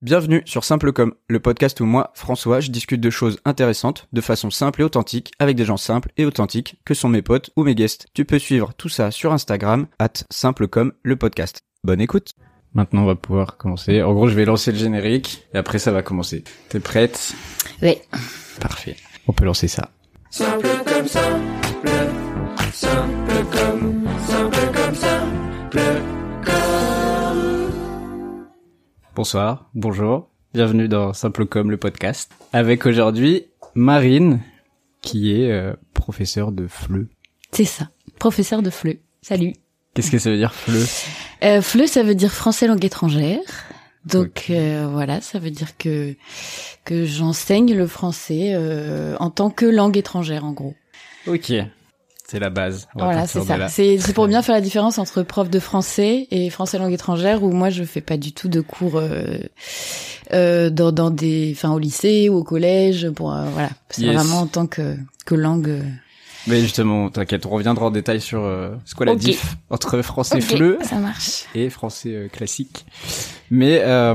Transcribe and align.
Bienvenue 0.00 0.42
sur 0.44 0.62
Simple 0.62 0.92
Comme, 0.92 1.14
le 1.26 1.40
podcast 1.40 1.80
où 1.80 1.84
moi, 1.84 2.12
François, 2.14 2.60
je 2.60 2.70
discute 2.70 3.00
de 3.00 3.10
choses 3.10 3.40
intéressantes 3.44 4.06
de 4.12 4.20
façon 4.20 4.48
simple 4.48 4.80
et 4.80 4.84
authentique 4.84 5.32
avec 5.40 5.56
des 5.56 5.64
gens 5.64 5.76
simples 5.76 6.12
et 6.16 6.24
authentiques 6.24 6.80
que 6.84 6.94
sont 6.94 7.08
mes 7.08 7.20
potes 7.20 7.50
ou 7.56 7.64
mes 7.64 7.74
guests. 7.74 8.06
Tu 8.14 8.24
peux 8.24 8.38
suivre 8.38 8.72
tout 8.74 8.88
ça 8.88 9.10
sur 9.10 9.32
Instagram, 9.32 9.88
at 9.98 10.12
Simple 10.30 10.68
Comme, 10.68 10.92
le 11.02 11.16
podcast. 11.16 11.62
Bonne 11.82 12.00
écoute 12.00 12.30
Maintenant, 12.74 13.02
on 13.02 13.06
va 13.06 13.16
pouvoir 13.16 13.56
commencer. 13.56 14.00
En 14.00 14.14
gros, 14.14 14.28
je 14.28 14.36
vais 14.36 14.44
lancer 14.44 14.70
le 14.70 14.78
générique 14.78 15.48
et 15.52 15.58
après, 15.58 15.80
ça 15.80 15.90
va 15.90 16.02
commencer. 16.02 16.44
T'es 16.68 16.78
prête? 16.78 17.34
Oui. 17.82 17.96
Parfait. 18.60 18.94
On 19.26 19.32
peut 19.32 19.46
lancer 19.46 19.66
ça. 19.66 19.90
Simple 20.30 20.68
comme 20.86 21.08
simple, 21.08 21.90
simple 22.72 23.44
comme, 23.50 24.04
simple 24.28 24.72
comme 24.72 24.94
simple 24.94 25.17
Bonsoir, 29.18 29.68
bonjour, 29.74 30.28
bienvenue 30.54 30.86
dans 30.86 31.12
Simple 31.12 31.44
Comme, 31.44 31.72
le 31.72 31.76
podcast. 31.76 32.30
Avec 32.52 32.86
aujourd'hui 32.86 33.46
Marine, 33.74 34.38
qui 35.02 35.32
est 35.32 35.50
euh, 35.50 35.74
professeure 35.92 36.52
de 36.52 36.68
FLE. 36.68 37.08
C'est 37.50 37.64
ça. 37.64 37.88
Professeur 38.20 38.62
de 38.62 38.70
FLE. 38.70 38.98
Salut. 39.20 39.54
Qu'est-ce 39.92 40.12
que 40.12 40.18
ça 40.18 40.30
veut 40.30 40.36
dire 40.36 40.54
FLE? 40.54 40.86
Euh, 41.42 41.60
FLE, 41.60 41.88
ça 41.88 42.04
veut 42.04 42.14
dire 42.14 42.30
français 42.30 42.68
langue 42.68 42.84
étrangère. 42.84 43.40
Donc 44.04 44.46
euh, 44.50 44.86
voilà, 44.88 45.20
ça 45.20 45.40
veut 45.40 45.50
dire 45.50 45.76
que 45.76 46.14
que 46.84 47.04
j'enseigne 47.04 47.74
le 47.74 47.88
français 47.88 48.52
euh, 48.54 49.16
en 49.18 49.30
tant 49.30 49.50
que 49.50 49.66
langue 49.66 49.96
étrangère, 49.96 50.44
en 50.44 50.52
gros. 50.52 50.76
Ok, 51.26 51.52
c'est 52.30 52.38
la 52.38 52.50
base. 52.50 52.88
Voilà, 52.94 53.26
c'est 53.26 53.40
ça. 53.40 53.68
C'est 53.68 54.12
pour 54.14 54.26
bien 54.28 54.42
faire 54.42 54.54
la 54.54 54.60
différence 54.60 54.98
entre 54.98 55.22
prof 55.22 55.48
de 55.50 55.58
français 55.58 56.26
et 56.30 56.50
français 56.50 56.78
langue 56.78 56.92
étrangère, 56.92 57.42
où 57.42 57.50
moi 57.50 57.70
je 57.70 57.84
fais 57.84 58.00
pas 58.02 58.16
du 58.16 58.32
tout 58.32 58.48
de 58.48 58.60
cours 58.60 58.96
euh, 58.96 59.38
euh, 60.32 60.70
dans 60.70 60.92
dans 60.92 61.10
des, 61.10 61.52
enfin 61.56 61.72
au 61.72 61.78
lycée 61.78 62.28
ou 62.28 62.36
au 62.36 62.44
collège. 62.44 63.10
Pour 63.10 63.32
euh, 63.32 63.46
voilà, 63.52 63.70
c'est 63.88 64.02
Yes. 64.02 64.14
vraiment 64.14 64.40
en 64.42 64.46
tant 64.46 64.66
que 64.66 64.96
que 65.24 65.34
langue. 65.34 65.68
euh, 65.70 65.82
Mais 66.46 66.60
justement, 66.60 67.08
t'inquiète, 67.10 67.46
on 67.46 67.50
reviendra 67.50 67.86
en 67.86 67.90
détail 67.90 68.20
sur 68.20 68.44
euh, 68.44 68.70
c'est 68.84 68.94
quoi 68.94 69.06
la 69.06 69.12
Ok. 69.12 69.18
diff 69.18 69.56
entre 69.70 70.00
français 70.02 70.36
Ok, 70.36 70.42
FLE 70.42 70.78
ça 70.82 70.96
marche. 70.96 71.44
et 71.54 71.70
français 71.70 72.10
euh, 72.14 72.28
classique. 72.28 72.84
Mais 73.50 73.80
euh, 73.84 74.14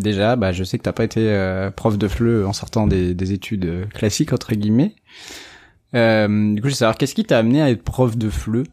déjà, 0.00 0.36
bah, 0.36 0.52
je 0.52 0.64
sais 0.64 0.78
que 0.78 0.82
t'as 0.84 0.92
pas 0.92 1.04
été 1.04 1.20
euh, 1.28 1.70
prof 1.70 1.98
de 1.98 2.08
FLE 2.08 2.46
en 2.46 2.52
sortant 2.54 2.86
des, 2.86 3.12
des 3.14 3.32
études 3.32 3.88
classiques 3.92 4.32
entre 4.32 4.54
guillemets. 4.54 4.94
Euh, 5.94 6.54
du 6.54 6.60
coup, 6.60 6.68
je 6.68 6.72
veux 6.74 6.76
savoir 6.76 6.96
qu'est-ce 6.96 7.14
qui 7.14 7.24
t'a 7.24 7.38
amené 7.38 7.60
à 7.62 7.70
être 7.70 7.82
prof 7.82 8.16
de 8.16 8.30
FLE 8.30 8.64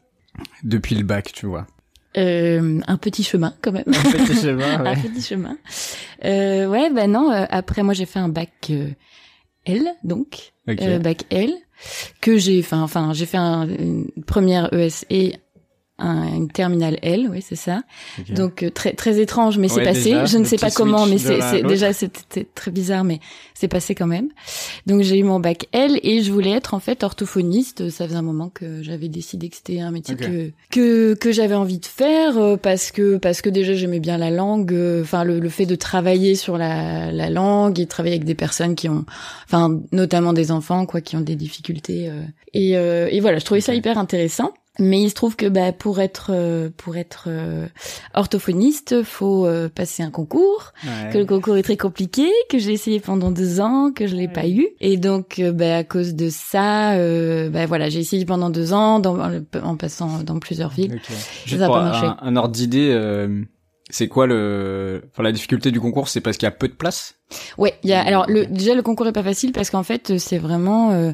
depuis 0.64 0.96
le 0.96 1.04
bac, 1.04 1.32
tu 1.34 1.46
vois? 1.46 1.66
Euh, 2.18 2.80
un 2.88 2.98
petit 2.98 3.24
chemin 3.24 3.54
quand 3.62 3.72
même. 3.72 3.84
Un 3.88 3.92
petit 4.12 4.36
chemin, 4.42 4.80
un 4.80 4.84
ouais. 4.84 4.96
petit 5.02 5.22
chemin. 5.22 5.58
Euh, 6.26 6.68
ouais, 6.68 6.90
bah 6.92 7.08
non. 7.08 7.32
euh, 7.32 7.46
après, 7.50 7.84
moi, 7.84 7.94
j'ai 7.94 8.06
fait 8.06 8.20
un 8.20 8.30
bac 8.30 8.52
euh, 8.70 8.90
L, 9.66 9.84
donc 10.04 10.54
Ok. 10.68 10.82
euh, 10.82 11.00
bac 11.00 11.26
L, 11.30 11.54
que 12.22 12.38
j'ai, 12.38 12.60
enfin, 12.60 12.82
enfin, 12.82 13.14
j'ai 13.14 13.26
fait 13.26 13.38
un, 13.38 13.68
une 13.68 14.08
première 14.26 14.74
ES 14.74 15.06
et 15.10 15.36
un, 16.00 16.28
une 16.36 16.50
terminale 16.50 16.98
L, 17.02 17.28
oui, 17.32 17.42
c'est 17.42 17.56
ça. 17.56 17.82
Donc 18.30 18.64
euh, 18.64 18.70
très 18.70 18.94
très 18.94 19.20
étrange, 19.20 19.58
mais 19.58 19.68
c'est 19.68 19.82
passé. 19.84 20.04
déjà, 20.12 20.26
Je 20.26 20.38
ne 20.38 20.44
sais 20.44 20.58
pas 20.58 20.70
comment, 20.72 21.06
mais 21.08 21.18
c'est 21.18 21.64
déjà 21.64 21.94
c'était 21.94 22.48
très 22.56 22.72
bizarre, 22.72 23.04
mais 23.04 23.20
c'est 23.54 23.68
passé 23.68 23.96
quand 23.96 24.06
même. 24.08 24.30
Donc 24.86 25.02
j'ai 25.02 25.18
eu 25.18 25.24
mon 25.24 25.40
bac 25.40 25.68
L 25.72 26.00
et 26.04 26.22
je 26.22 26.32
voulais 26.32 26.52
être 26.52 26.74
en 26.74 26.80
fait 26.80 27.04
orthophoniste. 27.04 27.90
Ça 27.90 28.06
faisait 28.06 28.16
un 28.18 28.22
moment 28.22 28.50
que 28.50 28.84
j'avais 28.84 29.08
décidé 29.10 29.50
que 29.50 29.56
c'était 29.56 29.80
un 29.80 29.92
métier 29.92 30.16
que 30.16 30.52
que 30.70 31.14
que 31.16 31.32
j'avais 31.32 31.56
envie 31.56 31.80
de 31.80 31.86
faire 31.86 32.38
euh, 32.38 32.58
parce 32.58 32.92
que 32.92 33.18
parce 33.18 33.42
que 33.42 33.50
déjà 33.50 33.74
j'aimais 33.74 34.00
bien 34.00 34.18
la 34.18 34.30
langue. 34.30 34.74
euh, 34.74 35.02
Enfin 35.02 35.24
le, 35.24 35.40
le 35.40 35.50
fait 35.50 35.66
de 35.66 35.76
travailler 35.76 36.36
sur 36.36 36.58
la 36.58 37.12
la 37.12 37.30
langue 37.30 37.80
et 37.80 37.86
de 37.86 37.90
travailler 37.90 38.16
avec 38.16 38.26
des 38.26 38.36
personnes 38.36 38.76
qui 38.76 38.88
ont, 38.90 39.06
enfin 39.46 39.80
notamment 39.92 40.34
des 40.34 40.52
enfants 40.52 40.86
quoi, 40.86 41.02
qui 41.02 41.16
ont 41.16 41.22
des 41.22 41.36
difficultés. 41.36 42.10
euh. 42.10 42.22
et 42.54 42.78
euh, 42.78 43.08
et 43.12 43.20
voilà, 43.20 43.40
je 43.40 43.46
trouvais 43.46 43.62
ça 43.62 43.74
hyper 43.74 43.98
intéressant. 43.98 44.54
Mais 44.80 45.02
il 45.02 45.10
se 45.10 45.16
trouve 45.16 45.36
que 45.36 45.48
bah, 45.48 45.72
pour 45.74 46.00
être 46.00 46.32
euh, 46.34 46.70
pour 46.78 46.98
être 46.98 47.26
euh, 47.28 47.68
orthophoniste, 48.14 49.04
faut 49.04 49.46
euh, 49.46 49.70
passer 49.70 50.04
un 50.04 50.12
concours, 50.12 50.74
Ouais. 50.86 51.10
que 51.12 51.18
le 51.18 51.26
concours 51.26 51.58
est 51.58 51.64
très 51.64 51.78
compliqué, 51.78 52.28
que 52.50 52.60
j'ai 52.60 52.74
essayé 52.74 53.00
pendant 53.00 53.32
deux 53.32 53.60
ans, 53.62 53.92
que 53.92 54.08
je 54.08 54.16
l'ai 54.16 54.28
pas 54.28 54.48
eu, 54.48 54.68
et 54.80 54.98
donc 54.98 55.40
euh, 55.40 55.52
bah, 55.52 55.78
à 55.78 55.84
cause 55.84 56.14
de 56.16 56.30
ça, 56.30 56.94
euh, 56.94 57.50
bah, 57.50 57.66
voilà, 57.66 57.90
j'ai 57.90 58.00
essayé 58.00 58.26
pendant 58.26 58.50
deux 58.50 58.74
ans, 58.74 59.00
dans, 59.00 59.18
en 59.64 59.76
passant 59.78 60.20
dans 60.24 60.40
plusieurs 60.40 60.70
villes. 60.72 60.94
Ok. 60.96 61.16
Juste 61.46 61.58
Ça 61.60 61.66
a 61.66 61.68
pour 61.68 61.76
pas 61.78 61.84
marché. 61.84 62.06
un, 62.06 62.18
un 62.22 62.36
ordre 62.36 62.54
d'idée, 62.54 62.90
euh, 62.92 63.42
c'est 63.90 64.08
quoi 64.08 64.28
le, 64.28 65.04
enfin 65.12 65.24
la 65.24 65.32
difficulté 65.32 65.72
du 65.72 65.80
concours, 65.80 66.10
c'est 66.10 66.22
parce 66.22 66.38
qu'il 66.38 66.46
y 66.46 66.50
a 66.50 66.52
peu 66.52 66.68
de 66.68 66.74
place? 66.74 67.16
Ouais, 67.58 67.74
il 67.84 67.90
y 67.90 67.94
a 67.94 68.02
alors 68.06 68.26
le 68.30 68.46
déjà 68.46 68.74
le 68.76 68.82
concours 68.82 69.08
est 69.08 69.12
pas 69.14 69.24
facile 69.24 69.52
parce 69.52 69.70
qu'en 69.70 69.84
fait 69.84 70.18
c'est 70.18 70.38
vraiment 70.38 71.14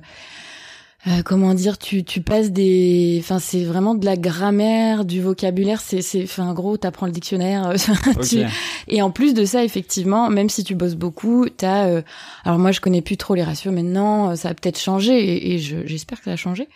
euh, 1.07 1.21
comment 1.23 1.53
dire 1.53 1.77
tu 1.77 2.03
tu 2.05 2.21
passes 2.21 2.51
des 2.51 3.17
enfin 3.19 3.37
c'est 3.39 3.63
vraiment 3.65 3.93
de 3.93 4.05
la 4.05 4.15
grammaire 4.15 5.03
du 5.03 5.21
vocabulaire 5.21 5.81
c'est 5.81 6.01
c'est 6.01 6.23
enfin 6.23 6.47
en 6.47 6.53
gros 6.53 6.77
t'apprends 6.77 7.07
le 7.07 7.11
dictionnaire 7.11 7.67
euh, 7.67 7.75
tu- 8.29 8.39
et 8.87 9.01
en 9.01 9.11
plus 9.11 9.33
de 9.33 9.43
ça 9.43 9.65
effectivement 9.65 10.29
même 10.29 10.47
si 10.49 10.63
tu 10.63 10.75
bosses 10.75 10.95
beaucoup 10.95 11.47
t'as 11.49 11.87
euh, 11.87 12.01
alors 12.45 12.57
moi 12.57 12.71
je 12.71 12.79
connais 12.79 13.01
plus 13.01 13.17
trop 13.17 13.35
les 13.35 13.43
ratios 13.43 13.73
maintenant 13.73 14.31
euh, 14.31 14.35
ça 14.35 14.49
a 14.49 14.53
peut-être 14.53 14.79
changé 14.79 15.19
et, 15.19 15.53
et 15.55 15.59
je 15.59 15.85
j'espère 15.85 16.19
que 16.19 16.25
ça 16.25 16.31
a 16.31 16.35
changé 16.37 16.69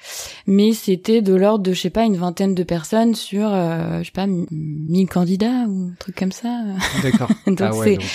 mais 0.46 0.74
c'était 0.74 1.22
de 1.22 1.34
l'ordre 1.34 1.64
de 1.64 1.72
je 1.74 1.80
sais 1.80 1.90
pas 1.90 2.04
une 2.04 2.18
vingtaine 2.18 2.54
de 2.54 2.64
personnes 2.64 3.16
sur 3.16 3.50
euh, 3.54 4.00
je 4.00 4.06
sais 4.08 4.12
pas 4.12 4.24
m- 4.24 4.46
1000 4.52 5.08
candidats 5.08 5.66
ou 5.70 5.90
un 5.92 5.96
truc 6.00 6.16
comme 6.18 6.34
ça 6.34 6.64
D'accord. 7.02 7.30
Donc 7.48 7.62
ah 7.62 7.74
ouais, 7.76 7.92
c'est- 7.92 7.96
donc 7.98 8.06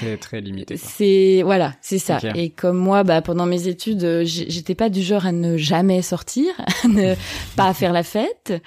très 0.00 0.16
très 0.16 0.40
limité. 0.40 0.76
quoi. 0.78 0.88
c'est 0.96 1.42
voilà, 1.44 1.74
c'est 1.82 1.98
ça. 1.98 2.18
Et 2.34 2.48
comme 2.50 2.78
moi, 2.78 3.02
bah 3.04 3.20
pendant 3.22 3.44
mes 3.46 3.68
études, 3.68 4.22
j'étais 4.24 4.74
pas 4.74 4.88
du 4.88 5.02
genre 5.02 5.26
à 5.26 5.32
ne 5.32 5.56
jamais 5.60 6.02
sortir, 6.02 6.52
ne 6.88 7.14
pas 7.56 7.72
faire 7.74 7.92
la 7.92 8.02
fête. 8.02 8.62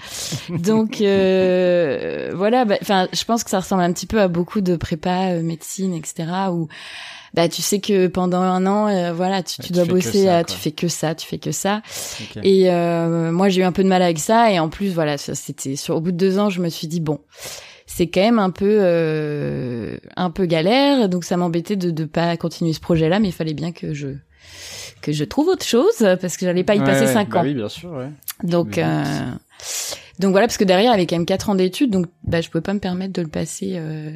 Donc 0.49 1.01
euh, 1.01 2.31
voilà, 2.35 2.65
bah, 2.65 2.77
enfin, 2.81 3.07
je 3.13 3.23
pense 3.25 3.43
que 3.43 3.49
ça 3.49 3.59
ressemble 3.59 3.83
un 3.83 3.93
petit 3.93 4.07
peu 4.07 4.21
à 4.21 4.27
beaucoup 4.27 4.61
de 4.61 4.75
prépa, 4.75 5.31
euh, 5.31 5.43
médecine, 5.43 5.93
etc. 5.93 6.25
Où 6.51 6.67
bah 7.33 7.49
tu 7.49 7.63
sais 7.63 7.79
que 7.79 8.07
pendant 8.07 8.41
un 8.41 8.65
an, 8.67 8.87
euh, 8.87 9.11
voilà, 9.11 9.41
tu, 9.41 9.61
tu 9.61 9.73
dois 9.73 9.85
bosser, 9.85 10.25
ça, 10.25 10.43
tu 10.43 10.55
fais 10.55 10.71
que 10.71 10.87
ça, 10.87 11.15
tu 11.15 11.25
fais 11.27 11.39
que 11.39 11.51
ça. 11.51 11.81
Et 12.43 12.69
euh, 12.69 13.31
moi, 13.31 13.49
j'ai 13.49 13.61
eu 13.61 13.63
un 13.63 13.71
peu 13.71 13.83
de 13.83 13.87
mal 13.87 14.03
avec 14.03 14.19
ça. 14.19 14.51
Et 14.51 14.59
en 14.59 14.69
plus, 14.69 14.93
voilà, 14.93 15.17
c'était 15.17 15.75
sur 15.75 15.95
au 15.95 16.01
bout 16.01 16.11
de 16.11 16.17
deux 16.17 16.37
ans, 16.37 16.49
je 16.51 16.61
me 16.61 16.69
suis 16.69 16.87
dit 16.87 16.99
bon, 16.99 17.19
c'est 17.87 18.07
quand 18.07 18.21
même 18.21 18.37
un 18.37 18.51
peu 18.51 18.77
euh, 18.79 19.97
un 20.15 20.29
peu 20.29 20.45
galère. 20.45 21.09
Donc 21.09 21.23
ça 21.23 21.35
m'embêtait 21.35 21.75
de 21.75 21.89
de 21.89 22.05
pas 22.05 22.37
continuer 22.37 22.73
ce 22.73 22.79
projet-là, 22.79 23.19
mais 23.19 23.29
il 23.29 23.33
fallait 23.33 23.55
bien 23.55 23.71
que 23.71 23.95
je 23.95 24.09
que 25.03 25.11
je 25.11 25.23
trouve 25.23 25.49
autre 25.49 25.65
chose 25.65 25.97
parce 25.99 26.37
que 26.37 26.45
j'allais 26.45 26.63
pas 26.63 26.75
y 26.75 26.79
Ouais, 26.79 26.85
passer 26.85 27.05
cinq 27.07 27.29
bah 27.29 27.41
ans. 27.41 27.43
Oui, 27.43 27.53
bien 27.53 27.69
sûr. 27.69 27.91
Ouais. 27.91 28.09
Donc 28.41 28.77
euh, 28.79 29.03
donc 30.19 30.31
voilà, 30.31 30.45
parce 30.47 30.57
que 30.57 30.63
derrière, 30.63 30.91
il 30.91 30.95
y 30.95 30.97
avait 30.97 31.07
quand 31.07 31.15
même 31.15 31.25
quatre 31.25 31.49
ans 31.49 31.55
d'études, 31.55 31.89
donc 31.91 32.05
bah 32.23 32.39
je 32.41 32.49
pouvais 32.49 32.61
pas 32.61 32.73
me 32.73 32.79
permettre 32.79 33.13
de 33.13 33.21
le 33.21 33.27
passer 33.27 33.71
euh, 33.75 34.11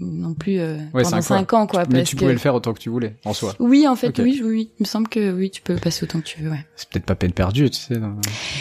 non 0.00 0.32
plus 0.34 0.60
euh, 0.60 0.76
Ouais, 0.94 1.02
pendant 1.02 1.20
cinq 1.20 1.22
cinq 1.22 1.52
ans, 1.54 1.66
quoi. 1.66 1.82
Mais 1.90 1.98
parce 1.98 2.08
tu 2.10 2.14
que... 2.16 2.20
pouvais 2.20 2.32
le 2.32 2.38
faire 2.38 2.54
autant 2.54 2.72
que 2.72 2.78
tu 2.78 2.88
voulais, 2.88 3.16
en 3.24 3.32
soi. 3.34 3.54
Oui, 3.58 3.86
en 3.88 3.96
fait, 3.96 4.16
oui, 4.20 4.40
oui, 4.42 4.48
oui. 4.48 4.70
Il 4.78 4.84
me 4.84 4.86
semble 4.86 5.08
que 5.08 5.32
oui, 5.32 5.50
tu 5.50 5.60
peux 5.60 5.72
le 5.74 5.80
passer 5.80 6.04
autant 6.04 6.20
que 6.20 6.24
tu 6.26 6.40
veux, 6.42 6.50
ouais. 6.50 6.64
C'est 6.76 6.88
peut-être 6.88 7.04
pas 7.06 7.14
peine 7.16 7.32
perdue, 7.32 7.68
tu 7.70 7.80
sais, 7.80 7.96
dans, 7.96 8.14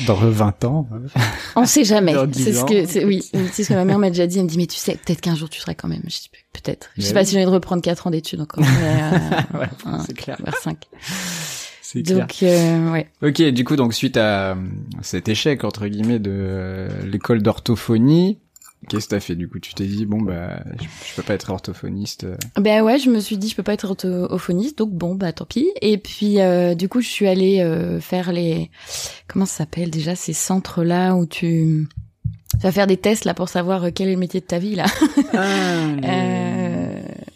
dans 0.07 0.15
20 0.15 0.65
ans. 0.65 0.87
On 1.55 1.65
sait 1.65 1.83
jamais. 1.83 2.13
C'est 2.33 2.53
ce 2.53 2.65
que, 2.65 2.85
c'est, 2.85 3.05
oui, 3.05 3.23
c'est 3.51 3.63
ce 3.63 3.69
que 3.69 3.73
ma 3.75 3.85
mère 3.85 3.99
m'a 3.99 4.09
déjà 4.09 4.25
dit. 4.25 4.39
Elle 4.39 4.45
me 4.45 4.49
dit, 4.49 4.57
mais 4.57 4.65
tu 4.67 4.77
sais, 4.77 4.93
peut-être 4.93 5.21
qu'un 5.21 5.35
jour 5.35 5.49
tu 5.49 5.59
seras 5.59 5.75
quand 5.75 5.87
même. 5.87 6.01
Je 6.05 6.09
dis, 6.21 6.29
peut-être. 6.53 6.89
Je 6.97 7.03
sais 7.03 7.13
pas 7.13 7.19
oui. 7.21 7.25
si 7.27 7.31
j'ai 7.33 7.37
envie 7.39 7.45
de 7.45 7.51
reprendre 7.51 7.81
quatre 7.83 8.07
ans 8.07 8.11
d'études 8.11 8.41
encore. 8.41 8.63
Mais, 8.63 9.01
euh, 9.01 9.19
Ouais, 9.59 9.69
un- 9.85 9.99
c'est 10.05 10.13
clair. 10.17 10.37
vers 10.43 10.55
cinq. 10.57 10.87
C'est 11.93 12.03
clair. 12.03 12.19
Donc, 12.27 12.35
euh, 12.43 12.91
ouais. 12.91 13.07
Ok, 13.21 13.41
du 13.41 13.63
coup, 13.63 13.75
donc 13.75 13.93
suite 13.93 14.17
à 14.17 14.51
euh, 14.51 14.55
cet 15.01 15.29
échec 15.29 15.63
entre 15.63 15.87
guillemets 15.87 16.19
de 16.19 16.31
euh, 16.33 16.89
l'école 17.05 17.41
d'orthophonie, 17.41 18.39
qu'est-ce 18.89 19.05
que 19.05 19.11
t'as 19.11 19.19
fait 19.19 19.35
du 19.35 19.47
coup? 19.47 19.59
Tu 19.59 19.73
t'es 19.73 19.85
dit 19.85 20.05
bon 20.05 20.21
bah 20.21 20.61
je, 20.81 20.83
je 20.85 21.15
peux 21.15 21.21
pas 21.21 21.33
être 21.35 21.49
orthophoniste. 21.51 22.23
euh. 22.25 22.35
Ben 22.59 22.81
ouais, 22.83 22.99
je 22.99 23.09
me 23.09 23.19
suis 23.19 23.37
dit, 23.37 23.47
je 23.47 23.55
peux 23.55 23.63
pas 23.63 23.73
être 23.73 23.85
orthophoniste, 23.85 24.77
donc 24.79 24.91
bon, 24.91 25.15
bah 25.15 25.31
tant 25.33 25.45
pis. 25.45 25.69
Et 25.81 25.97
puis, 25.97 26.41
euh, 26.41 26.75
du 26.75 26.89
coup, 26.89 26.99
je 27.01 27.07
suis 27.07 27.27
allée 27.27 27.61
euh, 27.61 27.99
faire 28.01 28.31
les, 28.33 28.69
comment 29.27 29.45
ça 29.45 29.59
s'appelle 29.59 29.89
déjà 29.91 30.15
ces 30.15 30.33
centres 30.33 30.83
là 30.83 31.15
où 31.15 31.25
tu, 31.25 31.87
tu 32.51 32.57
vas 32.61 32.71
faire 32.71 32.87
des 32.87 32.97
tests 32.97 33.25
là 33.25 33.33
pour 33.33 33.47
savoir 33.49 33.87
quel 33.93 34.07
est 34.09 34.13
le 34.13 34.19
métier 34.19 34.39
de 34.41 34.45
ta 34.45 34.59
vie 34.59 34.75
là. 34.75 34.85
Ah, 35.33 35.87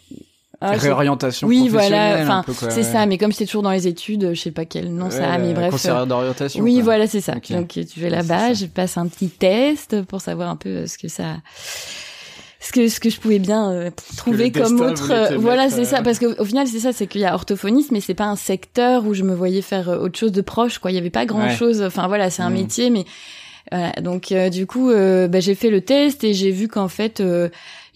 sais 0.60 0.76
Réorientation 0.76 1.46
Oui, 1.48 1.68
professionnelle, 1.68 2.24
voilà, 2.26 2.42
quoi, 2.44 2.70
C'est 2.70 2.82
ça, 2.82 3.06
mais 3.06 3.18
comme 3.18 3.32
j'étais 3.32 3.46
toujours 3.46 3.62
dans 3.62 3.70
les 3.70 3.86
études, 3.86 4.30
je 4.34 4.40
sais 4.40 4.50
pas 4.50 4.64
quel 4.64 4.92
nom 4.92 5.10
ça 5.10 5.32
a, 5.32 5.38
mais 5.38 5.52
bref. 5.52 5.70
Conseillère 5.70 5.98
euh, 5.98 6.06
d'orientation. 6.06 6.62
Oui, 6.64 6.74
quoi. 6.74 6.82
voilà, 6.84 7.06
c'est 7.06 7.20
ça. 7.20 7.34
Donc 7.50 7.68
tu 7.68 8.00
vas 8.00 8.08
là-bas, 8.08 8.54
je 8.54 8.66
passe 8.66 8.96
un 8.96 9.06
petit 9.06 9.28
test 9.28 10.02
pour 10.02 10.20
savoir 10.20 10.50
un 10.50 10.56
peu 10.56 10.68
euh, 10.70 10.86
ce 10.86 10.98
que 10.98 11.08
ça 11.08 11.36
ce 12.60 12.72
que 12.72 12.88
ce 12.88 12.98
que 12.98 13.08
je 13.08 13.20
pouvais 13.20 13.38
bien 13.38 13.70
euh, 13.70 13.90
trouver 14.16 14.50
comme 14.50 14.80
autre 14.80 15.12
euh, 15.12 15.36
voilà, 15.38 15.70
c'est 15.70 15.82
euh, 15.82 15.84
ça 15.84 16.02
parce 16.02 16.18
qu'au 16.18 16.32
au 16.38 16.44
final 16.44 16.66
c'est 16.66 16.80
ça, 16.80 16.92
c'est 16.92 17.06
qu'il 17.06 17.20
y 17.20 17.24
a 17.24 17.32
orthophoniste 17.34 17.92
mais 17.92 18.00
c'est 18.00 18.14
pas 18.14 18.24
un 18.26 18.36
secteur 18.36 19.06
où 19.06 19.14
je 19.14 19.22
me 19.22 19.34
voyais 19.34 19.62
faire 19.62 19.88
autre 19.88 20.18
chose 20.18 20.32
de 20.32 20.40
proche 20.40 20.78
quoi, 20.78 20.90
il 20.90 20.94
y 20.94 20.98
avait 20.98 21.08
pas 21.10 21.24
grand-chose. 21.24 21.82
Enfin 21.82 22.08
voilà, 22.08 22.30
c'est 22.30 22.42
un 22.42 22.50
Mm. 22.50 22.54
métier 22.54 22.90
mais 22.90 23.04
voilà, 23.70 23.92
donc 24.00 24.32
du 24.50 24.66
coup 24.66 24.90
bah, 24.90 25.40
j'ai 25.40 25.54
fait 25.54 25.70
le 25.70 25.82
test 25.82 26.24
et 26.24 26.34
j'ai 26.34 26.50
vu 26.50 26.66
qu'en 26.66 26.88
fait 26.88 27.22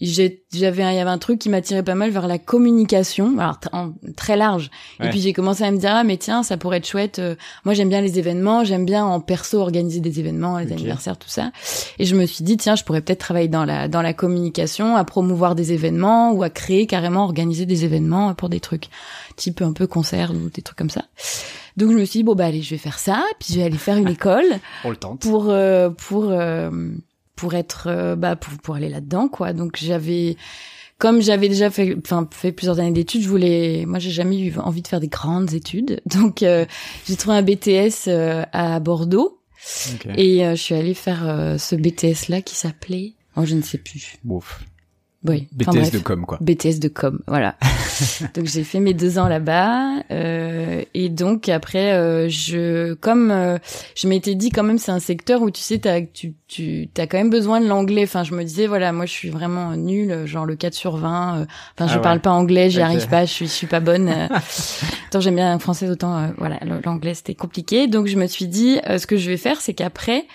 j'avais, 0.05 0.43
il 0.51 0.59
y 0.59 0.65
avait 0.99 1.09
un 1.09 1.17
truc 1.17 1.39
qui 1.39 1.49
m'attirait 1.49 1.83
pas 1.83 1.95
mal 1.95 2.09
vers 2.09 2.27
la 2.27 2.37
communication, 2.37 3.37
alors 3.39 3.59
en- 3.71 3.93
très 4.15 4.35
large. 4.37 4.69
Et 5.01 5.09
puis 5.09 5.19
j'ai 5.21 5.33
commencé 5.33 5.63
à 5.63 5.71
me 5.71 5.77
dire 5.77 5.91
ah 5.93 6.03
mais 6.03 6.17
tiens 6.17 6.43
ça 6.43 6.57
pourrait 6.57 6.77
être 6.77 6.87
chouette. 6.87 7.19
euh, 7.19 7.35
moi 7.65 7.73
j'aime 7.73 7.89
bien 7.89 8.01
les 8.01 8.19
événements, 8.19 8.63
j'aime 8.63 8.85
bien 8.85 9.05
en 9.05 9.19
perso 9.19 9.59
organiser 9.59 9.99
des 9.99 10.19
événements, 10.19 10.57
les 10.59 10.71
anniversaires 10.71 11.17
tout 11.17 11.29
ça. 11.29 11.51
Et 11.99 12.05
je 12.05 12.15
me 12.15 12.25
suis 12.25 12.43
dit 12.43 12.57
tiens 12.57 12.75
je 12.75 12.83
pourrais 12.83 13.01
peut-être 13.01 13.19
travailler 13.19 13.47
dans 13.47 13.65
la 13.65 13.87
dans 13.87 14.01
la 14.01 14.13
communication, 14.13 14.95
à 14.95 15.03
promouvoir 15.03 15.55
des 15.55 15.73
événements 15.73 16.31
ou 16.31 16.43
à 16.43 16.49
créer 16.49 16.87
carrément 16.87 17.23
organiser 17.23 17.65
des 17.65 17.85
événements 17.85 18.33
pour 18.33 18.49
des 18.49 18.59
trucs 18.59 18.89
type 19.35 19.61
un 19.61 19.73
peu 19.73 19.87
concert 19.87 20.31
ou 20.31 20.49
des 20.49 20.61
trucs 20.61 20.77
comme 20.77 20.89
ça. 20.89 21.05
Donc 21.77 21.91
je 21.91 21.97
me 21.97 22.05
suis 22.05 22.19
dit 22.19 22.23
bon 22.23 22.35
bah 22.35 22.45
allez 22.45 22.61
je 22.61 22.69
vais 22.71 22.77
faire 22.77 22.99
ça, 22.99 23.23
puis 23.39 23.53
je 23.53 23.59
vais 23.59 23.65
aller 23.65 23.77
faire 23.77 23.97
une 23.97 24.09
école 24.17 24.45
On 24.83 24.89
le 24.89 24.95
tente. 24.95 25.21
pour 25.21 25.49
euh, 25.49 25.89
pour 25.89 26.25
euh, 26.29 26.69
pour 27.43 27.55
être 27.55 27.87
euh, 27.87 28.15
bah 28.15 28.37
pour 28.37 28.53
pour 28.59 28.75
aller 28.75 28.87
là-dedans 28.87 29.27
quoi. 29.27 29.51
Donc 29.51 29.75
j'avais 29.75 30.37
comme 30.97 31.21
j'avais 31.21 31.49
déjà 31.49 31.69
fait 31.69 31.93
enfin 31.97 32.25
fait 32.31 32.53
plusieurs 32.53 32.79
années 32.79 32.93
d'études, 32.93 33.21
je 33.21 33.27
voulais 33.27 33.83
moi 33.85 33.99
j'ai 33.99 34.11
jamais 34.11 34.39
eu 34.39 34.57
envie 34.59 34.81
de 34.81 34.87
faire 34.87 35.01
des 35.01 35.09
grandes 35.09 35.53
études. 35.53 35.99
Donc 36.05 36.41
euh, 36.41 36.65
j'ai 37.05 37.17
trouvé 37.17 37.35
un 37.35 37.41
BTS 37.41 38.07
euh, 38.07 38.43
à 38.53 38.79
Bordeaux 38.79 39.41
Ok. 39.93 40.07
et 40.15 40.45
euh, 40.45 40.51
je 40.55 40.61
suis 40.61 40.73
allée 40.73 40.93
faire 40.93 41.27
euh, 41.27 41.57
ce 41.57 41.75
BTS 41.75 42.29
là 42.29 42.41
qui 42.41 42.55
s'appelait 42.55 43.11
oh 43.35 43.43
je 43.43 43.55
ne 43.55 43.61
sais 43.61 43.77
plus. 43.77 44.15
Bouf. 44.23 44.63
Oui, 45.25 45.47
BTS 45.53 45.69
enfin, 45.69 45.89
de 45.89 45.99
com, 45.99 46.25
quoi. 46.25 46.37
BTS 46.41 46.79
de 46.79 46.87
com, 46.89 47.19
voilà. 47.27 47.55
donc 48.35 48.45
j'ai 48.47 48.63
fait 48.63 48.79
mes 48.79 48.93
deux 48.93 49.19
ans 49.19 49.27
là-bas 49.27 50.01
euh, 50.11 50.81
et 50.93 51.09
donc 51.09 51.47
après 51.47 51.93
euh, 51.93 52.27
je 52.27 52.93
comme 52.95 53.31
euh, 53.31 53.57
je 53.95 54.07
m'étais 54.07 54.35
dit 54.35 54.49
quand 54.49 54.63
même 54.63 54.77
c'est 54.79 54.91
un 54.91 54.99
secteur 54.99 55.41
où 55.43 55.51
tu 55.51 55.61
sais 55.61 55.77
t'as 55.79 56.01
tu 56.01 56.33
tu 56.47 56.89
t'as 56.93 57.07
quand 57.07 57.17
même 57.17 57.29
besoin 57.29 57.61
de 57.61 57.67
l'anglais. 57.67 58.03
Enfin 58.03 58.23
je 58.23 58.33
me 58.33 58.43
disais 58.43 58.67
voilà 58.67 58.91
moi 58.91 59.05
je 59.05 59.11
suis 59.11 59.29
vraiment 59.29 59.75
nulle 59.75 60.25
genre 60.25 60.45
le 60.45 60.55
4 60.55 60.73
sur 60.73 60.97
20. 60.97 61.37
euh, 61.41 61.45
Enfin 61.77 61.87
je 61.87 61.93
Ah 61.93 61.95
ouais. 61.97 62.01
parle 62.01 62.19
pas 62.19 62.31
anglais, 62.31 62.69
j'y 62.69 62.81
arrive 62.81 63.07
pas, 63.07 63.25
je 63.25 63.31
suis 63.31 63.45
je 63.47 63.51
suis 63.51 63.67
pas 63.67 63.79
bonne. 63.79 64.09
euh. 64.09 64.27
Tant 65.11 65.19
j'aime 65.21 65.35
bien 65.35 65.53
le 65.53 65.59
français 65.59 65.87
autant 65.89 66.17
euh, 66.17 66.27
voilà 66.37 66.59
l'anglais 66.83 67.13
c'était 67.13 67.35
compliqué. 67.35 67.87
Donc 67.87 68.07
je 68.07 68.17
me 68.17 68.27
suis 68.27 68.47
dit 68.47 68.79
euh, 68.89 68.97
ce 68.97 69.07
que 69.07 69.15
je 69.17 69.29
vais 69.29 69.37
faire 69.37 69.61
c'est 69.61 69.73
qu'après 69.73 70.25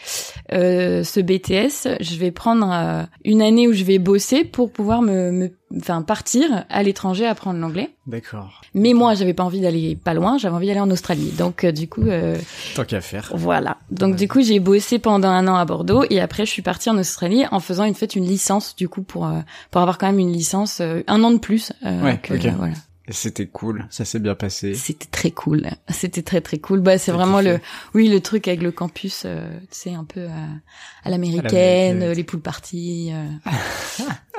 euh, 0.53 1.03
ce 1.05 1.21
BTS 1.21 1.99
je 2.01 2.17
vais 2.17 2.31
prendre 2.31 3.07
une 3.25 3.43
année 3.43 3.69
où 3.69 3.73
je 3.73 3.85
vais 3.85 3.99
bosser 3.99 4.45
pour 4.45 4.71
pouvoir 4.79 5.03
me, 5.03 5.33
me 5.33 5.51
enfin 5.77 6.03
partir 6.03 6.65
à 6.71 6.85
l'étranger 6.85 7.27
apprendre 7.27 7.59
l'anglais. 7.59 7.91
D'accord. 8.07 8.61
Mais 8.75 8.95
moi, 8.95 9.15
j'avais 9.15 9.35
pas 9.35 9.43
envie 9.43 9.61
d'aller 9.61 9.97
pas 9.97 10.15
loin, 10.15 10.39
j'avais 10.39 10.55
envie 10.55 10.69
d'aller 10.69 10.79
en 10.79 10.91
Australie. 10.93 11.33
Donc 11.37 11.65
euh, 11.65 11.73
du 11.73 11.89
coup, 11.89 12.03
euh, 12.07 12.39
Tant 12.77 12.85
qu'à 12.85 13.01
faire. 13.01 13.33
voilà. 13.35 13.79
Donc 13.91 14.13
Ouais. 14.13 14.17
du 14.19 14.29
coup, 14.29 14.41
j'ai 14.41 14.61
bossé 14.61 15.01
pendant 15.01 15.29
un 15.31 15.49
an 15.49 15.57
à 15.57 15.65
Bordeaux 15.65 16.05
et 16.11 16.21
après, 16.21 16.47
je 16.47 16.51
suis 16.53 16.63
partie 16.63 16.89
en 16.91 16.97
Australie 16.97 17.43
en 17.51 17.59
faisant 17.59 17.83
une 17.85 17.95
fait 17.97 18.15
une 18.15 18.25
licence 18.25 18.77
du 18.77 18.89
coup 18.89 19.03
pour 19.03 19.27
euh, 19.27 19.41
pour 19.73 19.81
avoir 19.81 19.99
quand 19.99 20.07
même 20.07 20.21
une 20.21 20.33
licence 20.33 20.79
euh, 20.81 21.03
un 21.09 21.25
an 21.25 21.33
de 21.33 21.39
plus. 21.39 21.73
euh, 21.85 22.05
Ouais, 22.05 22.19
que, 22.23 22.35
voilà. 22.35 22.75
C'était 23.11 23.47
cool. 23.47 23.87
Ça 23.91 24.05
s'est 24.05 24.19
bien 24.19 24.35
passé. 24.35 24.75
C'était 24.75 25.07
très 25.11 25.31
cool. 25.31 25.67
C'était 25.89 26.23
très 26.23 26.41
très 26.41 26.59
cool. 26.59 26.81
Bah 26.81 26.99
c'est 26.99 27.13
vraiment 27.13 27.41
le 27.41 27.59
oui 27.95 28.09
le 28.09 28.21
truc 28.21 28.49
avec 28.49 28.63
le 28.63 28.71
campus, 28.71 29.23
euh, 29.25 29.49
tu 29.63 29.67
sais 29.71 29.95
un 29.95 30.05
peu 30.05 30.27
à, 30.27 30.49
à 31.05 31.11
l'américaine, 31.11 32.03
euh, 32.03 32.15
les 32.15 32.25
pool 32.25 32.41
parties. 32.41 33.13
euh. 33.13 33.53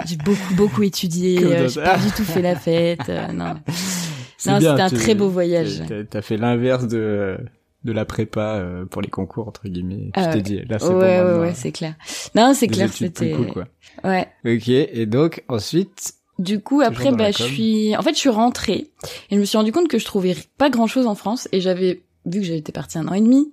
j'ai 0.05 0.17
beaucoup 0.17 0.53
beaucoup 0.55 0.83
étudié. 0.83 1.39
Euh, 1.43 1.67
j'ai 1.67 1.81
pas 1.81 1.97
du 1.97 2.11
tout 2.11 2.23
fait 2.23 2.41
la 2.41 2.55
fête. 2.55 3.09
euh, 3.09 3.27
non. 3.31 3.55
C'est 4.37 4.51
Non, 4.51 4.59
c'était 4.59 4.81
un 4.81 4.89
très 4.89 5.15
beau 5.15 5.27
voyage. 5.29 5.81
t'as- 6.09 6.21
fait 6.21 6.37
l'inverse 6.37 6.87
de 6.87 7.37
de 7.85 7.91
la 7.93 8.05
prépa 8.05 8.55
euh, 8.57 8.85
pour 8.85 9.01
les 9.01 9.07
concours 9.09 9.47
entre 9.47 9.67
guillemets. 9.67 10.11
Ah 10.13 10.27
t'es 10.27 10.41
dit 10.41 10.61
là 10.69 10.79
c'est 10.79 10.85
ouais 10.87 10.93
bon 10.93 10.99
ouais 10.99 11.23
maintenant, 11.23 11.39
ouais 11.41 11.53
c'est 11.55 11.71
clair. 11.71 11.95
Non 12.35 12.53
c'est 12.53 12.67
clair 12.67 12.91
c'était. 12.93 13.31
cool 13.31 13.47
quoi. 13.47 13.67
Ouais. 14.03 14.27
Ok. 14.45 14.69
Et 14.69 15.05
donc 15.05 15.43
ensuite. 15.47 16.13
Du 16.39 16.61
coup, 16.61 16.79
après, 16.81 17.11
bah, 17.11 17.31
je 17.31 17.43
suis, 17.43 17.95
en 17.97 18.01
fait, 18.01 18.13
je 18.13 18.19
suis 18.19 18.29
rentrée. 18.29 18.87
Et 19.29 19.35
je 19.35 19.39
me 19.39 19.45
suis 19.45 19.57
rendu 19.57 19.73
compte 19.73 19.89
que 19.89 19.99
je 19.99 20.05
trouvais 20.05 20.35
pas 20.57 20.69
grand 20.69 20.87
chose 20.87 21.05
en 21.05 21.13
France. 21.13 21.49
Et 21.51 21.59
j'avais, 21.59 22.01
vu 22.25 22.39
que 22.39 22.45
j'étais 22.45 22.71
partie 22.71 22.97
un 22.97 23.07
an 23.09 23.13
et 23.13 23.21
demi, 23.21 23.51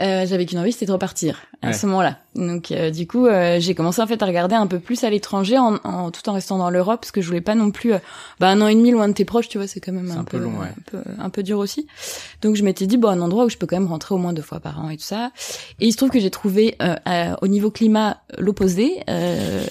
euh, 0.00 0.26
j'avais 0.26 0.44
qu'une 0.46 0.58
envie, 0.58 0.72
c'était 0.72 0.86
de 0.86 0.92
repartir 0.92 1.42
à 1.62 1.68
Ouais. 1.68 1.72
ce 1.72 1.86
moment-là. 1.86 2.18
Donc, 2.34 2.70
euh, 2.70 2.90
du 2.90 3.06
coup, 3.06 3.26
euh, 3.26 3.56
j'ai 3.60 3.74
commencé 3.74 4.02
en 4.02 4.06
fait 4.06 4.22
à 4.22 4.26
regarder 4.26 4.54
un 4.54 4.66
peu 4.66 4.78
plus 4.78 5.04
à 5.04 5.10
l'étranger, 5.10 5.56
en, 5.58 5.76
en- 5.84 6.10
tout 6.10 6.28
en 6.28 6.34
restant 6.34 6.58
dans 6.58 6.68
l'Europe, 6.70 7.00
parce 7.00 7.10
que 7.12 7.22
je 7.22 7.26
voulais 7.26 7.40
pas 7.40 7.54
non 7.54 7.70
plus, 7.70 7.94
euh, 7.94 7.98
bah, 8.38 8.48
un 8.48 8.60
an 8.60 8.66
et 8.68 8.74
demi 8.74 8.90
loin 8.90 9.08
de 9.08 9.14
tes 9.14 9.24
proches, 9.24 9.48
tu 9.48 9.56
vois, 9.58 9.66
c'est 9.66 9.80
quand 9.80 9.92
même 9.92 10.10
un, 10.10 10.18
un 10.18 10.24
peu 10.24 10.36
peu, 10.38 10.44
long, 10.44 10.50
ouais. 10.60 10.66
un 10.66 10.90
peu, 10.90 10.98
un 11.18 11.30
peu 11.30 11.42
dur 11.42 11.58
aussi. 11.58 11.86
Donc, 12.42 12.56
je 12.56 12.62
m'étais 12.62 12.86
dit, 12.86 12.98
bon, 12.98 13.08
un 13.08 13.20
endroit 13.22 13.46
où 13.46 13.48
je 13.48 13.56
peux 13.56 13.66
quand 13.66 13.78
même 13.78 13.88
rentrer 13.88 14.14
au 14.14 14.18
moins 14.18 14.32
deux 14.34 14.42
fois 14.42 14.60
par 14.60 14.78
an 14.84 14.90
et 14.90 14.96
tout 14.98 15.04
ça. 15.04 15.30
Et 15.80 15.86
il 15.86 15.92
se 15.92 15.96
trouve 15.96 16.10
que 16.10 16.20
j'ai 16.20 16.30
trouvé 16.30 16.76
euh, 16.82 16.94
à- 17.06 17.42
au 17.42 17.46
niveau 17.48 17.70
climat 17.70 18.18
l'opposé, 18.38 19.02
euh, 19.08 19.64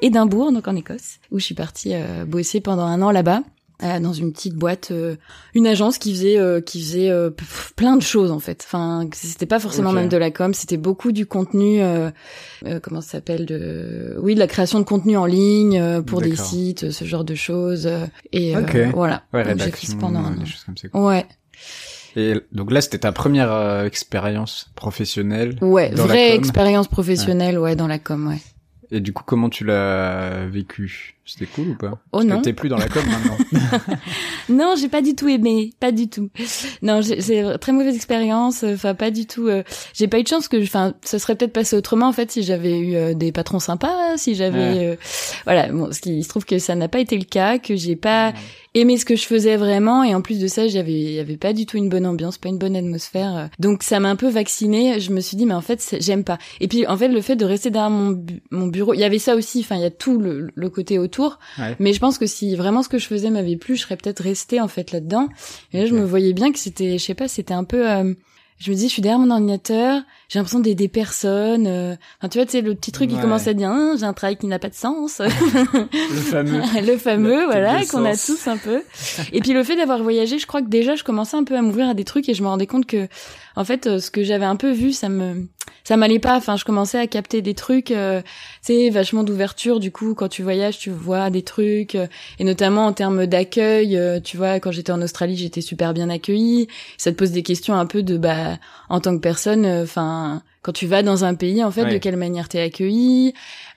Édimbourg, 0.00 0.52
donc 0.52 0.68
en 0.68 0.76
Écosse, 0.76 1.18
où 1.32 1.38
je 1.40 1.44
suis 1.44 1.54
partie 1.56 1.94
euh, 1.94 2.24
bosser 2.24 2.60
pendant 2.60 2.84
un 2.86 3.02
an 3.02 3.10
là-bas. 3.10 3.42
Euh, 3.82 4.00
dans 4.00 4.12
une 4.12 4.32
petite 4.32 4.54
boîte, 4.54 4.90
euh, 4.90 5.16
une 5.54 5.66
agence 5.66 5.98
qui 5.98 6.12
faisait 6.12 6.38
euh, 6.38 6.60
qui 6.60 6.80
faisait 6.80 7.10
euh, 7.10 7.30
plein 7.76 7.96
de 7.96 8.02
choses 8.02 8.30
en 8.30 8.38
fait. 8.38 8.62
Enfin, 8.66 9.08
c'était 9.12 9.46
pas 9.46 9.58
forcément 9.60 9.92
même 9.92 10.08
de 10.08 10.16
la 10.16 10.30
com, 10.30 10.54
c'était 10.54 10.76
beaucoup 10.76 11.12
du 11.12 11.26
contenu. 11.26 11.82
euh, 11.82 12.10
euh, 12.66 12.78
comment 12.80 13.00
ça 13.00 13.12
s'appelle 13.12 13.46
de 13.46 14.16
oui 14.20 14.34
de 14.34 14.38
la 14.40 14.46
création 14.46 14.78
de 14.78 14.84
contenu 14.84 15.16
en 15.16 15.26
ligne 15.26 15.78
euh, 15.80 16.02
pour 16.02 16.20
des 16.20 16.36
sites, 16.36 16.90
ce 16.90 17.04
genre 17.04 17.24
de 17.24 17.34
choses. 17.34 17.88
et 18.32 18.56
euh, 18.56 18.60
Ok. 18.62 18.76
voilà. 18.94 19.22
Ouais, 19.32 19.44
Donc, 19.44 19.58
j'ai 19.58 19.70
fait 19.70 19.96
pendant 19.98 20.20
un 20.24 20.30
des 20.32 20.42
an. 20.42 20.44
choses 20.46 20.64
comme 20.64 20.76
ça. 20.76 20.88
quoi. 20.88 21.04
Ouais, 21.06 21.26
Et 22.16 22.34
donc 22.52 22.70
là, 22.70 22.80
c'était 22.80 22.98
ta 22.98 23.12
première 23.12 23.50
euh, 23.52 23.84
expérience 23.86 24.70
professionnelle. 24.74 25.56
ouais, 25.60 25.90
Dans 25.90 26.06
vraie 26.06 26.34
expérience 26.34 26.88
professionnelle, 26.88 27.58
ouais, 27.58 27.74
dans 27.76 27.86
la 27.88 27.98
com, 27.98 28.28
ouais. 28.28 28.38
Et 28.90 29.00
du 29.00 29.14
coup, 29.14 29.22
comment 29.26 29.48
tu 29.48 29.64
l'as 29.64 30.46
vécu? 30.46 31.14
C'était 31.24 31.46
cool 31.46 31.68
ou 31.68 31.74
pas? 31.76 31.92
Oh 31.92 32.18
Parce 32.18 32.24
non. 32.24 32.42
T'es 32.42 32.52
plus 32.52 32.68
dans 32.68 32.76
la 32.76 32.88
com 32.88 33.02
maintenant. 33.06 33.38
Non, 34.48 34.74
j'ai 34.76 34.88
pas 34.88 35.02
du 35.02 35.14
tout 35.14 35.28
aimé, 35.28 35.70
pas 35.78 35.92
du 35.92 36.08
tout. 36.08 36.28
Non, 36.82 37.00
j'ai 37.00 37.20
c'est 37.20 37.58
très 37.58 37.70
mauvaise 37.72 37.94
expérience. 37.94 38.64
Enfin, 38.64 38.94
pas 38.94 39.10
du 39.12 39.26
tout. 39.26 39.46
euh, 39.46 39.62
j'ai 39.94 40.08
pas 40.08 40.18
eu 40.18 40.24
de 40.24 40.28
chance 40.28 40.48
que, 40.48 40.60
enfin, 40.62 40.94
ça 41.02 41.18
serait 41.20 41.36
peut-être 41.36 41.52
passé 41.52 41.76
autrement 41.76 42.08
en 42.08 42.12
fait 42.12 42.30
si 42.32 42.42
j'avais 42.42 42.78
eu 42.78 42.96
euh, 42.96 43.14
des 43.14 43.30
patrons 43.30 43.60
sympas, 43.60 44.16
si 44.16 44.34
j'avais, 44.34 44.52
Ouais. 44.58 44.86
euh, 44.86 44.96
voilà. 45.44 45.68
Bon, 45.70 45.92
ce 45.92 46.00
qui 46.00 46.18
il 46.18 46.24
se 46.24 46.28
trouve 46.28 46.44
que 46.44 46.58
ça 46.58 46.74
n'a 46.74 46.88
pas 46.88 46.98
été 46.98 47.16
le 47.16 47.24
cas, 47.24 47.58
que 47.58 47.76
j'ai 47.76 47.96
pas 47.96 48.32
aimé 48.74 48.96
ce 48.96 49.04
que 49.04 49.16
je 49.16 49.24
faisais 49.26 49.56
vraiment, 49.56 50.02
et 50.02 50.14
en 50.14 50.22
plus 50.22 50.38
de 50.40 50.46
ça, 50.48 50.66
j'avais, 50.66 50.92
il 50.92 51.12
y 51.12 51.18
avait 51.20 51.36
pas 51.36 51.52
du 51.52 51.64
tout 51.66 51.76
une 51.76 51.88
bonne 51.88 52.06
ambiance, 52.06 52.38
pas 52.38 52.48
une 52.48 52.58
bonne 52.58 52.74
atmosphère. 52.76 53.48
Donc 53.58 53.82
ça 53.84 54.00
m'a 54.00 54.08
un 54.10 54.16
peu 54.16 54.28
vaccinée. 54.28 54.98
Je 54.98 55.12
me 55.12 55.20
suis 55.20 55.36
dit, 55.36 55.46
mais 55.46 55.54
en 55.54 55.60
fait, 55.60 55.96
j'aime 56.00 56.24
pas. 56.24 56.38
Et 56.60 56.68
puis 56.68 56.86
en 56.86 56.96
fait, 56.96 57.08
le 57.08 57.20
fait 57.20 57.36
de 57.36 57.44
rester 57.44 57.70
derrière 57.70 57.90
mon, 57.90 58.10
bu- 58.10 58.42
mon 58.50 58.66
bureau, 58.66 58.92
il 58.94 59.00
y 59.00 59.04
avait 59.04 59.18
ça 59.20 59.36
aussi. 59.36 59.60
Enfin, 59.60 59.76
il 59.76 59.82
y 59.82 59.86
a 59.86 59.90
tout 59.90 60.18
le, 60.18 60.50
le 60.54 60.68
côté 60.70 60.98
autour. 61.12 61.38
Ouais. 61.58 61.76
Mais 61.78 61.92
je 61.92 62.00
pense 62.00 62.18
que 62.18 62.26
si 62.26 62.56
vraiment 62.56 62.82
ce 62.82 62.88
que 62.88 62.98
je 62.98 63.06
faisais 63.06 63.30
m'avait 63.30 63.56
plu, 63.56 63.76
je 63.76 63.82
serais 63.82 63.96
peut-être 63.96 64.22
restée 64.22 64.60
en 64.60 64.68
fait 64.68 64.92
là-dedans. 64.92 65.28
Et 65.72 65.80
là, 65.80 65.86
je 65.86 65.94
me 65.94 66.04
voyais 66.04 66.32
bien 66.32 66.52
que 66.52 66.58
c'était, 66.58 66.98
je 66.98 67.04
sais 67.04 67.14
pas, 67.14 67.28
c'était 67.28 67.54
un 67.54 67.64
peu. 67.64 67.90
euh, 67.90 68.14
je 68.58 68.70
me 68.70 68.76
dis, 68.76 68.86
je 68.88 68.92
suis 68.92 69.02
derrière 69.02 69.18
mon 69.18 69.30
ordinateur, 69.30 70.02
j'ai 70.32 70.38
l'impression 70.38 70.60
d'aider 70.60 70.88
personne. 70.88 71.66
euh. 71.66 71.94
Enfin, 72.18 72.28
tu 72.30 72.38
vois, 72.38 72.46
sais, 72.48 72.62
le 72.62 72.74
petit 72.74 72.90
truc 72.90 73.10
qui 73.10 73.16
Ouais. 73.16 73.20
commence 73.20 73.46
à 73.46 73.52
dire, 73.52 73.68
Hein, 73.68 73.96
j'ai 73.98 74.04
un 74.06 74.14
travail 74.14 74.38
qui 74.38 74.46
n'a 74.46 74.58
pas 74.58 74.70
de 74.70 74.74
sens. 74.74 75.20
Le 75.20 76.20
fameux. 76.20 76.60
le 76.86 76.96
fameux, 76.96 77.44
voilà, 77.44 77.84
qu'on 77.90 78.04
a 78.06 78.16
tous 78.16 78.46
un 78.46 78.56
peu. 78.56 78.82
Et 79.32 79.40
puis 79.40 79.52
le 79.52 79.62
fait 79.62 79.76
d'avoir 79.76 80.02
voyagé, 80.02 80.38
je 80.38 80.46
crois 80.46 80.62
que 80.62 80.68
déjà, 80.68 80.94
je 80.94 81.04
commençais 81.04 81.36
un 81.36 81.44
peu 81.44 81.54
à 81.56 81.60
m'ouvrir 81.62 81.88
à 81.88 81.94
des 81.94 82.04
trucs 82.04 82.28
et 82.30 82.34
je 82.34 82.42
me 82.42 82.48
rendais 82.48 82.66
compte 82.66 82.86
que, 82.86 83.08
en 83.56 83.64
fait, 83.64 83.86
euh, 83.86 83.98
ce 84.00 84.10
que 84.10 84.22
j'avais 84.24 84.46
un 84.46 84.56
peu 84.56 84.70
vu, 84.72 84.92
ça 84.92 85.08
me, 85.10 85.46
ça 85.84 85.96
m'allait 85.98 86.18
pas. 86.18 86.36
Enfin, 86.36 86.56
je 86.56 86.64
commençais 86.64 86.98
à 86.98 87.06
capter 87.06 87.42
des 87.42 87.52
trucs, 87.54 87.90
euh, 87.90 88.22
sais, 88.62 88.88
vachement 88.90 89.24
d'ouverture. 89.24 89.80
Du 89.80 89.92
coup, 89.92 90.14
quand 90.14 90.28
tu 90.28 90.42
voyages, 90.42 90.78
tu 90.78 90.88
vois 90.90 91.28
des 91.28 91.42
trucs, 91.42 91.94
euh, 91.94 92.06
et 92.38 92.44
notamment 92.44 92.86
en 92.86 92.92
termes 92.94 93.26
d'accueil. 93.26 93.96
euh, 93.98 94.18
tu 94.20 94.36
vois, 94.38 94.60
quand 94.60 94.70
j'étais 94.72 94.92
en 94.92 95.02
Australie, 95.02 95.36
j'étais 95.36 95.60
super 95.60 95.92
bien 95.92 96.08
accueillie. 96.08 96.68
Ça 96.96 97.12
te 97.12 97.16
pose 97.16 97.30
des 97.32 97.42
questions 97.42 97.74
un 97.74 97.84
peu 97.86 98.02
de, 98.02 98.16
bah, 98.16 98.58
en 98.88 99.00
tant 99.00 99.14
que 99.14 99.20
personne, 99.20 99.66
enfin, 99.66 100.21
quand 100.62 100.72
tu 100.72 100.86
vas 100.86 101.02
dans 101.02 101.24
un 101.24 101.34
pays, 101.34 101.62
en 101.64 101.70
fait, 101.70 101.82
Ouais. 101.84 101.92
de 101.94 101.98
quelle 101.98 102.16
manière 102.16 102.48
t'es 102.48 102.60
accueilli. 102.60 103.34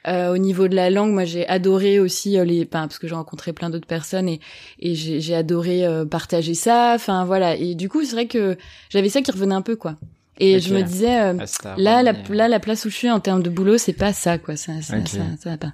Euh, 0.07 0.33
au 0.33 0.37
niveau 0.37 0.67
de 0.67 0.75
la 0.75 0.89
langue, 0.91 1.11
moi 1.13 1.25
j'ai 1.25 1.47
adoré 1.47 1.99
aussi 1.99 2.37
euh, 2.37 2.45
les, 2.45 2.61
enfin, 2.61 2.87
parce 2.87 2.99
que 2.99 3.07
j'ai 3.07 3.15
rencontré 3.15 3.53
plein 3.53 3.71
d'autres 3.71 3.87
personnes 3.87 4.29
et 4.29 4.39
et 4.79 4.93
j'ai 4.93 5.33
adoré 5.35 5.83
euh, 5.85 6.05
partager 6.05 6.53
ça. 6.53 6.93
Enfin 6.95 7.25
voilà. 7.25 7.55
Et 7.55 7.73
du 7.73 7.89
coup 7.89 8.03
c'est 8.05 8.11
vrai 8.13 8.27
que 8.27 8.55
j'avais 8.89 9.09
ça 9.09 9.21
qui 9.23 9.31
revenait 9.31 9.55
un 9.55 9.63
peu 9.63 9.75
quoi. 9.75 9.95
Et 10.37 10.59
je 10.59 10.75
me 10.75 10.83
disais 10.83 11.15
Ah, 11.17 11.33
là 11.77 12.03
la 12.03 12.09
harmonie. 12.11 12.37
là 12.37 12.47
la 12.47 12.59
place 12.59 12.85
où 12.85 12.89
je 12.91 12.95
suis 12.95 13.09
en 13.09 13.19
termes 13.19 13.41
de 13.41 13.49
boulot 13.49 13.77
c'est 13.79 13.93
pas 13.93 14.13
ça 14.13 14.37
quoi. 14.37 14.55
Ça 14.57 14.73
ça, 14.83 15.03
ça, 15.07 15.19
ça 15.39 15.49
va 15.51 15.57
pas. 15.57 15.73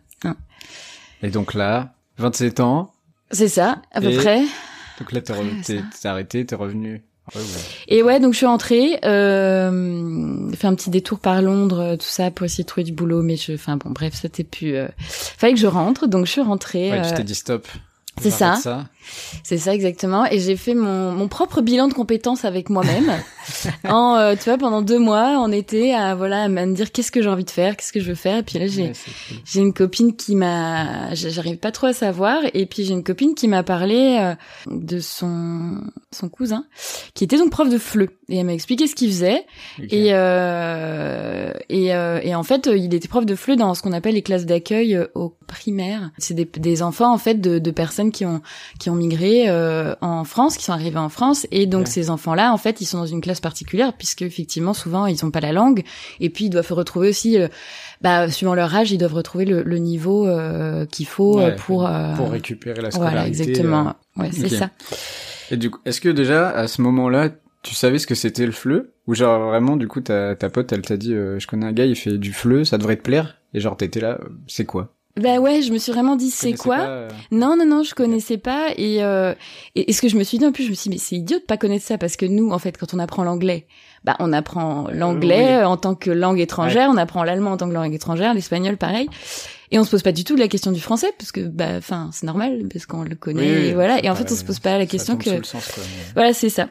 Et 1.23 1.29
donc 1.29 1.53
là, 1.53 1.93
27 2.17 2.59
ans. 2.61 2.93
C'est 3.31 3.47
ça 3.49 3.81
à 3.91 3.99
peu 4.01 4.11
Et- 4.11 4.17
près. 4.17 4.41
Donc 4.99 5.11
là, 5.11 5.19
re- 5.19 5.61
t'es 5.63 6.07
arrêté, 6.07 6.45
t'es 6.45 6.55
revenu. 6.55 7.01
Ouais, 7.35 7.41
ouais. 7.41 7.47
Et 7.87 8.03
ouais, 8.03 8.19
donc 8.19 8.33
je 8.33 8.37
suis 8.37 8.45
rentrée, 8.45 8.99
euh, 9.05 10.51
fait 10.53 10.67
un 10.67 10.75
petit 10.75 10.89
détour 10.89 11.19
par 11.19 11.41
Londres, 11.41 11.79
euh, 11.79 11.95
tout 11.95 12.07
ça, 12.07 12.31
pour 12.31 12.45
essayer 12.45 12.63
de 12.63 12.67
trouver 12.67 12.83
du 12.83 12.91
boulot, 12.91 13.21
mais 13.21 13.37
je, 13.37 13.53
enfin 13.53 13.77
bon, 13.77 13.91
bref, 13.91 14.13
c'était 14.19 14.43
plus. 14.43 14.75
Euh... 14.75 14.87
Fallait 14.99 15.53
que 15.53 15.59
je 15.59 15.67
rentre, 15.67 16.07
donc 16.07 16.25
je 16.25 16.31
suis 16.31 16.41
rentrée. 16.41 16.91
Ouais, 16.91 16.99
euh, 16.99 17.09
tu 17.09 17.15
t'es 17.15 17.23
dit 17.23 17.35
stop. 17.35 17.67
c'est 18.19 18.31
ça. 18.31 18.57
C'est 19.43 19.58
ça 19.58 19.74
exactement. 19.74 20.25
Et 20.25 20.39
j'ai 20.39 20.55
fait 20.55 20.74
mon, 20.74 21.12
mon 21.12 21.27
propre 21.27 21.62
bilan 21.62 21.88
de 21.88 21.93
compétences 21.93 22.46
avec 22.46 22.70
moi-même. 22.70 23.12
en, 23.88 24.15
euh, 24.15 24.36
tu 24.36 24.46
vois, 24.46 24.58
pendant 24.58 24.81
deux 24.81 25.00
mois, 25.00 25.38
on 25.39 25.51
était 25.51 25.93
à 25.93 26.15
voilà 26.15 26.43
à 26.43 26.48
me 26.48 26.74
dire 26.74 26.91
qu'est-ce 26.91 27.12
que 27.12 27.22
j'ai 27.22 27.29
envie 27.29 27.46
de 27.46 27.50
faire, 27.50 27.75
qu'est-ce 27.77 27.93
que 27.93 28.00
je 28.00 28.10
veux 28.10 28.15
faire. 28.15 28.38
Et 28.38 28.43
puis 28.43 28.60
là, 28.60 28.67
j'ai 28.67 28.81
Ouais, 28.81 28.91
c'est 28.93 29.12
cool. 29.12 29.38
j'ai 29.46 29.60
une 29.60 29.74
copine 29.74 30.15
qui 30.15 30.36
m'a, 30.36 31.13
j'arrive 31.13 31.58
pas 31.58 31.72
trop 31.72 31.88
à 31.88 31.93
savoir. 31.93 32.41
Et 32.53 32.65
puis 32.65 32.84
j'ai 32.84 32.93
une 32.93 33.03
copine 33.03 33.36
qui 33.36 33.48
m'a 33.48 33.63
parlé 33.63 34.17
euh, 34.20 34.36
de 34.67 35.00
son 35.00 35.81
son 36.12 36.27
cousin, 36.29 36.65
qui 37.13 37.24
était 37.24 37.38
donc 37.38 37.51
prof 37.51 37.70
de 37.70 37.77
FLE. 37.77 38.10
Et 38.29 38.38
elle 38.38 38.46
m'a 38.46 38.53
expliqué 38.53 38.88
ce 38.88 38.96
qu'il 38.96 39.10
faisait. 39.10 39.46
Et, 39.89 40.10
euh, 40.12 41.51
et, 41.70 41.93
euh, 41.93 42.20
et 42.24 42.36
en 42.36 42.43
fait, 42.43 42.70
il 42.74 42.93
était 42.93 43.08
prof 43.08 43.25
de 43.25 43.36
FLE 43.36 43.55
dans 43.55 43.74
ce 43.74 43.81
qu'on 43.81 43.93
appelle 43.93 44.15
les 44.15 44.22
classes 44.22 44.46
d'accueil 44.46 44.96
euh, 44.96 45.08
au 45.15 45.36
primaire. 45.48 46.12
C'est 46.17 46.34
des, 46.34 46.46
des 46.46 46.81
enfants 46.84 47.13
en 47.13 47.17
fait 47.17 47.36
de, 47.41 47.60
de 47.60 47.72
personnes 47.72 48.12
qui 48.12 48.25
ont 48.25 48.41
qui 48.79 48.89
ont 48.89 48.90
migré 48.95 49.45
euh, 49.50 49.95
en 50.01 50.24
France, 50.24 50.57
qui 50.57 50.63
sont 50.65 50.74
arrivés 50.74 50.98
en 50.98 51.10
France. 51.10 51.48
Et 51.51 51.65
donc 51.65 51.81
Ouais. 51.81 51.86
ces 51.91 52.10
enfants-là, 52.10 52.51
en 52.53 52.57
fait, 52.57 52.81
ils 52.81 52.86
sont 52.86 52.98
dans 53.00 53.05
une 53.05 53.21
classe 53.21 53.39
particulière 53.39 53.93
puisque 53.93 54.21
effectivement 54.21 54.74
souvent 54.74 55.05
ils 55.05 55.25
ont 55.25 55.31
pas 55.31 55.39
la 55.41 55.51
langue. 55.51 55.83
Et 56.19 56.29
puis 56.29 56.45
ils 56.45 56.50
doivent 56.50 56.71
retrouver 56.74 57.10
aussi, 57.10 57.39
euh, 57.39 57.48
bah, 58.01 58.29
suivant 58.29 58.53
leur 58.55 58.74
âge, 58.75 58.91
ils 58.91 58.98
doivent 58.98 59.13
retrouver 59.13 59.45
le, 59.45 59.63
le 59.63 59.77
niveau 59.77 60.27
euh, 60.27 60.86
qu'il 60.86 61.05
faut 61.07 61.39
euh, 61.39 61.45
Ouais, 61.50 61.55
pour 61.55 61.86
euh, 61.88 62.13
Pour 62.15 62.31
récupérer 62.31 62.81
la 62.81 62.91
scolarité. 62.91 63.15
voilà 63.15 63.27
exactement. 63.27 63.93
Ouais, 64.17 64.29
c'est 64.31 64.45
ok. 64.45 64.60
ça. 64.60 64.69
Et 65.51 65.57
du 65.57 65.69
coup, 65.69 65.79
est-ce 65.86 66.01
que 66.01 66.10
déjà, 66.10 66.50
à 66.50 66.67
ce 66.67 66.81
moment-là, 66.81 67.29
tu 67.63 67.75
savais 67.75 68.00
ce 68.00 68.07
que 68.07 68.15
c'était 68.15 68.45
le 68.45 68.51
fleu? 68.51 68.93
Ou 69.07 69.15
genre 69.15 69.50
vraiment, 69.50 69.75
du 69.77 69.88
coup, 69.88 70.01
ta, 70.01 70.36
ta 70.36 70.50
pote, 70.50 70.71
elle 70.71 70.81
t'a 70.81 70.98
dit, 70.98 71.13
euh, 71.13 71.39
je 71.39 71.48
connais 71.48 71.65
un 71.65 71.71
gars, 71.74 71.86
il 71.86 71.95
fait 71.95 72.17
du 72.17 72.33
fleu, 72.33 72.63
ça 72.63 72.77
devrait 72.77 72.95
te 72.95 73.01
plaire 73.03 73.38
Et 73.53 73.60
genre, 73.60 73.75
t'étais 73.77 74.00
là, 74.00 74.17
euh, 74.21 74.29
c'est 74.48 74.65
quoi? 74.65 74.93
Bah 75.20 75.39
ouais, 75.39 75.62
je 75.62 75.74
me 75.74 75.77
suis 75.77 75.91
vraiment 75.91 76.15
dit 76.15 76.30
c'est 76.30 76.53
quoi 76.53 76.77
pas, 76.77 76.88
euh, 76.88 77.10
Non, 77.32 77.56
non, 77.58 77.65
non, 77.65 77.84
je 77.84 77.94
connaissais 77.94 78.38
pas. 78.38 78.70
Et, 78.77 79.03
euh, 79.03 79.34
et, 79.75 79.89
et 79.89 79.94
ce 79.94 80.01
que 80.01 80.08
je 80.08 80.15
me 80.18 80.24
suis 80.24 80.38
dit 80.38 80.46
en 80.46 80.51
plus, 80.51 80.63
je 80.63 80.70
me 80.70 80.75
suis 80.75 80.89
dit, 80.89 80.96
mais 80.96 81.01
c'est 81.01 81.15
idiot 81.15 81.39
de 81.39 81.44
pas 81.44 81.58
connaître 81.58 81.86
ça 81.86 81.98
parce 81.98 82.15
que 82.15 82.25
nous, 82.25 82.51
en 82.51 82.60
fait, 82.60 82.77
quand 82.77 82.94
on 82.94 83.00
apprend 83.00 83.24
l'anglais, 83.24 83.65
bah, 84.03 84.15
on 84.20 84.32
apprend 84.34 84.88
l'anglais 84.91 85.58
oui. 85.58 85.63
en 85.65 85.77
tant 85.77 85.96
que 85.96 86.10
langue 86.12 86.39
étrangère, 86.39 86.89
on 86.89 86.98
apprend 86.98 87.24
l'allemand 87.24 87.51
en 87.51 87.58
tant 87.58 87.68
que 87.68 87.74
langue 87.74 87.94
étrangère, 87.94 88.34
l'espagnol 88.34 88.77
pareil. 88.77 89.10
Et 89.74 89.80
on 89.80 89.84
se 89.84 89.91
pose 89.91 90.01
pas 90.01 90.12
du 90.12 90.24
tout 90.24 90.36
la 90.36 90.48
question 90.50 90.72
du 90.72 90.82
français 90.82 91.13
parce 91.18 91.32
que, 91.32 91.41
bah, 91.41 91.77
enfin, 91.77 92.10
c'est 92.12 92.25
normal 92.25 92.63
parce 92.72 92.86
qu'on 92.86 93.03
le 93.03 93.15
connaît. 93.15 93.41
Oui, 93.41 93.65
et 93.68 93.74
voilà. 93.74 94.03
Et 94.03 94.10
en 94.10 94.15
fait, 94.15 94.30
on 94.32 94.36
se 94.36 94.44
pose 94.44 94.60
pas 94.60 94.77
la 94.77 94.86
question 94.86 95.18
que, 95.18 95.30
sous 95.30 95.38
le 95.38 95.44
sens, 95.44 95.65
quoi, 95.74 95.84
mais- 95.84 96.12
voilà, 96.13 96.34
c'est 96.34 96.50
ça. 96.50 96.68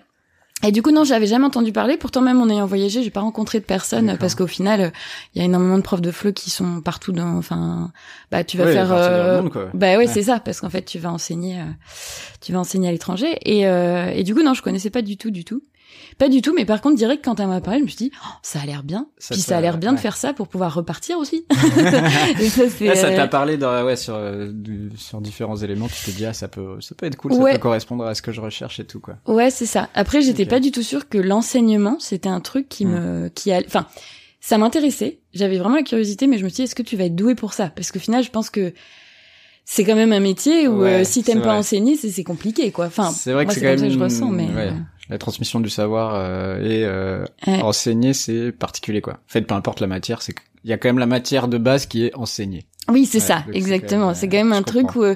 Et 0.63 0.73
du 0.73 0.83
coup, 0.83 0.91
non, 0.91 1.05
j'avais 1.05 1.27
jamais 1.27 1.47
entendu 1.47 1.73
parler. 1.73 1.97
Pourtant, 1.97 2.21
même 2.21 2.41
en 2.41 2.49
ayant 2.49 2.67
voyagé, 2.67 3.03
j'ai 3.03 3.11
pas 3.11 3.21
rencontré 3.23 3.61
de 3.61 3.65
personne 3.65 4.17
parce 4.19 4.35
qu'au 4.35 4.47
final, 4.47 4.93
il 5.35 5.39
y 5.39 5.43
a 5.43 5.45
énormément 5.47 5.79
de 5.79 5.83
profs 5.83 6.03
de 6.03 6.11
FLE 6.11 6.35
qui 6.35 6.51
sont 6.51 6.83
partout 6.83 7.13
dans, 7.13 7.39
enfin, 7.39 7.91
bah, 8.31 8.45
tu 8.45 8.59
vas 8.59 8.65
Ouais, 8.67 8.73
faire, 8.75 8.93
euh, 8.93 9.41
monde, 9.43 9.51
quoi. 9.51 9.71
bah 9.73 9.93
ouais, 9.93 9.97
Ouais. 9.99 10.07
c'est 10.07 10.25
ça, 10.25 10.39
parce 10.39 10.61
qu'en 10.61 10.69
fait, 10.69 10.83
tu 10.83 10.99
vas 10.99 11.11
enseigner, 11.11 11.61
euh, 11.61 11.65
tu 12.43 12.53
vas 12.53 12.59
enseigner 12.61 12.89
à 12.89 12.93
l'étranger. 12.93 13.39
Et, 13.45 13.67
euh, 13.67 14.11
et 14.15 14.23
du 14.23 14.35
coup, 14.35 14.43
non, 14.43 14.53
je 14.53 14.61
connaissais 14.63 14.91
pas 14.91 15.03
du 15.03 15.17
tout, 15.17 15.31
du 15.31 15.45
tout. 15.47 15.63
Pas 16.19 16.29
du 16.29 16.43
tout, 16.43 16.53
mais 16.55 16.65
par 16.67 16.81
contre, 16.83 16.97
direct, 16.97 17.25
quand 17.25 17.41
elle 17.41 17.47
m'a 17.49 17.61
parlé, 17.61 17.79
je 17.81 17.85
me 17.85 17.89
suis 17.89 17.97
dit, 17.97 18.13
oh, 18.23 18.29
ça 18.43 18.61
a 18.61 18.67
l'air 18.67 18.83
bien. 18.83 19.07
Ça 19.19 19.35
Puis 19.35 19.41
ça 19.43 19.57
a 19.57 19.61
l'air 19.61 19.79
bien 19.79 19.93
de 19.95 19.99
faire 19.99 20.17
ça 20.17 20.33
pour 20.35 20.49
pouvoir 20.49 20.75
repartir 20.75 21.17
aussi. 21.19 21.47
et 22.41 22.49
ça, 22.51 22.65
c'est, 22.69 22.89
Ah, 22.91 22.95
ça 22.95 23.07
euh, 23.09 23.17
t'a 23.17 23.27
parlé 23.27 23.57
dans, 23.57 23.85
ouais, 23.85 23.97
sur, 23.97 24.15
euh, 24.15 24.51
du- 24.53 24.91
sur 24.97 25.21
différents 25.21 25.57
éléments, 25.57 25.89
tu 25.89 26.05
t'es 26.05 26.13
dit, 26.13 26.27
ah, 26.27 26.33
ça 26.35 26.49
peut, 26.49 26.81
ça 26.81 26.95
peut 26.95 27.07
être 27.07 27.17
cool, 27.17 27.33
Ouais. 27.33 27.53
ça 27.53 27.59
peut 27.59 27.63
correspondre 27.63 28.05
à 28.05 28.15
ce 28.15 28.23
que 28.23 28.33
je 28.33 28.41
recherche 28.41 28.81
et 28.81 28.85
tout, 28.85 29.01
quoi. 29.01 29.17
Ouais, 29.27 29.51
c'est 29.51 29.67
ça. 29.67 29.89
Après, 29.95 30.21
j'étais 30.21 30.43
Ok. 30.45 30.49
pas 30.51 30.61
du 30.61 30.71
tout 30.73 30.83
sûre 30.83 31.09
que 31.09 31.17
l'enseignement, 31.19 31.97
c'était 32.01 32.29
un 32.29 32.41
truc 32.41 32.69
qui 32.69 32.85
me, 32.87 33.29
qui 33.35 33.51
a, 33.53 33.61
enfin, 33.67 33.87
ça 34.41 34.59
m'intéressait. 34.59 35.21
J'avais 35.33 35.59
vraiment 35.59 35.77
la 35.77 35.83
curiosité, 35.83 36.27
mais 36.27 36.39
je 36.39 36.45
me 36.45 36.49
suis 36.49 36.57
dit, 36.57 36.63
est-ce 36.63 36.75
que 36.75 36.83
tu 36.83 36.97
vas 36.97 37.05
être 37.05 37.17
doué 37.17 37.35
pour 37.35 37.53
ça? 37.55 37.69
Parce 37.75 37.93
qu'au 37.93 37.99
final, 37.99 38.23
je 38.23 38.31
pense 38.31 38.51
que 38.51 38.73
c'est 39.65 39.85
quand 39.85 39.95
même 39.95 40.13
un 40.13 40.21
métier 40.21 40.67
où 40.69 40.83
Ouais, 40.83 41.01
euh, 41.01 41.05
si 41.05 41.23
t'aimes 41.23 41.41
pas 41.43 41.49
vrai. 41.51 41.59
enseigner, 41.59 41.97
c'est 41.97 42.25
compliqué, 42.25 42.73
quoi. 42.73 42.87
Enfin, 42.87 43.11
c'est 43.11 43.33
vrai 43.33 43.47
que 43.47 43.53
c'est 43.55 43.61
quand 43.61 43.69
comme 43.69 43.77
ça 43.79 43.83
même 43.85 43.93
que 43.93 43.99
je 43.99 44.03
ressens, 44.05 44.31
mais 44.31 44.47
ouais, 44.49 44.69
euh, 44.69 44.73
la 45.11 45.19
transmission 45.19 45.61
du 45.61 45.69
savoir 45.69 46.15
euh, 46.15 46.61
et 46.63 46.85
euh, 46.85 47.25
Ouais. 47.47 47.61
enseigner 47.63 48.15
c'est 48.15 48.53
particulier 48.53 49.01
quoi. 49.03 49.15
En 49.15 49.19
fait, 49.29 49.43
peu 49.43 49.55
importe 49.55 49.81
la 49.81 49.87
matière, 49.87 50.23
c'est 50.23 50.35
il 50.65 50.71
y 50.71 50.73
a 50.73 50.79
quand 50.79 50.89
même 50.89 50.99
la 50.99 51.07
matière 51.07 51.49
de 51.49 51.59
base 51.59 51.87
qui 51.87 52.05
est 52.07 52.15
enseignée. 52.15 52.65
oui, 52.89 53.07
c'est 53.07 53.19
Ouais, 53.19 53.25
ça, 53.25 53.45
c'est 53.47 53.57
exactement. 53.57 54.01
quand 54.01 54.07
même, 54.09 54.15
C'est 54.15 54.29
quand 54.29 54.37
même 54.37 54.53
euh, 54.53 54.57
un 54.57 54.59
je 54.61 54.65
truc 54.65 54.83
comprends. 54.87 55.01
où 55.01 55.05
euh, 55.05 55.15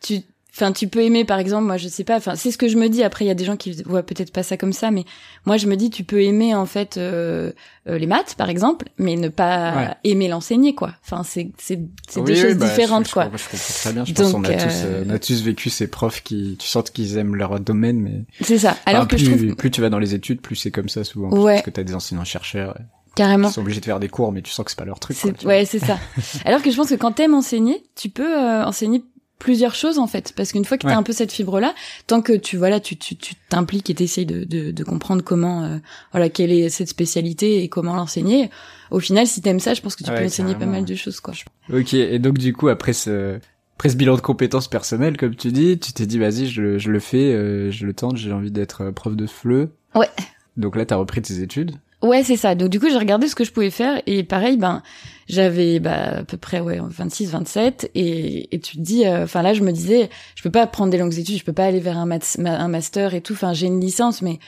tu, 0.00 0.20
enfin, 0.54 0.72
tu 0.72 0.88
peux 0.88 1.00
aimer, 1.02 1.24
par 1.24 1.38
exemple, 1.38 1.64
moi, 1.64 1.76
je 1.76 1.88
sais 1.88 2.04
pas, 2.04 2.16
enfin, 2.16 2.36
c'est 2.36 2.50
ce 2.50 2.58
que 2.58 2.68
je 2.68 2.76
me 2.76 2.88
dis. 2.88 3.02
Après, 3.02 3.24
il 3.24 3.28
y 3.28 3.30
a 3.30 3.34
des 3.34 3.44
gens 3.44 3.56
qui 3.56 3.72
voient 3.84 4.02
peut-être 4.04 4.32
pas 4.32 4.42
ça 4.42 4.56
comme 4.56 4.72
ça, 4.72 4.90
mais 4.90 5.04
moi, 5.46 5.56
je 5.56 5.66
me 5.66 5.76
dis, 5.76 5.90
tu 5.90 6.04
peux 6.04 6.22
aimer, 6.22 6.54
en 6.54 6.66
fait, 6.66 6.96
euh, 6.96 7.52
euh, 7.88 7.98
les 7.98 8.06
maths, 8.06 8.34
par 8.36 8.48
exemple, 8.50 8.88
mais 8.98 9.16
ne 9.16 9.28
pas 9.28 9.74
Ouais. 9.76 9.88
aimer 10.04 10.28
l'enseigner, 10.28 10.74
quoi. 10.74 10.92
Enfin, 11.04 11.22
c'est, 11.24 11.50
c'est, 11.58 11.80
c'est 12.08 12.20
Oui, 12.20 12.32
oui, 12.32 12.36
choses 12.40 12.54
bah, 12.56 12.66
différentes, 12.68 13.04
je, 13.04 13.08
je 13.10 13.14
quoi. 13.14 13.24
comprends- 13.24 13.38
Je 13.38 13.44
comprends 13.50 13.74
très 13.74 13.92
bien. 13.92 14.04
Je 14.04 14.12
pense 14.14 14.32
Donc, 14.32 14.44
qu'on 14.46 14.50
a 14.50 14.54
tous, 14.56 14.74
euh, 14.84 14.86
euh, 14.86 15.04
on 15.06 15.10
a 15.10 15.18
tous 15.18 15.42
vécu 15.42 15.70
ces 15.70 15.86
profs 15.88 16.22
qui, 16.22 16.56
tu 16.58 16.68
sens 16.68 16.90
qu'ils 16.90 17.16
aiment 17.18 17.34
leur 17.36 17.58
domaine, 17.60 18.00
mais 18.00 18.24
C'est 18.40 18.58
ça. 18.58 18.76
Alors 18.86 19.00
Enfin, 19.02 19.06
que 19.08 19.16
plus, 19.16 19.24
je 19.24 19.30
trouve, 19.30 19.56
plus 19.56 19.70
tu 19.70 19.80
vas 19.80 19.90
dans 19.90 19.98
les 19.98 20.14
études, 20.14 20.40
plus 20.40 20.56
c'est 20.56 20.70
comme 20.70 20.88
ça 20.88 21.04
souvent. 21.04 21.30
Ouais. 21.30 21.54
Parce 21.54 21.64
que 21.66 21.70
t'as 21.70 21.82
des 21.82 21.94
enseignants 21.94 22.24
chercheurs 22.24 22.76
carrément. 23.16 23.48
qui 23.48 23.54
sont 23.54 23.60
obligés 23.60 23.80
de 23.80 23.84
faire 23.84 24.00
des 24.00 24.08
cours, 24.08 24.32
mais 24.32 24.42
tu 24.42 24.50
sens 24.52 24.64
que 24.64 24.70
c'est 24.70 24.78
pas 24.78 24.84
leur 24.84 24.98
truc. 25.00 25.16
quoi, 25.20 25.30
ouais, 25.44 25.64
c'est 25.64 25.78
ça. 25.78 25.98
Alors 26.44 26.62
que 26.62 26.70
je 26.70 26.76
pense 26.76 26.88
que 26.90 26.94
quand 26.94 27.12
t'aimes 27.12 27.34
enseigner, 27.34 27.82
tu 27.96 28.08
peux 28.08 28.38
euh, 28.38 28.64
enseigner 28.64 29.04
plusieurs 29.38 29.74
choses 29.74 29.98
en 29.98 30.06
fait 30.06 30.32
parce 30.36 30.52
qu'une 30.52 30.64
fois 30.64 30.78
que 30.78 30.82
t'as 30.82 30.90
Ouais. 30.90 30.94
un 30.94 31.02
peu 31.02 31.12
cette 31.12 31.32
fibre 31.32 31.60
là 31.60 31.74
tant 32.06 32.22
que 32.22 32.32
tu 32.32 32.56
voilà 32.56 32.80
tu 32.80 32.96
tu 32.96 33.16
tu 33.16 33.34
t'impliques 33.48 33.90
et 33.90 33.94
t'essayes 33.94 34.26
de, 34.26 34.44
de 34.44 34.70
de 34.70 34.84
comprendre 34.84 35.22
comment 35.22 35.64
euh, 35.64 35.78
voilà 36.12 36.28
quelle 36.28 36.52
est 36.52 36.68
cette 36.70 36.88
spécialité 36.88 37.62
et 37.62 37.68
comment 37.68 37.94
l'enseigner 37.96 38.48
au 38.90 39.00
final 39.00 39.26
si 39.26 39.42
t'aimes 39.42 39.60
ça 39.60 39.74
je 39.74 39.80
pense 39.82 39.96
que 39.96 40.04
tu 40.04 40.10
Ouais, 40.10 40.18
peux 40.20 40.24
enseigner 40.26 40.54
pas 40.54 40.66
mal 40.66 40.84
de 40.84 40.94
choses 40.94 41.20
quoi 41.20 41.34
Ok. 41.72 41.94
Et 41.94 42.18
donc 42.18 42.38
du 42.38 42.52
coup, 42.52 42.68
après 42.68 42.92
ce, 42.92 43.38
après 43.76 43.88
ce 43.88 43.96
bilan 43.96 44.14
de 44.16 44.20
compétences 44.20 44.68
personnelles, 44.68 45.16
comme 45.16 45.34
tu 45.34 45.50
dis, 45.50 45.78
tu 45.78 45.92
t'es 45.92 46.06
dit, 46.06 46.18
vas-y, 46.18 46.46
je, 46.46 46.60
le- 46.62 46.78
je 46.78 46.90
le 46.90 47.00
fais, 47.00 47.32
euh, 47.32 47.70
je 47.70 47.86
le 47.86 47.92
tente, 47.94 48.16
j'ai 48.16 48.32
envie 48.32 48.50
d'être 48.52 48.82
euh, 48.82 48.92
prof 48.92 49.16
de 49.16 49.26
FLE. 49.26 49.70
Ouais. 49.94 50.08
Donc 50.56 50.76
là, 50.76 50.84
t'as 50.86 50.96
repris 50.96 51.22
tes 51.22 51.40
études. 51.40 51.72
Ouais, 52.02 52.22
c'est 52.22 52.36
ça. 52.36 52.54
Donc 52.54 52.68
du 52.68 52.78
coup, 52.78 52.88
j'ai 52.90 52.98
regardé 52.98 53.26
ce 53.28 53.34
que 53.34 53.44
je 53.44 53.50
pouvais 53.50 53.70
faire 53.70 54.00
et 54.06 54.22
pareil, 54.22 54.58
ben 54.58 54.82
j'avais 55.28 55.78
bah, 55.80 56.18
à 56.18 56.22
peu 56.24 56.36
près 56.36 56.60
ouais 56.60 56.78
26, 56.82 57.30
27 57.30 57.90
et 57.94 58.54
et 58.54 58.60
tu 58.60 58.76
te 58.76 58.82
dis, 58.82 59.06
euh, 59.06 59.24
enfin 59.24 59.42
là, 59.42 59.54
je 59.54 59.62
me 59.62 59.72
disais, 59.72 60.10
je 60.34 60.42
peux 60.42 60.50
pas 60.50 60.66
prendre 60.66 60.90
des 60.90 60.98
longues 60.98 61.18
études, 61.18 61.38
je 61.38 61.44
peux 61.44 61.52
pas 61.52 61.64
aller 61.64 61.80
vers 61.80 61.98
un, 61.98 62.08
un 62.10 62.68
master 62.68 63.14
et 63.14 63.20
tout. 63.20 63.32
Enfin, 63.34 63.52
j'ai 63.52 63.66
une 63.66 63.80
licence, 63.80 64.22
mais 64.22 64.38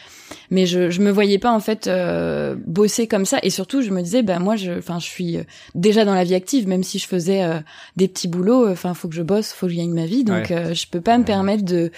mais 0.51 0.67
je 0.67 0.91
je 0.91 1.01
me 1.01 1.11
voyais 1.11 1.39
pas 1.39 1.53
en 1.53 1.61
fait 1.61 1.87
euh, 1.87 2.57
bosser 2.67 3.07
comme 3.07 3.25
ça 3.25 3.39
et 3.43 3.51
surtout, 3.51 3.83
je 3.83 3.91
me 3.91 4.03
disais, 4.03 4.23
ben 4.23 4.39
moi, 4.39 4.57
je 4.57 4.73
enfin 4.79 4.99
je 4.99 5.07
suis 5.07 5.39
euh, 5.39 5.43
déjà 5.75 6.05
dans 6.05 6.15
la 6.15 6.25
vie 6.25 6.35
active, 6.35 6.69
même 6.69 6.83
si 6.83 6.99
je 6.99 7.07
faisais 7.07 7.43
euh, 7.45 7.59
des 7.97 8.09
petits 8.09 8.29
boulots, 8.29 8.69
enfin 8.71 8.95
faut 8.95 9.09
que 9.09 9.15
je 9.15 9.23
bosse, 9.23 9.53
faut 9.53 9.67
que 9.67 9.73
je 9.73 9.79
gagne 9.79 9.93
ma 9.95 10.07
vie, 10.07 10.25
donc 10.25 10.37
Ouais. 10.51 10.53
euh, 10.53 10.75
je 10.75 10.87
peux 10.89 11.01
pas 11.01 11.17
me 11.19 11.25
permettre 11.25 11.65
de 11.65 11.91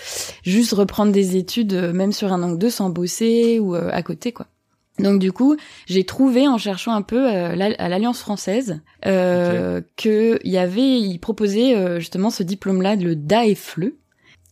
juste 0.45 0.73
reprendre 0.73 1.13
des 1.13 1.37
études, 1.37 1.73
euh, 1.75 1.93
même 1.93 2.13
sur 2.13 2.33
un 2.33 2.43
an 2.43 2.51
ou 2.53 2.57
deux, 2.57 2.71
sans 2.71 2.91
bosser 2.91 3.59
ou 3.61 3.75
euh, 3.75 3.89
à 3.93 4.03
côté 4.03 4.33
quoi. 4.33 4.47
Donc 4.99 5.21
du 5.21 5.33
coup, 5.33 5.57
j'ai 5.87 6.05
trouvé 6.05 6.49
en 6.49 6.59
cherchant 6.59 6.93
un 6.93 7.03
peu 7.03 7.29
euh, 7.29 7.51
à 7.79 7.89
l'Alliance 7.89 8.21
française 8.21 8.81
euh, 9.07 9.81
que 9.97 10.39
il 10.45 10.51
y 10.51 10.59
avait, 10.59 10.99
ils 11.01 11.19
proposaient 11.19 11.77
euh, 11.77 11.99
justement 11.99 12.31
ce 12.31 12.43
diplôme-là, 12.43 12.97
le 12.97 13.15
DAEFLE. 13.15 13.93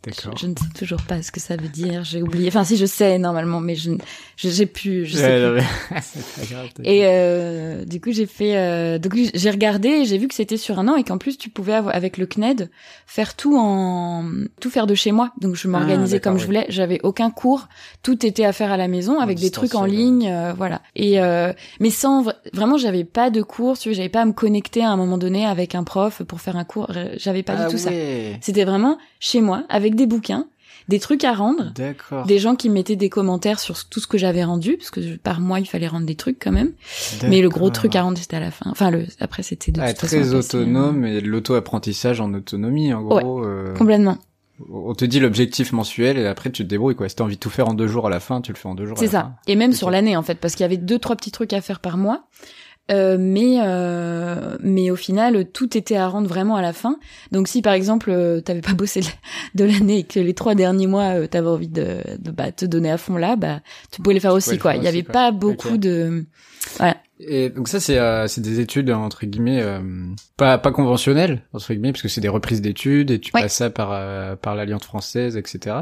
Je, 0.06 0.46
ne 0.46 0.54
sais 0.54 0.78
toujours 0.78 1.02
pas 1.02 1.20
ce 1.22 1.32
que 1.32 1.40
ça 1.40 1.56
veut 1.56 1.68
dire, 1.68 2.04
j'ai 2.04 2.22
oublié. 2.22 2.48
Enfin, 2.48 2.64
si 2.64 2.76
je 2.76 2.86
sais 2.86 3.18
normalement, 3.18 3.60
mais 3.60 3.74
je 3.74 3.90
j'ai 4.36 4.66
pu, 4.66 5.04
je 5.06 5.16
sais 5.16 5.22
Ouais, 5.22 5.36
plus. 5.36 5.46
non, 5.46 5.52
mais-. 5.54 6.84
Et 6.84 7.00
euh, 7.06 7.84
du 7.84 8.00
coup, 8.00 8.12
j'ai 8.12 8.26
fait, 8.26 8.56
euh, 8.56 8.98
donc 8.98 9.14
j'ai 9.34 9.50
regardé, 9.50 9.88
et 9.88 10.04
j'ai 10.04 10.18
vu 10.18 10.28
que 10.28 10.34
c'était 10.34 10.56
sur 10.56 10.78
un 10.78 10.88
an 10.88 10.96
et 10.96 11.04
qu'en 11.04 11.18
plus 11.18 11.36
tu 11.38 11.48
pouvais 11.50 11.74
avoir, 11.74 11.94
avec 11.94 12.18
le 12.18 12.26
CNED 12.26 12.70
faire 13.06 13.34
tout 13.34 13.56
en 13.58 14.30
tout 14.60 14.70
faire 14.70 14.86
de 14.86 14.94
chez 14.94 15.10
moi. 15.12 15.32
Donc 15.40 15.56
je 15.56 15.66
m'organisais 15.68 16.16
Ah, 16.16 16.20
comme 16.20 16.38
je 16.38 16.46
voulais. 16.46 16.66
J'avais 16.68 17.00
aucun 17.02 17.30
cours, 17.30 17.66
tout 18.02 18.24
était 18.24 18.44
à 18.44 18.52
faire 18.52 18.70
à 18.70 18.76
la 18.76 18.88
maison 18.88 19.18
avec 19.20 19.38
des 19.38 19.50
trucs 19.50 19.74
en 19.74 19.84
ligne, 19.84 20.28
euh, 20.28 20.52
voilà. 20.56 20.82
Et 20.94 21.20
euh, 21.20 21.52
mais 21.80 21.90
sans 21.90 22.22
vra- 22.24 22.34
vraiment, 22.52 22.76
j'avais 22.76 23.04
pas 23.04 23.30
de 23.30 23.42
cours. 23.42 23.78
Tu 23.78 23.88
vois, 23.88 23.96
j'avais 23.96 24.08
pas 24.08 24.20
à 24.22 24.24
me 24.24 24.32
connecter 24.32 24.82
à 24.84 24.90
un 24.90 24.96
moment 24.96 25.18
donné 25.18 25.46
avec 25.46 25.74
un 25.74 25.82
prof 25.84 26.22
pour 26.22 26.40
faire 26.40 26.56
un 26.56 26.64
cours. 26.64 26.92
J'avais 27.16 27.42
pas 27.42 27.54
Ah 27.58 27.64
du 27.66 27.70
tout 27.72 27.78
ça. 27.78 27.90
C'était 28.40 28.64
vraiment 28.64 28.98
chez 29.18 29.40
moi 29.40 29.64
avec 29.68 29.95
des 29.96 30.06
bouquins, 30.06 30.46
des 30.88 31.00
trucs 31.00 31.24
à 31.24 31.32
rendre 31.34 31.72
des 32.26 32.38
gens 32.38 32.54
qui 32.54 32.68
mettaient 32.70 32.94
des 32.94 33.08
commentaires 33.08 33.58
sur 33.58 33.84
tout 33.88 33.98
ce 33.98 34.06
que 34.06 34.18
j'avais 34.18 34.44
rendu 34.44 34.76
parce 34.76 34.90
que 34.90 35.16
par 35.16 35.40
mois 35.40 35.58
il 35.58 35.66
fallait 35.66 35.88
rendre 35.88 36.06
des 36.06 36.14
trucs 36.14 36.38
quand 36.40 36.52
même 36.52 36.72
mais 37.28 37.40
le 37.42 37.48
gros 37.48 37.70
truc 37.70 37.96
à 37.96 38.02
rendre 38.02 38.18
c'était 38.18 38.36
à 38.36 38.40
la 38.40 38.52
fin 38.52 38.70
enfin 38.70 38.90
le 38.90 39.04
après 39.18 39.42
c'était 39.42 39.72
de 39.72 39.80
Ah, 39.80 39.92
toute 39.92 40.08
très 40.08 40.32
autonome 40.34 41.04
et 41.04 41.20
de 41.20 41.26
l'auto-apprentissage 41.26 42.20
en 42.20 42.32
autonomie, 42.34 42.94
en 42.94 43.02
Ouais. 43.02 43.20
gros. 43.22 43.42
euh, 43.42 43.70
euh, 43.70 43.74
complètement 43.74 44.18
on 44.72 44.94
te 44.94 45.04
dit 45.04 45.18
l'objectif 45.20 45.72
mensuel 45.72 46.16
et 46.18 46.26
après 46.26 46.50
tu 46.50 46.62
te 46.62 46.68
débrouilles 46.68 46.94
quoi. 46.94 47.08
Si 47.10 47.16
t'as 47.16 47.24
envie 47.24 47.34
de 47.34 47.40
tout 47.40 47.50
faire 47.50 47.68
en 47.68 47.74
deux 47.74 47.88
jours 47.88 48.06
à 48.06 48.10
la 48.10 48.20
fin, 48.20 48.40
tu 48.40 48.52
le 48.52 48.56
fais 48.56 48.68
en 48.68 48.74
deux 48.74 48.86
jours. 48.86 48.96
c'est 48.98 49.08
ça 49.08 49.20
fin. 49.20 49.34
et 49.48 49.56
même 49.56 49.72
sur 49.74 49.90
l'année 49.90 50.16
en 50.16 50.22
fait 50.22 50.36
parce 50.36 50.54
qu'il 50.54 50.62
y 50.62 50.64
avait 50.64 50.76
deux 50.78 50.98
trois 50.98 51.16
petits 51.16 51.30
trucs 51.32 51.52
à 51.52 51.60
faire 51.60 51.80
par 51.80 51.96
mois 51.98 52.28
Euh, 52.92 53.16
mais 53.18 53.56
euh, 53.64 54.56
mais 54.60 54.92
au 54.92 54.96
final 54.96 55.44
tout 55.50 55.76
était 55.76 55.96
à 55.96 56.06
rendre 56.06 56.28
vraiment 56.28 56.54
à 56.54 56.62
la 56.62 56.72
fin 56.72 57.00
donc 57.32 57.48
si 57.48 57.60
par 57.60 57.72
exemple 57.72 58.10
euh, 58.12 58.40
t'avais 58.40 58.60
pas 58.60 58.74
bossé 58.74 59.00
de 59.56 59.64
l'année 59.64 59.98
et 59.98 60.04
que 60.04 60.20
les 60.20 60.34
trois 60.34 60.54
derniers 60.54 60.86
mois 60.86 61.16
euh, 61.18 61.26
t'avais 61.26 61.48
envie 61.48 61.66
de, 61.66 61.98
de 62.20 62.30
bah, 62.30 62.52
te 62.52 62.64
donner 62.64 62.92
à 62.92 62.96
fond 62.96 63.16
là 63.16 63.34
bah 63.34 63.58
tu 63.90 64.00
pouvais 64.02 64.14
les 64.14 64.20
faire 64.20 64.34
aussi 64.34 64.52
le 64.52 64.58
quoi 64.58 64.76
il 64.76 64.84
y 64.84 64.86
avait 64.86 65.02
quoi. 65.02 65.12
pas 65.14 65.30
beaucoup 65.32 65.78
de 65.78 66.26
voilà 66.76 66.96
Et 67.18 67.50
donc 67.50 67.66
ça 67.66 67.80
c'est 67.80 67.98
euh, 67.98 68.28
c'est 68.28 68.40
des 68.40 68.60
études 68.60 68.88
entre 68.92 69.26
guillemets 69.26 69.62
euh, 69.62 69.80
pas 70.36 70.56
pas 70.56 70.70
conventionnelles 70.70 71.42
entre 71.52 71.72
guillemets 71.72 71.90
parce 71.90 72.02
que 72.02 72.08
c'est 72.08 72.20
des 72.20 72.28
reprises 72.28 72.60
d'études 72.62 73.10
et 73.10 73.18
tu 73.18 73.32
Ouais. 73.34 73.42
passes 73.42 73.54
ça 73.54 73.68
par 73.68 73.90
euh, 73.90 74.36
par 74.36 74.54
l'alliance 74.54 74.84
française 74.84 75.36
etc. 75.36 75.74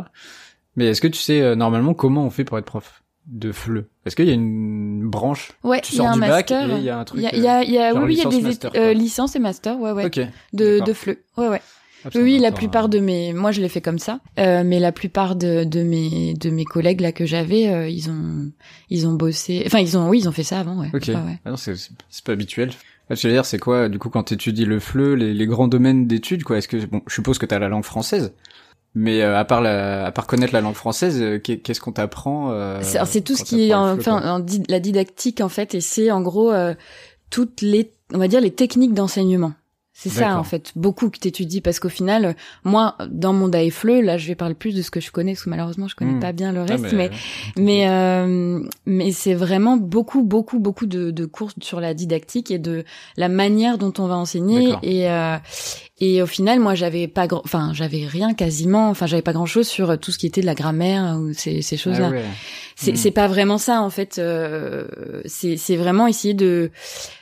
Mais 0.76 0.86
est-ce 0.86 1.02
que 1.02 1.08
tu 1.08 1.20
sais 1.20 1.42
euh, 1.42 1.54
normalement 1.54 1.92
comment 1.92 2.24
on 2.24 2.30
fait 2.30 2.44
pour 2.44 2.56
être 2.56 2.64
prof? 2.64 3.03
De 3.26 3.52
FLE 3.52 3.86
Est-ce 4.04 4.16
qu'il 4.16 4.26
y 4.26 4.30
a 4.30 4.34
une 4.34 5.08
branche 5.08 5.52
ouais 5.62 5.80
il 5.92 5.98
y 5.98 6.00
a 6.00 6.10
un 6.10 6.16
master 6.16 6.78
il 6.78 6.84
y 6.84 6.90
a 6.90 6.98
un 6.98 7.04
truc, 7.04 7.20
il 7.20 7.24
y 7.24 7.26
a 7.26 7.34
il 7.34 7.42
y 7.42 7.48
a, 7.48 7.62
il 7.64 7.70
y 7.70 7.78
a- 7.78 7.92
genre 7.92 8.02
oui 8.04 8.14
il 8.14 8.18
y 8.18 8.26
a 8.26 8.28
des 8.28 8.40
master, 8.42 8.70
euh, 8.76 8.92
licences 8.92 9.34
et 9.36 9.38
master 9.38 9.78
ouais 9.80 9.92
ouais 9.92 10.04
Ok. 10.06 10.20
de 10.52 10.80
de 10.80 10.92
FLE 10.92 11.16
ouais 11.38 11.48
ouais 11.48 11.60
Ah, 12.06 12.10
Oui, 12.16 12.38
la 12.38 12.52
plupart 12.52 12.90
de 12.90 12.98
mes, 12.98 13.32
moi 13.32 13.50
je 13.50 13.62
l'ai 13.62 13.70
fait 13.70 13.80
comme 13.80 13.98
ça, 13.98 14.20
euh, 14.38 14.62
mais 14.62 14.78
la 14.78 14.92
plupart 14.92 15.36
de, 15.36 15.64
de 15.64 15.82
mes 15.82 16.34
de 16.34 16.50
mes 16.50 16.66
collègues 16.66 17.00
là 17.00 17.12
que 17.12 17.24
j'avais, 17.24 17.68
euh, 17.68 17.88
ils 17.88 18.10
ont 18.10 18.50
ils 18.90 19.06
ont 19.06 19.14
bossé, 19.14 19.62
enfin 19.66 19.78
ils 19.78 19.96
ont 19.96 20.10
oui 20.10 20.18
ils 20.18 20.28
ont 20.28 20.32
fait 20.32 20.42
ça 20.42 20.60
avant, 20.60 20.78
ouais. 20.80 20.90
Ok. 20.92 21.04
Ouais. 21.08 21.38
Ah 21.46 21.50
non, 21.50 21.56
c'est 21.56 21.74
c'est- 21.76 22.24
pas 22.24 22.32
habituel. 22.32 22.72
Ah, 23.08 23.14
je 23.14 23.26
veux 23.26 23.32
dire, 23.32 23.44
c'est 23.46 23.58
quoi, 23.58 23.88
du 23.90 23.98
coup, 23.98 24.08
quand 24.10 24.24
tu 24.24 24.34
étudies 24.34 24.64
le 24.66 24.80
FLE, 24.80 25.14
les, 25.14 25.32
les 25.34 25.46
grands 25.46 25.68
domaines 25.68 26.06
d'études, 26.06 26.42
quoi? 26.42 26.56
Est-ce 26.58 26.68
que, 26.68 26.84
bon, 26.86 27.00
je 27.06 27.12
suppose 27.14 27.36
que 27.38 27.44
t'as 27.46 27.58
la 27.58 27.68
langue 27.68 27.84
française, 27.84 28.32
mais 28.94 29.22
euh, 29.22 29.38
à 29.38 29.44
part 29.44 29.60
la, 29.60 30.06
à 30.06 30.12
part 30.12 30.26
connaître 30.26 30.52
la 30.52 30.60
langue 30.60 30.74
française, 30.74 31.20
euh, 31.20 31.38
qu'est- 31.38 31.58
qu'est-ce 31.58 31.80
qu'on 31.80 31.92
t'apprend 31.92 32.50
euh, 32.52 32.80
C'est 32.82 33.20
tout 33.22 33.36
ce 33.36 33.44
qui 33.44 33.68
est 33.68 33.74
en- 33.74 33.94
enfin 33.98 34.20
en 34.38 34.44
la 34.68 34.80
didactique 34.80 35.40
en 35.40 35.48
fait, 35.48 35.74
et 35.74 35.80
c'est 35.80 36.10
en 36.10 36.20
gros 36.20 36.52
euh, 36.52 36.74
toutes 37.30 37.60
les, 37.62 37.92
on 38.12 38.18
va 38.18 38.28
dire 38.28 38.40
les 38.40 38.52
techniques 38.52 38.94
d'enseignement. 38.94 39.52
C'est 39.96 40.08
ça 40.08 40.36
en 40.36 40.42
fait, 40.42 40.72
beaucoup 40.74 41.08
que 41.08 41.18
t'étudies 41.20 41.60
parce 41.60 41.78
qu'au 41.78 41.88
final, 41.88 42.24
euh, 42.24 42.32
moi 42.64 42.96
dans 43.12 43.32
mon 43.32 43.46
DAFLE, 43.46 44.00
là 44.02 44.18
je 44.18 44.26
vais 44.26 44.34
parler 44.34 44.56
plus 44.56 44.74
de 44.74 44.82
ce 44.82 44.90
que 44.90 44.98
je 45.00 45.12
connais 45.12 45.34
parce 45.34 45.44
que 45.44 45.50
malheureusement 45.50 45.86
je 45.86 45.94
connais 45.94 46.14
Hmm. 46.14 46.20
pas 46.20 46.32
bien 46.32 46.50
le 46.50 46.62
Ah, 46.62 46.64
reste, 46.64 46.92
mais 46.92 47.10
Mais 47.56 47.88
euh, 47.88 48.58
mais 48.86 49.12
c'est 49.12 49.34
vraiment 49.34 49.76
beaucoup 49.76 50.24
beaucoup 50.24 50.58
beaucoup 50.58 50.86
de, 50.86 51.12
de 51.12 51.24
cours 51.26 51.52
sur 51.62 51.78
la 51.78 51.94
didactique 51.94 52.50
et 52.50 52.58
de 52.58 52.82
la 53.16 53.28
manière 53.28 53.78
dont 53.78 53.92
on 53.98 54.08
va 54.08 54.16
enseigner 54.16 54.74
et 54.82 55.08
euh, 55.08 55.36
et 56.00 56.20
au 56.22 56.26
final 56.26 56.58
moi 56.60 56.74
j'avais 56.74 57.06
pas 57.06 57.26
grand 57.28 57.42
enfin 57.44 57.70
j'avais 57.72 58.06
rien 58.06 58.34
quasiment 58.34 58.90
enfin 58.90 59.06
j'avais 59.06 59.22
pas 59.22 59.32
grand 59.32 59.46
chose 59.46 59.68
sur 59.68 59.98
tout 59.98 60.10
ce 60.10 60.18
qui 60.18 60.26
était 60.26 60.40
de 60.40 60.46
la 60.46 60.54
grammaire 60.54 61.18
ou 61.20 61.32
ces 61.34 61.62
Ah 62.06 62.10
ouais. 62.10 62.24
c'est 62.76 62.92
Hmm. 62.92 62.96
c'est 62.96 63.10
pas 63.12 63.28
vraiment 63.28 63.58
ça 63.58 63.80
en 63.80 63.90
fait 63.90 64.18
euh, 64.18 64.86
c'est 65.26 65.56
c'est 65.56 65.76
vraiment 65.76 66.06
essayer 66.08 66.34
de 66.34 66.70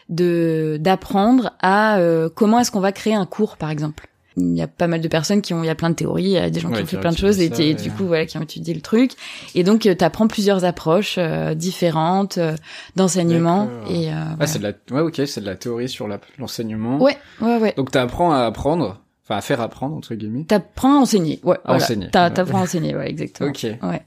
de 0.09 0.79
d'apprendre 0.81 1.53
à 1.61 1.99
euh, 1.99 2.29
comment 2.35 2.59
est-ce 2.61 2.71
qu'on 2.71 2.81
va 2.81 2.93
créer 2.93 3.15
un 3.15 3.27
cours 3.27 3.57
par 3.57 3.71
exemple 3.71 4.09
il 4.37 4.57
y 4.57 4.63
a 4.63 4.67
pas 4.67 4.87
mal 4.87 5.01
de 5.01 5.09
personnes 5.09 5.43
qui 5.43 5.53
ont, 5.55 5.63
il 5.63 5.67
y 5.67 5.71
a 5.71 5.75
plein 5.75 5.91
de 5.91 5.95
théories, 5.95 6.25
il 6.25 6.31
y 6.31 6.39
a 6.39 6.49
des 6.51 6.61
gens 6.61 6.71
Ouais, 6.71 6.79
qui 6.79 6.83
ont 6.83 6.87
fait 6.87 6.99
plein 7.01 7.13
de 7.13 7.17
choses 7.19 7.41
et, 7.41 7.49
du 7.75 7.91
coup 7.91 8.07
voilà 8.07 8.25
qui 8.27 8.39
ont 8.39 8.43
étudié 8.43 8.73
le 8.75 8.81
truc. 8.81 9.13
Et 9.55 9.63
donc 9.65 9.81
tu 9.83 10.05
apprends 10.05 10.27
plusieurs 10.29 10.65
approches 10.65 11.17
euh, 11.19 11.55
différentes 11.55 12.39
euh, 12.39 12.57
d'enseignement 12.97 13.69
et 13.91 14.11
euh, 14.11 14.15
Ah, 14.15 14.25
voilà. 14.37 14.47
c'est 14.47 14.59
de 14.59 14.65
la, 14.65 14.73
ouais, 14.97 15.01
ok, 15.03 15.23
c'est 15.27 15.41
de 15.41 15.47
la 15.47 15.57
théorie 15.57 15.89
sur 15.89 16.09
l'enseignement. 16.39 16.99
ouais 17.03 17.17
ouais 17.41 17.59
ouais. 17.59 17.75
Donc 17.77 17.91
t'apprends 17.91 18.33
à 18.33 18.41
apprendre, 18.45 19.01
enfin 19.25 19.37
à 19.37 19.41
faire 19.41 19.61
apprendre 19.61 19.97
entre 19.97 20.15
guillemets. 20.15 20.45
T'apprends 20.45 20.97
à 20.99 21.01
enseigner, 21.03 21.41
ouais. 21.45 21.57
À 21.57 21.61
voilà. 21.73 21.85
enseigner. 21.85 22.11
T'a- 22.11 22.31
T'apprends 22.31 22.59
à 22.61 22.63
enseigner, 22.63 22.95
ouais, 22.97 23.09
exactement. 23.11 23.51
Ok. 23.51 23.63
Ouais. 23.65 24.03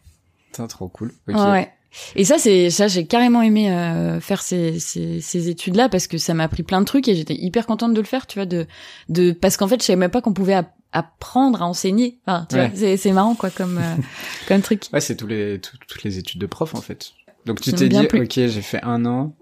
Putain, 0.52 0.68
trop 0.68 0.88
cool. 0.88 1.12
Ouais, 1.28 1.36
ouais. 1.36 1.70
Et 2.16 2.24
ça, 2.26 2.38
c'est 2.38 2.70
ça, 2.70 2.88
j'ai 2.88 3.06
carrément 3.06 3.42
aimé 3.42 3.72
euh, 3.72 4.20
faire 4.20 4.42
ces, 4.42 4.80
ces, 4.80 5.22
ces 5.22 5.50
études-là 5.50 5.90
parce 5.90 6.08
que 6.08 6.18
ça 6.18 6.34
m'a 6.34 6.44
appris 6.44 6.64
plein 6.64 6.82
de 6.82 6.86
trucs 6.86 7.08
et 7.08 7.16
j'étais 7.16 7.36
hyper 7.36 7.66
contente 7.66 7.94
de 7.94 8.00
le 8.02 8.06
faire, 8.06 8.28
tu 8.28 8.38
vois, 8.40 8.46
de, 8.46 8.68
de 9.10 9.32
parce 9.32 9.58
qu'en 9.58 9.68
fait, 9.68 9.82
je 9.82 9.86
savais 9.86 9.98
même 9.98 10.12
pas 10.12 10.22
qu'on 10.22 10.34
pouvait 10.34 10.54
app- 10.56 10.76
apprendre 10.92 11.62
à 11.62 11.66
enseigner. 11.68 12.20
Enfin, 12.26 12.46
tu 12.50 12.56
Ouais. 12.56 12.68
vois, 12.70 12.98
c'est, 12.98 13.12
marrant 13.12 13.36
quoi 13.36 13.50
comme 13.50 13.78
euh, 13.78 13.96
comme 14.48 14.62
truc. 14.62 14.84
Ouais, 14.94 15.02
c'est 15.02 15.16
tous 15.16 15.28
les, 15.28 15.60
tout- 15.60 15.78
toutes 15.88 16.04
les 16.04 16.18
études 16.18 16.42
de 16.42 16.46
prof 16.46 16.76
en 16.76 16.82
fait. 16.82 17.12
Donc 17.46 17.62
tu 17.62 17.72
t'es 17.74 17.90
dit, 17.90 18.08
ok, 18.14 18.32
j'ai 18.34 18.62
fait 18.62 18.82
un 18.84 19.06
an, 19.06 19.36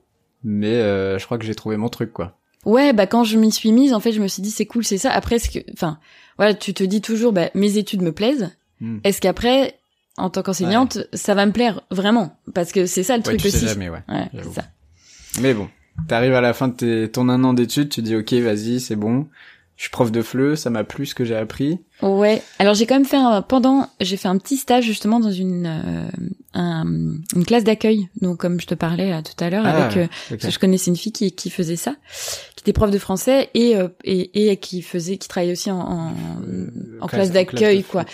mais 0.44 0.68
euh, 0.74 1.18
je 1.18 1.26
crois 1.26 1.38
que 1.38 1.46
j'ai 1.46 1.56
trouvé 1.56 1.78
mon 1.78 1.90
truc 1.90 2.12
quoi. 2.14 2.38
Ouais, 2.66 2.94
bah 2.94 3.08
quand 3.08 3.24
je 3.24 3.38
m'y 3.38 3.52
suis 3.52 3.72
mise, 3.72 3.94
en 3.94 4.00
fait, 4.00 4.12
je 4.14 4.22
me 4.22 4.28
suis 4.28 4.42
dit 4.42 4.52
c'est 4.52 4.66
cool, 4.66 4.84
c'est 4.86 4.98
ça. 4.98 5.12
Après, 5.12 5.38
ce 5.40 5.50
que, 5.50 5.60
enfin, 5.74 6.00
voilà, 6.38 6.54
tu 6.54 6.74
te 6.74 6.84
dis 6.84 7.02
toujours, 7.02 7.34
bah 7.34 7.50
mes 7.56 7.78
études 7.78 8.02
me 8.02 8.12
plaisent. 8.14 8.52
Hmm. 8.80 9.00
Est-ce 9.04 9.20
qu'après, 9.22 9.80
en 10.18 10.30
tant 10.30 10.44
qu'enseignante, 10.44 11.00
ça 11.14 11.34
va 11.34 11.46
me 11.46 11.52
plaire 11.52 11.82
vraiment 11.92 12.38
Parce 12.54 12.72
que 12.72 12.86
c'est 12.86 13.04
ça 13.04 13.14
le 13.18 13.20
Ouais, 13.22 13.24
truc 13.38 13.42
tu 13.42 13.50
sais 13.50 13.58
aussi. 13.58 13.68
jamais, 13.68 13.90
ouais. 13.90 14.04
Ouais, 14.10 14.30
c'est 14.44 14.54
ça. 14.54 14.64
Mais 15.42 15.54
bon, 15.54 15.68
t'arrives 16.08 16.34
à 16.36 16.42
la 16.42 16.54
fin 16.54 16.68
de 16.68 16.74
tes, 16.74 17.12
ton 17.12 17.30
un 17.30 17.44
an 17.44 17.54
d'études, 17.54 17.90
tu 17.90 18.02
dis, 18.02 18.16
ok, 18.16 18.32
vas-y, 18.34 18.80
c'est 18.80 18.96
bon. 18.96 19.28
Je 19.76 19.84
suis 19.86 19.90
prof 19.90 20.12
de 20.12 20.22
FLE, 20.22 20.56
ça 20.56 20.70
m'a 20.70 20.84
plu 20.84 21.08
ce 21.08 21.16
que 21.16 21.26
j'ai 21.26 21.36
appris. 21.36 21.80
Ouais. 22.04 22.44
Alors 22.60 22.76
j'ai 22.76 22.86
quand 22.86 22.94
même 22.94 23.06
fait 23.06 23.18
un, 23.18 23.42
pendant, 23.42 23.90
j'ai 24.00 24.18
fait 24.18 24.28
un 24.28 24.38
petit 24.38 24.56
stage 24.58 24.84
justement 24.86 25.20
dans 25.20 25.32
une 25.32 25.66
euh, 25.66 26.08
un- 26.54 26.86
une 27.36 27.44
classe 27.46 27.64
d'accueil. 27.64 28.08
Donc 28.22 28.38
comme 28.38 28.62
je 28.62 28.68
te 28.68 28.76
parlais 28.76 29.10
là, 29.10 29.24
tout 29.24 29.34
à 29.44 29.50
l'heure, 29.50 29.66
Ah, 29.66 29.86
avec 29.86 29.98
euh, 29.98 30.08
parce 30.30 30.44
que 30.44 30.52
je 30.52 30.60
connaissais 30.60 30.92
une 30.92 30.96
fille 30.96 31.12
qui 31.12 31.32
qui 31.32 31.50
faisait 31.50 31.76
ça, 31.76 31.96
qui 32.56 32.62
était 32.62 32.72
prof 32.72 32.92
de 32.92 33.00
français 33.00 33.50
et 33.56 33.76
euh, 33.76 33.88
et, 34.04 34.52
et 34.52 34.58
qui 34.58 34.84
faisait 34.84 35.18
qui 35.18 35.28
travaillait 35.28 35.54
aussi 35.54 35.72
en 35.72 35.80
en, 35.80 36.12
Euh, 36.48 36.68
en 37.02 37.08
classe 37.08 37.32
d'accueil 37.32 37.84
quoi. 37.84 38.06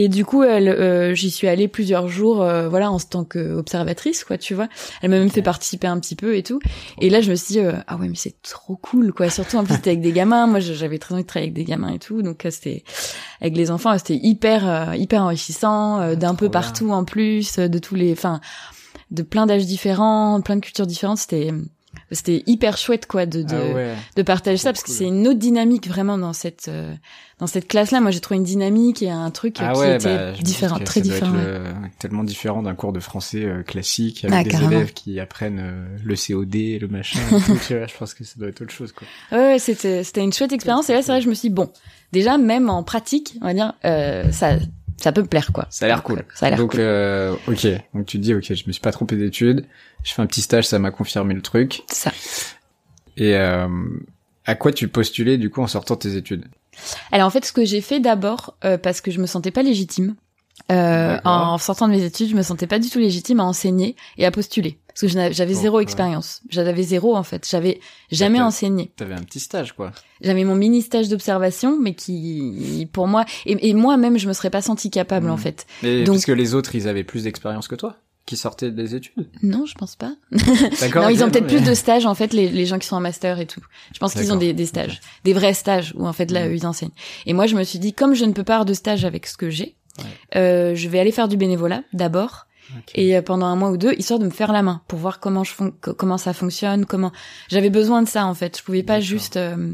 Et 0.00 0.08
du 0.08 0.24
coup, 0.24 0.44
elle, 0.44 0.68
euh, 0.68 1.12
j'y 1.12 1.28
suis 1.28 1.48
allée 1.48 1.66
plusieurs 1.66 2.06
jours, 2.06 2.40
euh, 2.40 2.68
voilà, 2.68 2.88
en 2.88 3.00
tant 3.00 3.24
qu'observatrice, 3.24 4.22
quoi, 4.22 4.38
tu 4.38 4.54
vois. 4.54 4.68
Elle 5.02 5.10
m'a 5.10 5.18
même 5.18 5.28
fait 5.28 5.42
participer 5.42 5.88
un 5.88 5.98
petit 5.98 6.14
peu 6.14 6.36
et 6.36 6.44
tout. 6.44 6.60
Et 7.00 7.10
là, 7.10 7.20
je 7.20 7.28
me 7.30 7.34
suis 7.34 7.54
dit, 7.54 7.58
euh, 7.58 7.72
ah 7.88 7.96
ouais, 7.96 8.08
mais 8.08 8.14
c'est 8.14 8.40
trop 8.42 8.76
cool, 8.76 9.12
quoi. 9.12 9.28
Surtout 9.28 9.56
en 9.56 9.64
plus, 9.64 9.74
c'était 9.74 9.90
avec 9.90 10.00
des 10.00 10.12
gamins. 10.12 10.46
Moi, 10.46 10.60
j'avais 10.60 10.98
très 10.98 11.14
envie 11.14 11.24
de 11.24 11.26
travailler 11.26 11.50
avec 11.50 11.56
des 11.56 11.64
gamins 11.64 11.92
et 11.92 11.98
tout. 11.98 12.22
Donc, 12.22 12.46
c'était 12.48 12.84
avec 13.40 13.56
les 13.56 13.72
enfants, 13.72 13.98
c'était 13.98 14.20
hyper, 14.22 14.94
hyper 14.94 15.22
enrichissant, 15.22 16.00
euh, 16.00 16.14
d'un 16.14 16.36
peu 16.36 16.46
bien. 16.46 16.52
partout 16.52 16.90
en 16.90 17.04
plus, 17.04 17.58
euh, 17.58 17.66
de 17.66 17.80
tous 17.80 17.96
les, 17.96 18.12
enfin, 18.12 18.40
de 19.10 19.22
plein 19.22 19.46
d'âges 19.46 19.66
différents, 19.66 20.40
plein 20.42 20.54
de 20.54 20.60
cultures 20.60 20.86
différentes. 20.86 21.18
C'était, 21.18 21.50
c'était 22.12 22.42
hyper 22.46 22.76
chouette, 22.76 23.06
quoi, 23.06 23.26
de, 23.26 23.42
de, 23.42 23.54
Ah 23.54 23.74
ouais. 23.74 23.94
de 24.16 24.22
partager 24.22 24.56
ça 24.56 24.72
parce 24.72 24.82
que 24.82 24.90
c'est 24.90 25.04
une 25.04 25.26
autre 25.28 25.38
dynamique 25.38 25.88
vraiment 25.88 26.18
dans 26.18 26.32
cette 26.32 26.68
euh, 26.68 26.94
dans 27.38 27.46
cette 27.46 27.68
classe 27.68 27.90
là 27.92 28.00
moi 28.00 28.10
j'ai 28.10 28.20
trouvé 28.20 28.38
une 28.38 28.44
dynamique 28.44 29.02
et 29.02 29.10
un 29.10 29.30
truc 29.30 29.56
Ah 29.60 29.72
qui 29.74 29.80
ouais, 29.80 29.94
était 29.96 30.16
bah, 30.16 30.32
différent 30.32 30.78
très 30.80 31.00
différent 31.00 31.32
le- 31.32 31.62
tellement 31.98 32.24
différent 32.24 32.62
d'un 32.62 32.74
cours 32.74 32.92
de 32.92 33.00
français 33.00 33.44
euh, 33.44 33.62
classique 33.62 34.24
Ah, 34.28 34.34
avec 34.34 34.46
des 34.46 34.50
carrément. 34.50 34.72
élèves 34.72 34.92
qui 34.92 35.20
apprennent 35.20 35.60
euh, 35.60 35.96
le 36.04 36.14
COD, 36.16 36.80
le 36.80 36.88
machin. 36.88 37.20
et 37.30 37.40
tout, 37.40 37.58
tu 37.68 37.76
vois, 37.76 37.86
je 37.86 37.94
pense 37.96 38.14
que 38.14 38.24
ça 38.24 38.34
doit 38.38 38.48
être 38.48 38.60
autre 38.62 38.72
chose 38.72 38.92
quoi. 38.92 39.06
ouais, 39.38 39.58
c'était 39.58 40.02
c'était 40.04 40.22
une 40.22 40.32
chouette 40.32 40.52
expérience 40.52 40.90
et 40.90 40.94
là 40.94 41.02
c'est 41.02 41.12
vrai 41.12 41.20
je 41.20 41.28
me 41.28 41.34
suis 41.34 41.48
dit, 41.48 41.54
bon 41.54 41.70
déjà 42.12 42.38
même 42.38 42.70
en 42.70 42.82
pratique 42.82 43.36
on 43.42 43.44
va 43.46 43.54
dire 43.54 43.74
euh, 43.84 44.30
ça 44.32 44.56
ça 44.98 45.12
peut 45.12 45.22
me 45.22 45.26
plaire 45.26 45.52
quoi. 45.52 45.66
Ça 45.70 45.86
a 45.86 45.88
l'air 45.88 46.02
cool. 46.02 46.24
ça 46.34 46.46
a 46.46 46.50
l'air 46.50 46.58
Donc 46.58 46.72
cool. 46.72 46.80
euh, 46.80 47.34
ok, 47.46 47.66
donc 47.94 48.06
tu 48.06 48.18
te 48.18 48.22
dis 48.22 48.34
ok, 48.34 48.42
je 48.52 48.64
me 48.66 48.72
suis 48.72 48.80
pas 48.82 48.92
trompé 48.92 49.16
d'études, 49.16 49.64
je 50.04 50.12
fais 50.12 50.20
un 50.22 50.26
petit 50.26 50.42
stage, 50.42 50.66
ça 50.66 50.78
m'a 50.78 50.90
confirmé 50.90 51.34
le 51.34 51.42
truc. 51.42 51.82
ça. 51.90 52.12
Et 53.16 53.34
euh, 53.36 53.68
à 54.44 54.54
quoi 54.54 54.72
tu 54.72 54.88
postulais 54.88 55.38
du 55.38 55.50
coup 55.50 55.60
en 55.62 55.66
sortant 55.66 55.94
de 55.94 56.00
tes 56.00 56.16
études? 56.16 56.44
Alors 57.10 57.26
en 57.26 57.30
fait 57.30 57.44
ce 57.44 57.52
que 57.52 57.64
j'ai 57.64 57.80
fait 57.80 57.98
d'abord 58.00 58.56
euh, 58.64 58.78
parce 58.78 59.00
que 59.00 59.10
je 59.10 59.20
me 59.20 59.26
sentais 59.26 59.50
pas 59.50 59.62
légitime 59.62 60.14
euh, 60.70 61.18
en 61.24 61.56
sortant 61.58 61.86
de 61.88 61.92
mes 61.92 62.04
études 62.04 62.28
je 62.30 62.34
me 62.34 62.42
sentais 62.42 62.66
pas 62.66 62.78
du 62.78 62.90
tout 62.90 62.98
légitime 62.98 63.40
à 63.40 63.44
enseigner 63.44 63.96
et 64.18 64.26
à 64.26 64.30
postuler 64.30 64.78
parce 64.88 65.00
que 65.12 65.32
j'avais 65.32 65.54
zéro 65.54 65.80
expérience 65.80 66.40
j'avais 66.50 66.82
zéro 66.82 67.16
en 67.16 67.22
fait 67.22 67.46
j'avais 67.48 67.80
jamais 68.10 68.40
enseigné 68.40 68.92
T'avais 68.96 69.14
un 69.14 69.22
petit 69.22 69.40
stage 69.40 69.72
quoi. 69.72 69.92
J'avais 70.20 70.42
mon 70.44 70.56
mini 70.56 70.82
stage 70.82 71.08
d'observation, 71.08 71.78
mais 71.80 71.94
qui, 71.94 72.88
pour 72.92 73.06
moi, 73.06 73.24
et, 73.46 73.68
et 73.68 73.72
moi-même, 73.74 74.18
je 74.18 74.26
me 74.26 74.32
serais 74.32 74.50
pas 74.50 74.62
sentie 74.62 74.90
capable 74.90 75.30
en 75.30 75.36
fait. 75.36 75.64
Mais 75.84 76.02
Donc- 76.02 76.16
parce 76.16 76.24
que 76.24 76.32
les 76.32 76.54
autres, 76.54 76.74
ils 76.74 76.88
avaient 76.88 77.04
plus 77.04 77.22
d'expérience 77.22 77.68
que 77.68 77.76
toi, 77.76 77.98
qui 78.26 78.36
sortaient 78.36 78.72
des 78.72 78.96
études? 78.96 79.28
Non, 79.44 79.64
je 79.64 79.74
pense 79.74 79.94
pas. 79.94 80.12
D'accord. 80.80 81.04
non, 81.04 81.08
ils 81.08 81.22
ont 81.22 81.30
peut-être 81.30 81.44
mais- 81.52 81.58
plus 81.58 81.64
de 81.64 81.72
stages 81.74 82.04
en 82.04 82.16
fait, 82.16 82.32
les, 82.32 82.48
les 82.48 82.66
gens 82.66 82.80
qui 82.80 82.88
sont 82.88 82.96
en 82.96 83.00
master 83.00 83.38
et 83.38 83.46
tout. 83.46 83.60
Je 83.94 84.00
pense 84.00 84.12
qu'ils 84.14 84.32
ont 84.32 84.36
des, 84.36 84.52
des 84.54 84.66
stages, 84.66 85.00
des 85.22 85.32
vrais 85.32 85.54
stages 85.54 85.94
où 85.96 86.08
en 86.08 86.12
fait 86.12 86.32
là, 86.32 86.46
Mhm. 86.46 86.50
eux, 86.50 86.56
ils 86.56 86.66
enseignent. 86.66 86.90
Et 87.26 87.32
moi, 87.32 87.46
je 87.46 87.54
me 87.54 87.62
suis 87.62 87.78
dit, 87.78 87.92
comme 87.92 88.14
je 88.14 88.24
ne 88.24 88.32
peux 88.32 88.42
pas 88.44 88.54
avoir 88.54 88.66
de 88.66 88.74
stage 88.74 89.04
avec 89.04 89.28
ce 89.28 89.36
que 89.36 89.50
j'ai, 89.50 89.76
Ouais. 89.98 90.40
euh, 90.40 90.74
je 90.74 90.88
vais 90.88 90.98
aller 91.00 91.12
faire 91.12 91.28
du 91.28 91.36
bénévolat 91.36 91.82
d'abord. 91.92 92.46
Et 92.94 93.16
euh, 93.16 93.22
pendant 93.22 93.46
un 93.46 93.56
mois 93.56 93.70
ou 93.70 93.78
deux, 93.78 93.94
histoire 93.94 94.18
de 94.18 94.26
me 94.26 94.30
faire 94.30 94.52
la 94.52 94.60
main 94.62 94.82
pour 94.88 94.98
voir 94.98 95.20
comment 95.20 95.42
je 95.42 95.52
fon- 95.52 95.72
comment 95.96 96.18
ça 96.18 96.34
fonctionne, 96.34 96.84
comment 96.84 97.12
j'avais 97.48 97.70
besoin 97.70 98.02
de 98.02 98.08
ça 98.08 98.26
en 98.26 98.34
fait. 98.34 98.58
Je 98.58 98.62
pouvais 98.62 98.82
pas 98.82 99.00
juste, 99.00 99.38
euh, 99.38 99.72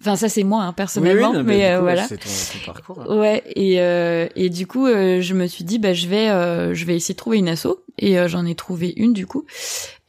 enfin 0.00 0.16
ça 0.16 0.28
c'est 0.28 0.42
moi 0.42 0.62
hein, 0.62 0.64
Oui, 0.66 0.70
oui, 0.70 0.74
personnellement, 0.76 1.32
non, 1.34 1.44
mais, 1.44 1.70
euh, 1.70 1.80
voilà. 1.80 2.08
C'est 2.08 2.16
ton, 2.16 2.28
ton 2.28 2.72
parcours. 2.72 3.16
Ouais, 3.16 3.44
et 3.54 3.80
euh, 3.80 4.26
et 4.34 4.50
du 4.50 4.66
coup, 4.66 4.88
euh, 4.88 5.20
je 5.20 5.34
me 5.34 5.46
suis 5.46 5.62
dit, 5.62 5.78
bah 5.78 5.92
je 5.92 6.08
vais 6.08 6.30
euh, 6.30 6.74
je 6.74 6.84
vais 6.84 6.96
essayer 6.96 7.14
de 7.14 7.18
trouver 7.18 7.38
une 7.38 7.48
asso, 7.48 7.68
et 8.00 8.18
euh, 8.18 8.26
j'en 8.26 8.44
ai 8.44 8.56
trouvé 8.56 8.92
une 8.96 9.12
du 9.12 9.24
coup. 9.24 9.44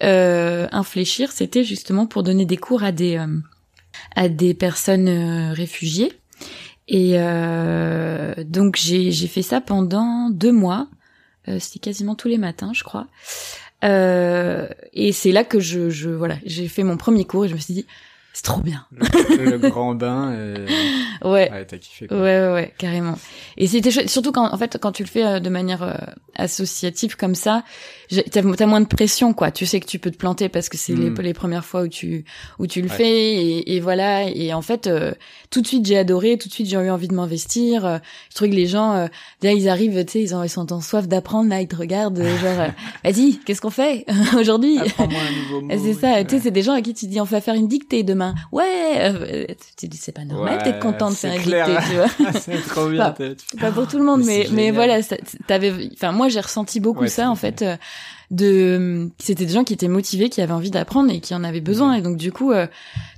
Euh, 0.02 0.68
Infléchir, 0.72 1.32
c'était 1.32 1.64
justement 1.64 2.08
pour 2.08 2.24
donner 2.24 2.46
des 2.48 2.58
cours 2.58 2.84
à 2.84 2.92
des 2.92 3.18
euh, 3.18 3.28
à 4.16 4.28
des 4.28 4.56
personnes 4.56 5.52
réfugiées. 5.52 6.14
Et 6.88 7.14
euh, 7.16 8.34
donc 8.44 8.76
j'ai 8.78 9.12
j'ai 9.12 9.28
fait 9.28 9.42
ça 9.42 9.62
pendant 9.62 10.30
deux 10.30 10.52
mois. 10.52 10.88
Euh, 11.48 11.58
C'était 11.60 11.80
quasiment 11.80 12.16
tous 12.16 12.28
les 12.28 12.38
matins, 12.38 12.72
je 12.74 12.84
crois. 12.84 13.08
Euh, 13.84 14.68
et 14.94 15.12
c'est 15.12 15.32
là 15.32 15.44
que 15.44 15.60
je, 15.60 15.90
je 15.90 16.10
voilà, 16.10 16.36
j'ai 16.46 16.68
fait 16.68 16.84
mon 16.84 16.96
premier 16.98 17.26
cours 17.26 17.46
et 17.46 17.50
je 17.50 17.54
me 17.54 17.60
suis 17.60 17.74
dit, 17.74 17.86
c'est 18.32 18.44
trop 18.44 18.62
bien. 18.62 18.86
Le, 18.92 19.58
le 19.58 19.70
grand 19.70 19.94
bain. 19.96 20.34
Et... 20.34 20.66
Ouais. 21.28 21.50
Ouais, 21.52 21.66
t'as 21.66 21.78
kiffé. 21.78 22.04
Ouais, 22.06 22.08
Quoi. 22.10 22.22
ouais, 22.22 22.52
ouais, 22.54 22.74
carrément. 22.78 23.18
Et 23.56 23.68
c'était 23.68 23.92
surtout 24.08 24.34
quand, 24.34 24.54
en 24.54 24.58
fait, 24.58 24.78
quand 24.82 24.92
tu 24.92 25.04
le 25.04 25.08
fais 25.08 25.26
euh, 25.26 25.40
de 25.40 25.50
manière 25.50 25.84
euh, 25.84 25.94
associative 26.36 27.16
comme 27.16 27.36
ça, 27.36 27.64
t'as 28.32 28.42
as 28.42 28.66
moins 28.68 28.82
de 28.82 28.86
pression, 28.88 29.34
quoi. 29.34 29.52
Tu 29.52 29.66
sais 29.66 29.80
que 29.80 29.86
tu 29.86 30.00
peux 30.00 30.12
te 30.12 30.18
planter 30.18 30.50
parce 30.50 30.70
que 30.70 30.78
c'est 30.78 30.94
les, 30.94 31.10
les 31.10 31.34
premières 31.34 31.66
fois 31.66 31.84
où 31.84 31.88
tu 31.88 32.26
où 32.60 32.68
tu 32.68 32.82
le 32.82 32.90
Ouais. 32.90 32.96
fais 32.96 33.34
et, 33.34 33.76
et 33.76 33.80
voilà. 33.80 34.24
Et 34.30 34.54
en 34.54 34.62
fait, 34.62 34.88
euh, 34.88 35.14
tout 35.50 35.62
de 35.62 35.68
suite 35.68 35.86
j'ai 35.86 35.98
adoré, 35.98 36.38
tout 36.38 36.48
de 36.50 36.54
suite 36.54 36.68
j'ai 36.68 36.78
eu 36.78 36.90
envie 36.90 37.08
de 37.08 37.14
m'investir. 37.16 37.86
Euh, 37.86 37.98
je 38.30 38.36
trouve 38.36 38.50
que 38.50 38.54
les 38.56 38.68
gens, 38.68 38.94
euh, 38.94 39.08
là 39.42 39.54
ils 39.54 39.70
arrivent, 39.70 40.04
tu 40.06 40.12
sais, 40.14 40.22
ils, 40.22 40.36
ont, 40.36 40.44
ils 40.44 40.50
sont 40.50 40.72
en 40.74 40.82
soif 40.82 41.08
d'apprendre, 41.08 41.50
là 41.50 41.62
ils 41.62 41.68
te 41.68 41.76
regardent, 41.76 42.20
euh, 42.20 42.38
genre, 42.40 42.60
euh, 42.60 42.68
vas-y, 43.04 43.40
qu'est-ce 43.46 43.62
qu'on 43.62 43.70
fait 43.70 44.06
aujourd'hui 44.38 44.80
C'est 45.70 45.94
ça, 45.94 46.14
Ouais. 46.14 46.26
tu 46.26 46.36
sais, 46.38 46.42
c'est 46.44 46.52
des 46.52 46.62
gens 46.64 46.74
à 46.74 46.82
qui 46.82 46.94
tu 46.94 47.08
dis 47.08 47.20
on 47.22 47.24
va 47.26 47.42
faire 47.42 47.56
une 47.56 47.68
dictée 47.68 48.04
demain. 48.04 48.36
Ouais, 48.52 49.56
tu 49.78 49.88
dis 49.88 49.98
c'est 49.98 50.12
pas 50.12 50.26
normal 50.26 50.58
Ouais, 50.58 50.64
d'être 50.64 50.80
content 50.80 51.10
de 51.10 51.16
c'est 51.16 51.30
faire 51.30 51.38
une 51.38 51.44
clair. 51.44 51.68
dictée, 51.68 51.84
tu 51.90 51.96
vois. 52.26 52.40
c'est 52.40 52.62
trop 52.68 52.90
bien. 52.90 53.10
Enfin, 53.18 53.34
pas 53.60 53.72
pour 53.72 53.88
tout 53.88 53.98
le 53.98 54.04
monde, 54.06 54.22
Mais 54.26 54.48
mais 54.52 54.64
mais 54.64 54.72
voilà, 54.72 55.00
t'avais, 55.48 55.72
enfin 55.94 56.12
moi 56.12 56.30
j'ai 56.30 56.40
ressenti 56.40 56.80
beaucoup 56.80 57.08
ça 57.08 57.30
en 57.30 57.36
fait, 57.36 57.64
de, 58.32 59.10
c'était 59.20 59.46
des 59.46 59.54
gens 59.54 59.64
qui 59.64 59.74
étaient 59.74 59.88
motivés, 59.88 60.30
qui 60.30 60.42
avaient 60.42 60.54
envie 60.54 60.72
d'apprendre 60.72 61.12
et 61.12 61.20
qui 61.20 61.36
en 61.36 61.44
avaient 61.44 61.62
besoin 61.62 61.94
et 61.94 62.02
donc 62.02 62.18
du 62.18 62.32
coup 62.32 62.52
euh, 62.52 62.68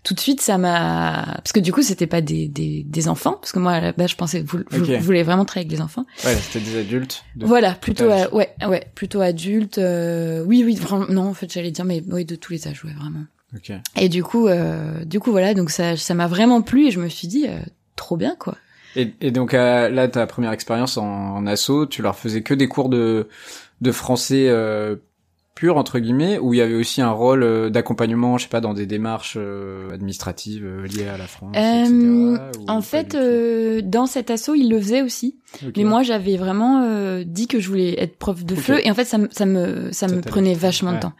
tout 0.03 0.13
de 0.13 0.19
suite 0.19 0.41
ça 0.41 0.57
m'a, 0.57 1.23
parce 1.37 1.51
que 1.53 1.59
du 1.59 1.71
coup 1.71 1.81
c'était 1.81 2.07
pas 2.07 2.21
des, 2.21 2.47
des 2.47 2.83
des 2.83 3.07
enfants, 3.07 3.33
parce 3.39 3.51
que 3.51 3.59
moi 3.59 3.73
à 3.73 3.81
la 3.81 3.91
base 3.93 4.11
je 4.11 4.15
pensais 4.15 4.41
vou- 4.41 4.63
je, 4.71 4.81
Ok. 4.81 5.01
voulais 5.01 5.23
vraiment 5.23 5.45
travailler 5.45 5.67
avec 5.67 5.77
les 5.77 5.83
enfants. 5.83 6.05
Ouais, 6.25 6.35
c'était 6.35 6.59
des 6.59 6.77
adultes. 6.79 7.23
de- 7.35 7.45
Voilà, 7.45 7.73
plutôt 7.73 8.05
ouais 8.33 8.53
ouais 8.67 8.87
plutôt 8.95 9.21
adultes, 9.21 9.77
euh, 9.77 10.43
oui 10.45 10.63
oui 10.65 10.75
vraiment 10.75 11.05
non 11.09 11.27
en 11.29 11.33
fait 11.33 11.51
j'allais 11.51 11.71
dire 11.71 11.85
mais 11.85 12.03
oui 12.09 12.25
de 12.25 12.35
tous 12.35 12.51
les 12.53 12.67
âges 12.67 12.83
ouais 12.83 12.93
vraiment. 12.93 13.23
Ok. 13.55 13.71
Et 13.95 14.09
du 14.09 14.21
coup 14.23 14.47
euh, 14.47 15.05
du 15.05 15.19
coup 15.21 15.31
voilà 15.31 15.53
donc 15.53 15.69
ça 15.69 15.95
ça 15.95 16.13
m'a 16.13 16.27
vraiment 16.27 16.61
plu 16.61 16.87
et 16.87 16.91
je 16.91 16.99
me 16.99 17.07
suis 17.07 17.27
dit 17.29 17.45
euh, 17.47 17.57
trop 17.95 18.17
bien 18.17 18.35
quoi. 18.37 18.55
Et, 18.97 19.13
et 19.19 19.31
donc 19.31 19.53
euh, 19.53 19.89
là, 19.89 20.07
ta 20.07 20.25
première 20.25 20.53
expérience 20.53 20.95
en, 20.97 21.05
en 21.35 21.45
asso, 21.47 21.85
tu 21.89 22.01
leur 22.01 22.15
faisais 22.17 22.43
que 22.43 22.53
des 22.53 22.69
cours 22.69 22.87
de 22.87 23.27
de 23.81 23.91
français 23.91 24.45
euh, 24.49 24.95
pur 25.55 25.77
entre 25.77 25.99
guillemets, 25.99 26.37
où 26.37 26.53
il 26.53 26.57
y 26.57 26.61
avait 26.61 26.75
aussi 26.75 27.01
un 27.01 27.11
rôle 27.11 27.41
euh, 27.43 27.69
d'accompagnement, 27.69 28.37
je 28.37 28.43
sais 28.43 28.49
pas, 28.49 28.59
dans 28.59 28.73
des 28.73 28.85
démarches 28.85 29.35
euh, 29.39 29.89
administratives 29.93 30.65
euh, 30.65 30.85
liées 30.85 31.07
à 31.07 31.17
la 31.17 31.27
France, 31.27 31.55
Euh, 31.55 32.33
etc. 32.35 32.61
en 32.67 32.81
fait, 32.81 33.15
euh, 33.15 33.81
dans 33.81 34.05
cet 34.05 34.31
assaut, 34.31 34.53
il 34.55 34.69
le 34.69 34.79
faisait 34.81 35.01
aussi. 35.01 35.37
Mais 35.77 35.85
moi, 35.85 36.03
j'avais 36.03 36.35
vraiment 36.35 36.81
euh, 36.83 37.23
dit 37.25 37.47
que 37.47 37.61
je 37.61 37.69
voulais 37.69 37.95
être 38.01 38.17
prof 38.17 38.43
de 38.43 38.53
Ok. 38.53 38.59
fleu, 38.59 38.85
et 38.85 38.91
en 38.91 38.95
fait, 38.95 39.05
ça, 39.05 39.17
me- 39.17 39.29
ça 39.31 39.45
me 39.45 39.91
ça, 39.93 40.07
Ça 40.09 40.15
me 40.15 40.19
prenait 40.21 40.55
vachement 40.55 40.89
Ouais. 40.89 40.97
de 40.97 41.01
temps. 41.01 41.13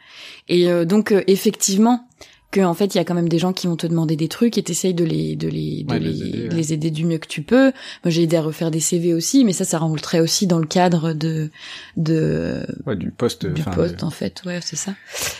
Et 0.48 0.70
euh, 0.70 0.84
donc, 0.84 1.12
euh, 1.12 1.22
effectivement, 1.28 2.06
que 2.50 2.60
en 2.60 2.74
fait, 2.74 2.94
il 2.94 2.98
y 2.98 3.00
a 3.00 3.04
quand 3.04 3.14
même 3.14 3.28
des 3.28 3.38
gens 3.38 3.52
qui 3.52 3.66
vont 3.66 3.76
te 3.76 3.86
demander 3.86 4.16
des 4.16 4.28
trucs 4.28 4.56
et 4.56 4.62
t'essayes 4.62 4.94
de 4.94 5.04
les 5.04 5.36
de 5.36 5.48
les 5.48 5.82
de 5.84 5.92
Ouais, 5.92 5.98
les, 5.98 6.12
les 6.12 6.22
aider, 6.22 6.38
de 6.38 6.48
ouais. 6.48 6.54
les 6.54 6.72
aider 6.72 6.90
du 6.90 7.04
mieux 7.04 7.18
que 7.18 7.26
tu 7.28 7.42
peux. 7.42 7.72
Moi, 8.04 8.10
j'ai 8.10 8.22
aidé 8.22 8.36
à 8.36 8.42
refaire 8.42 8.70
des 8.70 8.80
CV 8.80 9.12
aussi, 9.14 9.44
mais 9.44 9.52
ça, 9.52 9.64
ça 9.64 9.78
rentrait 9.78 10.20
aussi 10.20 10.46
dans 10.46 10.58
le 10.58 10.66
cadre 10.66 11.12
de 11.12 11.50
de 11.96 12.66
ouais, 12.86 12.96
du 12.96 13.10
poste. 13.10 13.46
du 13.46 13.62
poste 13.62 14.00
de- 14.00 14.04
en 14.04 14.10
fait. 14.10 14.42
Ouais 14.46 14.60
c'est 14.62 14.76
ça. 14.76 14.94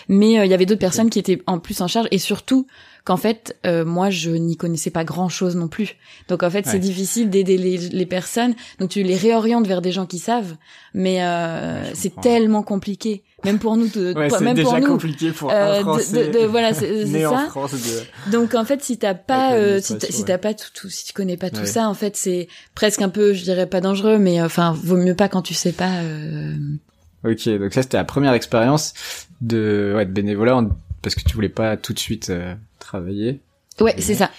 Mais 0.09 0.39
euh, 0.39 0.45
il 0.45 0.51
y 0.51 0.55
avait 0.55 0.67
d'autres 0.67 0.81
personnes 0.81 1.11
qui 1.11 1.19
étaient 1.19 1.43
en 1.47 1.59
plus 1.59 1.81
en 1.81 1.89
charge 1.89 2.09
et 2.11 2.19
surtout 2.19 2.67
qu'en 3.05 3.17
fait 3.17 3.57
euh, 3.67 3.85
moi 3.85 4.11
je 4.11 4.31
n'y 4.31 4.57
connaissais 4.57 4.91
pas 4.91 5.05
grand 5.05 5.29
chose 5.29 5.55
non 5.57 5.69
plus. 5.69 5.97
Donc 6.29 6.43
en 6.43 6.51
fait 6.51 6.67
c'est 6.67 6.79
difficile 6.79 7.31
d'aider 7.31 7.57
les, 7.57 7.77
les 7.79 8.07
personnes. 8.07 8.55
Donc 8.81 8.91
tu 8.91 9.03
les 9.03 9.17
réorientes 9.17 9.67
vers 9.67 9.81
des 9.83 9.93
gens 9.93 10.07
qui 10.07 10.19
savent. 10.19 10.57
Mais 10.95 11.23
euh, 11.23 11.93
c'est 11.95 12.21
tellement 12.21 12.63
compliqué 12.63 13.23
même 13.45 13.59
pour 13.59 13.77
nous 13.77 13.89
de, 13.89 14.13
Ouais, 14.15 14.29
même 14.45 14.57
déjà 14.57 14.71
pour 14.71 14.81
nous 14.81 14.87
compliqué 14.87 15.31
pour 15.31 15.51
euh, 15.51 15.75
un 15.75 15.79
de- 15.79 15.83
Français. 15.83 16.29
de, 16.29 16.39
de- 16.41 16.47
voilà 16.47 16.73
c'est 17.21 17.27
en 17.27 17.37
ça 17.37 17.47
France 17.51 17.75
donc 18.33 18.55
en 18.55 18.65
fait, 18.65 18.83
si 18.83 18.99
t'as 18.99 19.15
pas, 19.15 19.55
euh, 19.55 19.81
si 19.81 19.99
t'as 19.99 20.07
si 20.11 20.25
pas 20.25 20.55
tout, 20.55 20.69
tout, 20.75 20.89
si 20.91 21.05
tu 21.05 21.13
connais 21.13 21.37
pas 21.37 21.51
tout 21.51 21.61
Ouais. 21.61 21.67
ça, 21.67 21.89
en 21.89 21.95
fait, 21.95 22.17
c'est 22.17 22.49
presque 22.75 23.03
un 23.03 23.09
peu, 23.09 23.35
je 23.35 23.43
dirais 23.45 23.67
pas 23.67 23.81
dangereux, 23.81 24.19
mais 24.19 24.41
euh, 24.41 24.47
enfin, 24.47 24.73
vaut 24.83 24.97
mieux 24.97 25.15
pas 25.15 25.29
quand 25.29 25.43
tu 25.43 25.55
sais 25.55 25.73
pas. 25.73 26.01
euh, 26.03 26.55
Ok, 27.25 27.49
donc 27.49 27.73
ça 27.73 27.83
c'était 27.83 27.97
la 27.97 28.05
première 28.05 28.33
expérience 28.35 28.95
de, 29.41 29.93
ouais, 29.97 30.07
de 30.07 30.13
bénévolat 30.13 30.65
parce 31.03 31.15
que 31.15 31.21
tu 31.21 31.35
voulais 31.35 31.49
pas 31.49 31.77
tout 31.77 31.93
de 31.93 31.99
suite 31.99 32.31
euh, 32.31 32.55
travailler, 32.79 33.41
Ouais, 33.81 33.95
c'est 33.99 34.15
ça. 34.15 34.31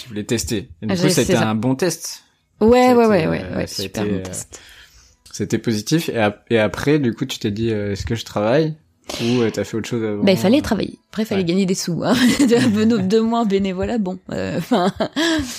tu 0.00 0.08
voulais 0.08 0.24
tester. 0.24 0.68
Et 0.82 0.86
du 0.86 0.92
Ah, 0.92 0.96
coup, 0.96 1.08
c'était 1.08 1.36
un 1.36 1.54
bon 1.54 1.74
test. 1.74 2.22
Ouais, 2.60 2.88
a 2.90 2.94
ouais, 2.94 3.06
ouais, 3.06 3.26
euh, 3.26 3.30
ouais, 3.30 3.56
ouais, 3.56 3.66
super 3.66 4.02
été, 4.04 4.12
bon 4.12 4.18
euh, 4.18 4.22
test. 4.22 4.60
C'était 5.32 5.58
positif. 5.58 6.08
Et, 6.10 6.18
ap- 6.18 6.44
et 6.50 6.58
après, 6.58 6.98
du 6.98 7.14
coup, 7.14 7.24
tu 7.24 7.38
t'es 7.38 7.50
dit, 7.50 7.70
euh, 7.72 7.92
est-ce 7.92 8.04
que 8.06 8.14
je 8.14 8.24
travaille? 8.24 8.74
Ou 9.20 9.40
euh, 9.42 9.50
t'as 9.52 9.64
fait 9.64 9.76
autre 9.76 9.88
chose 9.88 10.02
avant? 10.04 10.22
Bah, 10.22 10.30
il 10.30 10.38
fallait 10.38 10.60
travailler. 10.62 10.98
Après, 11.10 11.24
il 11.24 11.26
fallait 11.26 11.40
Ouais. 11.40 11.46
gagner 11.46 11.66
des 11.66 11.74
sous. 11.74 12.02
Hein. 12.04 12.14
deux, 13.02 13.20
mois 13.20 13.44
bénévolat, 13.44 13.98
bon. 13.98 14.18
euh, 14.30 14.56
Enfin, 14.58 14.92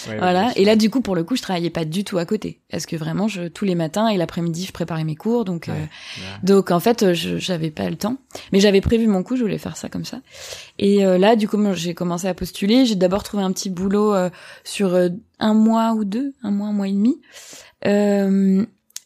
Ouais, 0.07 0.17
voilà. 0.17 0.45
ouais, 0.47 0.53
Et 0.55 0.65
là, 0.65 0.75
du 0.77 0.89
coup, 0.89 1.01
pour 1.01 1.13
le 1.13 1.23
coup, 1.25 1.35
je 1.35 1.41
travaillais 1.41 1.69
pas 1.69 1.83
du 1.85 2.03
tout 2.05 2.17
à 2.17 2.25
côté, 2.25 2.61
parce 2.71 2.85
que 2.85 2.95
vraiment, 2.95 3.27
je 3.27 3.49
tous 3.49 3.65
les 3.65 3.75
matins 3.75 4.07
et 4.07 4.17
l'après-midi, 4.17 4.65
je 4.65 4.71
préparais 4.71 5.03
mes 5.03 5.15
cours, 5.15 5.43
donc. 5.43 5.67
Euh. 5.69 5.73
Donc 6.41 6.71
en 6.71 6.79
fait, 6.79 7.13
je 7.13 7.37
j'avais 7.37 7.69
pas 7.69 7.89
le 7.89 7.97
temps, 7.97 8.17
mais 8.53 8.59
j'avais 8.61 8.81
prévu 8.81 9.07
mon 9.07 9.23
coup, 9.23 9.35
je 9.35 9.41
voulais 9.41 9.57
faire 9.57 9.75
ça 9.77 9.89
comme 9.89 10.05
ça. 10.05 10.21
Et 10.79 11.05
euh, 11.05 11.17
là, 11.17 11.35
du 11.35 11.47
coup, 11.49 11.57
j'ai 11.73 11.93
commencé 11.93 12.27
à 12.27 12.33
postuler. 12.33 12.85
J'ai 12.85 12.95
d'abord 12.95 13.23
trouvé 13.23 13.43
un 13.43 13.51
petit 13.51 13.69
boulot 13.69 14.13
euh, 14.15 14.29
sur 14.63 14.97
un 15.39 15.53
mois 15.53 15.93
ou 15.93 16.05
deux, 16.05 16.33
un 16.43 16.51
mois, 16.51 16.67
un 16.69 16.73
mois 16.73 16.87
et 16.87 16.93
demi, 16.93 17.19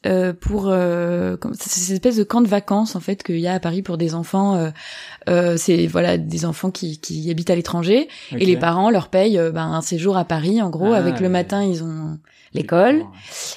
euh, 0.05 0.31
pour 0.31 0.67
euh, 0.67 1.37
c'est 1.59 1.69
cette 1.79 1.93
espèce 1.95 2.17
de 2.17 2.23
camp 2.23 2.41
de 2.41 2.47
vacances 2.47 2.95
en 2.95 2.99
fait 2.99 3.23
qu'il 3.23 3.39
y 3.39 3.47
a 3.47 3.53
à 3.53 3.59
Paris 3.59 3.81
pour 3.81 3.97
des 3.97 4.13
enfants. 4.13 4.55
euh, 4.55 4.69
euh, 5.27 5.57
c'est 5.57 5.87
voilà 5.87 6.17
des 6.17 6.45
enfants 6.45 6.69
qui 6.71 6.99
qui 6.99 7.29
habitent 7.31 7.49
à 7.49 7.55
l'étranger 7.55 8.07
et 8.31 8.45
les 8.45 8.57
parents 8.57 8.89
leur 8.91 9.09
payent 9.09 9.39
euh, 9.39 9.51
ben, 9.51 9.65
un 9.71 9.81
séjour 9.81 10.15
à 10.15 10.23
Paris. 10.25 10.61
En 10.61 10.69
gros, 10.69 10.93
Ah, 10.93 10.97
avec 10.97 11.19
le 11.19 11.29
matin 11.29 11.63
ils 11.63 11.83
ont 11.83 12.17
l'école 12.57 13.03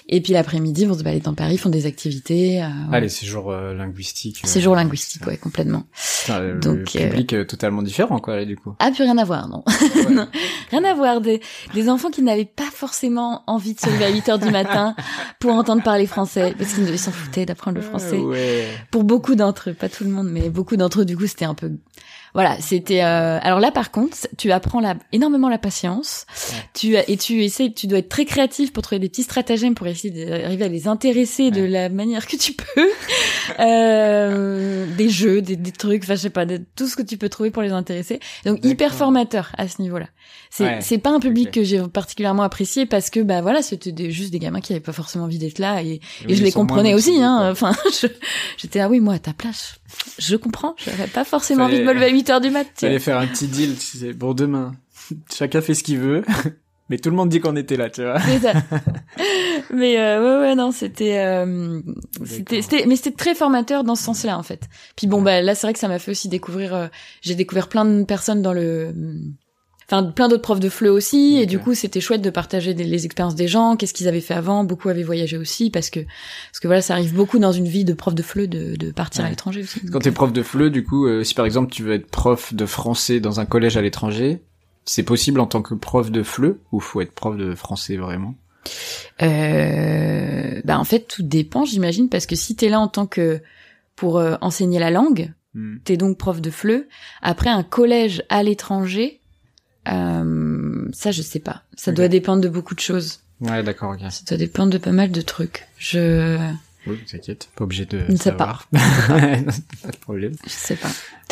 et 0.09 0.21
puis 0.21 0.33
l'après-midi 0.33 0.83
ils 0.83 0.89
vont 0.89 0.97
se 0.99 1.03
balader 1.03 1.21
dans 1.23 1.35
Paris, 1.35 1.59
font 1.59 1.69
des 1.71 1.87
activités. 1.87 2.63
euh, 2.63 2.67
Ah, 2.93 3.01
les 3.01 3.09
séjours 3.09 3.51
euh, 3.51 3.75
linguistiques. 3.75 4.43
euh, 4.45 4.49
Séjour 4.49 4.75
linguistique, 4.77 5.27
ouais, 5.27 5.37
complètement. 5.37 5.85
putain, 6.21 6.41
le 6.41 6.61
Donc, 6.61 6.95
euh, 6.97 7.09
public 7.09 7.33
euh, 7.33 7.45
totalement 7.45 7.83
différent, 7.83 8.19
quoi, 8.19 8.45
du 8.45 8.57
coup. 8.57 8.75
Ah, 8.79 8.91
plus 8.91 9.03
rien 9.05 9.19
à 9.19 9.25
voir, 9.25 9.49
non. 9.49 9.65
Ouais. 9.67 10.11
Non. 10.15 10.29
Rien 10.71 10.85
à 10.85 10.95
voir. 10.95 11.21
Des, 11.21 11.41
des 11.75 11.89
enfants 11.89 12.11
qui 12.11 12.23
n'avaient 12.23 12.45
pas 12.45 12.71
forcément 12.73 13.43
envie 13.47 13.75
de 13.75 13.81
se 13.81 13.87
lever 13.87 14.05
à 14.05 14.11
8 14.11 14.29
heures 14.29 14.39
du 14.39 14.51
matin 14.51 14.95
pour 15.39 15.53
entendre 15.53 15.83
parler 15.83 16.07
français, 16.07 16.55
parce 16.59 16.75
qu'ils 16.75 16.99
s'en 16.99 17.11
foutaient 17.13 17.47
d'apprendre 17.47 17.77
le 17.77 17.83
français. 17.83 18.17
Ouais. 18.19 18.67
Pour 18.91 19.05
beaucoup 19.05 19.35
d'entre 19.35 19.71
eux, 19.71 19.75
pas 19.75 19.89
tout 19.89 20.05
le 20.05 20.11
monde, 20.11 20.29
mais 20.31 20.51
beaucoup 20.51 20.77
d'entre 20.77 21.01
eux, 21.03 21.05
du 21.05 21.17
coup, 21.17 21.27
c'était 21.27 21.45
un 21.45 21.55
peu... 21.55 21.73
Voilà, 22.35 22.57
c'était... 22.61 23.03
euh, 23.03 23.39
Alors 23.43 23.59
là, 23.61 23.71
par 23.73 23.91
contre, 23.91 24.17
tu 24.39 24.53
apprends 24.53 24.81
la... 24.81 24.95
énormément 25.13 25.49
la 25.49 25.59
patience. 25.59 26.27
Ouais. 26.53 26.59
Tu 26.75 26.97
Et 27.13 27.17
tu 27.17 27.43
essaies, 27.45 27.73
tu 27.73 27.87
dois 27.87 27.99
être 27.99 28.09
très 28.09 28.25
créatif 28.25 28.73
pour 28.73 28.83
trouver 28.83 28.99
des 29.01 29.09
petits 29.09 29.23
stratagèmes 29.25 29.75
pour 29.75 29.87
essayer 29.87 30.25
d'arriver 30.27 30.65
à 30.65 30.69
les 30.69 30.87
intéresser 30.89 31.51
de 31.51 31.63
la 31.65 31.89
manière 31.89 32.27
que 32.27 32.37
tu 32.37 32.53
peux. 32.53 32.89
Euh, 33.59 34.87
des 34.97 35.09
jeux, 35.09 35.43
des, 35.43 35.57
des 35.57 35.73
trucs, 35.73 36.05
enfin 36.05 36.15
je 36.15 36.21
sais 36.21 36.31
pas, 36.31 36.47
de- 36.47 36.61
tout 36.77 36.87
ce 36.87 36.97
que 36.97 37.03
tu 37.03 37.17
peux 37.17 37.29
trouver 37.29 37.51
pour 37.51 37.63
les 37.63 37.73
intéresser. 37.73 38.21
Donc 38.45 38.65
hyper 38.65 38.95
formateur 38.95 39.51
à 39.59 39.69
ce 39.69 39.83
niveau-là. 39.83 40.07
C'est 40.51 40.65
Ouais. 40.65 40.79
c'est 40.81 40.99
pas 40.99 41.11
un 41.11 41.21
public 41.21 41.51
que 41.51 41.63
j'ai 41.65 41.81
particulièrement 41.89 42.43
apprécié 42.43 42.87
parce 42.87 43.11
que 43.11 43.21
bah 43.21 43.41
voilà, 43.43 43.63
c'était 43.63 43.93
des- 43.93 44.11
juste 44.11 44.31
des 44.33 44.39
gamins 44.39 44.61
qui 44.61 44.73
avaient 44.73 44.81
pas 44.81 44.93
forcément 44.93 45.25
envie 45.25 45.39
d'être 45.39 45.59
là 45.59 45.83
et, 45.83 45.95
et 45.95 46.01
Oui, 46.29 46.35
je 46.37 46.45
les 46.45 46.53
comprenais 46.53 46.95
aussi 46.95 47.21
hein. 47.23 47.49
Enfin, 47.51 47.73
je- 48.01 48.07
j'étais 48.57 48.81
ah 48.81 48.89
oui, 48.89 49.01
moi 49.01 49.15
à 49.15 49.19
ta 49.19 49.33
place, 49.33 49.80
je 50.19 50.37
comprends, 50.37 50.75
j'avais 50.79 51.07
pas 51.07 51.25
forcément 51.25 51.65
envie 51.65 51.79
de 51.79 51.85
me 51.85 51.93
lever 51.93 52.07
à 52.07 52.11
8 52.11 52.31
heures 52.31 52.41
du 52.41 52.51
mat. 52.51 52.67
Fallait 52.75 52.99
faire 52.99 53.19
un 53.19 53.27
petit 53.27 53.49
deal, 53.49 53.77
tu 53.77 53.99
sais, 53.99 54.13
bon, 54.13 54.35
demain, 54.35 54.73
chacun 55.33 55.61
fait 55.61 55.75
ce 55.75 55.83
qu'il 55.83 55.99
veut, 55.99 56.25
mais 56.89 56.99
tout 56.99 57.11
le 57.11 57.17
monde 57.17 57.29
dit 57.29 57.41
qu'on 57.41 57.57
était 57.57 57.77
là, 57.77 57.91
tu 57.91 58.03
vois. 58.03 58.19
Ça. 58.19 58.53
mais 59.73 59.99
euh, 59.99 60.41
ouais 60.41 60.49
ouais 60.49 60.55
non, 60.55 60.73
c'était 60.73 61.19
euh, 61.19 61.81
c'était 62.25 62.63
c'était 62.63 62.87
mais 62.87 62.97
c'était 62.97 63.13
très 63.13 63.35
formateur 63.35 63.85
dans 63.85 63.95
ce 63.95 64.05
sens-là 64.05 64.39
en 64.39 64.43
fait. 64.43 64.69
Puis 64.97 65.07
bon 65.07 65.23
bah 65.23 65.41
là 65.41 65.55
c'est 65.55 65.67
vrai 65.67 65.73
que 65.73 65.79
ça 65.79 65.89
m'a 65.89 65.99
fait 65.99 66.11
aussi 66.11 66.29
découvrir 66.29 66.75
euh, 66.75 66.87
j'ai 67.23 67.35
découvert 67.35 67.69
plein 67.69 67.85
de 67.85 68.05
personnes 68.05 68.43
dans 68.43 68.53
le 68.53 68.95
enfin 69.91 70.05
plein 70.05 70.29
d'autres 70.29 70.43
profs 70.43 70.61
de 70.61 70.69
FLE 70.69 70.89
aussi 70.89 71.39
et 71.41 71.47
du 71.47 71.59
coup 71.59 71.75
c'était 71.75 72.01
chouette 72.01 72.23
de 72.23 72.31
partager 72.31 72.75
des- 72.75 72.85
les 72.85 73.05
expériences 73.07 73.35
des 73.35 73.49
gens, 73.49 73.75
qu'est-ce 73.77 73.93
qu'ils 73.93 74.07
avaient 74.07 74.21
fait 74.21 74.35
avant, 74.35 74.63
beaucoup 74.63 74.89
avaient 74.89 75.03
voyagé 75.03 75.37
aussi 75.37 75.71
parce 75.71 75.91
que 75.91 76.01
parce 76.01 76.61
que 76.61 76.69
voilà, 76.69 76.81
ça 76.81 76.95
arrive 76.95 77.13
beaucoup 77.15 77.39
dans 77.41 77.53
une 77.53 77.67
vie 77.67 77.85
de 77.85 77.93
prof 77.93 78.15
de 78.15 78.23
FLE 78.23 78.47
de 78.49 78.77
de 78.77 78.91
partir 78.93 79.25
à 79.25 79.31
l'étranger 79.31 79.63
aussi. 79.63 79.81
Quand 79.91 79.99
t'es 79.99 80.13
prof 80.13 80.33
de 80.33 80.43
FLE, 80.43 80.71
du 80.71 80.85
coup, 80.85 81.07
euh, 81.07 81.25
si 81.25 81.35
par 81.35 81.45
exemple 81.45 81.73
tu 81.73 81.83
veux 81.83 81.93
être 81.95 82.09
prof 82.11 82.55
de 82.55 82.67
français 82.67 83.19
dans 83.19 83.41
un 83.41 83.47
collège 83.47 83.77
à 83.77 83.83
l'étranger, 83.83 84.41
c'est 84.85 85.03
possible 85.03 85.41
en 85.41 85.47
tant 85.47 85.61
que 85.63 85.75
prof 85.75 86.11
de 86.11 86.23
FLE 86.23 86.59
ou 86.73 86.79
faut 86.81 87.01
être 87.01 87.13
prof 87.13 87.37
de 87.37 87.55
français 87.57 87.97
vraiment? 87.97 88.35
Euh, 89.23 90.61
bah 90.65 90.79
en 90.79 90.85
fait 90.85 91.07
tout 91.09 91.23
dépend, 91.23 91.65
j'imagine 91.65 92.09
parce 92.09 92.27
que 92.27 92.37
si 92.37 92.57
t'es 92.57 92.69
là 92.69 92.81
en 92.81 92.89
tant 92.89 93.07
que 93.07 93.41
pour 93.97 94.19
euh, 94.19 94.37
enseigner 94.41 94.79
la 94.79 94.91
langue, 94.91 95.33
Hmm. 95.53 95.79
t'es 95.83 95.97
donc 95.97 96.17
prof 96.17 96.41
de 96.41 96.49
FLE. 96.49 96.87
Après 97.23 97.51
un 97.51 97.65
collège 97.65 98.23
à 98.29 98.45
l'étranger, 98.45 99.20
euh, 99.91 100.89
ça 100.93 101.11
je 101.11 101.23
sais 101.23 101.41
pas. 101.41 101.63
Ça 101.77 101.93
doit 101.93 102.09
dépendre 102.09 102.41
de 102.43 102.49
beaucoup 102.49 102.75
de 102.75 102.81
choses. 102.81 103.21
Ouais, 103.41 103.63
d'accord, 103.63 103.93
ok. 103.93 104.01
Ça 104.11 104.23
doit 104.29 104.37
dépendre 104.39 104.71
de 104.73 104.79
pas 104.79 104.93
mal 104.93 105.11
de 105.11 105.21
trucs. 105.23 105.67
Je 105.79 106.37
Oui, 106.87 106.99
t'inquiète, 107.11 107.49
pas 107.57 107.65
obligé 107.65 107.87
de 107.87 108.01
Je 108.07 108.13
ne 108.13 108.17
sais 108.17 108.25
savoir. 108.25 108.69
pas 108.73 108.81
de 109.91 109.97
problème. 110.01 110.35
Je 110.45 110.51
sais 110.51 110.77
pas. 110.77 110.91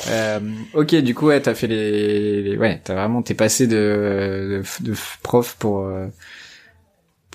Euh, 0.08 0.40
ok, 0.74 0.94
du 0.96 1.14
coup, 1.14 1.26
ouais, 1.26 1.40
t'as 1.42 1.54
fait 1.54 1.66
les, 1.66 2.42
les- 2.42 2.56
ouais, 2.56 2.80
t'as 2.82 2.94
vraiment, 2.94 3.20
t'es 3.22 3.34
passé 3.34 3.66
de, 3.66 4.62
de, 4.82 4.90
de 4.90 4.94
prof 5.22 5.56
pour 5.58 5.80
euh, 5.84 6.06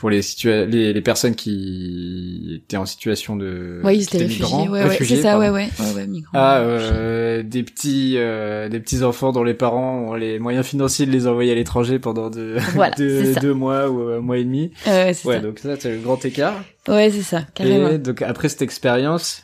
pour 0.04 0.10
les 0.10 0.22
situa 0.22 0.66
les, 0.66 0.92
les 0.92 1.02
personnes 1.02 1.34
qui 1.34 2.62
étaient 2.62 2.76
en 2.76 2.86
situation 2.86 3.38
de 3.38 3.80
Oui, 3.86 4.00
ils 4.00 4.04
étaient 4.04 4.28
migrants, 4.28 4.68
Ouais, 4.68 4.84
ouais, 4.84 4.98
c'est 4.98 5.22
ça, 5.22 5.40
ouais, 5.40 5.50
ouais, 5.50 5.70
ouais, 5.80 5.94
ouais, 5.96 6.08
migrants. 6.08 6.32
Ah, 6.34 6.60
euh, 6.60 7.42
des 7.42 7.64
petits 7.64 8.16
euh, 8.18 8.68
des 8.68 8.82
petits 8.82 9.02
enfants 9.02 9.32
dont 9.32 9.46
les 9.46 9.54
parents 9.54 10.10
ont 10.10 10.14
les 10.16 10.40
moyens 10.40 10.66
financiers 10.66 11.06
de 11.06 11.12
les 11.12 11.26
envoyer 11.26 11.54
à 11.54 11.56
l'étranger 11.56 12.00
pendant 12.00 12.30
deux, 12.30 12.58
Voilà, 12.76 12.94
deux, 12.98 13.54
mois 13.54 13.90
ou 13.90 14.10
un 14.10 14.20
mois 14.20 14.40
et 14.40 14.44
demi. 14.44 14.72
Ouais, 14.86 15.06
Ouais, 15.06 15.14
ça. 15.14 15.40
donc 15.40 15.60
ça, 15.60 15.78
c'est 15.80 15.92
le 15.92 16.00
grand 16.00 16.26
écart. 16.26 16.62
Ouais, 16.90 17.10
c'est 17.10 17.22
ça, 17.22 17.44
carrément. 17.54 17.88
Et 17.88 17.98
donc 17.98 18.22
après 18.24 18.50
cette 18.50 18.62
expérience, 18.62 19.44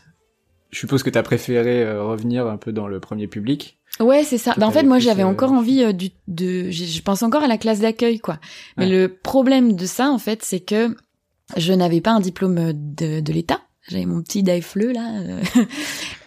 je 0.71 0.79
suppose 0.79 1.03
que 1.03 1.09
t'as 1.09 1.23
préféré 1.23 1.83
euh, 1.83 2.03
revenir 2.03 2.47
un 2.47 2.57
peu 2.57 2.73
dans 2.73 2.89
le 2.89 2.99
premier 2.99 3.27
public. 3.27 3.78
Ouais, 4.01 4.23
c'est 4.23 4.37
ça. 4.37 4.53
Bah, 4.57 4.67
en 4.67 4.71
fait, 4.71 4.83
moi, 4.83 4.99
j'avais 4.99 5.23
euh, 5.23 5.27
encore 5.27 5.51
envie 5.51 5.83
euh, 5.83 5.91
du, 5.91 6.09
de, 6.27 6.69
je, 6.71 7.01
pense 7.01 7.21
encore 7.21 7.43
à 7.43 7.47
la 7.47 7.57
classe 7.57 7.79
d'accueil, 7.79 8.19
quoi. 8.19 8.39
Mais 8.77 8.85
Ouais. 8.85 8.91
le 8.91 9.07
problème 9.09 9.73
de 9.75 9.85
ça, 9.85 10.09
en 10.09 10.17
fait, 10.17 10.43
c'est 10.43 10.61
que 10.61 10.95
je 11.57 11.73
n'avais 11.73 11.99
pas 12.01 12.11
un 12.11 12.19
diplôme 12.19 12.71
de, 12.73 13.19
de 13.19 13.33
l'État. 13.33 13.59
J'avais 13.89 14.05
mon 14.05 14.21
petit 14.21 14.43
DAFLE, 14.43 14.91
là. 14.93 15.19
euh. 15.19 15.41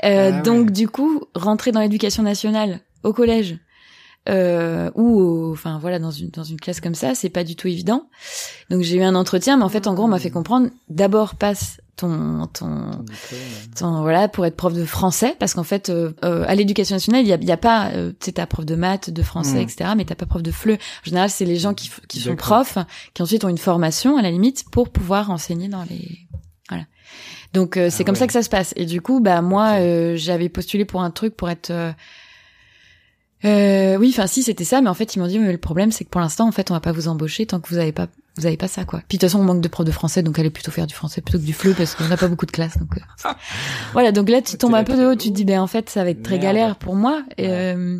Euh, 0.04 0.30
Ah 0.32 0.36
ouais. 0.36 0.42
Donc, 0.42 0.72
du 0.72 0.88
coup, 0.88 1.22
rentrer 1.36 1.70
dans 1.70 1.78
l'éducation 1.80 2.24
nationale 2.24 2.80
au 3.04 3.12
collège, 3.12 3.58
euh, 4.28 4.90
ou 4.94 5.50
enfin 5.52 5.78
voilà 5.80 5.98
dans 5.98 6.10
une 6.12 6.28
dans 6.30 6.44
une 6.44 6.58
classe 6.60 6.80
comme 6.80 6.94
ça 6.94 7.14
c'est 7.14 7.28
pas 7.30 7.44
du 7.44 7.56
tout 7.56 7.68
évident. 7.68 8.08
Donc 8.70 8.82
j'ai 8.82 8.96
eu 8.96 9.02
un 9.02 9.14
entretien 9.14 9.56
mais 9.56 9.64
en 9.64 9.68
fait 9.68 9.86
en 9.86 9.94
gros 9.94 10.04
on 10.04 10.08
m'a 10.08 10.18
fait 10.18 10.30
comprendre 10.30 10.68
d'abord 10.88 11.34
passe 11.34 11.78
ton 11.96 12.46
ton 12.52 12.90
ton- 13.76 14.00
voilà 14.02 14.28
pour 14.28 14.46
être 14.46 14.56
prof 14.56 14.72
de 14.72 14.84
français 14.84 15.36
parce 15.38 15.54
qu'en 15.54 15.62
fait 15.64 15.90
euh, 15.90 16.12
euh, 16.24 16.44
à 16.48 16.54
l'éducation 16.54 16.96
nationale 16.96 17.22
il 17.22 17.28
y 17.28 17.32
a, 17.32 17.36
il 17.36 17.44
y 17.44 17.52
a 17.52 17.56
pas 17.56 17.90
euh, 17.90 18.10
tu 18.12 18.26
sais 18.26 18.32
t'as 18.32 18.46
prof 18.46 18.64
de 18.64 18.74
maths 18.76 19.10
de 19.10 19.22
français 19.22 19.58
Mm. 19.58 19.68
etc 19.68 19.90
mais 19.96 20.04
t'as 20.04 20.14
pas 20.14 20.26
prof 20.26 20.42
de 20.42 20.50
FLE 20.50 20.74
en 20.74 21.04
général 21.04 21.28
c'est 21.28 21.44
les 21.44 21.56
gens 21.56 21.74
qui 21.74 21.90
qui 22.08 22.20
sont 22.20 22.34
profs 22.36 22.78
qui 23.14 23.22
ensuite 23.22 23.44
ont 23.44 23.48
une 23.50 23.58
formation 23.58 24.16
à 24.16 24.22
la 24.22 24.30
limite 24.30 24.64
pour 24.72 24.88
pouvoir 24.90 25.30
enseigner 25.30 25.68
dans 25.68 25.84
les 25.90 26.18
voilà. 26.70 26.84
Donc 27.52 27.76
euh, 27.76 27.90
c'est 27.90 28.02
Ah 28.02 28.06
comme 28.06 28.14
ouais. 28.14 28.18
ça 28.20 28.26
que 28.26 28.32
ça 28.32 28.42
se 28.42 28.48
passe. 28.48 28.72
Et 28.76 28.86
du 28.86 29.02
coup 29.02 29.20
bah 29.20 29.42
moi 29.42 29.72
euh, 29.80 30.14
j'avais 30.16 30.48
postulé 30.48 30.86
pour 30.86 31.02
un 31.02 31.10
truc 31.10 31.36
pour 31.36 31.50
être 31.50 31.70
euh, 33.44 33.96
oui, 33.96 34.10
enfin 34.12 34.26
si 34.26 34.42
c'était 34.42 34.64
ça, 34.64 34.80
mais 34.80 34.88
en 34.88 34.94
fait 34.94 35.14
ils 35.16 35.18
m'ont 35.18 35.26
dit 35.26 35.38
mais 35.38 35.50
le 35.52 35.58
problème 35.58 35.90
c'est 35.90 36.04
que 36.04 36.10
pour 36.10 36.20
l'instant 36.20 36.46
en 36.46 36.52
fait 36.52 36.70
on 36.70 36.74
va 36.74 36.80
pas 36.80 36.92
vous 36.92 37.08
embaucher 37.08 37.46
tant 37.46 37.58
que 37.60 37.68
vous 37.68 37.78
avez 37.78 37.92
pas 37.92 38.06
vous 38.38 38.46
avez 38.46 38.56
pas 38.56 38.68
ça 38.68 38.84
quoi. 38.84 39.00
Puis 39.08 39.18
de 39.18 39.20
toute 39.20 39.28
façon 39.30 39.40
on 39.40 39.44
manque 39.44 39.60
de 39.60 39.68
profs 39.68 39.84
de 39.84 39.90
français 39.90 40.22
donc 40.22 40.38
allez 40.38 40.48
plutôt 40.50 40.70
faire 40.70 40.86
du 40.86 40.94
français 40.94 41.20
plutôt 41.20 41.38
que 41.38 41.44
du 41.44 41.52
fleu 41.52 41.74
parce 41.76 41.94
qu'on 41.94 42.06
n'a 42.08 42.16
pas 42.16 42.28
beaucoup 42.28 42.46
de 42.46 42.50
classes 42.52 42.78
donc 42.78 42.96
euh, 42.96 43.28
voilà 43.92 44.12
donc 44.12 44.28
là 44.30 44.40
tu 44.42 44.56
tombes 44.56 44.74
un 44.74 44.84
peu 44.84 44.96
de 44.96 45.04
haut, 45.06 45.14
tu 45.16 45.28
te 45.30 45.34
dis 45.34 45.44
ben 45.44 45.60
en 45.60 45.66
fait 45.66 45.90
ça 45.90 46.04
va 46.04 46.10
être 46.10 46.22
très 46.22 46.34
Merde. 46.36 46.44
galère 46.44 46.76
pour 46.76 46.94
moi 46.94 47.22
et, 47.36 47.48
euh, 47.48 47.98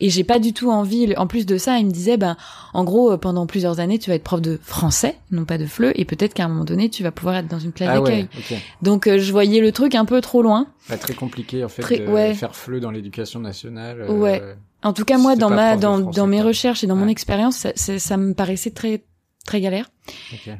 et 0.00 0.10
j'ai 0.10 0.24
pas 0.24 0.38
du 0.38 0.52
tout 0.54 0.70
envie. 0.70 1.12
En 1.16 1.26
plus 1.26 1.44
de 1.46 1.58
ça 1.58 1.78
il 1.78 1.86
me 1.86 1.90
disait 1.92 2.16
ben 2.16 2.36
en 2.72 2.82
gros 2.84 3.12
euh, 3.12 3.16
pendant 3.18 3.46
plusieurs 3.46 3.78
années 3.80 3.98
tu 3.98 4.10
vas 4.10 4.16
être 4.16 4.24
prof 4.24 4.40
de 4.40 4.58
français 4.62 5.16
non 5.30 5.44
pas 5.44 5.58
de 5.58 5.66
fleu 5.66 5.92
et 6.00 6.04
peut-être 6.04 6.34
qu'à 6.34 6.46
un 6.46 6.48
moment 6.48 6.64
donné 6.64 6.88
tu 6.88 7.02
vas 7.02 7.10
pouvoir 7.12 7.36
être 7.36 7.48
dans 7.48 7.58
une 7.60 7.72
classe 7.72 7.90
Ah 7.92 8.00
d'accueil. 8.00 8.22
ouais, 8.22 8.28
ok. 8.52 8.58
Donc 8.82 9.06
euh, 9.06 9.18
je 9.18 9.30
voyais 9.30 9.60
le 9.60 9.70
truc 9.70 9.94
un 9.94 10.04
peu 10.06 10.20
trop 10.20 10.42
loin. 10.42 10.66
Pas 10.88 10.96
très 10.96 11.14
compliqué 11.14 11.62
en 11.64 11.68
fait 11.68 11.82
Très- 11.82 11.98
de 11.98 12.06
ouais. 12.08 12.34
faire 12.34 12.56
fleu 12.56 12.80
dans 12.80 12.90
l'éducation 12.90 13.38
nationale. 13.38 14.10
Ouais. 14.10 14.42
En 14.82 14.92
tout 14.92 15.04
cas, 15.04 15.18
moi, 15.18 15.34
dans 15.36 15.50
ma, 15.50 15.76
dans, 15.76 15.98
français, 16.02 16.16
dans 16.16 16.26
mes 16.26 16.40
recherches 16.42 16.84
et 16.84 16.86
dans 16.86 16.96
mon 16.96 17.08
expérience, 17.08 17.56
ça, 17.56 17.72
c'est- 17.74 17.98
ça 17.98 18.16
me 18.16 18.32
paraissait 18.34 18.70
très, 18.70 19.04
très 19.44 19.60
galère. 19.60 19.90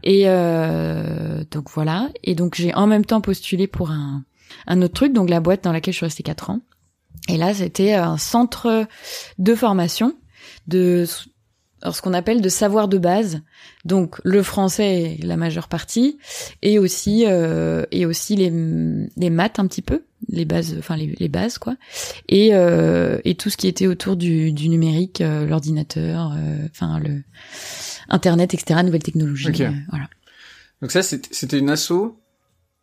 Et 0.03 0.25
euh, 0.27 1.45
donc 1.51 1.71
voilà. 1.71 2.09
Et 2.25 2.35
donc 2.35 2.55
j'ai 2.57 2.75
en 2.75 2.87
même 2.87 3.05
temps 3.05 3.21
postulé 3.21 3.67
pour 3.67 3.91
un, 3.91 4.25
un 4.67 4.83
autre 4.83 4.95
truc, 4.95 5.13
donc 5.13 5.31
la 5.31 5.41
boîte 5.41 5.63
dans 5.65 5.73
laquelle 5.73 5.93
je 5.93 5.99
suis 5.99 6.07
restée 6.07 6.23
quatre 6.23 6.51
ans. 6.51 6.61
Et 7.29 7.37
là, 7.37 7.53
c'était 7.55 7.95
un 7.95 8.17
centre 8.19 8.87
de 9.39 9.55
formation 9.55 10.15
de 10.67 11.05
alors, 11.83 11.95
ce 11.95 12.03
qu'on 12.03 12.13
appelle 12.15 12.41
de 12.41 12.49
savoir 12.49 12.89
de 12.89 12.99
base. 12.99 13.41
Donc 13.85 14.21
le 14.25 14.43
français 14.43 15.17
la 15.23 15.37
majeure 15.37 15.69
partie 15.69 16.19
et 16.63 16.79
aussi 16.79 17.25
euh, 17.27 17.85
et 17.91 18.07
aussi 18.07 18.37
les 18.37 18.51
les 19.17 19.31
maths 19.31 19.59
un 19.59 19.67
petit 19.67 19.83
peu, 19.83 20.03
les 20.29 20.45
bases 20.45 20.75
enfin 20.79 20.97
les, 20.97 21.15
les 21.19 21.29
bases 21.29 21.59
quoi. 21.59 21.77
Et 22.29 22.55
euh, 22.55 23.19
et 23.25 23.35
tout 23.37 23.51
ce 23.51 23.57
qui 23.57 23.69
était 23.69 23.87
autour 23.87 24.17
du 24.17 24.53
du 24.53 24.69
numérique, 24.69 25.21
euh, 25.21 25.47
l'ordinateur, 25.47 26.33
euh, 26.37 26.67
enfin 26.71 26.99
le 26.99 27.23
internet 28.09 28.55
etc, 28.55 28.81
nouvelles 28.83 29.03
technologies, 29.03 29.49
Ok. 29.49 29.61
euh, 29.61 29.71
voilà. 29.91 30.09
Donc 30.83 30.91
ça 30.91 31.03
c'était 31.03 31.29
c'était 31.33 31.59
une 31.59 31.71
asso 31.71 32.19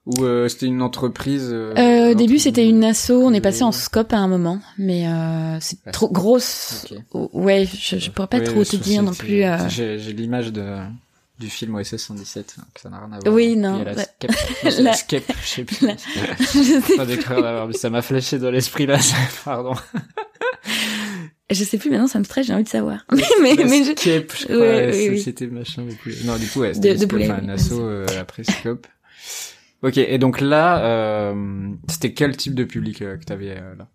ou 0.06 0.24
euh, 0.24 0.48
c'était 0.48 0.68
une 0.68 0.82
entreprise 0.82 1.50
euh, 1.52 1.74
Euh, 1.78 2.12
au 2.12 2.14
début, 2.14 2.38
c'était 2.40 2.68
une 2.68 2.84
asso. 2.84 3.10
On 3.12 3.34
est 3.34 3.42
passé 3.42 3.64
en 3.64 3.72
scope 3.72 4.14
à 4.14 4.18
un 4.18 4.28
moment, 4.28 4.60
mais 4.78 5.08
euh, 5.08 5.58
c'est 5.62 5.78
trop 5.92 6.10
grosse. 6.10 6.86
Ouais, 7.14 7.66
je, 7.66 7.98
je 7.98 8.12
pourrais 8.12 8.28
pas 8.28 8.38
Ouais, 8.38 8.44
trop 8.44 8.64
te 8.64 8.76
dire 8.76 9.02
non 9.04 9.14
plus. 9.14 9.44
euh, 9.44 9.58
J'ai 9.70 9.98
j'ai 10.00 10.14
l'image 10.14 10.52
de 10.54 10.78
du 11.38 11.50
film 11.50 11.76
OSS 11.76 11.98
117, 11.98 12.56
que 12.74 12.80
ça 12.80 12.90
n'a 12.90 13.00
rien 13.00 13.12
à 13.12 13.20
voir. 13.20 13.34
Oui, 13.36 13.58
non, 13.58 13.76
il 13.76 13.80
y 13.80 13.82
a 13.82 13.86
la 13.92 13.96
ouais. 13.96 14.04
Skep, 14.04 14.32
non, 14.64 14.72
c'est 14.72 14.78
la 14.78 14.82
La- 14.84 14.94
Skep, 14.94 15.24
je 15.44 15.48
sais 15.48 15.64
plus. 15.66 15.86
la- 15.88 15.96
je 16.40 16.82
sais, 16.82 16.96
Pas 16.98 17.06
d'écrire 17.06 17.42
là, 17.42 17.66
mais 17.68 17.74
ça 17.74 17.90
m'a 17.90 18.02
flashé 18.02 18.38
dans 18.40 18.52
l'esprit 18.52 18.86
là, 18.86 19.00
ça- 19.00 19.18
pardon. 19.44 19.74
je 21.50 21.64
sais 21.64 21.78
plus 21.78 21.90
maintenant, 21.90 22.08
ça 22.08 22.20
me 22.20 22.24
stresse. 22.24 22.48
J'ai 22.48 22.54
envie 22.54 22.64
de 22.64 22.70
savoir. 22.70 23.06
mais 23.12 23.24
mais, 23.42 23.56
mais 23.66 23.84
je- 23.84 23.92
Skep, 24.00 24.34
je 24.38 24.44
crois, 24.46 24.58
Ouais, 24.58 24.92
oui, 24.94 25.24
oui. 25.26 25.48
machin 25.52 25.84
de 25.84 25.94
poulet. 25.96 26.16
Non, 26.24 26.38
du 26.38 26.48
coup, 26.48 26.60
ouais, 26.62 26.70
De- 26.70 26.74
c'était 26.76 26.94
de 26.94 26.98
Skep, 27.00 27.10
poulet, 27.10 27.26
enfin, 27.32 27.40
oui. 27.44 27.50
un 27.50 27.54
asso 27.54 27.72
euh, 27.74 28.06
après 28.20 28.44
Scope. 28.44 28.88
Ok, 29.86 29.98
et 29.98 30.18
donc 30.18 30.42
là, 30.42 30.84
euh, 30.84 31.70
c'était 31.90 32.12
quel 32.14 32.36
type 32.36 32.56
de 32.56 32.64
public 32.64 33.02
euh, 33.04 33.18
que 33.18 33.24
t'avais 33.26 33.52
euh, 33.52 33.76
là? 33.78 33.88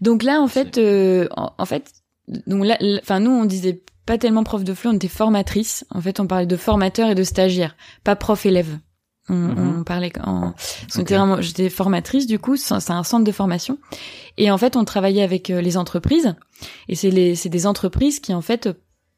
Donc 0.00 0.22
là, 0.22 0.40
en 0.40 0.46
fait, 0.46 0.78
euh, 0.78 1.26
en, 1.36 1.52
en 1.58 1.66
fait, 1.66 1.90
donc 2.46 2.64
là, 2.64 2.78
enfin 3.02 3.18
nous, 3.18 3.30
on 3.32 3.44
disait 3.44 3.82
pas 4.06 4.16
tellement 4.16 4.44
prof 4.44 4.62
de 4.62 4.74
fleu, 4.74 4.90
on 4.90 4.94
était 4.94 5.08
formatrice. 5.08 5.84
En 5.90 6.00
fait, 6.00 6.20
on 6.20 6.26
parlait 6.26 6.46
de 6.46 6.56
formateur 6.56 7.08
et 7.10 7.14
de 7.16 7.24
stagiaire, 7.24 7.74
pas 8.04 8.14
prof 8.16 8.46
élève. 8.46 8.78
On, 9.28 9.34
Mhm. 9.34 9.78
on 9.80 9.84
parlait 9.84 10.12
en, 10.22 10.52
parce 10.52 10.86
qu'on 10.92 11.00
Ok. 11.00 11.06
était 11.06 11.16
vraiment- 11.16 11.40
j'étais 11.40 11.70
formatrice 11.70 12.26
du 12.26 12.38
coup, 12.38 12.56
c'est 12.56 12.74
un 12.74 12.80
centre 13.02 13.24
de 13.24 13.32
formation. 13.32 13.78
Et 14.36 14.50
en 14.50 14.58
fait, 14.58 14.76
on 14.76 14.84
travaillait 14.84 15.22
avec 15.22 15.50
euh, 15.50 15.60
les 15.62 15.76
entreprises. 15.78 16.34
Et 16.88 16.94
c'est 16.94 17.10
les, 17.10 17.34
c'est 17.34 17.48
des 17.48 17.66
entreprises 17.66 18.20
qui 18.20 18.32
en 18.34 18.42
fait 18.42 18.68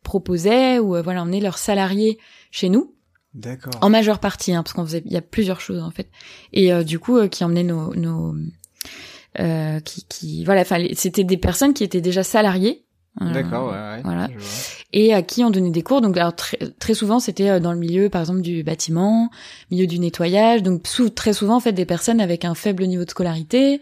proposaient 0.04 0.78
ou 0.78 1.02
voilà, 1.02 1.22
emmenaient 1.22 1.40
leurs 1.40 1.58
salariés 1.58 2.18
chez 2.52 2.68
nous. 2.68 2.94
D'accord. 3.36 3.72
En 3.82 3.90
majeure 3.90 4.18
partie, 4.18 4.52
hein, 4.54 4.62
parce 4.62 4.72
qu'on 4.72 4.84
faisait, 4.86 5.02
il 5.04 5.12
y 5.12 5.16
a 5.16 5.22
plusieurs 5.22 5.60
choses 5.60 5.82
en 5.82 5.90
fait, 5.90 6.08
et 6.52 6.72
euh, 6.72 6.82
du 6.82 6.98
coup 6.98 7.16
euh, 7.18 7.28
qui 7.28 7.44
emmenaient 7.44 7.62
nos, 7.62 7.94
nos 7.94 8.34
euh, 9.38 9.78
qui, 9.80 10.04
qui, 10.08 10.44
voilà, 10.44 10.62
enfin 10.62 10.82
c'était 10.94 11.22
des 11.24 11.36
personnes 11.36 11.74
qui 11.74 11.84
étaient 11.84 12.00
déjà 12.00 12.22
salariées. 12.22 12.84
euh, 13.20 13.30
D'accord, 13.32 13.66
ouais, 13.70 13.76
ouais. 13.96 14.00
voilà. 14.02 14.28
je 14.32 14.38
vois. 14.38 14.48
Et 14.94 15.12
à 15.12 15.20
qui 15.20 15.44
on 15.44 15.50
donnait 15.50 15.70
des 15.70 15.82
cours. 15.82 16.00
Donc 16.00 16.16
alors 16.16 16.34
très, 16.34 16.56
très 16.78 16.94
souvent 16.94 17.18
c'était 17.20 17.50
euh, 17.50 17.60
dans 17.60 17.72
le 17.72 17.78
milieu, 17.78 18.08
par 18.08 18.22
exemple 18.22 18.40
du 18.40 18.62
bâtiment, 18.62 19.28
milieu 19.70 19.86
du 19.86 19.98
nettoyage. 19.98 20.62
Donc 20.62 20.86
sou- 20.86 21.10
très 21.10 21.34
souvent 21.34 21.56
en 21.56 21.60
fait 21.60 21.72
des 21.72 21.84
personnes 21.84 22.20
avec 22.22 22.46
un 22.46 22.54
faible 22.54 22.86
niveau 22.86 23.04
de 23.04 23.10
scolarité, 23.10 23.80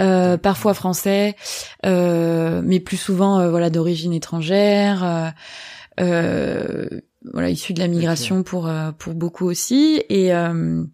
euh, 0.00 0.38
parfois 0.38 0.72
français, 0.72 1.36
euh, 1.84 2.62
mais 2.64 2.80
plus 2.80 2.96
souvent 2.96 3.46
voilà 3.50 3.68
d'origine 3.68 4.14
étrangère. 4.14 5.32
euh, 6.00 6.88
voilà 7.32 7.48
issus 7.50 7.72
de 7.74 7.80
la 7.80 7.88
migration 7.88 8.42
pour 8.42 8.66
euh, 8.68 8.92
pour 8.92 9.14
beaucoup 9.14 9.46
aussi. 9.46 10.02
Et 10.08 10.34
euh, 10.34 10.84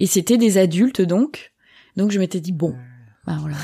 et 0.00 0.06
c'était 0.06 0.38
des 0.38 0.58
adultes 0.58 1.00
donc. 1.02 1.52
Donc 1.96 2.10
je 2.12 2.18
m'étais 2.18 2.40
dit 2.40 2.52
bon 2.52 2.74
bah 3.26 3.36
voilà. 3.40 3.56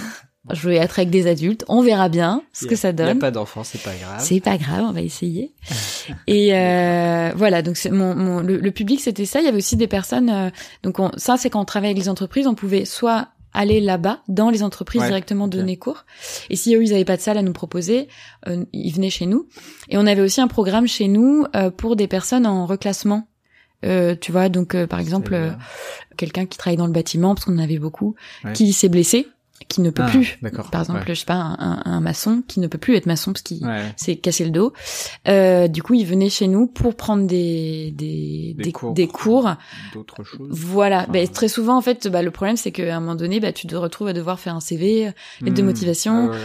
Je 0.53 0.69
vais 0.69 0.77
être 0.77 0.99
avec 0.99 1.09
des 1.09 1.27
adultes. 1.27 1.65
On 1.69 1.81
verra 1.81 2.11
bien 2.11 2.43
ce 2.53 2.67
que 2.67 2.75
a- 2.75 2.77
ça 2.77 2.89
Y 2.89 2.91
a 2.91 2.93
donne 2.93 3.19
pas 3.19 3.31
d'enfant, 3.31 3.65
c'est 3.65 3.81
pas 3.83 3.95
grave. 3.95 4.17
c'est 4.21 4.41
pas 4.41 4.59
grave 4.59 4.85
on 4.87 4.93
va 4.93 5.01
essayer. 5.01 5.55
Et 6.27 6.55
euh, 6.55 7.33
voilà 7.35 7.63
donc 7.63 7.79
c'est 7.79 7.91
mon, 7.91 8.15
mon 8.15 8.41
le, 8.41 8.59
le 8.59 8.71
public 8.71 9.01
c'était 9.01 9.25
ça. 9.25 9.41
Il 9.41 9.47
y 9.47 9.49
avait 9.49 9.57
aussi 9.57 9.77
des 9.77 9.87
personnes 9.89 10.29
euh, 10.29 10.51
donc 10.83 10.99
on, 10.99 11.13
ça 11.17 11.37
c'est 11.39 11.49
quand 11.49 11.63
on 11.63 11.65
travaille 11.65 11.91
avec 11.93 12.03
les 12.03 12.11
entreprises 12.11 12.47
on 12.47 12.55
pouvait 12.55 12.85
soit 12.85 13.29
aller 13.55 13.81
là-bas 13.81 14.21
dans 14.29 14.51
les 14.51 14.63
entreprises 14.63 15.01
Ouais, 15.01 15.07
directement 15.09 15.49
donner 15.49 15.77
cours 15.77 16.05
et 16.51 16.57
si 16.57 16.75
eux 16.75 16.83
ils 16.83 16.93
avaient 16.93 17.05
pas 17.05 17.17
de 17.17 17.23
salle 17.23 17.39
à 17.39 17.43
nous 17.43 17.53
proposer 17.53 18.09
euh, 18.49 18.65
ils 18.73 18.93
venaient 18.93 19.11
chez 19.11 19.27
nous. 19.27 19.47
Et 19.89 19.97
on 19.97 20.07
avait 20.07 20.21
aussi 20.21 20.41
un 20.41 20.49
programme 20.49 20.87
chez 20.87 21.09
nous 21.09 21.47
euh, 21.57 21.71
pour 21.71 21.97
des 21.97 22.09
personnes 22.09 22.47
en 22.47 22.67
reclassement. 22.67 23.29
Euh, 23.85 24.15
tu 24.19 24.33
vois 24.33 24.49
donc 24.49 24.75
euh, 24.75 24.87
par 24.87 24.99
exemple 24.99 25.35
euh, 25.35 25.51
quelqu'un 26.17 26.47
qui 26.47 26.57
travaille 26.57 26.79
dans 26.79 26.87
le 26.87 26.93
bâtiment 26.93 27.35
parce 27.35 27.45
qu'on 27.45 27.55
en 27.55 27.59
avait 27.63 27.79
beaucoup 27.79 28.15
Ouais. 28.45 28.53
qui 28.55 28.73
s'est 28.73 28.89
blessé 28.89 29.29
qui 29.69 29.81
ne 29.81 29.91
peut 29.91 30.03
Ah, 30.05 30.11
plus 30.11 30.39
par 30.71 30.83
exemple 30.83 31.01
ouais. 31.01 31.05
je 31.15 31.21
sais 31.21 31.25
pas 31.27 31.35
un, 31.35 31.81
un- 31.85 32.01
maçon 32.01 32.43
qui 32.47 32.61
ne 32.61 32.67
peut 32.67 32.77
plus 32.79 32.97
être 32.97 33.07
maçon 33.07 33.33
parce 33.33 33.43
qu'il 33.43 33.65
Ouais. 33.65 33.93
s'est 33.97 34.17
cassé 34.17 34.45
le 34.45 34.51
dos 34.51 34.73
euh, 35.29 35.69
du 35.69 35.83
coup 35.83 35.95
il 35.95 36.05
venait 36.07 36.29
chez 36.29 36.49
nous 36.49 36.67
pour 36.67 36.95
prendre 36.97 37.27
des 37.27 37.93
des 37.97 38.55
Des 38.59 38.65
des, 38.65 38.73
cours. 38.73 38.93
des 38.95 39.07
cours. 39.09 39.55
D'autres 39.95 40.23
choses. 40.23 40.49
voilà 40.51 41.03
Enfin, 41.03 41.13
Ben, 41.13 41.29
très 41.29 41.49
souvent 41.49 41.77
en 41.77 41.81
fait 41.81 42.09
bah, 42.09 42.23
le 42.23 42.31
problème 42.31 42.57
c'est 42.57 42.73
qu'à 42.73 42.95
un 42.97 43.01
moment 43.01 43.15
donné 43.15 43.41
bah, 43.41 43.53
tu 43.53 43.67
te 43.67 43.75
retrouves 43.77 44.09
à 44.09 44.13
devoir 44.13 44.39
faire 44.39 44.55
un 44.55 44.61
CV 44.61 45.13
lettre 45.41 45.57
de 45.57 45.63
Hmm. 45.63 45.67
motivation. 45.67 46.31
Ah 46.31 46.35
ouais. 46.35 46.39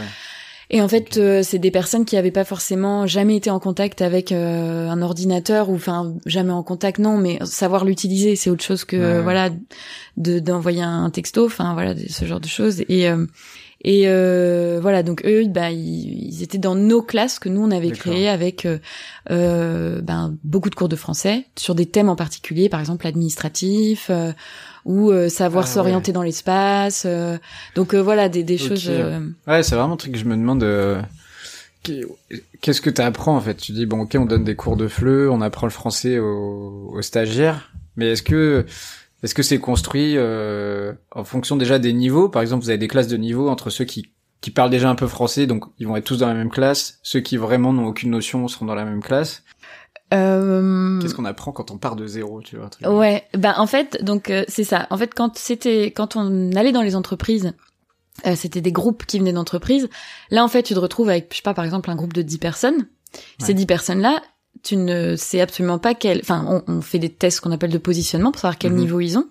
Et 0.72 0.82
en 0.82 0.88
fait, 0.88 1.18
euh, 1.18 1.42
c'est 1.42 1.58
des 1.58 1.72
personnes 1.72 2.06
qui 2.06 2.16
avaient 2.16 2.30
pas 2.30 2.44
forcément 2.44 3.08
jamais 3.08 3.36
été 3.36 3.50
en 3.50 3.60
contact 3.60 4.04
avec 4.04 4.32
euh, 4.32 4.88
un 4.88 5.02
ordinateur 5.02 5.70
ou 5.70 5.76
enfin 5.76 6.14
jamais 6.28 6.52
en 6.52 6.62
contact 6.62 7.00
non, 7.00 7.18
mais 7.18 7.40
savoir 7.44 7.86
l'utiliser, 7.86 8.36
c'est 8.36 8.52
autre 8.52 8.64
chose 8.64 8.86
que 8.86 8.98
Ouais, 8.98 9.22
voilà 9.22 9.50
de 10.18 10.40
d'envoyer 10.40 10.84
un 10.84 11.10
texto, 11.10 11.46
enfin 11.46 11.74
voilà 11.74 11.96
ce 11.96 12.26
genre 12.26 12.40
de 12.40 12.48
choses. 12.48 12.82
Et 12.88 13.10
euh, 13.10 13.26
et 13.84 14.04
euh, 14.08 14.80
voilà 14.82 15.04
donc 15.04 15.24
eux, 15.26 15.46
bah 15.48 15.72
ils, 15.72 16.28
ils 16.34 16.44
étaient 16.44 16.58
dans 16.58 16.76
nos 16.76 17.02
classes 17.02 17.40
que 17.40 17.48
nous 17.50 17.62
on 17.62 17.72
avait 17.72 17.88
créées 17.92 18.28
avec 18.30 18.66
euh, 18.66 18.78
euh, 19.32 20.02
ben 20.02 20.36
beaucoup 20.44 20.70
de 20.70 20.76
cours 20.76 20.90
de 20.90 20.96
français 20.96 21.46
sur 21.58 21.76
des 21.76 21.86
thèmes 21.86 22.10
en 22.10 22.16
particulier, 22.16 22.68
par 22.70 22.80
exemple 22.80 23.08
administratif. 23.08 24.08
euh, 24.10 24.32
ou 24.86 25.12
euh, 25.12 25.28
savoir 25.30 25.66
Ah, 25.66 25.68
s'orienter 25.68 26.14
dans 26.14 26.24
l'espace 26.24 27.04
euh, 27.06 27.38
donc 27.76 27.94
euh, 27.94 28.02
voilà 28.02 28.30
des, 28.30 28.44
des 28.44 28.58
choses 28.58 28.90
Ouais, 29.46 29.62
c'est 29.62 29.76
vraiment 29.76 29.94
un 29.96 29.98
truc 29.98 30.14
que 30.14 30.18
je 30.18 30.24
me 30.26 30.36
demande. 30.38 30.64
qu'est- 31.84 32.06
Qu'est-ce 32.62 32.82
que 32.82 32.90
tu 32.90 33.02
apprends 33.02 33.36
en 33.36 33.42
fait? 33.42 33.56
Tu 33.56 33.72
dis 33.74 33.86
bon, 33.86 34.02
ok, 34.02 34.16
on 34.20 34.26
donne 34.26 34.44
des 34.44 34.56
cours 34.56 34.78
de 34.78 34.88
FLE, 34.88 35.30
on 35.30 35.42
apprend 35.42 35.68
le 35.68 35.72
français 35.72 36.18
aux, 36.20 36.92
aux 36.94 37.02
stagiaires, 37.02 37.72
mais 37.96 38.12
est-ce 38.12 38.24
que 38.24 38.66
est-ce 39.24 39.34
que 39.36 39.44
c'est 39.44 39.60
construit 39.60 40.14
euh, 40.18 40.94
en 41.12 41.24
fonction 41.24 41.56
déjà 41.58 41.80
des 41.80 41.94
niveaux? 41.94 42.30
Par 42.30 42.42
exemple, 42.42 42.64
vous 42.64 42.70
avez 42.70 42.78
des 42.80 42.88
classes 42.88 43.08
de 43.08 43.18
niveau 43.18 43.50
entre 43.50 43.70
ceux 43.70 43.86
qui 43.86 44.12
qui 44.42 44.52
parlent 44.52 44.70
déjà 44.70 44.90
un 44.90 44.96
peu 44.96 45.08
français, 45.08 45.48
donc 45.48 45.66
ils 45.80 45.88
vont 45.88 45.98
être 45.98 46.06
tous 46.06 46.18
dans 46.20 46.28
la 46.28 46.34
même 46.34 46.50
classe. 46.50 47.00
Ceux 47.04 47.20
qui 47.20 47.36
vraiment 47.36 47.74
n'ont 47.74 47.88
aucune 47.88 48.10
notion 48.12 48.48
seront 48.48 48.66
dans 48.66 48.76
la 48.76 48.86
même 48.86 49.02
classe. 49.04 49.44
euh, 50.14 51.00
Qu'est-ce 51.02 51.14
qu'on 51.14 51.26
apprend 51.26 51.52
quand 51.52 51.72
on 51.72 51.78
part 51.78 51.96
de 51.98 52.08
zéro 52.08 52.42
Tu 52.42 52.56
vois 52.56 52.68
un 52.68 52.70
truc 52.70 52.88
Ouais, 52.88 53.24
ben 53.38 53.54
en 53.58 53.68
fait, 53.68 54.02
donc 54.04 54.30
euh, 54.30 54.46
c'est 54.48 54.64
ça. 54.64 54.88
En 54.92 54.98
fait, 54.98 55.14
quand 55.14 55.38
c'était 55.38 55.88
quand 55.92 56.16
on 56.16 56.52
allait 56.54 56.72
dans 56.72 56.82
les 56.82 56.96
entreprises, 56.96 57.54
euh, 58.26 58.36
c'était 58.36 58.62
des 58.62 58.72
groupes 58.72 59.06
qui 59.06 59.20
venaient 59.20 59.34
d'entreprises. 59.34 59.90
Là, 60.32 60.44
en 60.44 60.48
fait, 60.48 60.64
tu 60.64 60.74
te 60.74 60.80
retrouves 60.80 61.10
avec, 61.10 61.28
je 61.32 61.38
sais 61.38 61.42
pas, 61.44 61.54
par 61.54 61.66
exemple, 61.66 61.90
un 61.92 61.96
groupe 61.96 62.14
de 62.14 62.22
10 62.22 62.38
personnes. 62.38 62.88
Ces 63.40 63.48
Ouais. 63.50 63.54
10 63.56 63.66
personnes-là, 63.66 64.22
tu 64.64 64.76
ne 64.76 65.16
sais 65.16 65.40
absolument 65.42 65.80
pas 65.80 65.94
quel. 65.96 66.20
Enfin, 66.20 66.46
on, 66.48 66.64
on 66.72 66.82
fait 66.82 67.00
des 67.00 67.10
tests 67.10 67.40
qu'on 67.40 67.52
appelle 67.52 67.72
de 67.72 67.78
positionnement 67.78 68.32
pour 68.32 68.42
savoir 68.42 68.58
quel 68.58 68.74
Mhm. 68.74 68.80
niveau 68.80 69.00
ils 69.00 69.18
ont. 69.18 69.28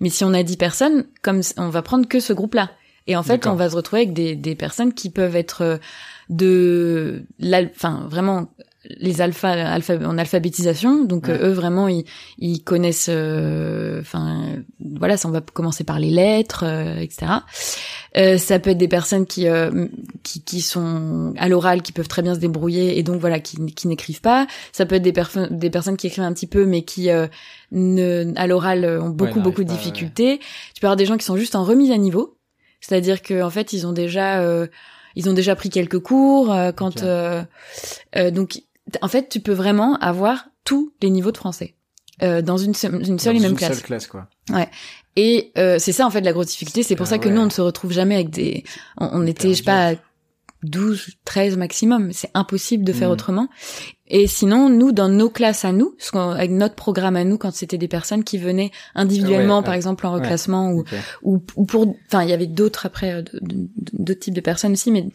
Mais 0.00 0.08
si 0.10 0.24
on 0.24 0.32
a 0.34 0.42
10 0.42 0.56
personnes, 0.56 1.04
comme 1.22 1.40
on 1.56 1.68
va 1.68 1.82
prendre 1.82 2.06
que 2.06 2.20
ce 2.20 2.32
groupe-là. 2.32 2.70
Et 3.08 3.16
en 3.16 3.22
fait, 3.22 3.46
on 3.46 3.54
va 3.54 3.70
se 3.70 3.74
retrouver 3.76 4.02
avec 4.02 4.12
des, 4.12 4.36
des 4.36 4.54
personnes 4.54 4.92
qui 4.92 5.08
peuvent 5.10 5.34
être 5.34 5.62
euh, 5.62 5.76
de, 6.28 7.24
l'al- 7.38 7.70
enfin 7.74 8.06
vraiment 8.08 8.52
les 8.96 9.20
alphas 9.20 9.50
alpha, 9.50 9.94
en 10.04 10.16
alphabétisation. 10.18 11.04
Donc 11.04 11.26
Ouais. 11.28 11.34
euh, 11.34 11.48
eux 11.50 11.52
vraiment 11.52 11.88
ils, 11.88 12.04
ils 12.38 12.62
connaissent, 12.64 13.08
euh, 13.10 14.00
enfin 14.00 14.56
voilà, 14.80 15.16
ça 15.16 15.28
on 15.28 15.30
va 15.32 15.40
commencer 15.40 15.84
par 15.84 15.98
les 16.00 16.10
lettres, 16.10 16.64
euh, 16.64 16.96
etc. 16.98 17.26
Euh, 18.16 18.38
ça 18.38 18.58
peut 18.58 18.70
être 18.70 18.78
des 18.78 18.88
personnes 18.88 19.26
qui, 19.26 19.46
euh, 19.48 19.86
qui 20.22 20.42
qui 20.42 20.60
sont 20.62 21.34
à 21.36 21.48
l'oral, 21.48 21.82
qui 21.82 21.92
peuvent 21.92 22.08
très 22.08 22.22
bien 22.22 22.34
se 22.34 22.40
débrouiller 22.40 22.98
et 22.98 23.02
donc 23.02 23.20
voilà 23.20 23.38
qui, 23.40 23.56
qui 23.74 23.86
n'écrivent 23.88 24.22
pas. 24.22 24.46
Ça 24.72 24.86
peut 24.86 24.94
être 24.96 25.02
des, 25.02 25.12
des 25.50 25.70
personnes 25.70 25.96
qui 25.96 26.06
écrivent 26.06 26.24
un 26.24 26.32
petit 26.32 26.46
peu 26.46 26.64
mais 26.64 26.82
qui 26.82 27.10
euh, 27.10 27.26
ne, 27.72 28.32
à 28.36 28.46
l'oral 28.46 28.84
ont 29.02 29.10
beaucoup 29.10 29.40
beaucoup 29.40 29.64
de 29.64 29.70
ouais. 29.70 29.76
difficultés. 29.76 30.38
Tu 30.74 30.80
peux 30.80 30.86
avoir 30.86 30.96
des 30.96 31.04
gens 31.06 31.18
qui 31.18 31.24
sont 31.26 31.36
juste 31.36 31.54
en 31.54 31.64
remise 31.64 31.90
à 31.90 31.98
niveau, 31.98 32.38
c'est-à-dire 32.80 33.20
que 33.22 33.42
en 33.42 33.50
fait 33.50 33.72
ils 33.74 33.86
ont 33.86 33.92
déjà 33.92 34.40
euh, 34.40 34.66
ils 35.16 35.28
ont 35.28 35.32
déjà 35.34 35.54
pris 35.56 35.68
quelques 35.68 35.98
cours 35.98 36.52
euh, 36.52 36.70
quand 36.72 37.02
euh, 37.02 37.42
euh, 38.16 38.30
donc 38.30 38.62
en 39.02 39.08
fait 39.08 39.28
tu 39.28 39.40
peux 39.40 39.52
vraiment 39.52 39.96
avoir 39.96 40.46
tous 40.64 40.92
les 41.02 41.10
niveaux 41.10 41.32
de 41.32 41.36
français 41.38 41.74
euh, 42.22 42.42
dans 42.42 42.56
une, 42.56 42.74
seule- 42.74 42.94
une 43.06 43.18
seule 43.18 43.34
Dans 43.34 43.40
et 43.40 43.42
même 43.42 43.50
une 43.52 43.56
classe. 43.56 43.74
seule 43.74 43.82
classe 43.82 44.06
quoi. 44.06 44.26
Et 45.16 45.52
euh, 45.58 45.78
c'est 45.78 45.92
ça 45.92 46.06
en 46.06 46.10
fait 46.10 46.20
la 46.20 46.32
grosse 46.32 46.46
difficulté. 46.48 46.82
C'est 46.82 46.94
pour 46.96 47.06
Ah 47.06 47.10
ça 47.10 47.18
que 47.18 47.28
ouais. 47.28 47.34
nous 47.34 47.40
on 47.40 47.46
ne 47.46 47.50
se 47.50 47.60
retrouve 47.60 47.92
jamais 47.92 48.14
avec 48.14 48.30
des. 48.30 48.64
On, 48.98 49.08
on 49.12 49.26
était 49.26 49.48
je 49.50 49.54
sais 49.54 49.62
pas 49.64 49.94
12, 50.64 51.10
13 51.24 51.56
maximum. 51.56 52.12
C'est 52.12 52.30
impossible 52.34 52.82
de 52.84 52.92
faire 52.92 53.08
Mhm. 53.08 53.12
autrement. 53.12 53.48
Et 54.10 54.26
sinon 54.26 54.70
nous 54.70 54.90
dans 54.90 55.08
nos 55.10 55.28
classes 55.28 55.64
à 55.66 55.72
nous, 55.72 55.94
avec 56.14 56.50
notre 56.50 56.74
programme 56.74 57.14
à 57.16 57.24
nous 57.24 57.36
quand 57.36 57.52
c'était 57.52 57.76
des 57.78 57.88
personnes 57.88 58.24
qui 58.24 58.38
venaient 58.38 58.70
individuellement 58.94 59.58
Ouais, 59.58 59.64
par 59.64 59.72
ouais. 59.72 59.76
exemple 59.76 60.06
en 60.06 60.14
Ouais. 60.14 60.20
reclassement 60.22 60.72
ou 60.72 60.84
ou, 61.22 61.42
ou 61.56 61.64
pour 61.66 61.94
enfin 62.06 62.22
il 62.22 62.30
y 62.30 62.32
avait 62.32 62.46
d'autres 62.46 62.86
après 62.86 63.12
euh, 63.12 63.22
d'autres 63.92 64.18
types 64.20 64.32
de 64.34 64.40
personnes 64.40 64.72
aussi 64.72 64.90
mais 64.90 65.06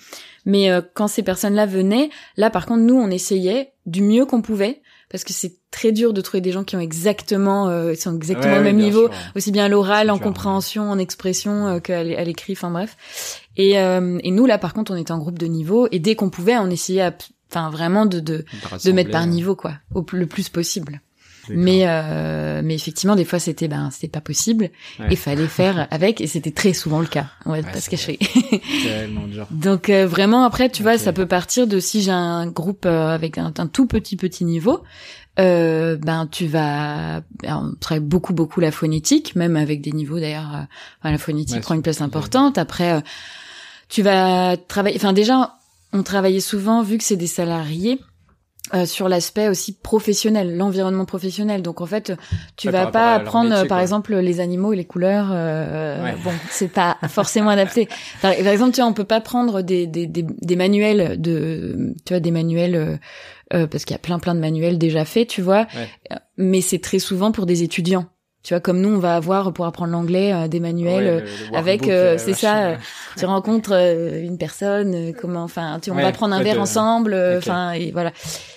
mais 0.45 0.69
euh, 0.69 0.81
quand 0.93 1.07
ces 1.07 1.23
personnes-là 1.23 1.65
venaient 1.65 2.11
là 2.37 2.51
par 2.51 2.67
contre 2.67 2.81
nous 2.83 2.95
on 2.95 3.09
essayait 3.09 3.71
du 3.87 4.03
mieux 4.03 4.25
qu'on 4.27 4.43
pouvait 4.43 4.82
parce 5.13 5.23
que 5.23 5.31
c'est 5.31 5.53
très 5.71 5.93
dur 5.93 6.11
de 6.11 6.19
trouver 6.19 6.41
des 6.41 6.51
gens 6.51 6.65
qui 6.65 6.75
ont 6.75 6.81
exactement 6.81 7.69
euh, 7.69 7.93
sont 7.95 8.13
exactement 8.15 8.51
Ouais, 8.53 8.59
au 8.59 8.61
ouais, 8.63 8.73
même 8.73 8.77
niveau 8.81 9.07
sûr. 9.07 9.11
aussi 9.37 9.51
bien 9.53 9.63
à 9.65 9.69
l'oral 9.69 10.09
en 10.11 10.15
dur, 10.17 10.23
compréhension 10.23 10.89
en 10.91 10.97
expression 10.97 11.67
euh, 11.67 11.79
qu'à 11.79 12.03
l'écrit 12.03 12.53
enfin 12.53 12.69
bref 12.71 13.39
et 13.55 13.79
euh, 13.79 14.19
et 14.23 14.31
nous 14.31 14.45
là 14.45 14.57
par 14.57 14.73
contre 14.73 14.91
on 14.91 14.95
était 14.97 15.11
en 15.13 15.19
groupe 15.19 15.39
de 15.39 15.45
niveau 15.45 15.87
et 15.91 15.99
dès 15.99 16.15
qu'on 16.15 16.29
pouvait 16.29 16.57
on 16.57 16.69
essayait 16.69 17.09
enfin 17.49 17.69
vraiment 17.69 18.05
de 18.05 18.19
de 18.19 18.43
de 18.83 18.91
mettre 18.91 19.11
par 19.11 19.25
niveau 19.27 19.55
quoi 19.55 19.75
au 19.95 20.01
plus- 20.03 20.19
le 20.19 20.25
plus 20.25 20.49
possible. 20.49 20.99
Mais 21.49 21.81
euh, 21.87 22.61
mais 22.63 22.75
effectivement 22.75 23.15
des 23.15 23.25
fois 23.25 23.39
c'était 23.39 23.67
ben 23.67 23.89
c'était 23.91 24.07
pas 24.07 24.21
possible 24.21 24.69
Ouais. 24.99 25.07
et 25.11 25.15
fallait 25.15 25.47
faire 25.47 25.87
avec 25.91 26.21
et 26.21 26.27
c'était 26.27 26.51
très 26.51 26.73
souvent 26.73 26.99
le 26.99 27.07
cas. 27.07 27.27
On 27.45 27.51
va 27.51 27.57
Ouais, 27.57 27.63
pas 27.63 27.79
se 27.81 27.89
cacher. 27.89 28.19
Donc 29.51 29.89
euh, 29.89 30.05
vraiment 30.07 30.43
après 30.45 30.69
tu 30.69 30.83
vois 30.83 30.97
ça 30.97 31.13
peut 31.13 31.25
partir 31.27 31.67
de 31.67 31.79
si 31.79 32.01
j'ai 32.01 32.11
un 32.11 32.47
groupe 32.47 32.85
euh, 32.85 33.07
avec 33.13 33.37
un, 33.37 33.53
un 33.57 33.67
tout 33.67 33.85
petit 33.87 34.15
petit 34.15 34.45
niveau 34.45 34.83
euh, 35.39 35.97
ben 35.97 36.27
tu 36.31 36.45
vas 36.47 37.21
ben, 37.41 37.71
on 37.71 37.75
travaille 37.79 38.03
beaucoup 38.03 38.33
beaucoup 38.33 38.59
la 38.59 38.71
phonétique 38.71 39.35
même 39.35 39.55
avec 39.55 39.81
des 39.81 39.91
niveaux 39.91 40.19
d'ailleurs 40.19 40.53
euh, 40.55 40.61
enfin, 41.01 41.11
la 41.11 41.17
phonétique 41.17 41.55
Ouais, 41.55 41.61
prend 41.61 41.75
une 41.75 41.81
place 41.81 42.01
importante. 42.01 42.57
Après 42.57 42.93
euh, 42.93 43.01
tu 43.89 44.01
vas 44.01 44.57
travailler 44.57 44.95
enfin 44.97 45.13
déjà 45.13 45.55
on 45.91 46.03
travaillait 46.03 46.39
souvent 46.39 46.81
vu 46.83 46.97
que 46.97 47.03
c'est 47.03 47.15
des 47.17 47.27
salariés 47.27 47.99
euh, 48.73 48.85
sur 48.85 49.09
l'aspect 49.09 49.49
aussi 49.49 49.73
professionnel, 49.73 50.55
l'environnement 50.55 51.05
professionnel. 51.05 51.61
Donc 51.61 51.81
en 51.81 51.85
fait, 51.85 52.13
tu 52.55 52.69
vas 52.69 52.83
par 52.83 52.91
pas 52.91 53.15
apprendre 53.15 53.49
métier, 53.49 53.67
par 53.67 53.77
quoi. 53.77 53.81
exemple 53.83 54.15
les 54.15 54.39
animaux 54.39 54.71
et 54.73 54.77
les 54.77 54.85
couleurs. 54.85 55.29
euh, 55.31 56.03
Ouais. 56.03 56.15
Bon, 56.23 56.31
c'est 56.49 56.69
pas 56.71 56.97
forcément 57.09 57.49
adapté. 57.49 57.87
Par, 58.21 58.33
par 58.35 58.47
exemple, 58.47 58.71
tu 58.73 58.81
vois, 58.81 58.89
on 58.89 58.93
peut 58.93 59.03
pas 59.03 59.21
prendre 59.21 59.61
des 59.61 59.85
des, 59.85 60.07
des, 60.07 60.23
des 60.23 60.55
manuels 60.55 61.19
de, 61.21 61.93
tu 62.05 62.13
vois, 62.13 62.21
des 62.21 62.31
manuels 62.31 62.75
euh, 62.75 62.95
euh, 63.53 63.67
parce 63.67 63.83
qu'il 63.85 63.93
y 63.93 63.95
a 63.95 63.99
plein 63.99 64.17
plein 64.19 64.33
de 64.33 64.39
manuels 64.39 64.77
déjà 64.77 65.03
faits, 65.05 65.27
tu 65.27 65.41
vois. 65.41 65.67
Ouais. 65.75 65.89
Euh, 66.13 66.15
Mais 66.37 66.61
c'est 66.61 66.79
très 66.79 66.99
souvent 66.99 67.31
pour 67.31 67.45
des 67.45 67.63
étudiants. 67.63 68.05
Tu 68.43 68.53
vois, 68.53 68.59
comme 68.59 68.81
nous, 68.81 68.89
on 68.89 68.99
va 68.99 69.15
avoir 69.15 69.53
pour 69.53 69.65
apprendre 69.65 69.91
l'anglais 69.93 70.33
euh, 70.33 70.47
des 70.49 70.59
manuels. 70.59 71.23
Ouais, 71.23 71.23
euh, 71.53 71.57
avec, 71.57 71.87
euh, 71.87 72.15
euh, 72.15 72.17
c'est 72.17 72.33
ça, 72.33 72.77
tu 73.17 73.25
rencontres 73.25 73.71
une 73.73 74.37
personne, 74.37 75.13
comment, 75.13 75.43
enfin, 75.43 75.79
tu, 75.81 75.91
on 75.91 75.95
Ouais, 75.95 76.01
va 76.01 76.11
prendre 76.11 76.35
un 76.35 76.43
verre 76.43 76.55
de- 76.55 76.59
ensemble, 76.59 77.15
enfin, 77.37 77.71
et 77.71 77.91
voilà. 77.91 78.11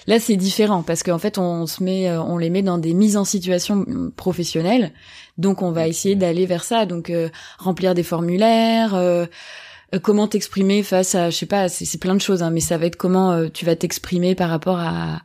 Là, 0.09 0.19
c'est 0.19 0.35
différent 0.37 0.83
parce 0.83 1.03
qu'en 1.05 1.19
fait, 1.19 1.39
on 1.39 1.67
se 1.67 1.83
met, 1.85 2.11
on 2.11 2.37
les 2.37 2.51
met 2.51 2.63
dans 2.63 2.79
des 2.79 2.95
mises 2.95 3.17
en 3.17 3.25
situation 3.25 3.75
hum, 3.75 4.11
professionnelles, 4.17 4.91
donc 5.39 5.63
on 5.63 5.71
va 5.71 5.87
essayer 5.87 6.17
d'aller 6.17 6.47
vers 6.47 6.65
ça, 6.65 6.85
donc 6.85 7.13
remplir 7.59 7.95
des 7.95 8.03
formulaires. 8.03 8.97
comment 10.03 10.27
t'exprimer 10.27 10.83
face 10.83 11.15
à, 11.15 11.31
je 11.31 11.37
sais 11.37 11.47
pas, 11.47 11.69
c'est 11.69 11.85
c'est 11.85 11.99
plein 11.99 12.15
de 12.15 12.21
choses, 12.21 12.43
hein, 12.43 12.51
mais 12.51 12.61
ça 12.61 12.77
va 12.77 12.87
être 12.87 12.97
comment 12.97 13.33
euh, 13.33 13.49
tu 13.53 13.65
vas 13.65 13.77
t'exprimer 13.77 14.35
par 14.35 14.51
rapport 14.51 14.79
à 14.81 15.21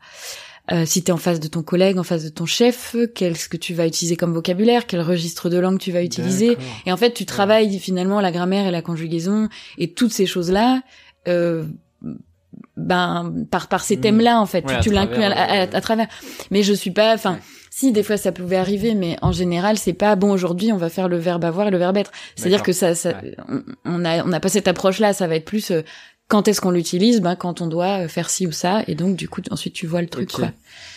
euh, 0.72 0.86
si 0.86 1.04
t'es 1.04 1.12
en 1.12 1.18
face 1.18 1.40
de 1.40 1.48
ton 1.48 1.64
collègue, 1.64 1.98
en 1.98 2.04
face 2.04 2.24
de 2.24 2.30
ton 2.30 2.46
chef, 2.46 2.96
qu'est-ce 3.16 3.50
que 3.50 3.58
tu 3.58 3.74
vas 3.74 3.86
utiliser 3.88 4.16
comme 4.16 4.34
vocabulaire, 4.34 4.88
quel 4.88 5.02
registre 5.02 5.50
de 5.50 5.58
langue 5.58 5.80
tu 5.80 5.92
vas 5.92 6.02
utiliser? 6.04 6.58
Et 6.86 6.92
en 6.92 6.98
fait, 6.98 7.14
tu 7.14 7.26
travailles 7.26 7.78
finalement 7.80 8.22
la 8.22 8.32
grammaire 8.32 8.66
et 8.68 8.72
la 8.72 8.82
conjugaison 8.82 9.50
et 9.78 9.92
toutes 9.94 10.14
ces 10.14 10.26
choses-là, 10.26 10.82
euh, 11.28 11.66
ben 12.78 13.34
par 13.52 13.68
par 13.68 13.84
ces 13.84 13.98
Mm. 13.98 14.02
thèmes-là 14.02 14.40
en 14.40 14.46
fait, 14.46 14.66
Ouais, 14.66 14.80
tu, 14.80 14.92
l'inclus 14.92 15.24
à, 15.24 15.30
travers, 15.32 15.72
à- 15.74 15.76
à 15.78 15.82
travers. 15.82 16.08
Mais 16.52 16.64
je 16.64 16.74
suis 16.74 16.92
pas, 16.92 17.14
enfin. 17.14 17.34
Ouais. 17.34 17.40
Si 17.74 17.94
des 17.94 18.04
fois 18.04 18.18
ça 18.18 18.34
pouvait 18.34 18.58
arriver, 18.58 18.96
mais 18.96 19.16
en 19.22 19.32
général 19.32 19.78
c'est 19.78 19.94
pas 19.94 20.18
bon. 20.18 20.32
Aujourd'hui, 20.34 20.74
on 20.74 20.78
va 20.78 20.90
faire 20.90 21.08
le 21.08 21.18
verbe 21.18 21.46
avoir 21.46 21.70
et 21.70 21.72
le 21.72 21.78
verbe 21.78 21.96
être. 21.96 22.12
C'est-à-dire 22.36 22.64
que 22.64 22.74
ça, 22.74 22.96
ça 22.96 23.14
on, 23.48 23.62
on 23.86 24.04
a 24.06 24.24
on 24.26 24.28
n'a 24.28 24.42
pas 24.42 24.50
cette 24.50 24.68
approche-là. 24.68 25.14
Ça 25.14 25.26
va 25.26 25.36
être 25.38 25.46
plus 25.46 25.72
euh, 25.72 25.82
quand 26.32 26.48
est-ce 26.48 26.62
qu'on 26.62 26.72
l'utilise, 26.72 27.20
ben 27.20 27.36
quand 27.36 27.60
on 27.62 27.68
doit 27.68 28.06
euh, 28.06 28.08
faire 28.08 28.30
ci 28.30 28.48
ou 28.48 28.52
ça. 28.54 28.84
Et 28.88 28.96
donc 28.96 29.18
du 29.18 29.28
coup 29.28 29.42
ensuite 29.52 29.74
tu 29.74 29.86
vois 29.86 30.02
le 30.02 30.08
truc. 30.08 30.30
Ok. 30.34 30.40
Quoi. 30.40 30.52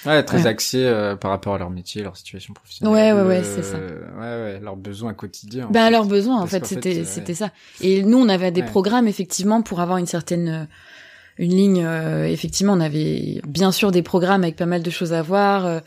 Ouais, 0.06 0.22
très 0.22 0.42
Ouais. 0.42 0.46
axé 0.46 0.78
euh, 0.84 1.16
par 1.16 1.30
rapport 1.32 1.56
à 1.56 1.58
leur 1.58 1.70
métier, 1.70 2.02
leur 2.02 2.16
situation 2.16 2.54
professionnelle. 2.54 2.94
Ouais, 2.94 3.12
ouais, 3.12 3.26
ouais, 3.26 3.42
c'est 3.42 3.62
ça. 3.64 3.76
Ouais, 3.78 4.20
ouais, 4.20 4.60
leurs 4.62 4.76
besoins 4.76 5.12
quotidiens. 5.12 5.66
en 5.66 5.70
Ben 5.70 5.90
leurs 5.90 6.04
besoins 6.06 6.40
en 6.40 6.46
fait, 6.46 6.64
c'était 6.66 7.00
euh, 7.00 7.04
c'était 7.04 7.34
ça. 7.34 7.50
Et 7.80 8.02
nous 8.04 8.18
on 8.18 8.28
avait 8.28 8.52
des 8.52 8.60
Ouais. 8.60 8.66
programmes 8.68 9.08
effectivement 9.08 9.60
pour 9.62 9.80
avoir 9.80 9.98
une 9.98 10.06
certaine 10.06 10.48
euh, 10.48 10.64
une 11.38 11.50
ligne 11.56 11.84
euh, 11.84 12.26
effectivement 12.28 12.74
on 12.74 12.80
avait 12.80 13.40
bien 13.46 13.72
sûr 13.72 13.90
des 13.90 14.02
programmes 14.02 14.44
avec 14.44 14.54
pas 14.56 14.66
mal 14.66 14.82
de 14.84 14.90
choses 14.90 15.12
à 15.12 15.20
voir 15.22 15.66
euh, 15.66 15.80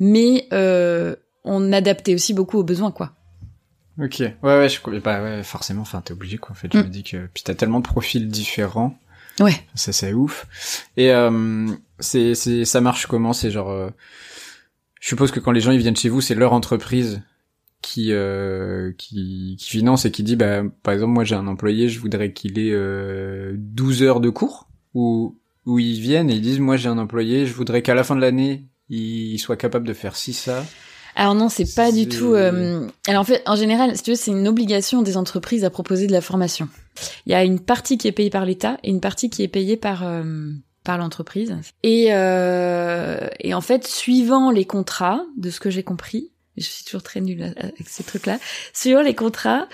mais 0.00 0.46
euh, 0.54 1.14
on 1.44 1.72
adaptait 1.74 2.14
aussi 2.14 2.32
beaucoup 2.32 2.58
aux 2.58 2.64
besoins 2.64 2.90
quoi. 2.90 3.12
Ok. 4.00 4.20
Ouais, 4.20 4.34
ouais, 4.42 4.68
je 4.68 4.80
pas. 4.98 5.22
Ouais, 5.22 5.42
forcément. 5.42 5.82
Enfin, 5.82 6.00
t'es 6.00 6.12
obligé, 6.12 6.38
quoi. 6.38 6.52
En 6.52 6.54
fait, 6.54 6.68
je 6.72 6.78
Mm. 6.78 6.82
me 6.82 6.88
dis 6.88 7.02
que 7.04 7.26
puis 7.32 7.42
t'as 7.44 7.54
tellement 7.54 7.80
de 7.80 7.84
profils 7.86 8.28
différents. 8.28 8.98
Ouais. 9.40 9.54
Ça, 9.74 9.92
c'est 9.92 10.12
ouf. 10.12 10.46
Et 10.96 11.10
euh, 11.12 11.66
c'est, 12.00 12.34
c'est, 12.34 12.64
ça 12.64 12.80
marche 12.80 13.06
comment 13.06 13.32
C'est 13.32 13.50
genre, 13.50 13.70
euh, 13.70 13.90
je 15.00 15.08
suppose 15.08 15.30
que 15.30 15.40
quand 15.40 15.52
les 15.52 15.60
gens 15.60 15.72
ils 15.72 15.78
viennent 15.78 15.96
chez 15.96 16.08
vous, 16.08 16.20
c'est 16.20 16.34
leur 16.34 16.52
entreprise 16.52 17.22
qui 17.82 18.12
euh, 18.12 18.92
qui 18.96 19.56
qui 19.60 19.68
finance 19.68 20.06
et 20.06 20.10
qui 20.10 20.22
dit 20.22 20.36
bah 20.36 20.62
par 20.82 20.94
exemple 20.94 21.12
moi 21.12 21.24
j'ai 21.24 21.34
un 21.34 21.46
employé 21.46 21.90
je 21.90 22.00
voudrais 22.00 22.32
qu'il 22.32 22.58
ait 22.58 22.70
euh, 22.72 23.52
12 23.58 24.02
heures 24.02 24.20
de 24.20 24.30
cours 24.30 24.68
où 24.94 25.36
où 25.66 25.78
ils 25.78 26.00
viennent 26.00 26.30
et 26.30 26.34
ils 26.36 26.40
disent 26.40 26.60
moi 26.60 26.78
j'ai 26.78 26.88
un 26.88 26.96
employé 26.96 27.44
je 27.44 27.52
voudrais 27.52 27.82
qu'à 27.82 27.94
la 27.94 28.02
fin 28.02 28.16
de 28.16 28.22
l'année 28.22 28.64
il 28.88 29.36
soit 29.38 29.58
capable 29.58 29.86
de 29.86 29.92
faire 29.92 30.16
ci 30.16 30.32
ça 30.32 30.64
Alors 31.16 31.34
non, 31.34 31.48
c'est 31.48 31.74
pas 31.74 31.92
du 31.92 32.08
tout. 32.08 32.34
euh, 32.34 32.86
Alors 33.06 33.20
en 33.22 33.24
fait, 33.24 33.42
en 33.46 33.56
général, 33.56 33.96
si 33.96 34.02
tu 34.02 34.10
veux, 34.10 34.16
c'est 34.16 34.30
une 34.32 34.48
obligation 34.48 35.02
des 35.02 35.16
entreprises 35.16 35.64
à 35.64 35.70
proposer 35.70 36.06
de 36.06 36.12
la 36.12 36.20
formation. 36.20 36.68
Il 37.26 37.32
y 37.32 37.34
a 37.34 37.44
une 37.44 37.60
partie 37.60 37.98
qui 37.98 38.08
est 38.08 38.12
payée 38.12 38.30
par 38.30 38.44
l'État 38.44 38.78
et 38.82 38.90
une 38.90 39.00
partie 39.00 39.30
qui 39.30 39.42
est 39.42 39.48
payée 39.48 39.76
par 39.76 40.02
euh, 40.06 40.50
par 40.84 40.98
l'entreprise. 40.98 41.56
Et 41.82 42.08
euh, 42.10 43.28
et 43.40 43.54
en 43.54 43.60
fait, 43.60 43.86
suivant 43.86 44.50
les 44.50 44.64
contrats, 44.64 45.22
de 45.36 45.50
ce 45.50 45.60
que 45.60 45.70
j'ai 45.70 45.82
compris, 45.82 46.30
je 46.56 46.64
suis 46.64 46.84
toujours 46.84 47.02
très 47.02 47.20
nulle 47.20 47.54
avec 47.56 47.86
ces 47.88 48.02
trucs-là. 48.04 48.38
Suivant 48.72 49.02
les 49.02 49.14
contrats, 49.14 49.66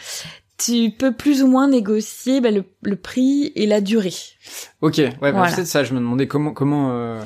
tu 0.58 0.90
peux 0.90 1.12
plus 1.12 1.42
ou 1.42 1.46
moins 1.46 1.68
négocier 1.68 2.40
bah, 2.40 2.50
le, 2.50 2.64
le 2.82 2.96
prix 2.96 3.50
et 3.54 3.66
la 3.66 3.80
durée. 3.80 4.12
Ok, 4.82 4.96
ouais, 4.98 5.10
bah, 5.20 5.30
Voilà. 5.32 5.50
c'est 5.50 5.64
ça. 5.64 5.84
Je 5.84 5.92
me 5.94 5.98
demandais 5.98 6.26
comment, 6.26 6.52
comment, 6.52 6.90
euh, 6.92 7.20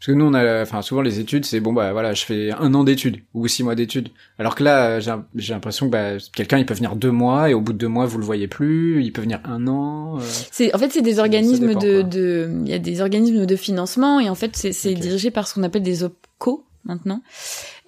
parce 0.00 0.06
que 0.06 0.12
nous 0.12 0.24
on 0.24 0.32
a, 0.32 0.62
enfin 0.62 0.80
souvent 0.80 1.02
les 1.02 1.20
études, 1.20 1.44
c'est 1.44 1.60
bon 1.60 1.74
bah 1.74 1.92
voilà, 1.92 2.14
je 2.14 2.24
fais 2.24 2.50
un 2.52 2.72
an 2.72 2.84
d'études 2.84 3.18
ou 3.34 3.46
six 3.48 3.62
mois 3.62 3.74
d'études. 3.74 4.08
Alors 4.38 4.54
que 4.54 4.64
là, 4.64 4.86
euh, 4.96 5.00
j'ai, 5.00 5.12
j'ai 5.34 5.52
l'impression 5.52 5.86
que 5.86 5.92
bah, 5.92 6.12
quelqu'un 6.34 6.56
il 6.56 6.64
peut 6.64 6.72
venir 6.74 6.96
deux 6.96 7.10
mois 7.10 7.50
et 7.50 7.54
au 7.54 7.60
bout 7.60 7.74
de 7.74 7.78
deux 7.78 7.86
mois 7.88 8.06
vous 8.06 8.16
le 8.18 8.24
voyez 8.24 8.48
plus, 8.48 9.04
il 9.04 9.12
peut 9.12 9.20
venir 9.20 9.40
un 9.44 9.66
an. 9.68 10.18
euh. 10.18 10.22
C'est 10.50 10.74
en 10.74 10.78
fait 10.78 10.90
c'est 10.90 11.02
des 11.02 11.18
organismes 11.18 11.66
dépend, 11.68 11.80
de 11.80 12.00
de 12.02 12.50
il 12.64 12.70
y 12.70 12.74
a 12.74 12.78
des 12.78 13.02
organismes 13.02 13.44
de 13.44 13.56
financement 13.56 14.18
et 14.20 14.30
en 14.30 14.34
fait 14.34 14.56
c'est 14.56 14.72
c'est 14.72 14.92
Ok. 14.94 15.00
dirigé 15.00 15.30
par 15.30 15.46
ce 15.46 15.54
qu'on 15.54 15.62
appelle 15.64 15.82
des 15.82 16.02
opco 16.02 16.64
maintenant. 16.86 17.22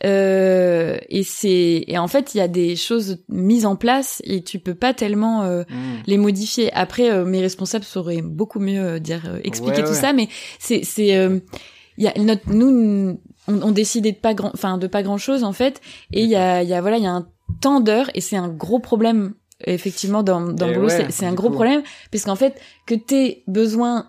Euh, 0.05 0.99
et 1.09 1.23
c'est 1.23 1.85
et 1.87 1.97
en 1.97 2.09
fait 2.09 2.35
il 2.35 2.39
y 2.39 2.41
a 2.41 2.49
des 2.49 2.77
choses 2.77 3.19
mises 3.29 3.67
en 3.67 3.77
place 3.77 4.21
et 4.25 4.43
tu 4.43 4.59
peux 4.59 4.75
pas 4.75 4.93
tellement 4.95 5.43
euh, 5.45 5.63
Hmm. 5.63 6.03
les 6.07 6.19
modifier. 6.19 6.73
Après 6.75 7.11
euh, 7.11 7.25
mes 7.25 7.41
responsables 7.41 7.85
sauraient 7.85 8.21
beaucoup 8.23 8.59
mieux 8.59 8.99
dire 9.01 9.23
expliquer 9.45 9.79
Ouais, 9.79 9.85
tout 9.85 9.91
ouais. 9.93 9.97
ça 9.97 10.13
mais 10.13 10.29
c'est 10.59 10.83
c'est 10.85 11.17
euh, 11.17 11.39
il 11.99 12.05
y 12.05 12.09
a 12.09 12.13
notre 12.19 12.49
nous 12.51 13.19
on, 13.49 13.63
on 13.63 13.71
décidait 13.73 14.13
de 14.13 14.17
pas 14.17 14.35
grand 14.35 14.51
enfin 14.55 14.79
de 14.79 14.87
pas 14.87 15.03
grand 15.03 15.19
chose 15.19 15.45
en 15.45 15.53
fait 15.53 15.81
et 16.13 16.23
il 16.23 16.29
y 16.29 16.37
a 16.37 16.63
il 16.63 16.69
y 16.69 16.75
a 16.75 16.81
voilà 16.81 16.97
il 16.99 17.03
y 17.03 17.07
a 17.07 17.13
un 17.13 17.27
temps 17.61 17.81
d'heure 17.81 18.09
et 18.15 18.21
c'est 18.21 18.37
un 18.37 18.49
gros 18.49 18.79
problème 18.79 19.35
effectivement 19.67 20.23
dans 20.23 20.41
dans 20.41 20.67
le 20.69 20.75
boulot 20.75 20.89
ouais, 20.89 21.07
c'est 21.11 21.27
un 21.27 21.35
gros 21.35 21.49
coup. 21.49 21.55
problème 21.55 21.83
parce 22.11 22.25
qu'en 22.25 22.37
fait 22.37 22.61
que 22.87 22.95
t'aies 22.95 23.43
besoin 23.47 24.09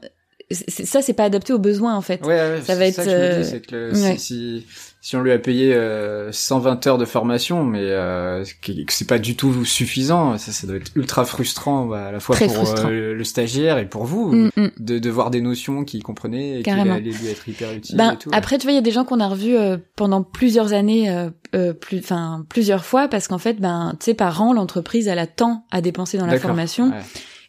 c'est- 0.51 0.69
c'est- 0.69 0.85
ça 0.85 1.01
c'est 1.01 1.13
pas 1.13 1.25
adapté 1.25 1.51
aux 1.53 1.59
besoins 1.59 1.95
en 1.95 2.01
fait 2.01 2.21
Ouais, 2.25 2.27
ouais, 2.35 2.61
Ça 2.61 2.75
va 2.75 2.85
être, 2.85 2.95
ça 2.95 3.05
que 3.05 3.09
je 3.11 3.15
me 3.15 3.21
euh, 3.21 3.41
dis, 3.43 3.49
c'est 3.49 3.65
que 3.65 3.75
le- 3.75 3.91
ouais. 3.91 4.17
si, 4.17 4.65
si 4.67 4.92
si 5.03 5.17
on 5.17 5.21
lui 5.21 5.33
a 5.33 5.37
payé 5.37 5.75
euh, 5.75 6.31
120 6.31 6.87
heures 6.87 6.97
de 6.97 7.03
formation, 7.03 7.65
mais 7.65 7.81
euh, 7.81 8.45
c'est 8.87 9.07
pas 9.07 9.19
du 9.19 9.35
tout 9.35 9.65
suffisant, 9.65 10.37
ça, 10.37 10.53
ça 10.53 10.65
doit 10.65 10.77
être 10.77 10.93
ultra 10.95 11.25
frustrant 11.25 11.85
bah, 11.85 12.05
à 12.05 12.11
la 12.13 12.21
fois 12.21 12.37
Très 12.37 12.47
pour 12.47 12.73
euh, 12.85 13.13
le 13.13 13.23
stagiaire 13.25 13.79
et 13.79 13.85
pour 13.85 14.05
vous. 14.05 14.31
Mm, 14.31 14.51
mm. 14.55 14.71
de, 14.79 14.99
de 14.99 15.09
voir 15.09 15.29
des 15.29 15.41
notions 15.41 15.83
qu'il 15.83 16.01
comprenait 16.03 16.61
et 16.61 16.63
qui 16.63 16.69
allaient 16.69 17.01
lui 17.01 17.27
être 17.27 17.49
hyper 17.49 17.73
utiles 17.73 17.97
Ben, 17.97 18.13
et 18.13 18.17
tout. 18.17 18.29
après, 18.31 18.57
tu 18.57 18.63
vois, 18.63 18.71
il 18.71 18.75
y 18.75 18.77
a 18.77 18.81
des 18.81 18.91
gens 18.91 19.03
qu'on 19.03 19.19
a 19.19 19.27
revus 19.27 19.57
euh, 19.57 19.75
pendant 19.97 20.23
plusieurs 20.23 20.71
années, 20.71 21.11
euh, 21.11 21.29
euh, 21.53 21.73
plus, 21.73 21.99
enfin 21.99 22.45
plusieurs 22.47 22.85
fois, 22.85 23.09
parce 23.09 23.27
qu'en 23.27 23.39
fait, 23.39 23.59
ben, 23.59 23.97
tu 23.99 24.05
sais, 24.05 24.13
par 24.13 24.41
an, 24.41 24.53
l'entreprise 24.53 25.09
elle 25.09 25.19
a 25.19 25.27
tant 25.27 25.65
à 25.69 25.81
dépenser 25.81 26.17
dans 26.17 26.27
la 26.27 26.39
formation, 26.39 26.91
Ouais. 26.91 27.01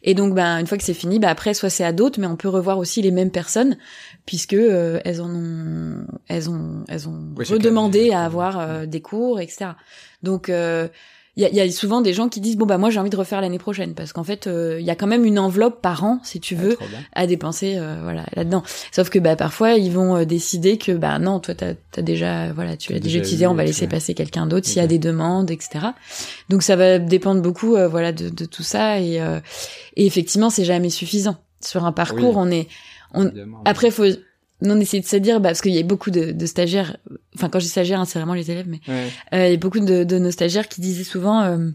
Et 0.07 0.13
donc, 0.13 0.35
ben, 0.35 0.59
une 0.59 0.67
fois 0.67 0.77
que 0.77 0.83
c'est 0.83 0.93
fini, 0.93 1.17
ben 1.17 1.29
après, 1.29 1.55
soit 1.55 1.71
c'est 1.71 1.83
à 1.83 1.91
d'autres, 1.91 2.19
mais 2.19 2.27
on 2.27 2.35
peut 2.35 2.47
revoir 2.47 2.77
aussi 2.77 3.01
les 3.01 3.09
mêmes 3.09 3.31
personnes, 3.31 3.75
puisque 4.27 4.53
euh, 4.53 4.99
elles 5.03 5.19
en 5.19 5.33
ont, 5.33 6.05
elles 6.27 6.47
ont, 6.47 6.85
elles 6.87 7.09
ont 7.09 7.33
Oui, 7.35 7.45
redemandé 7.45 8.11
à 8.11 8.23
avoir 8.23 8.59
euh, 8.59 8.85
des 8.85 9.01
cours, 9.01 9.39
etc. 9.39 9.71
Donc 10.21 10.49
euh, 10.49 10.87
il 11.37 11.43
y, 11.43 11.45
a, 11.45 11.49
y 11.49 11.59
a 11.59 11.69
souvent 11.71 11.99
des 12.01 12.13
gens 12.13 12.29
qui 12.29 12.39
disent 12.39 12.55
bon 12.55 12.65
bah 12.65 12.77
moi 12.77 12.89
j'ai 12.89 12.99
envie 12.99 13.09
de 13.09 13.15
refaire 13.17 13.41
l'année 13.41 13.59
prochaine 13.59 13.93
parce 13.93 14.13
qu'en 14.13 14.23
fait 14.23 14.47
euh, 14.47 14.77
il 14.79 14.85
y 14.85 14.89
a 14.89 14.95
quand 14.95 15.07
même 15.07 15.25
une 15.25 15.37
enveloppe 15.37 15.81
par 15.81 16.03
an 16.05 16.19
si 16.23 16.39
tu 16.39 16.55
veux 16.55 16.75
trop 16.75 16.85
bien. 16.87 16.99
à 17.13 17.27
dépenser 17.27 17.75
euh, 17.77 17.99
voilà 18.01 18.25
là-dedans. 18.35 18.63
Sauf 18.91 19.09
que 19.09 19.19
bah 19.19 19.35
parfois 19.35 19.73
ils 19.73 19.91
vont 19.91 20.15
euh, 20.15 20.25
décider 20.25 20.77
que 20.77 20.93
bah 20.93 21.19
non 21.19 21.39
toi 21.41 21.53
t'as 21.53 21.73
as 21.97 22.01
déjà 22.01 22.53
voilà 22.53 22.77
tu 22.77 22.89
T'as 22.89 22.95
as 22.95 22.99
déjà 22.99 23.19
utilisé 23.19 23.47
on 23.47 23.53
va 23.53 23.65
laisser 23.65 23.87
passer 23.87 24.13
quelqu'un 24.13 24.45
d'autre 24.47 24.65
s'il 24.67 24.77
y 24.77 24.79
a 24.79 24.87
des 24.87 24.99
demandes 24.99 25.51
etc. 25.51 25.87
Donc 26.49 26.63
ça 26.63 26.75
va 26.77 26.99
dépendre 26.99 27.41
beaucoup 27.41 27.75
euh, 27.75 27.87
voilà 27.87 28.11
de, 28.13 28.29
de 28.29 28.45
tout 28.45 28.63
ça 28.63 28.99
et 29.01 29.19
euh, 29.21 29.39
et 29.97 30.05
effectivement 30.05 30.49
c'est 30.49 30.65
jamais 30.65 30.89
suffisant 30.89 31.35
sur 31.61 31.83
un 31.85 31.91
parcours 31.91 32.35
Oui. 32.37 32.43
on 32.47 32.51
est 32.51 32.67
on 33.13 33.31
après 33.65 33.91
faut 33.91 34.05
non 34.65 34.79
essayer 34.79 35.01
de 35.01 35.07
se 35.07 35.15
dire 35.17 35.39
bah 35.39 35.49
parce 35.49 35.61
qu'il 35.61 35.73
y 35.73 35.79
a 35.79 35.83
beaucoup 35.83 36.11
de, 36.11 36.31
de 36.31 36.45
stagiaires 36.45 36.97
enfin 37.35 37.49
quand 37.49 37.59
je 37.59 37.65
dis 37.65 37.69
stagiaires 37.71 37.99
hein, 37.99 38.05
c'est 38.05 38.19
vraiment 38.19 38.33
les 38.33 38.51
élèves 38.51 38.67
mais 38.67 38.79
Ouais. 38.87 39.09
euh, 39.33 39.47
il 39.47 39.51
y 39.51 39.55
a 39.55 39.57
beaucoup 39.57 39.79
de, 39.79 40.03
de 40.03 40.19
nos 40.19 40.31
stagiaires 40.31 40.67
qui 40.67 40.81
disaient 40.81 41.03
souvent 41.03 41.41
euh, 41.41 41.69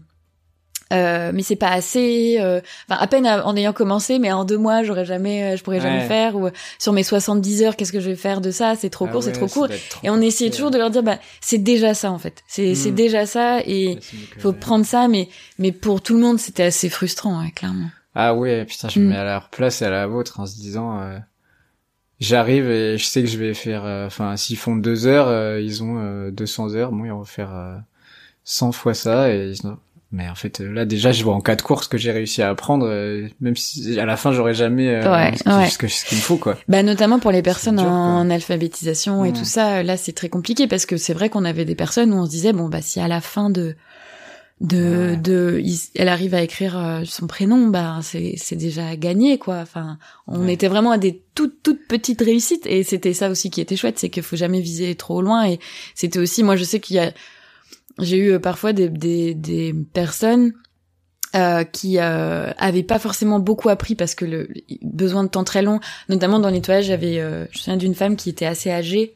euh, 0.93 1.31
mais 1.33 1.41
c'est 1.41 1.55
pas 1.55 1.69
assez 1.69 2.35
euh, 2.41 2.59
enfin 2.89 2.99
à 3.01 3.07
peine 3.07 3.25
en 3.25 3.55
ayant 3.55 3.71
commencé 3.71 4.19
mais 4.19 4.29
en 4.33 4.43
deux 4.43 4.57
mois 4.57 4.83
j'aurais 4.83 5.05
jamais 5.05 5.53
euh, 5.53 5.55
je 5.57 5.63
pourrais 5.63 5.79
jamais 5.79 6.05
faire 6.05 6.35
ou 6.35 6.47
euh, 6.47 6.51
sur 6.79 6.91
mes 6.91 7.03
70 7.03 7.63
heures 7.63 7.75
qu'est-ce 7.77 7.93
que 7.93 8.01
je 8.01 8.09
vais 8.09 8.17
faire 8.17 8.41
de 8.41 8.51
ça? 8.51 8.75
C'est 8.75 8.89
trop 8.89 9.05
Ah 9.07 9.11
court 9.11 9.23
c'est 9.23 9.31
trop 9.31 9.47
court. 9.47 9.69
trop 9.69 9.99
et 10.03 10.09
on 10.09 10.19
essayait 10.19 10.49
toujours 10.51 10.69
de 10.69 10.77
leur 10.77 10.89
dire 10.89 11.01
bah 11.01 11.17
c'est 11.39 11.59
déjà 11.59 11.93
ça 11.93 12.11
en 12.11 12.17
fait. 12.19 12.43
C'est 12.47 12.75
c'est 12.75 12.91
Mm. 12.91 12.95
déjà 12.95 13.25
ça 13.25 13.61
et 13.65 13.99
faut 14.39 14.51
prendre 14.51 14.85
ça 14.85 15.07
mais 15.07 15.29
mais 15.59 15.71
pour 15.71 16.01
tout 16.01 16.13
le 16.13 16.19
monde 16.19 16.39
c'était 16.39 16.63
assez 16.63 16.89
frustrant 16.89 17.41
ouais, 17.41 17.51
clairement. 17.51 17.87
Ah 18.13 18.35
ouais, 18.35 18.65
putain, 18.65 18.89
je 18.89 18.99
me 18.99 19.05
Mm. 19.05 19.09
mets 19.11 19.15
à 19.15 19.23
leur 19.23 19.49
place 19.49 19.81
et 19.81 19.85
à 19.85 19.89
la 19.89 20.05
vôtre 20.07 20.41
en 20.41 20.45
se 20.45 20.55
disant, 20.57 20.99
euh, 20.99 21.17
j'arrive 22.21 22.69
et 22.71 22.97
je 22.97 23.03
sais 23.03 23.21
que 23.21 23.27
je 23.27 23.37
vais 23.37 23.53
faire, 23.53 23.83
euh, 23.83 24.07
enfin, 24.07 24.37
s'ils 24.37 24.55
font 24.57 24.77
deux 24.77 25.05
heures, 25.07 25.27
euh, 25.27 25.59
ils 25.59 25.83
ont 25.83 25.97
euh, 25.99 26.31
200 26.31 26.75
heures, 26.75 26.91
bon, 26.93 27.03
ils 27.03 27.11
vont 27.11 27.25
faire 27.25 27.53
euh, 27.53 27.75
100 28.45 28.71
fois 28.71 28.93
ça 28.93 29.33
et 29.33 29.49
ils 29.51 29.67
mais 30.13 30.27
en 30.27 30.35
fait, 30.35 30.59
euh, 30.59 30.69
là, 30.69 30.83
déjà, 30.83 31.13
je 31.13 31.23
vois 31.23 31.33
en 31.35 31.39
quatre 31.39 31.63
cours 31.63 31.85
ce 31.85 31.87
que 31.87 31.97
j'ai 31.97 32.11
réussi 32.11 32.41
à 32.41 32.49
apprendre, 32.49 32.85
euh, 32.85 33.29
même 33.39 33.55
si 33.55 33.97
à 33.97 34.05
la 34.05 34.17
fin, 34.17 34.33
j'aurais 34.33 34.53
jamais 34.53 34.89
euh, 34.89 35.09
Ouais, 35.09 35.31
ce, 35.37 35.43
qui- 35.43 35.49
ouais. 35.49 35.69
ce 35.69 35.77
que- 35.77 35.87
ce 35.87 36.03
qu'il 36.03 36.17
me 36.17 36.21
faut, 36.21 36.35
quoi. 36.35 36.57
Bah 36.67 36.83
notamment 36.83 37.17
pour 37.19 37.31
les 37.31 37.41
personnes 37.41 37.77
dur, 37.77 37.85
en 37.87 38.29
alphabétisation 38.29 39.23
et 39.23 39.31
tout 39.31 39.45
ça, 39.45 39.83
là 39.83 39.95
c'est 39.95 40.11
très 40.11 40.27
compliqué 40.27 40.67
parce 40.67 40.85
que 40.85 40.97
c'est 40.97 41.13
vrai 41.13 41.29
qu'on 41.29 41.45
avait 41.45 41.63
des 41.63 41.75
personnes 41.75 42.11
où 42.13 42.17
on 42.17 42.25
se 42.25 42.29
disait 42.31 42.51
bon 42.51 42.67
bah 42.67 42.81
si 42.81 42.99
à 42.99 43.07
la 43.07 43.21
fin 43.21 43.49
de 43.49 43.73
de 44.61 45.15
de 45.21 45.59
il- 45.63 45.89
elle 45.95 46.07
arrive 46.07 46.33
à 46.35 46.41
écrire 46.43 46.77
euh, 46.77 47.01
son 47.03 47.25
prénom 47.27 47.67
bah 47.67 47.99
c'est 48.03 48.35
c'est 48.37 48.55
déjà 48.55 48.95
gagné 48.95 49.37
quoi. 49.39 49.57
Enfin 49.57 49.97
on 50.27 50.45
Ouais. 50.45 50.53
était 50.53 50.67
vraiment 50.67 50.91
à 50.91 50.97
des 50.99 51.23
toutes 51.35 51.61
toutes 51.63 51.87
petites 51.87 52.21
réussites. 52.21 52.65
Et 52.67 52.83
c'était 52.83 53.13
ça 53.13 53.29
aussi 53.29 53.49
qui 53.49 53.59
était 53.59 53.75
chouette 53.75 53.97
c'est 53.99 54.09
qu'il 54.09 54.23
faut 54.23 54.35
jamais 54.35 54.61
viser 54.61 54.93
trop 54.95 55.21
loin. 55.23 55.47
Et 55.49 55.59
c'était 55.95 56.19
aussi 56.19 56.43
moi 56.43 56.55
je 56.55 56.63
sais 56.63 56.79
qu'il 56.79 56.95
y 56.97 56.99
a 56.99 57.11
j'ai 57.99 58.17
eu 58.17 58.31
euh, 58.33 58.39
parfois 58.39 58.71
des 58.71 58.87
des 58.89 59.33
des 59.33 59.73
personnes 59.93 60.53
euh, 61.35 61.63
qui 61.63 61.97
euh, 61.97 62.51
avaient 62.57 62.83
pas 62.83 62.99
forcément 62.99 63.39
beaucoup 63.39 63.69
appris 63.69 63.95
parce 63.95 64.13
que 64.15 64.25
le 64.25 64.43
le- 64.47 64.61
besoin 64.83 65.23
de 65.23 65.29
temps 65.29 65.43
très 65.43 65.61
long, 65.63 65.79
notamment 66.09 66.39
dans 66.39 66.49
le 66.49 66.55
nettoyage, 66.55 66.85
j'avais, 66.85 67.19
euh, 67.19 67.45
je 67.51 67.57
me 67.57 67.61
souviens 67.63 67.77
d'une 67.77 67.95
femme 67.95 68.15
qui 68.15 68.29
était 68.29 68.45
assez 68.45 68.69
âgée. 68.69 69.15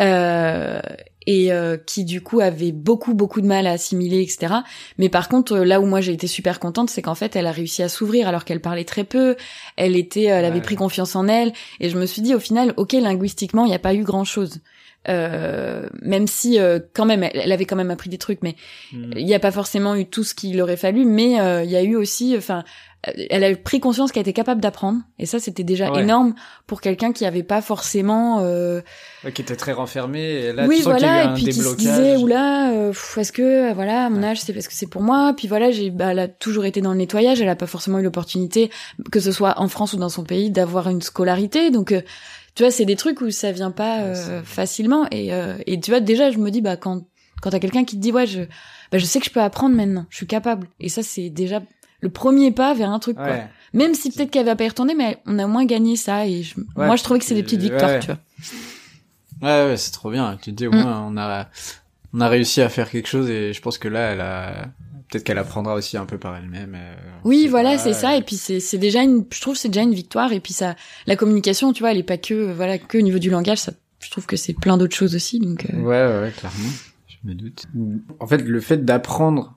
Euh, 0.00 0.80
et 1.26 1.52
euh, 1.52 1.76
qui 1.76 2.04
du 2.04 2.20
coup 2.20 2.40
avait 2.40 2.72
beaucoup 2.72 3.14
beaucoup 3.14 3.40
de 3.40 3.46
mal 3.46 3.66
à 3.66 3.72
assimiler, 3.72 4.22
etc. 4.22 4.54
Mais 4.98 5.08
par 5.08 5.28
contre, 5.28 5.52
euh, 5.56 5.64
là 5.64 5.80
où 5.80 5.86
moi 5.86 6.00
j'ai 6.00 6.12
été 6.12 6.26
super 6.26 6.60
contente, 6.60 6.88
c'est 6.90 7.02
qu'en 7.02 7.14
fait, 7.14 7.34
elle 7.36 7.46
a 7.46 7.52
réussi 7.52 7.82
à 7.82 7.88
s'ouvrir 7.88 8.28
alors 8.28 8.44
qu'elle 8.44 8.60
parlait 8.60 8.84
très 8.84 9.04
peu. 9.04 9.36
Elle 9.76 9.96
était, 9.96 10.24
elle 10.24 10.44
avait 10.44 10.56
Ouais. 10.56 10.62
pris 10.62 10.76
confiance 10.76 11.16
en 11.16 11.28
elle 11.28 11.52
et 11.80 11.88
je 11.90 11.98
me 11.98 12.06
suis 12.06 12.22
dit 12.22 12.34
au 12.34 12.40
final, 12.40 12.72
ok, 12.76 12.92
linguistiquement, 12.92 13.64
il 13.64 13.68
n'y 13.68 13.74
a 13.74 13.78
pas 13.80 13.94
eu 13.94 14.02
grand 14.04 14.24
chose. 14.24 14.60
Euh, 15.08 15.88
même 16.02 16.26
si 16.26 16.58
euh, 16.58 16.80
quand 16.92 17.04
même 17.04 17.22
elle, 17.22 17.52
avait 17.52 17.64
quand 17.64 17.76
même 17.76 17.92
appris 17.92 18.10
des 18.10 18.18
trucs 18.18 18.42
mais 18.42 18.56
Mm. 18.92 19.12
il 19.16 19.24
n'y 19.24 19.34
a 19.34 19.38
pas 19.38 19.52
forcément 19.52 19.94
eu 19.94 20.04
tout 20.04 20.24
ce 20.24 20.34
qu'il 20.34 20.60
aurait 20.60 20.76
fallu, 20.76 21.04
mais 21.04 21.40
euh, 21.40 21.62
il 21.62 21.70
y 21.70 21.76
a 21.76 21.82
eu 21.84 21.94
aussi, 21.94 22.34
enfin, 22.36 22.58
euh, 22.58 22.62
elle 23.30 23.44
a 23.44 23.54
pris 23.56 23.80
conscience 23.80 24.10
qu'elle 24.12 24.22
était 24.22 24.32
capable 24.32 24.60
d'apprendre, 24.60 25.00
et 25.18 25.26
ça 25.26 25.38
c'était 25.38 25.62
déjà 25.64 25.92
Ouais. 25.92 26.02
énorme 26.02 26.34
pour 26.66 26.80
quelqu'un 26.80 27.12
qui 27.12 27.24
avait 27.24 27.42
pas 27.42 27.60
forcément. 27.62 28.40
euh, 28.40 28.80
Ouais, 29.24 29.32
qui 29.32 29.42
était 29.42 29.56
très 29.56 29.72
renfermé 29.72 30.20
et 30.20 30.52
là, 30.52 30.66
oui, 30.66 30.78
tu 30.78 30.82
sens 30.84 30.94
qu'il 30.94 31.06
y 31.06 31.08
a 31.08 31.12
voilà, 31.12 31.22
eu 31.22 31.26
et 31.26 31.30
un 31.30 31.34
puis 31.34 31.44
qui 31.44 31.52
se 31.52 31.58
déblocage. 31.58 31.78
disait 31.78 32.16
oula, 32.16 32.70
euh, 32.72 32.92
est-ce 33.16 33.32
que 33.32 33.70
euh, 33.70 33.72
voilà, 33.74 34.06
à 34.06 34.10
mon 34.10 34.22
Ouais. 34.22 34.28
âge 34.28 34.40
c'est 34.40 34.52
parce 34.52 34.68
que 34.68 34.74
c'est 34.74 34.88
pour 34.88 35.02
moi, 35.02 35.32
puis 35.36 35.48
voilà, 35.48 35.70
j'ai, 35.70 35.90
bah, 35.90 36.12
elle 36.12 36.18
a 36.18 36.28
toujours 36.28 36.64
été 36.64 36.80
dans 36.80 36.92
le 36.92 36.98
nettoyage, 36.98 37.40
elle 37.40 37.48
a 37.48 37.56
pas 37.56 37.66
forcément 37.66 37.98
eu 37.98 38.02
l'opportunité, 38.02 38.70
que 39.12 39.20
ce 39.20 39.32
soit 39.32 39.54
en 39.60 39.68
France 39.68 39.92
ou 39.92 39.96
dans 39.98 40.08
son 40.08 40.24
pays, 40.24 40.50
d'avoir 40.50 40.88
une 40.88 41.02
scolarité, 41.02 41.70
donc. 41.70 41.92
euh, 41.92 42.00
tu 42.54 42.62
vois, 42.62 42.70
c'est 42.72 42.86
des 42.86 42.96
trucs 42.96 43.20
où 43.20 43.30
ça 43.30 43.52
vient 43.52 43.70
pas 43.70 43.98
euh, 44.00 44.42
facilement 44.42 45.06
et 45.10 45.34
euh, 45.34 45.58
et 45.66 45.78
tu 45.78 45.90
vois 45.90 46.00
déjà 46.00 46.30
je 46.30 46.38
me 46.38 46.50
dis 46.50 46.62
bah 46.62 46.78
quand 46.78 47.02
quand 47.42 47.50
t'as 47.50 47.58
quelqu'un 47.58 47.84
qui 47.84 47.96
te 47.96 48.00
dit 48.00 48.12
ouais 48.12 48.26
je 48.26 48.40
bah 48.90 48.96
je 48.96 49.04
sais 49.04 49.18
que 49.18 49.26
je 49.26 49.30
peux 49.30 49.42
apprendre 49.42 49.76
maintenant, 49.76 50.06
je 50.08 50.16
suis 50.16 50.26
capable 50.26 50.66
et 50.80 50.88
ça 50.88 51.02
c'est 51.02 51.28
déjà 51.28 51.60
le 52.00 52.08
premier 52.10 52.50
pas 52.52 52.74
vers 52.74 52.90
un 52.90 52.98
truc 52.98 53.16
quoi. 53.16 53.38
Même 53.72 53.94
si 53.94 54.10
peut-être 54.10 54.30
qu'elle 54.30 54.46
va 54.46 54.56
pas 54.56 54.64
y 54.64 54.68
retourner 54.68 54.94
mais 54.94 55.18
on 55.26 55.38
a 55.38 55.44
au 55.44 55.48
moins 55.48 55.64
gagné 55.64 55.96
ça 55.96 56.26
et 56.26 56.42
je- 56.42 56.54
Ouais, 56.76 56.86
moi 56.86 56.96
je 56.96 57.02
trouvais 57.02 57.18
que 57.18 57.24
c'est 57.24 57.34
des 57.34 57.42
puis- 57.42 57.56
petites 57.56 57.70
victoires, 57.70 57.90
ouais. 57.90 58.00
tu 58.00 58.06
vois. 58.06 58.18
Ouais, 59.42 59.68
ouais, 59.70 59.76
c'est 59.76 59.90
trop 59.92 60.10
bien. 60.10 60.38
Tu 60.40 60.50
te 60.50 60.56
dis 60.56 60.66
au 60.66 60.72
Mm. 60.72 60.80
moins 60.82 61.06
on 61.08 61.16
a 61.16 61.48
on 62.14 62.20
a 62.20 62.28
réussi 62.28 62.62
à 62.62 62.68
faire 62.68 62.90
quelque 62.90 63.08
chose 63.08 63.28
et 63.28 63.52
je 63.52 63.60
pense 63.60 63.76
que 63.78 63.88
là 63.88 64.12
elle 64.12 64.20
a 64.20 64.66
peut-être 65.08 65.24
qu'elle 65.24 65.38
apprendra 65.38 65.74
aussi 65.74 65.96
un 65.96 66.06
peu 66.06 66.18
par 66.18 66.34
elle-même. 66.36 66.74
euh, 66.76 66.94
Oui, 67.24 67.46
voilà, 67.48 67.76
c'est 67.78 67.92
ça. 67.92 68.12
euh, 68.12 68.18
Et 68.18 68.22
puis 68.22 68.36
c'est 68.36 68.58
c'est 68.60 68.78
déjà 68.78 69.02
une, 69.02 69.24
je 69.32 69.40
trouve 69.40 69.54
que 69.54 69.60
c'est 69.60 69.68
déjà 69.68 69.82
une 69.82 69.94
victoire. 69.94 70.32
Et 70.32 70.40
puis 70.40 70.52
ça, 70.52 70.74
la 71.06 71.14
communication, 71.16 71.72
tu 71.72 71.80
vois, 71.82 71.92
elle 71.92 71.98
est 71.98 72.02
pas 72.02 72.16
que 72.18 72.34
euh, 72.34 72.54
voilà 72.54 72.78
que 72.78 72.98
au 72.98 73.02
niveau 73.02 73.18
du 73.18 73.30
langage. 73.30 73.58
Ça, 73.58 73.72
je 74.00 74.10
trouve 74.10 74.26
que 74.26 74.36
c'est 74.36 74.52
plein 74.54 74.76
d'autres 74.78 74.96
choses 74.96 75.14
aussi. 75.14 75.38
Donc 75.38 75.66
euh, 75.72 75.76
Ouais, 75.80 76.06
ouais, 76.06 76.20
ouais, 76.22 76.32
clairement. 76.36 76.70
me 77.24 77.34
doute. 77.34 77.66
En 78.20 78.26
fait, 78.26 78.38
le 78.38 78.60
fait 78.60 78.84
d'apprendre 78.84 79.54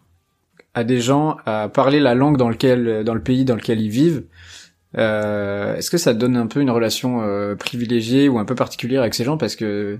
à 0.74 0.84
des 0.84 1.02
gens 1.02 1.38
à 1.46 1.70
parler 1.70 2.00
la 2.00 2.16
langue 2.16 2.38
dans 2.38 2.50
lequel, 2.50 3.04
dans 3.04 3.14
le 3.14 3.22
pays 3.22 3.46
dans 3.46 3.56
lequel 3.56 3.82
ils 3.82 3.90
vivent, 3.90 4.24
euh, 4.98 5.76
est-ce 5.76 5.90
que 5.92 5.98
ça 5.98 6.14
donne 6.14 6.36
un 6.36 6.48
peu 6.48 6.62
une 6.62 6.72
relation 6.72 7.22
euh, 7.22 7.56
privilégiée 7.56 8.28
ou 8.28 8.40
un 8.40 8.46
peu 8.46 8.56
particulière 8.56 9.02
avec 9.02 9.14
ces 9.14 9.24
gens? 9.24 9.38
Parce 9.38 9.56
que 9.56 10.00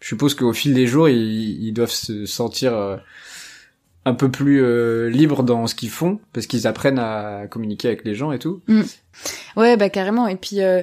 je 0.00 0.06
suppose 0.06 0.34
qu'au 0.34 0.52
fil 0.52 0.74
des 0.74 0.86
jours 0.86 1.08
ils, 1.08 1.62
ils 1.62 1.72
doivent 1.72 1.90
se 1.90 2.24
sentir 2.24 2.74
euh, 2.74 2.96
un 4.04 4.14
peu 4.14 4.30
plus 4.30 4.62
euh, 4.62 5.08
libres 5.10 5.42
dans 5.42 5.66
ce 5.66 5.74
qu'ils 5.74 5.90
font 5.90 6.18
parce 6.32 6.46
qu'ils 6.46 6.66
apprennent 6.66 6.98
à 6.98 7.46
communiquer 7.48 7.88
avec 7.88 8.04
les 8.04 8.14
gens 8.14 8.32
et 8.32 8.38
tout. 8.38 8.62
Ouais, 9.56 9.76
bah 9.76 9.90
carrément. 9.90 10.26
Et 10.26 10.36
puis, 10.36 10.62
euh, 10.62 10.82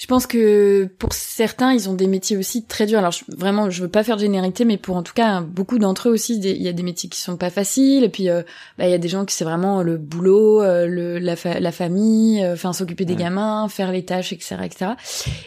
je 0.00 0.06
pense 0.06 0.28
que 0.28 0.88
pour 0.98 1.12
certains, 1.12 1.72
ils 1.72 1.88
ont 1.90 1.94
des 1.94 2.06
métiers 2.06 2.36
aussi 2.36 2.64
très 2.64 2.86
durs. 2.86 3.00
Alors 3.00 3.10
je, 3.10 3.24
vraiment, 3.36 3.68
je 3.68 3.82
veux 3.82 3.88
pas 3.88 4.04
faire 4.04 4.14
de 4.16 4.20
généralité, 4.20 4.64
mais 4.64 4.76
pour 4.76 4.96
en 4.96 5.02
tout 5.02 5.12
cas 5.12 5.40
beaucoup 5.40 5.78
d'entre 5.80 6.08
eux 6.08 6.12
aussi, 6.12 6.38
il 6.38 6.62
y 6.62 6.68
a 6.68 6.72
des 6.72 6.84
métiers 6.84 7.08
qui 7.08 7.18
sont 7.20 7.36
pas 7.36 7.50
faciles. 7.50 8.04
Et 8.04 8.08
puis, 8.08 8.30
euh, 8.30 8.42
bah, 8.78 8.86
il 8.86 8.92
y 8.92 8.94
a 8.94 8.98
des 8.98 9.08
gens 9.08 9.24
qui 9.24 9.34
c'est 9.34 9.42
vraiment 9.44 9.82
le 9.82 9.96
boulot, 9.98 10.62
euh, 10.62 10.86
le, 10.86 11.18
la, 11.18 11.34
fa- 11.34 11.58
la 11.58 11.72
famille, 11.72 12.42
euh, 12.44 12.52
enfin 12.54 12.72
s'occuper 12.72 13.04
des 13.04 13.14
Ouais. 13.14 13.18
gamins, 13.18 13.68
faire 13.68 13.90
les 13.90 14.04
tâches, 14.04 14.32
etc., 14.32 14.56
etc. 14.64 14.92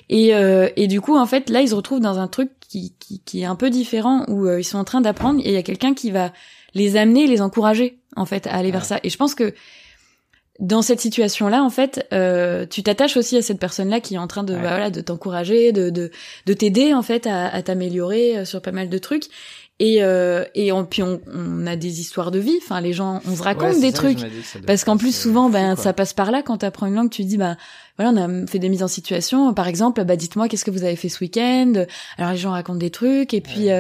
Et, 0.09 0.35
euh, 0.35 0.67
et 0.75 0.87
du 0.87 0.99
coup, 0.99 1.15
en 1.17 1.25
fait, 1.25 1.49
là, 1.49 1.61
ils 1.61 1.69
se 1.69 1.75
retrouvent 1.75 2.01
dans 2.01 2.19
un 2.19 2.27
truc 2.27 2.51
qui, 2.67 2.93
qui, 2.99 3.21
qui 3.23 3.41
est 3.41 3.45
un 3.45 3.55
peu 3.55 3.69
différent 3.69 4.25
où 4.27 4.47
ils 4.49 4.63
sont 4.65 4.77
en 4.77 4.83
train 4.83 4.99
d'apprendre 4.99 5.39
et 5.43 5.47
il 5.49 5.53
y 5.53 5.57
a 5.57 5.63
quelqu'un 5.63 5.93
qui 5.93 6.11
va 6.11 6.33
les 6.73 6.97
amener, 6.97 7.25
les 7.27 7.41
encourager 7.41 7.99
en 8.17 8.25
fait 8.25 8.47
à 8.47 8.55
aller 8.55 8.71
vers 8.71 8.83
ça. 8.85 8.99
Et 9.03 9.09
je 9.09 9.17
pense 9.17 9.33
que 9.33 9.53
dans 10.59 10.81
cette 10.81 10.99
situation-là, 10.99 11.63
en 11.63 11.69
fait, 11.69 12.05
euh, 12.13 12.65
tu 12.69 12.83
t'attaches 12.83 13.17
aussi 13.17 13.37
à 13.37 13.41
cette 13.41 13.59
personne-là 13.59 13.99
qui 13.99 14.15
est 14.15 14.19
en 14.19 14.27
train 14.27 14.43
de, 14.43 14.53
Ouais. 14.53 14.61
bah, 14.61 14.69
voilà, 14.69 14.89
de 14.91 15.01
t'encourager, 15.01 15.71
de, 15.71 15.89
de, 15.89 16.11
de 16.45 16.53
t'aider 16.53 16.93
en 16.93 17.01
fait 17.01 17.25
à, 17.25 17.47
à 17.47 17.61
t'améliorer 17.63 18.37
euh, 18.39 18.45
sur 18.45 18.61
pas 18.61 18.71
mal 18.71 18.89
de 18.89 18.97
trucs. 18.97 19.25
Et, 19.79 20.03
euh, 20.03 20.43
et 20.53 20.71
on, 20.71 20.85
puis 20.85 21.01
on, 21.01 21.19
on 21.33 21.65
a 21.65 21.75
des 21.75 22.01
histoires 22.01 22.29
de 22.29 22.37
vie. 22.37 22.59
Enfin, 22.61 22.81
les 22.81 22.93
gens, 22.93 23.19
on 23.27 23.35
se 23.35 23.41
raconte 23.41 23.73
Ouais, 23.73 23.79
des 23.81 23.89
ça, 23.89 23.97
trucs. 23.97 24.19
Parce 24.67 24.83
qu'en 24.83 24.95
plus, 24.95 25.15
souvent, 25.19 25.49
ben, 25.49 25.75
ça 25.75 25.91
passe 25.91 26.13
par 26.13 26.29
là 26.29 26.43
quand 26.43 26.59
tu 26.59 26.65
apprends 26.67 26.85
une 26.85 26.93
langue. 26.93 27.09
Tu 27.09 27.23
te 27.23 27.27
dis, 27.27 27.37
bah, 27.37 27.57
voilà, 28.01 28.09
on 28.27 28.43
a 28.43 28.47
fait 28.47 28.59
des 28.59 28.69
mises 28.69 28.83
en 28.83 28.87
situation. 28.87 29.53
Par 29.53 29.67
exemple, 29.67 30.03
bah, 30.03 30.15
dites-moi 30.15 30.47
qu'est-ce 30.47 30.65
que 30.65 30.71
vous 30.71 30.83
avez 30.83 30.95
fait 30.95 31.09
ce 31.09 31.19
week-end? 31.23 31.73
Alors 32.17 32.31
les 32.31 32.37
gens 32.37 32.51
racontent 32.51 32.77
des 32.79 32.89
trucs. 32.89 33.33
Et 33.33 33.41
puis, 33.41 33.65
Ouais, 33.65 33.71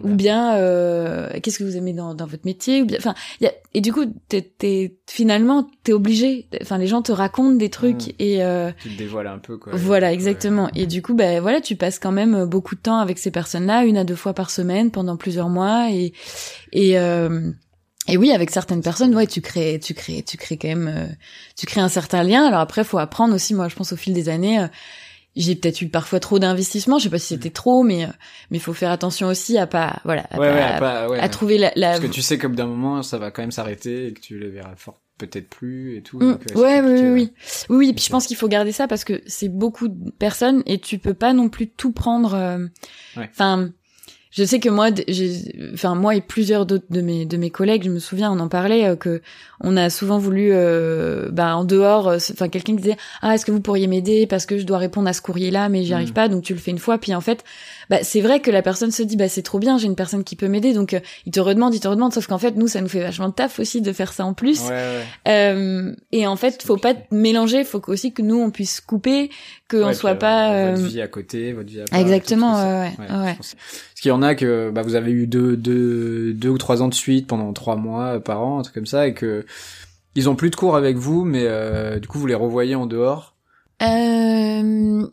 euh, 0.00 0.02
ou 0.04 0.14
bien. 0.14 0.56
euh, 0.56 1.28
qu'est-ce 1.42 1.58
que 1.58 1.64
vous 1.64 1.76
aimez 1.76 1.92
dans, 1.92 2.14
dans 2.14 2.26
votre 2.26 2.44
métier? 2.44 2.82
Ou 2.82 2.86
bien, 2.86 2.98
enfin, 2.98 3.14
y 3.40 3.46
a, 3.46 3.52
et 3.74 3.80
du 3.80 3.92
coup, 3.92 4.04
t'es, 4.28 4.42
t'es, 4.42 4.96
finalement, 5.08 5.66
t'es 5.84 5.92
obligé. 5.92 6.46
Enfin, 6.60 6.76
les 6.78 6.86
gens 6.86 7.02
te 7.02 7.12
racontent 7.12 7.56
des 7.56 7.70
trucs 7.70 8.08
Mm. 8.08 8.12
et 8.18 8.44
euh, 8.44 8.70
Tu 8.82 8.90
te 8.90 8.98
dévoiles 8.98 9.26
un 9.26 9.38
peu 9.38 9.56
quoi. 9.56 9.72
voilà, 9.74 10.08
Ouais. 10.08 10.14
exactement. 10.14 10.68
Et 10.74 10.86
du 10.86 11.00
coup, 11.02 11.14
ben 11.14 11.40
voilà, 11.40 11.60
tu 11.60 11.76
passes 11.76 11.98
quand 11.98 12.12
même 12.12 12.44
beaucoup 12.44 12.74
de 12.74 12.80
temps 12.80 12.98
avec 12.98 13.18
ces 13.18 13.30
personnes-là, 13.30 13.84
une 13.84 13.96
à 13.96 14.04
deux 14.04 14.14
fois 14.16 14.34
par 14.34 14.50
semaine 14.50 14.90
pendant 14.90 15.16
plusieurs 15.16 15.48
mois, 15.48 15.88
et 15.90 16.12
et 16.72 16.98
euh, 16.98 17.50
et 18.08 18.16
oui, 18.16 18.32
avec 18.32 18.50
certaines 18.50 18.82
personnes, 18.82 19.14
ouais, 19.14 19.26
tu 19.26 19.40
crées, 19.40 19.78
tu 19.82 19.94
crées, 19.94 20.22
tu 20.26 20.36
crées 20.36 20.56
quand 20.58 20.68
même, 20.68 20.88
euh, 20.88 21.06
tu 21.56 21.66
crées 21.66 21.80
un 21.80 21.88
certain 21.88 22.22
lien. 22.24 22.44
Alors 22.46 22.60
après, 22.60 22.82
faut 22.84 22.98
apprendre 22.98 23.34
aussi. 23.34 23.54
Moi, 23.54 23.68
je 23.68 23.76
pense 23.76 23.92
au 23.92 23.96
fil 23.96 24.12
des 24.14 24.28
années. 24.28 24.58
euh, 24.60 24.66
j'ai 25.34 25.54
peut-être 25.54 25.80
eu 25.80 25.88
parfois 25.88 26.20
trop 26.20 26.38
d'investissement, 26.38 26.98
je 26.98 27.04
sais 27.04 27.10
pas 27.10 27.18
si 27.18 27.28
c'était 27.28 27.48
trop, 27.48 27.82
mais 27.84 28.04
euh, 28.04 28.08
mais 28.50 28.58
faut 28.58 28.74
faire 28.74 28.90
attention 28.90 29.28
aussi 29.28 29.56
à 29.56 29.66
pas 29.66 30.00
voilà 30.04 30.26
à, 30.30 30.38
Ouais, 30.38 30.48
pas- 30.48 30.54
ouais, 30.54 30.62
à 30.62 30.78
pas- 30.78 31.08
ouais. 31.08 31.18
à 31.20 31.28
trouver 31.30 31.56
la, 31.56 31.72
la... 31.74 31.92
Parce 31.92 32.00
que 32.00 32.06
tu 32.08 32.20
sais 32.20 32.36
qu'au 32.36 32.50
bout 32.50 32.54
d'un 32.56 32.66
moment, 32.66 33.02
ça 33.02 33.16
va 33.16 33.30
quand 33.30 33.40
même 33.42 33.50
s'arrêter 33.50 34.08
et 34.08 34.12
que 34.12 34.20
tu 34.20 34.38
les 34.38 34.50
verras 34.50 34.76
fort 34.76 35.00
peut-être 35.16 35.48
plus 35.48 35.96
et 35.96 36.02
tout. 36.02 36.18
Mm, 36.18 36.32
donc, 36.32 36.40
c'est 36.46 36.56
ouais, 36.58 36.80
oui, 36.82 36.92
oui, 36.92 37.00
oui. 37.08 37.32
Oui, 37.70 37.76
oui, 37.78 37.88
et 37.90 37.92
puis 37.94 38.04
je 38.04 38.10
pense 38.10 38.26
qu'il 38.26 38.36
faut 38.36 38.48
garder 38.48 38.72
ça 38.72 38.88
parce 38.88 39.04
que 39.04 39.22
c'est 39.26 39.48
beaucoup 39.48 39.88
de 39.88 40.10
personnes 40.10 40.62
et 40.66 40.78
tu 40.78 40.98
peux 40.98 41.14
pas 41.14 41.32
non 41.32 41.48
plus 41.48 41.70
tout 41.70 41.92
prendre. 41.92 42.34
euh. 42.34 42.66
Enfin, 43.16 43.70
je 44.34 44.44
sais 44.44 44.60
que 44.60 44.70
moi, 44.70 44.88
j'ai, 45.08 45.72
enfin 45.74 45.94
moi 45.94 46.14
et 46.16 46.22
plusieurs 46.22 46.64
d'autres 46.64 46.86
de 46.90 47.02
mes 47.02 47.26
de 47.26 47.36
mes 47.36 47.50
collègues, 47.50 47.84
je 47.84 47.90
me 47.90 47.98
souviens, 47.98 48.32
on 48.32 48.40
en 48.40 48.48
parlait 48.48 48.86
euh, 48.88 48.96
que 48.96 49.20
on 49.60 49.76
a 49.76 49.90
souvent 49.90 50.18
voulu, 50.18 50.48
euh, 50.52 51.28
bah 51.30 51.54
en 51.54 51.64
dehors, 51.64 52.08
euh, 52.08 52.16
enfin 52.16 52.48
quelqu'un 52.48 52.74
qui 52.76 52.82
disait 52.82 52.96
ah 53.20 53.34
est-ce 53.34 53.44
que 53.44 53.52
vous 53.52 53.60
pourriez 53.60 53.86
m'aider? 53.86 54.26
Parce 54.26 54.46
que 54.46 54.56
je 54.58 54.64
dois 54.64 54.78
répondre 54.78 55.06
à 55.08 55.12
ce 55.12 55.20
courrier-là 55.22 55.68
mais 55.68 55.84
j'y 55.84 55.92
arrive 55.92 56.10
Mm. 56.10 56.14
pas 56.14 56.28
donc 56.28 56.42
tu 56.42 56.54
le 56.54 56.58
fais 56.58 56.70
une 56.70 56.78
fois 56.78 56.96
puis 56.98 57.14
en 57.14 57.20
fait 57.20 57.44
bah 57.90 57.98
c'est 58.02 58.20
vrai 58.20 58.40
que 58.40 58.50
la 58.50 58.62
personne 58.62 58.90
se 58.90 59.02
dit 59.02 59.16
bah 59.16 59.28
c'est 59.28 59.42
trop 59.42 59.58
bien 59.58 59.78
j'ai 59.78 59.86
une 59.86 59.96
personne 59.96 60.24
qui 60.24 60.36
peut 60.36 60.48
m'aider 60.48 60.72
donc 60.72 60.94
euh, 60.94 61.00
il 61.26 61.32
te 61.32 61.40
redemande 61.40 61.74
il 61.74 61.80
te 61.80 61.88
redemande 61.88 62.12
sauf 62.12 62.26
qu'en 62.26 62.38
fait 62.38 62.56
nous 62.56 62.68
ça 62.68 62.80
nous 62.80 62.88
fait 62.88 63.00
vachement 63.02 63.28
de 63.28 63.34
taf 63.34 63.58
aussi 63.58 63.80
de 63.80 63.92
faire 63.92 64.12
ça 64.12 64.24
en 64.24 64.34
plus 64.34 64.62
Ouais, 64.62 64.68
ouais. 64.70 65.04
euh, 65.28 65.94
et 66.12 66.26
en 66.26 66.36
fait, 66.36 66.62
faut 66.62 66.76
pas 66.76 66.94
mélanger, 67.10 67.64
faut 67.64 67.80
aussi 67.88 68.12
que 68.12 68.22
nous 68.22 68.38
on 68.38 68.50
puisse 68.50 68.80
couper, 68.80 69.30
que 69.68 69.76
Ouais, 69.76 69.84
on 69.84 69.88
puis, 69.88 69.96
soit 69.96 70.10
euh, 70.10 70.14
pas. 70.14 70.70
Votre 70.70 70.82
euh, 70.84 70.86
vie 70.86 71.00
à 71.00 71.08
côté, 71.08 71.52
votre 71.52 71.68
vie 71.70 71.80
à 71.80 71.84
part, 71.84 71.98
Exactement, 72.00 72.54
ouais, 72.54 72.90
ouais. 72.98 73.34
Parce 73.36 73.54
qu'il 74.00 74.08
y 74.10 74.12
en 74.12 74.22
a 74.22 74.34
que 74.34 74.70
bah, 74.70 74.82
vous 74.82 74.94
avez 74.94 75.10
eu 75.10 75.26
deux, 75.26 75.56
deux, 75.56 76.32
deux 76.34 76.48
ou 76.48 76.58
trois 76.58 76.82
ans 76.82 76.88
de 76.88 76.94
suite 76.94 77.26
pendant 77.26 77.52
trois 77.52 77.76
mois 77.76 78.16
euh, 78.16 78.20
par 78.20 78.42
an, 78.42 78.58
un 78.58 78.62
truc 78.62 78.74
comme 78.74 78.86
ça, 78.86 79.06
et 79.06 79.14
que 79.14 79.44
ils 80.14 80.28
ont 80.28 80.34
plus 80.36 80.50
de 80.50 80.56
cours 80.56 80.76
avec 80.76 80.96
vous, 80.96 81.24
mais 81.24 81.44
euh, 81.46 81.98
du 81.98 82.06
coup 82.08 82.18
vous 82.18 82.26
les 82.26 82.34
revoyez 82.34 82.74
en 82.74 82.86
dehors. 82.86 83.34
Euh, 83.82 85.06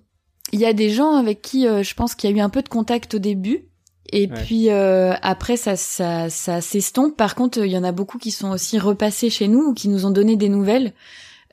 Il 0.52 0.60
y 0.60 0.66
a 0.66 0.74
des 0.74 0.90
gens 0.90 1.16
avec 1.16 1.42
qui 1.42 1.68
euh, 1.68 1.84
je 1.84 1.94
pense 1.96 2.16
qu'il 2.16 2.30
y 2.30 2.34
a 2.34 2.36
eu 2.36 2.40
un 2.40 2.50
peu 2.50 2.62
de 2.62 2.70
contact 2.70 3.14
au 3.16 3.20
début. 3.20 3.66
Et 4.12 4.28
Ouais. 4.28 4.44
puis 4.44 4.70
euh, 4.72 5.14
après 5.22 5.56
ça 5.56 5.76
ça 5.76 6.30
ça 6.32 6.62
s'estompe. 6.62 7.16
Par 7.16 7.36
contre, 7.36 7.60
il 7.60 7.72
y 7.72 7.78
en 7.78 7.84
a 7.84 7.92
beaucoup 7.92 8.18
qui 8.18 8.32
sont 8.32 8.50
aussi 8.50 8.80
repassés 8.80 9.30
chez 9.30 9.48
nous 9.48 9.60
ou 9.68 9.74
qui 9.76 9.88
nous 9.88 10.06
ont 10.08 10.10
donné 10.12 10.36
des 10.36 10.50
nouvelles, 10.50 10.94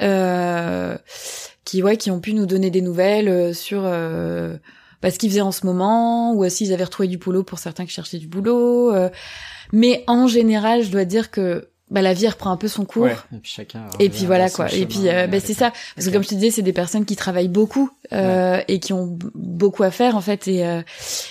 euh, 0.01 0.97
qui 1.65 1.83
ouais 1.83 1.97
qui 1.99 2.11
ont 2.11 2.21
pu 2.21 2.33
nous 2.35 2.47
donner 2.47 2.71
des 2.71 2.81
nouvelles 2.81 3.29
euh, 3.29 3.53
sur 3.53 3.83
euh, 3.85 4.57
bah, 5.03 5.11
ce 5.11 5.19
qu'ils 5.19 5.29
faisaient 5.31 5.41
en 5.43 5.53
ce 5.53 5.67
moment 5.67 6.33
ou 6.35 6.49
s'ils 6.49 6.73
avaient 6.73 6.85
retrouvé 6.85 7.09
du 7.09 7.19
boulot 7.19 7.43
pour 7.43 7.59
certains 7.59 7.85
qui 7.85 7.93
cherchaient 7.93 8.19
du 8.19 8.29
boulot. 8.29 8.95
euh. 8.95 9.11
mais 9.73 10.05
en 10.07 10.27
général, 10.27 10.83
je 10.83 10.91
dois 10.91 11.05
dire 11.05 11.31
que 11.31 11.69
bah, 11.89 12.03
la 12.03 12.15
vie 12.15 12.27
reprend 12.29 12.51
un 12.51 12.57
peu 12.57 12.67
son 12.69 12.85
cours. 12.85 13.05
Ouais. 13.05 13.17
Et 13.33 13.39
puis 13.39 13.53
chacun. 13.53 13.85
Et 14.01 14.09
puis 14.09 14.27
voilà 14.27 14.51
quoi. 14.51 14.73
Et 14.75 14.87
puis 14.87 15.09
euh, 15.09 15.27
bah, 15.29 15.37
euh, 15.37 15.41
c'est 15.43 15.55
ça. 15.55 15.73
Parce 15.95 16.07
que 16.09 16.13
comme 16.13 16.25
je 16.25 16.29
te 16.29 16.35
disais, 16.35 16.51
c'est 16.51 16.63
des 16.63 16.73
personnes 16.73 17.05
qui 17.05 17.15
travaillent 17.17 17.49
beaucoup 17.49 17.91
euh, 18.13 18.61
et 18.67 18.81
qui 18.81 18.93
ont 18.93 19.17
beaucoup 19.35 19.83
à 19.85 19.91
faire 19.93 20.17
en 20.17 20.21
fait 20.21 20.49
et, 20.49 20.67
euh, 20.67 20.83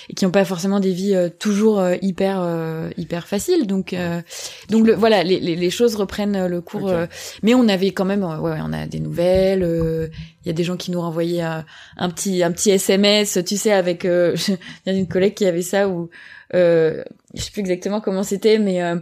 et 0.08 0.14
qui 0.14 0.24
n'ont 0.24 0.30
pas 0.30 0.44
forcément 0.46 0.80
des 0.80 0.92
vies 0.92 1.14
euh, 1.14 1.28
toujours 1.28 1.78
euh, 1.78 1.96
hyper 2.00 2.40
euh, 2.40 2.88
hyper 2.96 3.28
faciles. 3.28 3.66
Donc 3.66 3.92
euh, 3.92 4.22
donc 4.70 4.86
le, 4.86 4.94
voilà, 4.94 5.22
les, 5.24 5.40
les, 5.40 5.56
les 5.56 5.70
choses 5.70 5.94
reprennent 5.96 6.46
le 6.46 6.60
cours. 6.62 6.88
Euh, 6.88 7.06
mais 7.42 7.54
on 7.54 7.68
avait 7.68 7.90
quand 7.90 8.04
même, 8.06 8.24
ouais, 8.24 8.36
ouais, 8.38 8.58
on 8.62 8.72
a 8.72 8.86
des 8.86 9.00
nouvelles. 9.00 9.62
euh, 9.62 10.08
Il 10.44 10.48
y 10.48 10.50
a 10.50 10.54
des 10.54 10.64
gens 10.64 10.76
qui 10.76 10.90
nous 10.90 11.00
renvoyaient 11.00 11.42
un 11.42 12.08
petit 12.10 12.42
un 12.42 12.50
petit 12.52 12.70
SMS, 12.70 13.38
tu 13.46 13.56
sais, 13.58 13.72
avec. 13.72 14.04
euh, 14.04 14.34
Il 14.86 14.92
y 14.92 14.96
a 14.96 14.98
une 14.98 15.08
collègue 15.08 15.34
qui 15.34 15.44
avait 15.44 15.62
ça 15.62 15.88
où 15.88 16.08
euh, 16.54 17.02
je 17.34 17.42
sais 17.42 17.50
plus 17.50 17.60
exactement 17.60 18.00
comment 18.00 18.22
c'était, 18.22 18.58
mais 18.58 18.82
euh, 18.82 18.96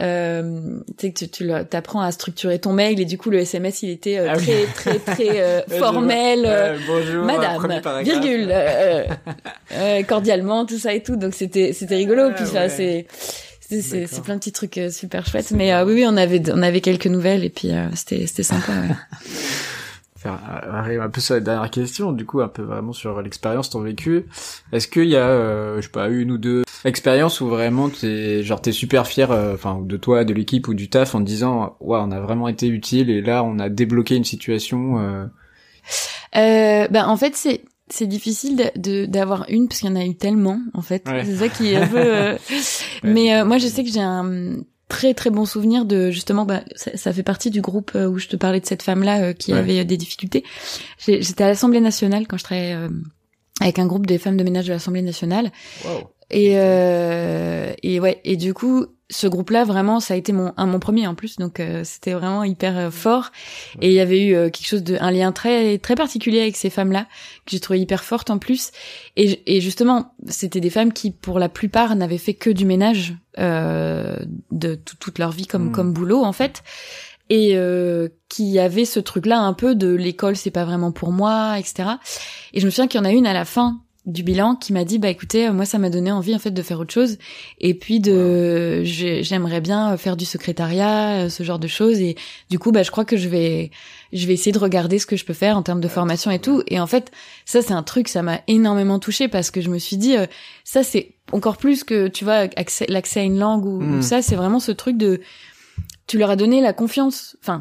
euh, 0.00 0.60
tu 0.98 1.06
sais 1.06 1.12
que 1.12 1.24
tu, 1.26 1.50
t'apprends 1.70 2.00
à 2.00 2.10
structurer 2.10 2.58
ton 2.58 2.72
mail 2.72 3.00
et 3.00 3.04
du 3.04 3.16
coup 3.18 3.30
le 3.30 3.38
SMS 3.38 3.82
il 3.84 3.90
était 3.90 4.18
euh, 4.18 4.28
Ah 4.30 4.34
oui. 4.38 4.44
très 4.74 4.98
très 4.98 4.98
très 4.98 5.40
euh, 5.40 5.60
formel 5.78 6.44
euh, 6.46 6.76
bonjour. 6.86 7.24
madame 7.24 8.02
virgule 8.02 8.48
euh, 8.50 9.04
euh, 9.72 10.02
cordialement 10.02 10.66
tout 10.66 10.78
ça 10.78 10.92
et 10.94 11.02
tout 11.02 11.14
donc 11.16 11.34
c'était 11.34 11.72
c'était 11.72 11.94
rigolo 11.96 12.24
Ah, 12.30 12.34
puis 12.34 12.46
ça 12.46 12.62
ouais. 12.62 12.68
c'est 12.68 13.06
c'est 14.06 14.22
plein 14.22 14.34
de 14.34 14.40
petits 14.40 14.52
trucs 14.52 14.80
super 14.90 15.26
chouettes 15.26 15.50
mais 15.52 15.72
euh, 15.72 15.84
oui 15.84 15.94
oui 15.94 16.04
on 16.08 16.16
avait 16.16 16.42
on 16.52 16.62
avait 16.62 16.80
quelques 16.80 17.06
nouvelles 17.06 17.44
et 17.44 17.50
puis 17.50 17.70
euh, 17.70 17.86
c'était 17.94 18.26
c'était 18.26 18.42
sympa 18.42 18.72
ouais. 18.72 18.94
faire 20.24 20.40
arriver 20.72 21.00
un 21.02 21.08
peu 21.10 21.20
sur 21.20 21.34
la 21.34 21.40
dernière 21.40 21.70
question, 21.70 22.10
du 22.12 22.26
coup 22.26 22.40
un 22.40 22.48
peu 22.48 22.62
vraiment 22.62 22.92
sur 22.92 23.22
l'expérience, 23.22 23.70
ton 23.70 23.80
vécu. 23.80 24.26
Est-ce 24.72 24.88
qu'il 24.88 25.04
y 25.08 25.16
a, 25.16 25.28
euh, 25.28 25.76
je 25.76 25.82
sais 25.82 25.88
pas, 25.92 26.08
une 26.08 26.30
ou 26.32 26.38
deux 26.38 26.62
expériences 26.84 27.40
où 27.40 27.48
vraiment 27.48 27.88
t'es, 27.88 28.42
genre 28.42 28.60
t'es 28.60 28.72
super 28.72 29.06
fier, 29.06 29.30
euh, 29.30 29.54
enfin 29.54 29.80
de 29.82 29.96
toi, 29.96 30.24
de 30.24 30.34
l'équipe 30.34 30.66
ou 30.68 30.74
du 30.74 30.88
taf, 30.90 31.14
en 31.14 31.20
te 31.20 31.24
disant, 31.26 31.76
waouh, 31.80 32.02
on 32.06 32.10
a 32.10 32.20
vraiment 32.20 32.48
été 32.48 32.66
utile 32.66 33.08
et 33.10 33.20
là 33.22 33.44
on 33.44 33.58
a 33.58 33.68
débloqué 33.68 34.16
une 34.16 34.24
situation. 34.24 34.98
euh, 34.98 35.26
Euh, 36.36 36.88
bah 36.90 37.06
en 37.08 37.16
fait 37.16 37.36
c'est 37.36 37.62
c'est 37.90 38.06
difficile 38.06 38.72
de- 38.76 39.04
d'avoir 39.04 39.44
une 39.50 39.68
parce 39.68 39.80
qu'il 39.80 39.90
y 39.90 39.92
en 39.92 39.96
a 39.96 40.04
eu 40.04 40.16
tellement 40.16 40.58
en 40.72 40.80
fait 40.82 41.06
Ouais. 41.06 41.22
c'est 41.24 41.36
ça 41.36 41.48
qui 41.48 41.70
est 41.72 41.76
un 41.76 41.86
peu 41.86 41.98
euh, 41.98 42.36
mais 43.04 43.36
euh, 43.36 43.44
moi 43.44 43.58
je 43.58 43.66
sais 43.66 43.84
que 43.84 43.90
j'ai 43.90 44.00
un 44.00 44.56
très 44.96 45.14
très 45.14 45.30
bon 45.30 45.44
souvenir 45.44 45.84
de 45.84 46.10
justement 46.10 46.44
bah, 46.44 46.62
ça, 46.76 46.96
ça 46.96 47.12
fait 47.12 47.22
partie 47.22 47.50
du 47.50 47.60
groupe 47.60 47.92
euh, 47.96 48.06
où 48.06 48.18
je 48.18 48.28
te 48.28 48.36
parlais 48.36 48.60
de 48.60 48.66
cette 48.66 48.82
femme 48.82 49.02
là 49.02 49.34
qui 49.34 49.52
Ouais. 49.52 49.58
avait 49.58 49.80
euh, 49.80 49.84
des 49.84 49.96
difficultés 49.96 50.44
j'étais 51.06 51.44
à 51.44 51.48
l'Assemblée 51.48 51.80
nationale 51.80 52.26
quand 52.28 52.36
je 52.38 52.44
travaillais 52.44 52.74
euh, 52.74 52.88
avec 53.60 53.78
un 53.78 53.86
groupe 53.86 54.06
des 54.06 54.18
femmes 54.18 54.36
de 54.36 54.44
ménage 54.44 54.66
de 54.66 54.72
l'Assemblée 54.72 55.02
nationale 55.02 55.50
Waouh. 55.84 56.02
Et 56.30 56.52
euh, 56.58 57.72
et 57.82 58.00
ouais 58.00 58.20
et 58.24 58.36
du 58.36 58.54
coup 58.54 58.86
ce 59.10 59.26
groupe-là 59.26 59.64
vraiment 59.64 60.00
ça 60.00 60.14
a 60.14 60.16
été 60.16 60.32
mon 60.32 60.52
un 60.56 60.66
mon 60.66 60.78
premier 60.80 61.06
en 61.06 61.14
plus. 61.14 61.36
Donc 61.36 61.60
euh, 61.60 61.82
c'était 61.84 62.12
vraiment 62.14 62.42
hyper 62.42 62.76
euh, 62.78 62.90
fort. 62.90 63.30
Et 63.82 63.88
il 63.88 63.92
y 63.94 64.00
avait 64.00 64.24
eu 64.26 64.34
euh, 64.34 64.48
quelque 64.50 64.66
chose 64.66 64.82
de 64.82 64.96
un 64.98 65.10
lien 65.10 65.30
très 65.30 65.78
très 65.78 65.94
particulier 65.94 66.40
avec 66.40 66.56
ces 66.56 66.70
femmes-là 66.70 67.04
que 67.44 67.52
j'ai 67.52 67.60
trouvé 67.60 67.80
hyper 67.80 68.02
forte 68.02 68.30
en 68.30 68.38
plus. 68.38 68.70
Et 69.16 69.42
et 69.56 69.60
justement 69.60 70.14
c'était 70.26 70.60
des 70.60 70.70
femmes 70.70 70.92
qui 70.92 71.10
pour 71.10 71.38
la 71.38 71.48
plupart 71.50 71.94
n'avaient 71.96 72.18
fait 72.18 72.34
que 72.34 72.50
du 72.50 72.64
ménage 72.64 73.14
euh, 73.38 74.16
de 74.50 74.74
tout- 74.74 74.96
toute 74.98 75.18
leur 75.18 75.30
vie 75.32 75.46
comme 75.46 75.68
Mm. 75.68 75.72
comme 75.72 75.92
boulot 75.92 76.24
en 76.24 76.32
fait. 76.32 76.62
Et 77.30 77.52
euh, 77.54 78.08
qui 78.28 78.58
avaient 78.58 78.84
ce 78.84 79.00
truc-là 79.00 79.38
un 79.40 79.52
peu 79.54 79.74
de 79.74 79.94
l'école 79.94 80.36
c'est 80.36 80.50
pas 80.50 80.64
vraiment 80.64 80.92
pour 80.92 81.10
moi 81.12 81.58
etc 81.58 81.88
et 82.52 82.60
je 82.60 82.66
me 82.66 82.70
souviens 82.70 82.86
qu'il 82.86 82.98
y 82.98 83.02
en 83.02 83.06
a 83.06 83.12
une 83.12 83.26
à 83.26 83.32
la 83.32 83.46
fin 83.46 83.80
du 84.06 84.22
bilan 84.22 84.54
qui 84.54 84.72
m'a 84.74 84.84
dit 84.84 84.98
bah 84.98 85.08
écoutez 85.08 85.48
moi 85.50 85.64
ça 85.64 85.78
m'a 85.78 85.88
donné 85.88 86.12
envie 86.12 86.34
en 86.34 86.38
fait 86.38 86.50
de 86.50 86.62
faire 86.62 86.78
autre 86.80 86.92
chose. 86.92 87.16
Et 87.58 87.72
puis 87.74 88.00
de 88.00 88.82
j'ai- 88.84 89.22
j'aimerais 89.22 89.60
bien 89.62 89.96
faire 89.96 90.16
du 90.16 90.24
secrétariat 90.26 91.24
euh, 91.24 91.28
ce 91.30 91.42
genre 91.42 91.58
de 91.58 91.66
choses. 91.68 91.98
Et 92.00 92.14
du 92.50 92.58
coup 92.58 92.70
bah 92.70 92.82
je 92.82 92.90
crois 92.90 93.04
que 93.06 93.16
je 93.16 93.28
vais 93.28 93.70
je 94.12 94.26
vais 94.26 94.34
essayer 94.34 94.52
de 94.52 94.58
regarder 94.58 94.98
ce 94.98 95.06
que 95.06 95.16
je 95.16 95.24
peux 95.24 95.32
faire 95.32 95.56
en 95.56 95.62
termes 95.62 95.80
de 95.80 95.88
formation 95.88 96.30
et 96.30 96.38
tout. 96.38 96.62
et 96.68 96.78
en 96.80 96.86
fait 96.86 97.10
ça 97.46 97.62
c'est 97.62 97.72
un 97.72 97.82
truc 97.82 98.08
ça 98.08 98.22
m'a 98.22 98.40
énormément 98.46 98.98
touché 98.98 99.28
parce 99.28 99.50
que 99.50 99.60
je 99.60 99.70
me 99.70 99.78
suis 99.78 99.96
dit 99.96 100.16
euh, 100.16 100.26
ça 100.64 100.82
c'est 100.82 101.14
encore 101.32 101.56
plus 101.56 101.82
que 101.84 102.08
tu 102.08 102.24
vois 102.24 102.44
accès- 102.44 102.90
l'accès 102.90 103.20
à 103.20 103.22
une 103.22 103.38
langue 103.38 103.64
ou, 103.64 103.78
ou 103.78 103.82
Mm. 103.98 104.02
ça 104.02 104.20
c'est 104.22 104.36
vraiment 104.36 104.60
ce 104.60 104.72
truc 104.72 104.98
de 104.98 105.20
tu 106.06 106.18
leur 106.18 106.28
as 106.28 106.36
donné 106.36 106.60
la 106.60 106.74
confiance. 106.74 107.36
Enfin 107.40 107.60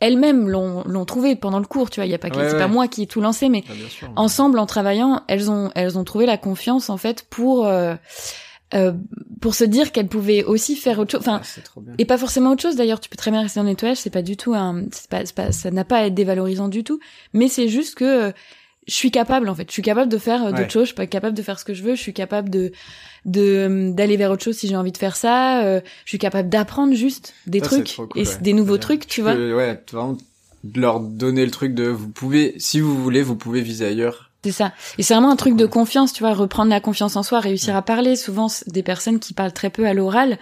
elles-mêmes 0.00 0.48
l'ont 0.48 0.82
l'ont 0.86 1.04
trouvé 1.04 1.36
pendant 1.36 1.58
le 1.58 1.66
cours 1.66 1.88
tu 1.90 2.00
vois 2.00 2.06
il 2.06 2.10
y 2.10 2.14
a 2.14 2.18
pas 2.18 2.30
que 2.30 2.36
Ouais, 2.36 2.46
c'est 2.48 2.52
ouais. 2.54 2.58
pas 2.58 2.68
moi 2.68 2.86
qui 2.88 3.02
ai 3.02 3.06
tout 3.06 3.20
lancé 3.20 3.48
mais 3.48 3.64
Ah, 3.68 4.06
ensemble 4.16 4.58
en 4.58 4.66
travaillant 4.66 5.22
elles 5.28 5.50
ont 5.50 5.70
elles 5.74 5.96
ont 5.98 6.04
trouvé 6.04 6.26
la 6.26 6.36
confiance 6.36 6.90
en 6.90 6.96
fait 6.96 7.24
pour 7.30 7.66
euh, 7.66 7.94
euh, 8.74 8.92
pour 9.40 9.54
se 9.54 9.64
dire 9.64 9.92
qu'elles 9.92 10.08
pouvaient 10.08 10.42
aussi 10.42 10.74
faire 10.76 10.98
autre 10.98 11.12
chose. 11.12 11.20
Enfin 11.20 11.40
Ah, 11.42 11.80
et 11.98 12.04
pas 12.04 12.18
forcément 12.18 12.50
autre 12.52 12.62
chose 12.62 12.76
d'ailleurs 12.76 13.00
tu 13.00 13.08
peux 13.08 13.16
très 13.16 13.30
bien 13.30 13.40
rester 13.42 13.60
en 13.60 13.64
nettoyage 13.64 13.96
c'est 13.98 14.10
pas 14.10 14.22
du 14.22 14.36
tout 14.36 14.54
un 14.54 14.82
c'est 14.92 15.08
pas, 15.08 15.24
c'est 15.24 15.34
pas 15.34 15.52
ça 15.52 15.70
n'a 15.70 15.84
pas 15.84 15.98
à 15.98 16.06
être 16.06 16.14
dévalorisant 16.14 16.68
du 16.68 16.82
tout 16.84 16.98
mais 17.32 17.48
c'est 17.48 17.68
juste 17.68 17.94
que 17.94 18.04
euh, 18.04 18.32
je 18.86 18.94
suis 18.94 19.10
capable 19.10 19.48
en 19.48 19.54
fait 19.54 19.68
je 19.68 19.72
suis 19.72 19.82
capable 19.82 20.10
de 20.10 20.18
faire 20.18 20.42
euh, 20.44 20.50
d'autres 20.50 20.62
Ouais. 20.62 20.68
choses 20.70 20.82
je 20.84 20.86
suis 20.88 20.94
pas 20.94 21.06
capable 21.06 21.36
de 21.36 21.42
faire 21.42 21.58
ce 21.58 21.64
que 21.64 21.74
je 21.74 21.82
veux 21.82 21.94
je 21.94 22.00
suis 22.00 22.12
capable 22.14 22.50
de 22.50 22.72
de 23.24 23.90
d'aller 23.92 24.16
vers 24.16 24.30
autre 24.30 24.44
chose 24.44 24.56
si 24.56 24.68
j'ai 24.68 24.76
envie 24.76 24.92
de 24.92 24.98
faire 24.98 25.16
ça 25.16 25.64
euh, 25.64 25.80
je 26.04 26.10
suis 26.10 26.18
capable 26.18 26.48
d'apprendre 26.48 26.94
juste 26.94 27.34
des 27.46 27.60
Ça, 27.60 27.66
trucs 27.66 27.94
cool, 27.96 28.08
et 28.14 28.22
ouais. 28.26 28.36
des 28.40 28.52
nouveaux 28.52 28.78
trucs 28.78 29.06
tu 29.06 29.22
vois 29.22 29.34
peux, 29.34 29.54
ouais, 29.54 29.82
vraiment 29.90 30.16
de 30.64 30.80
leur 30.80 31.00
donner 31.00 31.44
le 31.44 31.50
truc 31.52 31.74
de 31.74 31.84
vous 31.84 32.08
pouvez, 32.08 32.54
si 32.58 32.80
vous 32.80 33.00
voulez, 33.00 33.22
vous 33.22 33.36
pouvez 33.36 33.60
viser 33.60 33.86
ailleurs. 33.86 34.32
C'est 34.42 34.50
ça. 34.50 34.72
Et 34.98 35.04
c'est 35.04 35.14
vraiment 35.14 35.30
un 35.30 35.36
truc 35.36 35.54
de 35.54 35.64
confiance, 35.66 36.12
tu 36.12 36.24
vois, 36.24 36.34
reprendre 36.34 36.70
la 36.70 36.80
confiance 36.80 37.14
en 37.14 37.22
soi, 37.22 37.38
réussir 37.38 37.76
à 37.76 37.82
parler. 37.82 38.16
Souvent, 38.16 38.48
des 38.66 38.82
personnes 38.82 39.20
qui 39.20 39.32
parlent 39.32 39.52
très 39.52 39.70
peu 39.70 39.86
à 39.86 39.94
l'oral, 39.94 40.38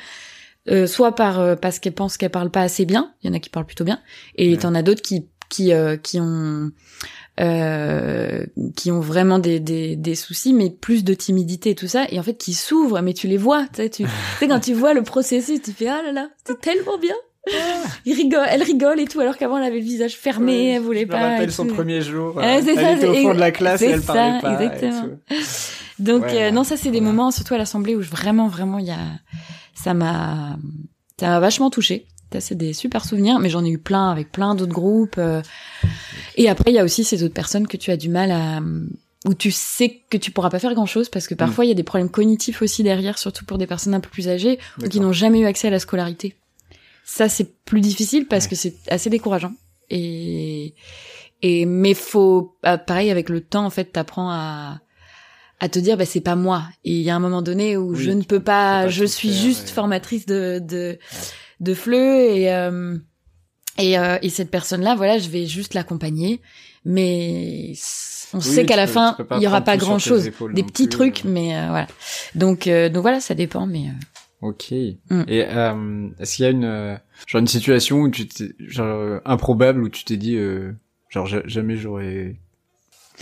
euh, 0.70 0.86
soit 0.86 1.14
par 1.14 1.40
euh, 1.40 1.56
parce 1.56 1.78
qu'elles 1.78 1.92
pensent 1.94 2.16
qu'elles 2.16 2.30
parlent 2.30 2.50
pas 2.50 2.62
assez 2.62 2.86
bien. 2.86 3.12
Il 3.22 3.28
y 3.28 3.30
en 3.30 3.34
a 3.34 3.38
qui 3.38 3.50
parlent 3.50 3.66
plutôt 3.66 3.84
bien, 3.84 4.00
et 4.36 4.52
Ouais. 4.52 4.56
t'en 4.56 4.74
as 4.74 4.82
d'autres 4.82 5.02
qui 5.02 5.26
qui 5.50 5.74
euh, 5.74 5.98
qui 5.98 6.18
ont 6.20 6.70
euh, 7.40 8.44
qui 8.76 8.90
ont 8.92 9.00
vraiment 9.00 9.38
des, 9.38 9.58
des 9.60 9.96
des 9.96 10.14
soucis, 10.14 10.52
mais 10.52 10.70
plus 10.70 11.02
de 11.04 11.14
timidité 11.14 11.70
et 11.70 11.74
tout 11.74 11.88
ça, 11.88 12.06
et 12.10 12.18
en 12.18 12.22
fait 12.22 12.34
qui 12.38 12.54
s'ouvrent, 12.54 13.00
mais 13.00 13.12
tu 13.14 13.26
les 13.26 13.36
vois, 13.36 13.62
tu 13.72 13.82
sais, 13.82 13.90
tu 13.90 14.04
sais 14.38 14.48
quand 14.48 14.60
tu 14.60 14.72
vois 14.74 14.94
le 14.94 15.02
processus, 15.02 15.60
tu 15.62 15.72
fais 15.72 15.88
ah 15.88 16.00
là 16.04 16.12
là, 16.12 16.28
c'est 16.44 16.60
tellement 16.60 16.98
bien. 16.98 17.14
Il 18.06 18.14
rigole, 18.14 18.46
elle 18.48 18.62
rigole 18.62 19.00
et 19.00 19.04
tout, 19.06 19.20
alors 19.20 19.36
qu'avant 19.36 19.58
elle 19.58 19.64
avait 19.64 19.78
le 19.80 19.84
visage 19.84 20.16
fermé, 20.16 20.70
elle 20.76 20.82
voulait 20.82 21.02
je 21.02 21.08
pas. 21.08 21.18
me 21.18 21.32
rappelle 21.32 21.52
son 21.52 21.66
tout. 21.66 21.74
premier 21.74 22.00
jour. 22.00 22.36
Ouais, 22.36 22.44
euh, 22.58 22.62
c'est 22.64 22.70
elle 22.74 22.78
ça, 22.78 22.92
était 22.92 23.06
au 23.06 23.14
fond 23.14 23.34
de 23.34 23.38
la 23.40 23.50
classe 23.50 23.82
et 23.82 23.86
elle 23.90 24.00
parlait 24.00 24.40
ça, 24.40 24.40
pas. 24.40 24.62
et 24.62 24.66
exactement. 24.66 25.08
Donc 25.98 26.22
Ouais, 26.22 26.44
euh, 26.44 26.50
non, 26.52 26.64
ça 26.64 26.76
c'est 26.78 26.90
des 26.90 27.00
ouais. 27.00 27.04
moments, 27.04 27.30
surtout 27.30 27.52
à 27.54 27.58
l'assemblée, 27.58 27.94
où 27.96 28.00
je, 28.02 28.08
vraiment, 28.08 28.48
vraiment, 28.48 28.78
il 28.78 28.86
y 28.86 28.90
a, 28.92 28.98
ça 29.74 29.92
m'a, 29.92 30.56
ça 31.20 31.26
m'a 31.28 31.40
vachement 31.40 31.68
touché. 31.68 32.06
Ça 32.34 32.40
c'est 32.40 32.56
des 32.56 32.72
super 32.72 33.04
souvenirs, 33.04 33.38
mais 33.38 33.48
j'en 33.48 33.64
ai 33.64 33.70
eu 33.70 33.78
plein 33.78 34.10
avec 34.10 34.32
plein 34.32 34.56
d'autres 34.56 34.72
groupes. 34.72 35.18
euh. 35.18 35.40
Et 36.36 36.48
après, 36.48 36.72
il 36.72 36.74
y 36.74 36.80
a 36.80 36.84
aussi 36.84 37.04
ces 37.04 37.22
autres 37.22 37.32
personnes 37.34 37.68
que 37.68 37.76
tu 37.76 37.92
as 37.92 37.96
du 37.96 38.08
mal 38.08 38.32
à, 38.32 38.60
où 39.24 39.34
tu 39.34 39.52
sais 39.52 40.00
que 40.10 40.16
tu 40.16 40.32
pourras 40.32 40.50
pas 40.50 40.58
faire 40.58 40.74
grand 40.74 40.84
chose 40.86 41.08
parce 41.08 41.28
que 41.28 41.34
parfois 41.36 41.64
il 41.64 41.68
y 41.68 41.70
a 41.70 41.74
des 41.74 41.84
problèmes 41.84 42.10
cognitifs 42.10 42.60
aussi 42.60 42.82
derrière, 42.82 43.18
surtout 43.18 43.44
pour 43.44 43.56
des 43.56 43.68
personnes 43.68 43.94
un 43.94 44.00
peu 44.00 44.10
plus 44.10 44.28
âgées 44.28 44.58
ou 44.82 44.88
qui 44.88 44.98
n'ont 44.98 45.12
jamais 45.12 45.38
eu 45.38 45.46
accès 45.46 45.68
à 45.68 45.70
la 45.70 45.78
scolarité. 45.78 46.34
Ça 47.04 47.28
c'est 47.28 47.54
plus 47.64 47.80
difficile 47.80 48.26
parce 48.26 48.44
Ouais. 48.46 48.50
que 48.50 48.56
c'est 48.56 48.74
assez 48.90 49.10
décourageant. 49.10 49.52
Et 49.90 50.74
et 51.42 51.66
mais 51.66 51.94
faut 51.94 52.56
ah, 52.64 52.78
pareil 52.78 53.10
avec 53.12 53.28
le 53.28 53.40
temps 53.42 53.64
en 53.64 53.70
fait 53.70 53.92
t'apprends 53.92 54.30
à 54.30 54.80
à 55.60 55.68
te 55.68 55.78
dire 55.78 55.96
bah 55.96 56.04
c'est 56.04 56.20
pas 56.20 56.34
moi 56.36 56.64
et 56.84 56.90
il 56.96 57.02
y 57.02 57.10
a 57.10 57.14
un 57.16 57.20
moment 57.20 57.40
donné 57.42 57.76
où 57.76 57.92
Oui, 57.92 58.02
je 58.02 58.10
ne 58.10 58.22
peux 58.22 58.40
pas, 58.40 58.82
pas 58.82 58.88
je 58.88 59.04
suis 59.04 59.30
faire, 59.32 59.42
juste 59.42 59.70
formatrice 59.70 60.26
de 60.26 60.58
de 60.60 60.98
de 61.60 61.74
fleu 61.74 62.20
et 62.36 62.52
euh, 62.52 62.96
et, 63.78 63.98
euh, 63.98 64.18
et 64.22 64.28
cette 64.30 64.50
personne 64.50 64.82
là 64.82 64.94
voilà 64.94 65.18
je 65.18 65.28
vais 65.28 65.46
juste 65.46 65.74
l'accompagner 65.74 66.40
mais 66.84 67.72
on 68.32 68.38
Oui, 68.38 68.42
sait 68.44 68.66
qu'à 68.66 68.76
la 68.76 68.86
peux- 68.86 68.92
fin 68.92 69.16
il 69.36 69.42
y 69.42 69.46
aura 69.46 69.60
pas 69.62 69.76
grand 69.76 69.98
chose 69.98 70.24
des 70.24 70.62
petits 70.62 70.84
plus, 70.84 70.88
trucs 70.88 71.24
euh. 71.24 71.28
mais 71.28 71.56
euh, 71.56 71.66
voilà 71.68 71.86
donc 72.34 72.66
euh, 72.66 72.88
donc 72.88 73.02
voilà 73.02 73.20
ça 73.20 73.34
dépend 73.34 73.66
mais 73.66 73.88
euh, 73.88 73.92
Ok. 74.42 74.72
Mm. 75.08 75.22
Et 75.26 75.46
euh, 75.48 76.08
est-ce 76.18 76.36
qu'il 76.36 76.44
y 76.44 76.48
a 76.48 76.50
une 76.50 77.00
genre 77.26 77.40
une 77.40 77.46
situation 77.48 78.00
où 78.00 78.10
tu 78.10 78.26
t'es 78.28 78.50
genre 78.58 79.20
improbable 79.24 79.82
où 79.82 79.88
tu 79.88 80.04
t'es 80.04 80.18
dit 80.18 80.36
euh, 80.36 80.72
genre 81.08 81.26
ja- 81.26 81.40
jamais 81.46 81.76
j'aurais 81.76 82.36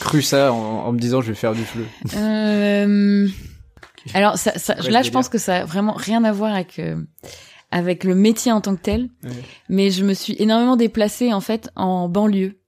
cru 0.01 0.20
ça 0.20 0.53
en, 0.53 0.57
en 0.87 0.93
me 0.93 0.99
disant 0.99 1.20
je 1.20 1.28
vais 1.28 1.37
faire 1.37 1.55
du 1.55 1.62
fleu? 1.62 1.85
Euh, 2.16 3.28
alors 4.14 4.37
ça, 4.37 4.59
ça 4.59 4.74
là 4.74 5.03
je 5.03 5.11
pense 5.12 5.28
que 5.28 5.39
ça 5.39 5.59
a 5.59 5.64
vraiment 5.64 5.93
rien 5.93 6.24
à 6.24 6.33
voir 6.33 6.53
avec 6.55 6.80
euh, 6.80 6.97
avec 7.72 8.04
le 8.04 8.14
métier 8.14 8.52
en 8.52 8.60
tant 8.60 8.76
que 8.76 8.82
tel 8.82 9.08
Ouais. 9.24 9.30
mais 9.68 9.90
je 9.90 10.04
me 10.04 10.14
suis 10.14 10.36
énormément 10.38 10.76
déplacée 10.76 11.32
en 11.32 11.40
fait 11.40 11.70
en 11.74 12.08
banlieue 12.08 12.58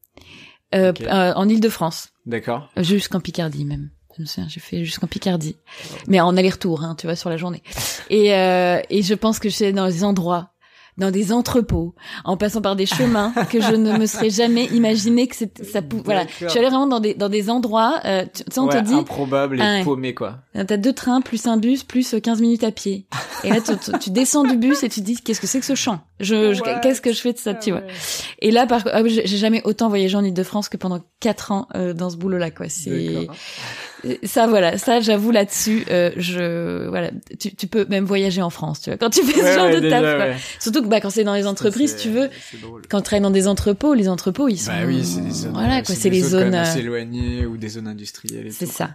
euh, 0.75 0.93
euh, 1.03 1.33
en 1.35 1.49
Île-de-France. 1.49 2.09
D'accord. 2.27 2.71
jusqu'en 2.79 3.21
Picardie 3.21 3.65
même. 3.65 3.91
Je 4.17 4.23
me 4.23 4.27
souviens, 4.27 4.49
j'ai 4.49 4.61
fait 4.61 4.85
jusqu'en 4.85 5.07
Picardie. 5.09 5.57
Mais 6.09 6.21
en 6.21 6.37
aller-retour 6.37 6.83
hein, 6.85 6.95
tu 6.99 7.07
vois 7.07 7.17
sur 7.17 7.31
la 7.31 7.37
journée. 7.37 7.63
Et 8.11 8.35
euh, 8.35 8.81
et 8.91 9.03
je 9.03 9.15
pense 9.15 9.39
que 9.39 9.49
allée 9.63 9.73
dans 9.73 9.87
des 9.87 10.03
endroits 10.05 10.51
dans 10.97 11.11
des 11.11 11.33
entrepôts, 11.33 11.95
en 12.25 12.37
passant 12.37 12.61
par 12.63 12.77
des 12.77 12.87
chemins 12.87 13.33
que 13.51 13.61
je 13.61 13.75
ne 13.75 13.97
me 13.99 14.07
serais 14.07 14.31
jamais 14.31 14.67
imaginé 14.67 15.27
que 15.27 15.35
ça 15.37 15.83
pouvait. 15.83 16.03
Voilà, 16.05 16.25
je 16.41 16.49
suis 16.49 16.59
allée 16.59 16.69
vraiment 16.69 16.87
dans 16.87 17.01
des 17.01 17.15
dans 17.15 17.29
des 17.29 17.51
endroits. 17.51 18.01
Euh, 18.05 18.25
tu 18.33 18.43
sais, 18.51 18.61
on 18.61 18.67
Ouais, 18.67 18.81
te 18.81 18.85
dit, 18.87 18.95
improbable 18.95 19.59
et 19.59 19.63
Ah 19.63 19.75
ouais. 19.79 19.85
paumé 19.85 20.15
quoi. 20.15 20.39
T'as 20.55 20.77
deux 20.77 20.93
trains, 20.93 21.21
plus 21.21 21.47
un 21.47 21.57
bus, 21.57 21.83
plus 21.83 22.15
euh, 22.15 22.21
15 22.21 22.41
minutes 22.41 22.63
à 22.65 22.71
pied. 22.71 23.07
Et 23.43 23.51
là, 23.51 23.57
tu, 24.01 24.11
descends 24.11 24.45
du 24.45 24.57
bus 24.57 24.83
et 24.85 24.89
tu 24.89 25.01
te 25.01 25.05
dis, 25.05 25.17
qu'est-ce 25.17 25.41
que 25.41 25.47
c'est 25.47 25.61
que 25.61 25.67
ce 25.67 25.75
champ 25.75 26.01
je, 26.21 26.55
je- 26.55 26.81
Qu'est-ce 26.81 27.01
que 27.01 27.13
je 27.13 27.21
fais 27.21 27.33
de 27.33 27.39
ça, 27.39 27.55
tu 27.55 27.73
vois? 27.73 27.83
Et 28.41 28.51
là, 28.53 28.67
par 28.67 28.83
ah, 28.93 29.03
j'ai 29.07 29.27
jamais 29.27 29.61
autant 29.65 29.89
voyagé 29.89 30.17
en 30.17 30.25
Ile-de-France 30.25 30.69
que 30.69 30.77
pendant 30.77 31.01
quatre 31.21 31.51
ans 31.53 31.67
euh, 31.75 31.93
dans 31.93 32.09
ce 32.09 32.17
boulot-là, 32.17 32.51
quoi. 32.53 32.67
C'est. 32.69 33.29
Ça, 34.23 34.47
voilà. 34.47 34.79
Ça, 34.79 35.01
j'avoue 35.01 35.31
là-dessus, 35.31 35.85
euh, 35.91 36.11
je 36.17 36.89
voilà. 36.89 37.11
Tu, 37.39 37.55
tu 37.55 37.67
peux 37.67 37.87
même 37.89 38.05
voyager 38.05 38.43
en 38.43 38.51
France, 38.51 38.81
tu 38.81 38.91
vois, 38.91 38.97
quand 38.99 39.11
tu 39.11 39.23
fais 39.23 39.43
Ouais, 39.43 39.51
ce 39.53 39.55
genre 39.57 39.67
ouais, 39.67 39.75
de 39.77 39.81
déjà, 39.81 40.01
taf. 40.01 40.19
ouais. 40.21 40.37
Surtout 40.61 40.83
que 40.83 40.89
bah, 40.89 41.01
quand 41.01 41.11
c'est 41.11 41.25
dans 41.25 41.35
les 41.35 41.47
entreprises, 41.47 41.97
tu 41.97 42.11
veux. 42.11 42.29
Quand 42.89 42.99
tu 42.99 43.05
travailles 43.05 43.23
dans 43.23 43.31
des 43.31 43.49
entrepôts, 43.49 43.95
les 43.95 44.09
entrepôts, 44.09 44.49
ils 44.49 44.59
sont. 44.59 44.71
Bah 44.73 44.87
oui, 44.87 45.05
c'est 45.05 45.21
des 45.21 45.31
zones. 45.31 45.53
Voilà, 45.53 45.79
euh, 45.79 45.83
quoi. 45.83 45.95
C'est 45.95 46.11
les 46.11 46.23
zones 46.23 46.55
assez 46.55 46.79
euh, 46.79 46.83
éloignées 46.83 47.47
ou 47.47 47.57
des 47.57 47.69
zones 47.69 47.89
industrielles. 47.89 48.49
C'est 48.53 48.67
ça. 48.67 48.91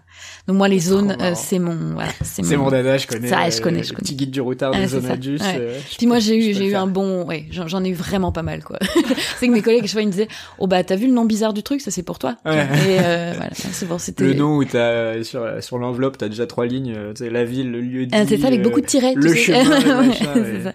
Donc 0.47 0.57
moi, 0.57 0.67
les 0.67 0.79
zones, 0.79 1.15
euh, 1.21 1.33
c'est 1.35 1.59
mon, 1.59 1.93
voilà, 1.93 2.11
c'est 2.23 2.41
mon. 2.43 2.63
mon 2.65 2.69
dada, 2.71 2.97
je 2.97 3.07
connais. 3.07 3.27
Ça, 3.27 3.49
je 3.49 3.57
euh, 3.57 3.61
connais, 3.61 3.83
je 3.83 3.89
connais. 3.89 3.99
Petit 4.01 4.15
guide 4.15 4.31
du 4.31 4.41
routard 4.41 4.71
Ah, 4.75 4.79
des 4.79 4.87
zones. 4.87 5.05
Ouais. 5.05 5.19
je 5.21 5.97
Puis 5.97 6.07
moi 6.07 6.19
j'ai 6.19 6.41
je 6.41 6.49
eu 6.49 6.53
j'ai 6.53 6.65
eu 6.65 6.75
un 6.75 6.87
bon 6.87 7.23
ouais 7.25 7.45
j'en 7.51 7.83
ai 7.83 7.89
eu 7.89 7.93
vraiment 7.93 8.31
pas 8.31 8.43
mal 8.43 8.63
quoi. 8.63 8.77
c'est 9.39 9.47
que 9.47 9.51
mes 9.51 9.61
collègues 9.61 9.85
je 9.87 9.93
vois 9.93 10.01
ils 10.01 10.07
me 10.07 10.11
disaient 10.11 10.27
oh 10.57 10.67
bah 10.67 10.83
t'as 10.83 10.95
vu 10.95 11.07
le 11.07 11.13
nom 11.13 11.25
bizarre 11.25 11.53
du 11.53 11.63
truc 11.63 11.81
ça 11.81 11.91
c'est 11.91 12.03
pour 12.03 12.19
toi. 12.19 12.35
Ouais. 12.45 12.67
Et 12.87 12.97
voilà 12.97 13.49
c'est 13.53 13.87
bon 13.87 13.97
c'était. 13.97 14.23
Le 14.23 14.33
nom 14.33 14.57
où 14.57 14.65
t'as 14.65 14.98
euh, 14.99 15.23
sur 15.23 15.63
sur 15.63 15.77
l'enveloppe 15.77 16.17
t'as 16.17 16.29
déjà 16.29 16.45
trois 16.47 16.65
lignes, 16.65 16.93
euh, 16.95 17.13
tu 17.13 17.23
sais 17.23 17.29
la 17.29 17.43
ville, 17.45 17.71
le 17.71 17.81
lieu 17.81 18.05
dit. 18.05 18.15
Ah, 18.15 18.25
c'est 18.27 18.37
ça 18.37 18.47
avec 18.47 18.59
euh, 18.59 18.63
beaucoup 18.63 18.81
de 18.81 18.85
tirets. 18.85 19.13
le 19.15 19.33
chemin, 19.33 19.63
machin. 20.07 20.73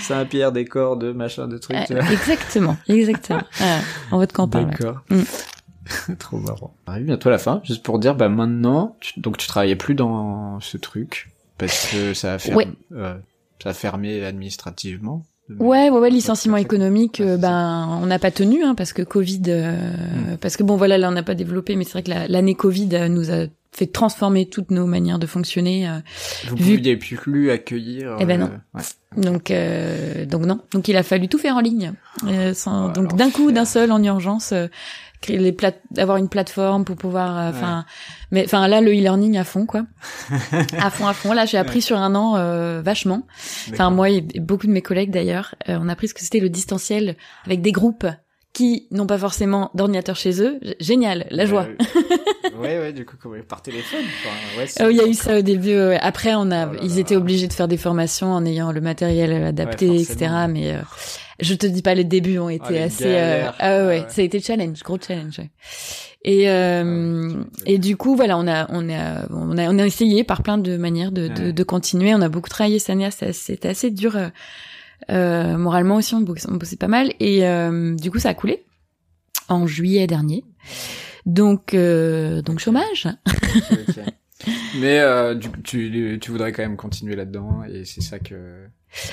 Saint-Pierre, 0.00 0.52
décor 0.52 0.96
de 0.96 1.12
machin, 1.12 1.48
de 1.48 1.58
trucs. 1.58 1.76
Exactement 1.90 2.76
exactement. 2.88 3.42
On 4.12 4.26
parle. 4.26 4.64
ouais. 4.64 4.70
D'accord. 4.70 5.00
Mm. 5.10 5.22
Trop 6.18 6.38
marrant. 6.38 6.74
On 6.86 6.92
arrive 6.92 7.06
bientôt 7.06 7.28
à 7.28 7.32
la 7.32 7.38
fin. 7.38 7.60
Juste 7.64 7.82
pour 7.82 7.98
dire, 7.98 8.14
bah 8.14 8.28
maintenant, 8.28 8.96
tu, 9.00 9.20
donc 9.20 9.36
tu 9.38 9.46
travaillais 9.46 9.76
plus 9.76 9.94
dans 9.94 10.58
ce 10.60 10.76
truc 10.78 11.30
parce 11.58 11.90
que 11.92 12.12
ça 12.14 12.34
a 12.34 12.38
fermé, 12.38 12.64
Ouais. 12.64 12.72
euh, 12.92 13.14
ça 13.62 13.70
a 13.70 13.72
fermé 13.72 14.24
administrativement. 14.24 15.24
Ouais, 15.60 15.90
ouais, 15.90 15.98
ouais, 16.00 16.10
licenciement 16.10 16.56
économique, 16.56 17.20
euh, 17.20 17.36
ben, 17.36 17.98
on 18.02 18.06
n'a 18.06 18.18
pas 18.18 18.30
tenu, 18.32 18.64
hein, 18.64 18.74
parce 18.74 18.92
que 18.92 19.02
Covid, 19.02 19.42
euh, 19.48 19.72
Mm. 19.72 20.36
parce 20.40 20.56
que 20.56 20.62
bon, 20.64 20.76
voilà, 20.76 20.98
là, 20.98 21.08
on 21.08 21.12
n'a 21.12 21.22
pas 21.22 21.34
développé, 21.34 21.76
mais 21.76 21.84
c'est 21.84 21.92
vrai 21.92 22.02
que 22.02 22.10
la- 22.10 22.26
l'année 22.26 22.54
Covid 22.54 22.88
euh, 22.94 23.08
nous 23.08 23.30
a 23.30 23.46
fait 23.72 23.86
transformer 23.86 24.46
toutes 24.46 24.70
nos 24.70 24.86
manières 24.86 25.18
de 25.18 25.26
fonctionner. 25.26 25.86
euh, 25.88 25.98
Vous 26.48 26.56
Vu- 26.56 26.76
pouviez 26.78 26.96
plus 26.96 27.50
accueillir. 27.50 28.16
Eh 28.18 28.24
ben 28.24 28.40
non. 28.40 28.46
euh, 28.46 28.78
ouais. 28.78 29.22
donc, 29.22 29.50
euh, 29.50 30.24
donc 30.24 30.46
non. 30.46 30.60
Donc, 30.72 30.88
il 30.88 30.96
a 30.96 31.02
fallu 31.02 31.28
tout 31.28 31.36
faire 31.38 31.56
en 31.56 31.60
ligne. 31.60 31.92
Euh, 32.26 32.54
sans- 32.54 32.88
Oh, 32.88 32.92
donc, 32.92 33.14
d'un 33.16 33.30
coup, 33.30 33.52
d'un 33.52 33.66
seul, 33.66 33.92
en 33.92 34.02
urgence, 34.02 34.54
créer 35.20 35.38
les 35.38 35.52
plate 35.52 35.80
avoir 35.96 36.16
une 36.18 36.28
plateforme 36.28 36.84
pour 36.84 36.96
pouvoir, 36.96 37.38
euh, 37.38 37.50
enfin, 37.50 37.84
mais, 38.30 38.44
enfin, 38.44 38.66
là, 38.68 38.80
le 38.80 38.90
e-learning 38.90 39.36
à 39.38 39.44
fond, 39.44 39.66
quoi. 39.66 39.84
à 40.78 40.90
fond, 40.90 41.06
à 41.06 41.12
fond. 41.14 41.32
Là, 41.32 41.46
j'ai 41.46 41.58
appris 41.58 41.82
sur 41.82 41.98
un 41.98 42.14
an 42.14 42.36
euh, 42.36 42.80
vachement. 42.82 43.26
Enfin, 43.72 43.90
moi 43.90 44.10
et 44.10 44.20
beaucoup 44.20 44.66
de 44.66 44.72
mes 44.72 44.82
collègues 44.82 45.10
d'ailleurs, 45.10 45.54
euh, 45.68 45.78
on 45.80 45.88
a 45.88 45.92
appris 45.92 46.08
ce 46.08 46.14
que 46.14 46.20
c'était 46.20 46.40
le 46.40 46.48
distanciel 46.50 47.16
avec 47.46 47.62
des 47.62 47.72
groupes 47.72 48.06
qui 48.52 48.86
n'ont 48.90 49.06
pas 49.06 49.18
forcément 49.18 49.70
d'ordinateur 49.74 50.16
chez 50.16 50.40
eux. 50.42 50.58
Génial, 50.80 51.26
la 51.30 51.44
joie. 51.44 51.66
Bah, 51.78 52.48
ouais, 52.58 52.78
ouais, 52.78 52.92
du 52.94 53.04
coup, 53.04 53.16
par 53.46 53.60
téléphone. 53.60 54.00
Enfin, 54.00 54.58
ouais, 54.58 54.66
Euh, 54.86 54.90
Il 54.92 54.96
y 54.96 55.00
a 55.02 55.06
eu 55.06 55.12
ça 55.12 55.38
au 55.38 55.42
début. 55.42 55.76
ouais. 55.76 55.98
Après, 56.00 56.34
on 56.34 56.50
a, 56.50 56.66
Oh 56.66 56.72
là 56.72 56.78
ils 56.82 56.94
là. 56.94 56.98
étaient 57.00 57.16
obligés 57.16 57.48
de 57.48 57.52
faire 57.52 57.68
des 57.68 57.76
formations 57.76 58.32
en 58.32 58.46
ayant 58.46 58.72
le 58.72 58.80
matériel 58.80 59.44
adapté, 59.44 59.90
Ouais, 59.90 60.00
etc. 60.00 60.30
Mais 60.48 60.72
euh, 60.72 60.78
Je 61.40 61.54
te 61.54 61.66
dis 61.66 61.82
pas, 61.82 61.94
les 61.94 62.04
débuts 62.04 62.38
ont 62.38 62.48
été 62.48 62.72
les 62.72 62.78
assez. 62.80 63.04
euh, 63.06 63.50
ah 63.58 63.86
ouais, 63.86 64.04
ça 64.08 64.22
a 64.22 64.24
été 64.24 64.40
challenge, 64.40 64.82
gros 64.82 64.98
challenge. 64.98 65.38
ouais. 65.38 65.50
Et 66.24 66.48
euh, 66.50 67.44
et 67.66 67.78
du 67.78 67.96
coup, 67.96 68.16
voilà, 68.16 68.36
on 68.38 68.46
a 68.48 68.66
on 68.70 68.88
a 68.90 69.26
on 69.30 69.56
a 69.58 69.68
on 69.70 69.78
a 69.78 69.86
essayé 69.86 70.24
par 70.24 70.42
plein 70.42 70.58
de 70.58 70.76
manières 70.76 71.12
de 71.12 71.28
de, 71.28 71.50
de 71.52 71.62
continuer. 71.62 72.14
On 72.14 72.20
a 72.22 72.28
beaucoup 72.28 72.48
travaillé 72.48 72.78
cette 72.78 72.90
année, 72.90 73.08
c'était 73.32 73.68
assez 73.68 73.90
dur. 73.90 74.16
euh, 74.16 74.28
euh, 75.10 75.56
moralement 75.58 75.96
aussi, 75.96 76.14
on 76.14 76.22
bossait, 76.22 76.48
on 76.50 76.54
bossait 76.56 76.76
pas 76.76 76.88
mal. 76.88 77.12
Et 77.20 77.46
euh, 77.46 77.94
du 77.94 78.10
coup, 78.10 78.18
ça 78.18 78.30
a 78.30 78.34
coulé 78.34 78.64
en 79.48 79.66
juillet 79.66 80.06
dernier. 80.06 80.42
Donc 81.26 81.74
euh, 81.74 82.40
donc 82.42 82.58
chômage. 82.60 83.06
Mais 84.80 84.98
euh, 85.00 85.34
du, 85.34 85.48
tu, 85.64 86.18
tu 86.20 86.30
voudrais 86.30 86.52
quand 86.52 86.62
même 86.62 86.76
continuer 86.76 87.16
là-dedans 87.16 87.62
et 87.64 87.84
c'est 87.84 88.02
ça 88.02 88.18
que 88.18 88.65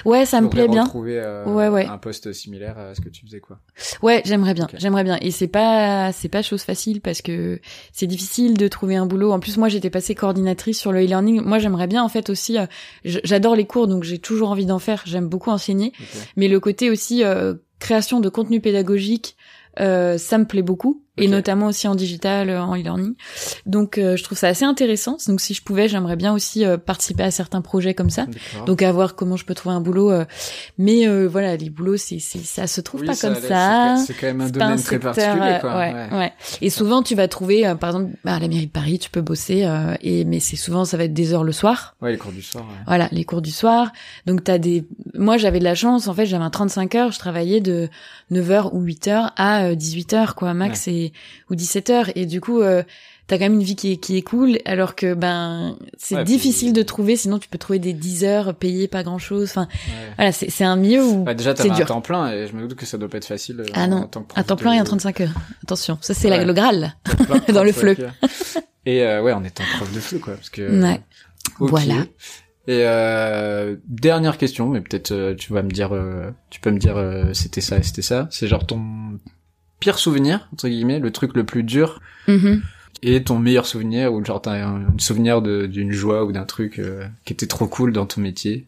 Ouais, 0.05 0.25
ça 0.25 0.41
me 0.41 0.49
plaît 0.49 0.67
bien. 0.67 0.83
retrouver 0.83 1.19
euh, 1.19 1.45
Ouais, 1.45 1.67
ouais. 1.67 1.85
un 1.85 1.97
poste 1.97 2.31
similaire 2.33 2.77
à 2.77 2.95
ce 2.95 3.01
que 3.01 3.09
tu 3.09 3.25
faisais 3.25 3.39
quoi. 3.39 3.59
Ouais, 4.01 4.21
j'aimerais 4.25 4.53
bien, 4.53 4.67
j'aimerais 4.77 5.03
bien. 5.03 5.17
Et 5.21 5.31
c'est 5.31 5.47
pas, 5.47 6.11
c'est 6.11 6.29
pas 6.29 6.41
chose 6.41 6.63
facile 6.63 7.01
parce 7.01 7.21
que 7.21 7.59
c'est 7.91 8.07
difficile 8.07 8.57
de 8.57 8.67
trouver 8.67 8.95
un 8.95 9.05
boulot. 9.05 9.31
En 9.31 9.39
plus, 9.39 9.57
moi, 9.57 9.69
j'étais 9.69 9.89
passée 9.89 10.15
coordinatrice 10.15 10.79
sur 10.79 10.91
le 10.91 11.01
e-learning. 11.03 11.41
Moi, 11.41 11.59
j'aimerais 11.59 11.87
bien, 11.87 12.03
en 12.03 12.09
fait, 12.09 12.29
aussi. 12.29 12.57
euh, 12.57 12.65
J'adore 13.03 13.55
les 13.55 13.65
cours, 13.65 13.87
donc 13.87 14.03
j'ai 14.03 14.19
toujours 14.19 14.49
envie 14.51 14.65
d'en 14.65 14.79
faire. 14.79 15.03
J'aime 15.05 15.27
beaucoup 15.27 15.49
enseigner, 15.49 15.93
mais 16.37 16.47
le 16.47 16.59
côté 16.59 16.89
aussi 16.89 17.23
euh, 17.23 17.53
création 17.79 18.19
de 18.19 18.29
contenu 18.29 18.61
pédagogique, 18.61 19.35
ça 19.77 20.37
me 20.37 20.45
plaît 20.45 20.61
beaucoup, 20.61 21.02
et 21.17 21.27
notamment 21.27 21.67
aussi 21.67 21.87
en 21.87 21.95
digital, 21.95 22.49
euh, 22.49 22.61
en 22.61 22.75
e-learning. 22.75 23.13
Donc, 23.65 23.97
euh, 23.97 24.17
je 24.17 24.23
trouve 24.23 24.37
ça 24.37 24.47
assez 24.47 24.65
intéressant. 24.65 25.17
Donc, 25.27 25.41
si 25.41 25.53
je 25.53 25.61
pouvais, 25.61 25.87
j'aimerais 25.87 26.15
bien 26.15 26.33
aussi 26.33 26.65
euh, 26.65 26.77
participer 26.77 27.23
à 27.23 27.31
certains 27.31 27.61
projets 27.61 27.93
comme 27.93 28.09
ça. 28.09 28.25
Donc 28.65 28.81
à 28.81 28.91
voir 28.91 29.15
comment 29.15 29.35
je 29.35 29.45
peux 29.45 29.53
trouver 29.53 29.75
un 29.75 29.81
boulot. 29.81 30.11
euh, 30.11 30.25
mais 30.77 31.07
euh, 31.07 31.27
voilà, 31.27 31.55
les 31.55 31.69
boulots, 31.69 31.97
c'est, 31.97 32.19
c'est, 32.19 32.39
ça 32.39 32.67
se 32.67 32.81
trouve 32.81 33.01
Oui, 33.01 33.07
pas 33.07 33.13
ça 33.15 33.27
comme 33.29 33.41
ça. 33.41 33.95
C'est 34.05 34.13
quand 34.13 34.27
même 34.27 34.41
un 34.41 34.49
domaine 34.49 34.69
un 34.71 34.75
très 34.77 34.83
secteur, 34.95 35.13
particulier 35.13 35.51
euh, 35.55 35.59
quoi. 35.59 35.77
ouais, 35.77 35.93
Ouais. 35.93 36.17
ouais. 36.17 36.33
Et 36.61 36.69
souvent, 36.69 37.03
tu 37.03 37.13
vas 37.15 37.27
trouver, 37.27 37.61
par 37.79 37.91
exemple, 37.91 38.11
bah, 38.23 38.35
à 38.35 38.39
la 38.39 38.47
mairie 38.47 38.65
de 38.67 38.71
Paris, 38.71 38.97
tu 38.99 39.09
peux 39.09 39.21
bosser, 39.21 39.65
euh, 39.65 39.95
et 40.01 40.25
mais 40.25 40.39
c'est 40.39 40.55
souvent, 40.55 40.85
ça 40.85 40.97
va 40.97 41.03
être 41.03 41.13
des 41.13 41.33
heures 41.33 41.43
le 41.43 41.51
soir. 41.51 41.95
Ouais, 42.01 42.11
les 42.11 42.17
cours 42.17 42.31
du 42.31 42.41
soir. 42.41 42.63
ouais. 42.63 42.83
Voilà, 42.87 43.07
les 43.11 43.23
cours 43.23 43.41
du 43.41 43.51
soir. 43.51 43.91
Donc 44.25 44.43
t'as 44.43 44.57
des. 44.57 44.85
Moi, 45.13 45.37
j'avais 45.37 45.59
de 45.59 45.63
la 45.63 45.75
chance. 45.75 46.07
En 46.07 46.13
fait, 46.13 46.25
j'avais 46.25 46.43
un 46.43 46.49
35 46.49 46.95
heures. 46.95 47.11
Je 47.11 47.19
travaillais 47.19 47.61
de 47.61 47.89
9 48.31 48.51
heures 48.51 48.73
ou 48.73 48.81
8 48.81 49.07
heures 49.09 49.31
à 49.35 49.65
euh, 49.65 49.75
18 49.75 50.13
heures, 50.13 50.35
quoi, 50.35 50.53
max, 50.53 50.87
et 50.87 51.02
ou 51.49 51.55
17 51.55 51.89
heures. 51.89 52.09
Et 52.15 52.25
du 52.25 52.39
coup. 52.39 52.61
Euh, 52.61 52.83
T'as 53.25 53.37
quand 53.37 53.45
même 53.45 53.53
une 53.53 53.63
vie 53.63 53.77
qui 53.77 53.93
est, 53.93 53.95
qui 53.95 54.17
est 54.17 54.21
cool, 54.21 54.57
alors 54.65 54.95
que 54.95 55.13
ben 55.13 55.77
c'est 55.97 56.15
Ouais, 56.15 56.25
puis- 56.25 56.33
difficile 56.33 56.73
de 56.73 56.81
trouver. 56.81 57.15
Sinon, 57.15 57.39
tu 57.39 57.47
peux 57.47 57.57
trouver 57.57 57.79
des 57.79 57.93
10 57.93 58.25
heures 58.25 58.53
payées 58.53 58.89
pas 58.89 59.01
grand 59.01 59.17
chose. 59.17 59.45
Enfin, 59.51 59.69
Ouais. 59.71 59.93
voilà, 60.17 60.31
c'est 60.33 60.49
c'est 60.51 60.65
un 60.65 60.75
milieu 60.75 61.05
où 61.05 61.23
Ouais, 61.23 61.33
déjà, 61.33 61.53
t'as 61.53 61.63
un 61.73 61.85
temps 61.85 62.01
plein 62.01 62.29
et 62.33 62.47
je 62.47 62.53
me 62.53 62.67
doute 62.67 62.77
que 62.77 62.85
ça 62.85 62.97
doit 62.97 63.07
pas 63.07 63.15
être 63.19 63.25
facile. 63.25 63.61
euh, 63.61 63.65
Ah 63.75 63.87
non, 63.87 64.09
À 64.35 64.43
temps 64.43 64.57
plein 64.57 64.73
et 64.73 64.77
à 64.79 64.83
35 64.83 65.21
heures. 65.21 65.31
Attention, 65.63 65.97
ça 66.01 66.13
c'est 66.13 66.27
la- 66.29 66.39
Ouais. 66.39 66.45
le 66.45 66.51
Graal. 66.51 66.95
dans 67.53 67.63
le 67.63 67.71
fleu. 67.71 67.95
Et 68.85 69.03
euh, 69.03 69.21
ouais, 69.21 69.31
en 69.31 69.45
étant 69.45 69.63
prof 69.77 69.89
de 69.93 69.99
fleu, 70.01 70.19
quoi. 70.19 70.33
Parce 70.33 70.49
que, 70.49 70.81
Ouais. 70.83 70.99
Ok. 71.61 71.69
Voilà. 71.69 71.95
Et 72.67 72.81
euh, 72.83 73.77
dernière 73.87 74.37
question, 74.37 74.67
mais 74.67 74.81
peut-être 74.81 75.11
euh, 75.13 75.33
tu 75.33 75.53
vas 75.53 75.63
me 75.63 75.71
dire, 75.71 75.93
euh, 75.95 76.29
tu 76.49 76.59
peux 76.59 76.71
me 76.71 76.77
dire 76.77 76.97
euh, 76.97 77.31
c'était 77.31 77.61
ça 77.61 77.81
c'était 77.81 78.01
ça. 78.01 78.27
C'est 78.31 78.47
genre 78.49 78.65
ton 78.67 78.81
pire 79.83 79.99
souvenir 79.99 80.47
entre 80.53 80.69
guillemets, 80.69 80.99
le 80.99 81.11
truc 81.11 81.35
le 81.35 81.43
plus 81.45 81.63
dur, 81.63 81.99
Mhm. 82.29 82.61
et 83.01 83.21
ton 83.21 83.37
meilleur 83.37 83.65
souvenir 83.65 84.13
ou 84.13 84.23
genre 84.23 84.41
t'as 84.41 84.53
un, 84.65 84.81
un 84.87 84.95
souvenir 84.97 85.41
d'une 85.41 85.91
joie 85.91 86.23
ou 86.23 86.31
d'un 86.31 86.45
truc 86.45 86.79
euh, 86.79 87.05
qui 87.25 87.33
était 87.33 87.47
trop 87.47 87.67
cool 87.67 87.91
dans 87.91 88.05
ton 88.05 88.21
métier. 88.21 88.65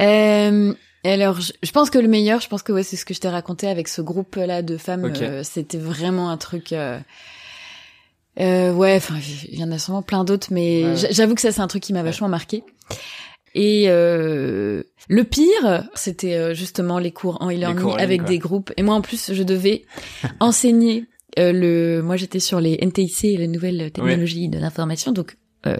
Euh, 0.00 0.72
alors, 1.04 1.40
je, 1.40 1.52
je 1.62 1.72
pense 1.72 1.90
que 1.90 1.98
le 1.98 2.06
meilleur, 2.08 2.40
je 2.40 2.48
pense 2.48 2.62
que 2.62 2.72
ouais, 2.72 2.84
c'est 2.84 2.96
ce 2.96 3.04
que 3.04 3.12
je 3.14 3.18
t'ai 3.20 3.28
raconté 3.28 3.66
avec 3.68 3.88
ce 3.88 4.02
groupe-là 4.02 4.62
de 4.62 4.76
femmes. 4.76 5.04
Euh, 5.20 5.42
C'était 5.42 5.78
vraiment 5.78 6.30
un 6.30 6.36
truc. 6.36 6.72
Euh, 6.72 7.00
ouais, 8.38 8.94
enfin, 8.96 9.16
il 9.50 9.58
y 9.58 9.64
en 9.64 9.72
a 9.72 9.78
sûrement 9.78 10.02
plein 10.02 10.22
d'autres, 10.24 10.48
mais 10.52 10.84
Ouais. 10.84 11.08
j'avoue 11.10 11.34
que 11.34 11.40
ça, 11.40 11.50
c'est 11.52 11.60
un 11.60 11.66
truc 11.66 11.82
qui 11.82 11.92
m'a 11.92 12.02
vachement 12.04 12.28
marqué. 12.28 12.62
Et 13.54 13.86
euh, 13.88 14.82
le 15.08 15.24
pire, 15.24 15.88
c'était 15.94 16.34
euh, 16.34 16.54
justement 16.54 16.98
les 16.98 17.10
cours 17.10 17.38
en 17.40 17.50
e-learning 17.50 17.98
avec 17.98 18.20
quoi. 18.20 18.28
des 18.28 18.38
groupes. 18.38 18.72
Et 18.76 18.82
moi, 18.82 18.94
en 18.94 19.00
plus, 19.00 19.32
je 19.32 19.42
devais 19.42 19.84
enseigner 20.40 21.06
euh, 21.38 21.52
le. 21.52 22.02
Moi, 22.02 22.16
j'étais 22.16 22.40
sur 22.40 22.60
les 22.60 22.78
NTIC, 22.80 23.38
les 23.38 23.48
nouvelles 23.48 23.90
technologies 23.90 24.48
de 24.48 24.58
l'information. 24.58 25.12
Donc, 25.12 25.36
euh, 25.66 25.76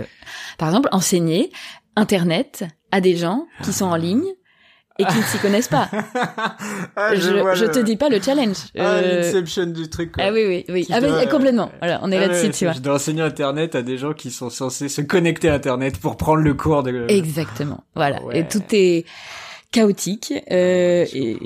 par 0.59 0.69
exemple, 0.69 0.89
enseigner 0.93 1.51
Internet 1.97 2.65
à 2.93 3.01
des 3.01 3.17
gens 3.17 3.47
qui 3.63 3.73
sont 3.73 3.87
en 3.87 3.97
ligne 3.97 4.27
et 4.99 5.05
qui 5.05 5.17
ne 5.17 5.23
s'y 5.23 5.39
connaissent 5.39 5.69
pas. 5.69 5.89
ah, 6.97 7.15
je 7.15 7.21
je 7.55 7.65
te 7.67 7.79
dis 7.79 7.97
pas 7.97 8.09
le 8.09 8.21
challenge. 8.21 8.57
Euh, 8.77 9.23
l'inception 9.23 9.67
du 9.67 9.89
truc. 9.89 10.13
ah 10.19 10.31
oui, 10.33 10.45
oui, 10.47 10.65
oui. 10.69 10.87
Ah, 10.91 11.01
mais 11.01 11.09
doit- 11.09 11.27
complètement. 11.27 11.71
Voilà, 11.79 12.01
on 12.03 12.13
est 12.13 12.17
Ah 12.19 12.27
là-dessus, 12.27 12.51
tu 12.51 12.65
vois. 12.65 12.75
Je 12.75 12.81
dois 12.81 12.95
enseigner 12.97 13.23
Internet 13.23 13.75
à 13.75 13.83
des 13.83 13.97
gens 13.99 14.13
qui 14.13 14.31
sont 14.31 14.51
censés 14.51 14.89
se 14.89 15.01
connecter 15.01 15.49
à 15.49 15.55
Internet 15.55 15.99
pour 15.99 16.17
prendre 16.17 16.43
le 16.43 16.53
cours 16.55 16.83
de. 16.83 17.07
Exactement. 17.09 17.83
Voilà. 17.95 18.23
Ouais. 18.25 18.41
Et 18.41 18.47
tout 18.49 18.63
est 18.73 19.07
chaotique. 19.73 20.33
Euh, 20.51 21.07
je 21.11 21.17
et, 21.17 21.39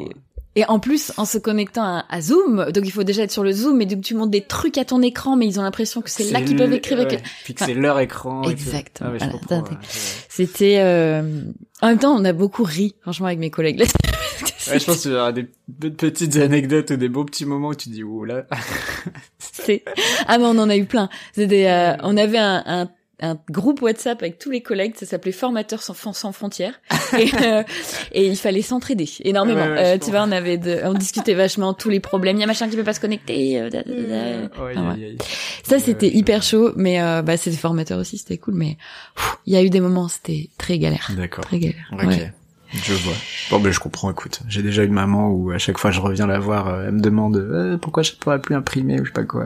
et 0.56 0.64
en 0.66 0.78
plus, 0.78 1.12
en 1.16 1.24
se 1.24 1.36
connectant 1.36 1.82
à, 1.82 2.04
à 2.08 2.20
Zoom, 2.20 2.70
donc 2.72 2.84
il 2.86 2.92
faut 2.92 3.02
déjà 3.02 3.22
être 3.24 3.32
sur 3.32 3.42
le 3.42 3.50
Zoom, 3.52 3.80
et 3.82 3.86
donc 3.86 4.02
tu 4.02 4.14
montes 4.14 4.30
des 4.30 4.42
trucs 4.42 4.78
à 4.78 4.84
ton 4.84 5.02
écran, 5.02 5.34
mais 5.36 5.46
ils 5.48 5.58
ont 5.58 5.64
l'impression 5.64 6.00
que 6.00 6.08
c'est 6.10 6.30
là 6.30 6.40
qu'ils 6.42 6.56
peuvent 6.56 6.72
écrire. 6.72 6.98
ouais. 6.98 7.20
Puis 7.42 7.54
que 7.54 7.64
c'est 7.64 7.74
leur 7.74 7.98
écran. 7.98 8.42
Exactement. 8.44 9.10
Ah 9.10 9.12
ouais, 9.12 9.18
Voilà. 9.48 9.64
C'était. 10.36 10.78
euh, 10.80 11.42
En 11.80 11.88
même 11.88 11.98
temps, 11.98 12.14
on 12.16 12.24
a 12.24 12.32
beaucoup 12.32 12.64
ri, 12.64 12.94
franchement, 13.02 13.26
avec 13.26 13.38
mes 13.38 13.50
collègues. 13.50 13.78
Là, 13.80 13.86
Ouais, 14.72 14.80
je 14.80 14.84
pense 14.86 15.02
qu'il 15.02 15.10
y 15.10 15.14
aura 15.14 15.30
des 15.32 15.44
pe- 15.44 15.90
petites 15.90 16.36
anecdotes 16.36 16.90
ou 16.90 16.96
des 16.96 17.08
beaux 17.10 17.24
petits 17.24 17.44
moments 17.44 17.68
où 17.68 17.74
tu 17.74 17.90
dis, 17.90 18.02
ouh 18.02 18.24
là. 18.24 18.46
C'est 19.38 19.84
ah 20.26 20.38
mais 20.38 20.44
on 20.46 20.58
en 20.58 20.70
a 20.70 20.76
eu 20.76 20.86
plein. 20.86 21.08
C'était 21.34 21.68
euh, 21.70 21.94
on 22.02 22.16
avait 22.16 22.38
un, 22.38 22.62
un 22.66 22.90
un 23.20 23.38
groupe 23.50 23.80
WhatsApp 23.82 24.20
avec 24.22 24.38
tous 24.38 24.50
les 24.50 24.60
collègues, 24.60 24.94
ça 24.96 25.06
s'appelait 25.06 25.32
Formateurs 25.32 25.82
sans, 25.82 25.94
Fron- 25.94 26.12
sans 26.12 26.32
frontières, 26.32 26.80
et, 27.18 27.30
euh, 27.42 27.62
et 28.12 28.26
il 28.26 28.36
fallait 28.36 28.62
s'entraider 28.62 29.08
énormément. 29.22 29.62
Ouais, 29.64 29.72
ouais, 29.72 29.94
Euh, 29.94 29.98
tu 29.98 30.10
vois, 30.10 30.22
on 30.24 30.32
avait, 30.32 30.58
de, 30.58 30.80
on 30.84 30.94
discutait 30.94 31.34
vachement 31.34 31.74
tous 31.74 31.90
les 31.90 32.00
problèmes. 32.00 32.36
Il 32.36 32.40
y 32.40 32.44
a 32.44 32.46
machin 32.46 32.68
qui 32.68 32.76
peut 32.76 32.84
pas 32.84 32.92
se 32.94 33.00
connecter. 33.00 33.60
euh, 33.60 33.70
da, 33.70 33.82
da, 33.82 33.92
da. 33.94 34.62
Ouais, 34.64 34.74
Enfin. 34.76 34.96
Ça 35.62 35.78
c'était 35.78 36.08
hyper 36.08 36.42
chaud, 36.42 36.72
mais 36.76 37.00
euh, 37.00 37.22
bah 37.22 37.36
c'était 37.36 37.56
formateur 37.56 37.98
aussi, 37.98 38.18
c'était 38.18 38.38
cool. 38.38 38.54
Mais 38.54 38.76
il 39.46 39.52
y 39.52 39.56
a 39.56 39.62
eu 39.62 39.70
des 39.70 39.80
moments, 39.80 40.08
c'était 40.08 40.48
très 40.58 40.78
galère, 40.78 41.10
D'accord. 41.16 41.44
très 41.44 41.58
galère. 41.58 41.90
Ok. 41.92 42.20
Je 42.82 42.92
vois. 42.94 43.12
Bon, 43.50 43.60
ben, 43.60 43.72
je 43.72 43.78
comprends, 43.78 44.10
écoute. 44.10 44.40
J'ai 44.48 44.62
déjà 44.62 44.82
une 44.82 44.92
maman 44.92 45.28
où, 45.30 45.50
à 45.52 45.58
chaque 45.58 45.78
fois, 45.78 45.90
je 45.90 46.00
reviens 46.00 46.26
la 46.26 46.38
voir, 46.40 46.68
euh, 46.68 46.84
elle 46.88 46.94
me 46.94 47.00
demande, 47.00 47.36
euh, 47.36 47.76
pourquoi 47.78 48.02
je 48.02 48.12
pourrais 48.12 48.40
plus 48.40 48.54
imprimer 48.54 49.00
ou 49.00 49.04
je 49.04 49.10
sais 49.10 49.14
pas 49.14 49.22
quoi. 49.24 49.44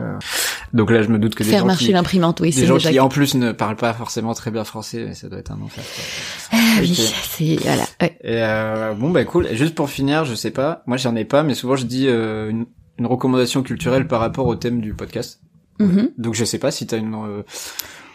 Donc 0.73 0.89
là, 0.89 1.03
je 1.03 1.09
me 1.09 1.19
doute 1.19 1.35
que 1.35 1.43
des 1.43 1.49
Faire 1.49 1.59
gens 1.61 1.67
marcher 1.67 1.85
qui, 1.87 1.91
l'imprimante, 1.91 2.39
oui, 2.39 2.49
des 2.49 2.61
c'est 2.61 2.65
gens 2.65 2.75
déjà. 2.75 2.89
qui, 2.91 2.99
en 2.99 3.09
plus, 3.09 3.35
ne 3.35 3.51
parlent 3.51 3.75
pas 3.75 3.93
forcément 3.93 4.33
très 4.33 4.51
bien 4.51 4.63
français, 4.63 5.05
mais 5.07 5.13
ça 5.13 5.29
doit 5.29 5.39
être 5.39 5.51
un 5.51 5.61
enfer. 5.61 5.83
quoi. 5.83 6.59
Ah 6.59 6.79
oui, 6.81 6.91
Ok. 6.99 7.13
c'est 7.29 7.55
voilà. 7.63 7.83
Ouais. 8.01 8.17
Et 8.23 8.41
euh, 8.43 8.93
bon 8.93 9.11
bah 9.11 9.23
cool. 9.25 9.45
Et 9.47 9.55
juste 9.55 9.75
pour 9.75 9.89
finir, 9.89 10.25
je 10.25 10.33
sais 10.35 10.51
pas, 10.51 10.81
moi 10.87 10.97
j'en 10.97 11.15
ai 11.15 11.25
pas, 11.25 11.43
mais 11.43 11.53
souvent 11.53 11.75
je 11.75 11.85
dis 11.85 12.07
euh, 12.07 12.49
une, 12.49 12.65
une 12.97 13.05
recommandation 13.05 13.61
culturelle 13.63 14.07
par 14.07 14.19
rapport 14.19 14.47
au 14.47 14.55
thème 14.55 14.81
du 14.81 14.93
podcast. 14.93 15.39
Mhm. 15.79 16.09
Donc 16.17 16.33
je 16.33 16.43
sais 16.45 16.57
pas 16.59 16.71
si 16.71 16.87
t'as 16.87 16.97
une 16.97 17.13
euh, 17.13 17.43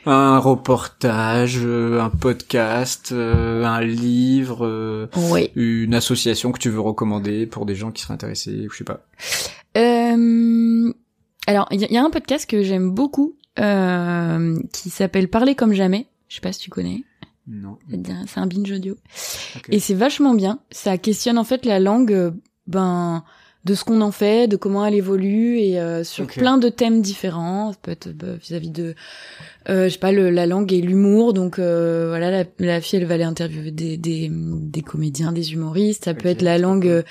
un 0.06 0.38
reportage, 0.38 1.58
euh, 1.62 2.00
un 2.00 2.10
podcast, 2.10 3.10
euh, 3.12 3.64
un 3.64 3.80
livre, 3.80 4.66
euh, 4.66 5.08
Oui. 5.30 5.50
une 5.54 5.94
association 5.94 6.52
que 6.52 6.58
tu 6.58 6.70
veux 6.70 6.80
recommander 6.80 7.46
pour 7.46 7.66
des 7.66 7.74
gens 7.74 7.90
qui 7.90 8.02
seraient 8.02 8.14
intéressés, 8.14 8.66
ou 8.66 8.70
je 8.70 8.78
sais 8.78 8.84
pas. 8.84 9.06
Euh, 9.76 10.92
alors, 11.46 11.68
il 11.70 11.80
y, 11.82 11.92
y 11.92 11.96
a 11.96 12.04
un 12.04 12.10
podcast 12.10 12.48
que 12.48 12.62
j'aime 12.62 12.90
beaucoup 12.90 13.36
euh, 13.58 14.58
qui 14.72 14.90
s'appelle 14.90 15.28
Parler 15.28 15.54
comme 15.54 15.72
jamais. 15.72 16.06
Je 16.28 16.36
sais 16.36 16.40
pas 16.40 16.52
si 16.52 16.60
tu 16.60 16.70
connais. 16.70 17.02
Non. 17.46 17.78
C'est 18.26 18.40
un 18.40 18.46
binge 18.46 18.72
audio. 18.72 18.96
Et 19.68 19.78
c'est 19.78 19.94
vachement 19.94 20.34
bien. 20.34 20.60
Ça 20.70 20.96
questionne 20.96 21.36
en 21.38 21.44
fait 21.44 21.66
la 21.66 21.78
langue, 21.78 22.32
ben, 22.66 23.22
de 23.66 23.74
ce 23.74 23.84
qu'on 23.84 24.00
en 24.00 24.10
fait, 24.12 24.48
de 24.48 24.56
comment 24.56 24.84
elle 24.86 24.94
évolue 24.94 25.58
et 25.58 25.78
euh, 25.78 26.04
sur 26.04 26.26
plein 26.26 26.56
de 26.58 26.68
thèmes 26.70 27.02
différents. 27.02 27.72
Ça 27.72 27.78
peut 27.82 27.90
être 27.90 28.08
bah, 28.12 28.34
vis-à-vis 28.40 28.70
de, 28.70 28.94
euh, 29.68 29.84
je 29.84 29.94
sais 29.94 29.98
pas, 29.98 30.12
le, 30.12 30.30
la 30.30 30.46
langue 30.46 30.72
et 30.72 30.80
l'humour. 30.80 31.32
Donc 31.32 31.58
euh, 31.58 32.06
voilà, 32.08 32.30
la, 32.30 32.44
la 32.58 32.80
fille 32.80 32.98
elle 32.98 33.06
va 33.06 33.14
aller 33.14 33.24
interviewer 33.24 33.70
des, 33.70 33.96
des, 33.96 34.30
des 34.30 34.82
comédiens, 34.82 35.32
des 35.32 35.52
humoristes. 35.52 36.04
Ça 36.04 36.14
peut 36.14 36.28
être 36.28 36.42
la 36.42 36.58
langue. 36.58 36.86
euh, 36.86 37.02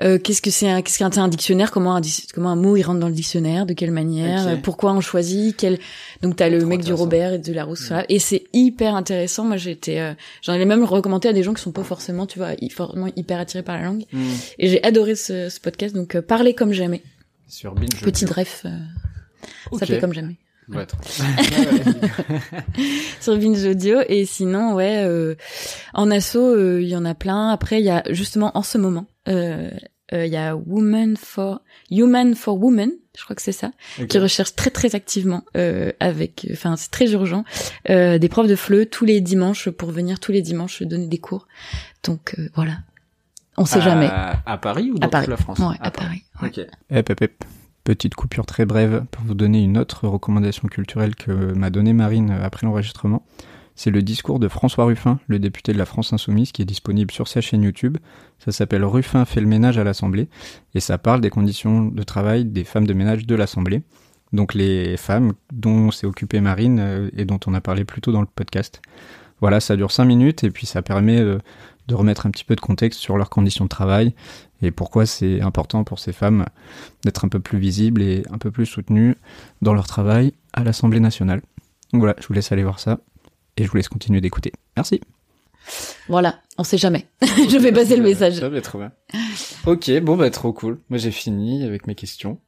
euh, 0.00 0.16
qu'est-ce 0.18 0.40
que 0.40 0.50
c'est 0.50 0.68
un, 0.68 0.80
qu'est-ce 0.80 0.98
qu'un 0.98 1.10
un 1.20 1.26
dictionnaire 1.26 1.72
Comment 1.72 1.96
un 1.96 2.00
comment 2.32 2.50
un 2.50 2.56
mot 2.56 2.76
il 2.76 2.82
rentre 2.82 3.00
dans 3.00 3.08
le 3.08 3.14
dictionnaire 3.14 3.66
De 3.66 3.72
quelle 3.72 3.90
manière 3.90 4.60
Pourquoi 4.62 4.92
on 4.92 5.00
choisit 5.00 5.56
Quel 5.56 5.78
donc 6.22 6.36
t'as 6.36 6.48
le 6.48 6.64
mec 6.64 6.84
du. 6.84 6.92
Robert 6.92 7.32
et 7.32 7.38
de 7.38 7.52
la 7.52 7.64
Rousse 7.64 7.90
Mm. 7.90 8.02
et 8.08 8.18
c'est 8.20 8.44
hyper 8.52 8.94
intéressant. 8.94 9.44
Moi 9.44 9.56
j'étais 9.56 9.98
euh, 9.98 10.12
J'en 10.42 10.52
ai 10.54 10.64
même 10.64 10.84
recommandé 10.84 11.28
à 11.28 11.32
des 11.32 11.42
gens 11.42 11.52
qui 11.52 11.62
sont 11.62 11.72
pas 11.72 11.82
forcément, 11.82 12.26
tu 12.26 12.38
vois, 12.38 12.50
forcément 12.70 13.08
hyper 13.16 13.40
attirés 13.40 13.62
par 13.64 13.76
la 13.76 13.82
langue. 13.84 14.04
Hmm. 14.12 14.22
Et 14.58 14.68
j'ai 14.68 14.82
adoré 14.84 15.16
ce, 15.16 15.48
ce 15.48 15.58
podcast, 15.58 15.94
donc 15.96 16.14
euh, 16.14 16.22
parler 16.22 16.54
comme 16.54 16.72
jamais. 16.72 17.02
Sur 17.48 17.74
Binge. 17.74 18.00
Petit 18.02 18.24
Audio. 18.24 18.36
ref, 18.36 18.66
Ok. 19.72 19.80
ça 19.80 19.86
fait 19.86 19.98
comme 19.98 20.12
jamais. 20.14 20.36
Sur 23.20 23.36
Binge 23.38 23.64
Audio. 23.64 23.98
Et 24.08 24.24
sinon, 24.26 24.74
ouais, 24.74 25.04
euh, 25.04 25.34
en 25.94 26.10
asso, 26.10 26.36
euh, 26.36 26.80
il 26.82 26.88
y 26.88 26.96
en 26.96 27.04
a 27.04 27.14
plein. 27.14 27.50
Après, 27.50 27.80
il 27.80 27.84
y 27.84 27.90
a 27.90 28.02
justement 28.10 28.56
en 28.56 28.62
ce 28.62 28.78
moment, 28.78 29.06
euh, 29.28 29.70
Euh, 30.14 30.24
Il 30.24 30.32
y 30.32 30.38
a 30.38 30.56
Woman 30.56 31.18
for 31.18 31.60
Human 31.90 32.34
for 32.34 32.56
Women, 32.58 32.90
je 33.14 33.24
crois 33.24 33.36
que 33.36 33.42
c'est 33.42 33.52
ça, 33.52 33.72
qui 34.08 34.18
recherche 34.18 34.54
très 34.56 34.70
très 34.70 34.94
activement 34.94 35.44
euh, 35.54 35.92
avec, 36.00 36.46
enfin 36.50 36.76
c'est 36.78 36.90
très 36.90 37.12
urgent, 37.12 37.44
euh, 37.90 38.16
des 38.16 38.30
profs 38.30 38.46
de 38.48 38.56
FLE 38.56 38.86
tous 38.86 39.04
les 39.04 39.20
dimanches 39.20 39.68
pour 39.68 39.90
venir 39.90 40.18
tous 40.18 40.32
les 40.32 40.40
dimanches 40.40 40.82
donner 40.82 41.08
des 41.08 41.18
cours. 41.18 41.46
Donc 42.04 42.36
euh, 42.38 42.48
voilà, 42.54 42.78
on 43.58 43.66
sait 43.66 43.80
à, 43.80 43.82
jamais. 43.82 44.08
À 44.10 44.56
Paris 44.56 44.90
ou 44.92 44.96
À 44.96 45.00
dans 45.00 45.08
Paris. 45.10 45.26
toute 45.26 45.30
la 45.32 45.36
France? 45.36 45.58
Ouais, 45.58 45.76
à 45.78 45.90
Paris. 45.90 46.22
ouais. 46.40 46.48
Ok. 46.48 46.58
Hep, 46.88 47.10
hep, 47.10 47.20
hep. 47.20 47.44
Petite 47.88 48.14
coupure 48.14 48.44
très 48.44 48.66
brève 48.66 49.06
pour 49.10 49.24
vous 49.24 49.32
donner 49.32 49.62
une 49.62 49.78
autre 49.78 50.06
recommandation 50.08 50.68
culturelle 50.68 51.16
que 51.16 51.32
m'a 51.54 51.70
donnée 51.70 51.94
Marine 51.94 52.32
après 52.32 52.66
l'enregistrement. 52.66 53.24
C'est 53.76 53.88
le 53.88 54.02
discours 54.02 54.38
de 54.38 54.46
François 54.46 54.84
Ruffin, 54.84 55.20
le 55.26 55.38
député 55.38 55.72
de 55.72 55.78
la 55.78 55.86
France 55.86 56.12
Insoumise, 56.12 56.52
qui 56.52 56.60
est 56.60 56.66
disponible 56.66 57.10
sur 57.10 57.26
sa 57.26 57.40
chaîne 57.40 57.62
YouTube. 57.62 57.96
Ça 58.40 58.52
s'appelle 58.52 58.84
Ruffin 58.84 59.24
fait 59.24 59.40
le 59.40 59.46
ménage 59.46 59.78
à 59.78 59.84
l'Assemblée 59.84 60.28
et 60.74 60.80
ça 60.80 60.98
parle 60.98 61.22
des 61.22 61.30
conditions 61.30 61.86
de 61.86 62.02
travail 62.02 62.44
des 62.44 62.64
femmes 62.64 62.86
de 62.86 62.92
ménage 62.92 63.26
de 63.26 63.34
l'Assemblée. 63.34 63.80
Donc 64.34 64.52
les 64.52 64.98
femmes 64.98 65.32
dont 65.50 65.90
s'est 65.90 66.06
occupée 66.06 66.42
Marine 66.42 66.80
euh, 66.80 67.08
et 67.16 67.24
dont 67.24 67.40
on 67.46 67.54
a 67.54 67.62
parlé 67.62 67.86
plus 67.86 68.02
tôt 68.02 68.12
dans 68.12 68.20
le 68.20 68.26
podcast. 68.26 68.82
Voilà, 69.40 69.60
ça 69.60 69.76
dure 69.76 69.92
5 69.92 70.04
minutes 70.04 70.44
et 70.44 70.50
puis 70.50 70.66
ça 70.66 70.82
permet 70.82 71.20
euh, 71.20 71.38
de 71.88 71.94
remettre 71.94 72.26
un 72.26 72.30
petit 72.30 72.44
peu 72.44 72.54
de 72.54 72.60
contexte 72.60 73.00
sur 73.00 73.16
leurs 73.16 73.30
conditions 73.30 73.64
de 73.64 73.68
travail 73.68 74.14
et 74.62 74.70
pourquoi 74.70 75.06
c'est 75.06 75.40
important 75.40 75.84
pour 75.84 75.98
ces 75.98 76.12
femmes 76.12 76.44
d'être 77.04 77.24
un 77.24 77.28
peu 77.28 77.40
plus 77.40 77.58
visibles 77.58 78.02
et 78.02 78.22
un 78.30 78.38
peu 78.38 78.50
plus 78.50 78.66
soutenues 78.66 79.16
dans 79.62 79.74
leur 79.74 79.86
travail 79.86 80.34
à 80.52 80.62
l'Assemblée 80.62 81.00
nationale. 81.00 81.40
Donc 81.92 82.00
voilà, 82.00 82.14
je 82.20 82.26
vous 82.26 82.34
laisse 82.34 82.52
aller 82.52 82.62
voir 82.62 82.78
ça 82.78 82.98
et 83.56 83.64
je 83.64 83.70
vous 83.70 83.76
laisse 83.76 83.88
continuer 83.88 84.20
d'écouter. 84.20 84.52
Merci. 84.76 85.00
Voilà, 86.08 86.40
on 86.58 86.64
sait 86.64 86.78
jamais. 86.78 87.06
je 87.22 87.58
vais 87.58 87.72
passer 87.72 87.96
le 87.96 88.02
message. 88.02 88.34
Ça 88.34 88.48
va 88.48 88.60
trop 88.60 88.78
bien. 88.78 88.92
Ok, 89.66 89.90
bon 90.00 90.16
bah 90.16 90.30
trop 90.30 90.52
cool. 90.52 90.78
Moi 90.90 90.98
j'ai 90.98 91.10
fini 91.10 91.64
avec 91.64 91.86
mes 91.86 91.94
questions. 91.94 92.38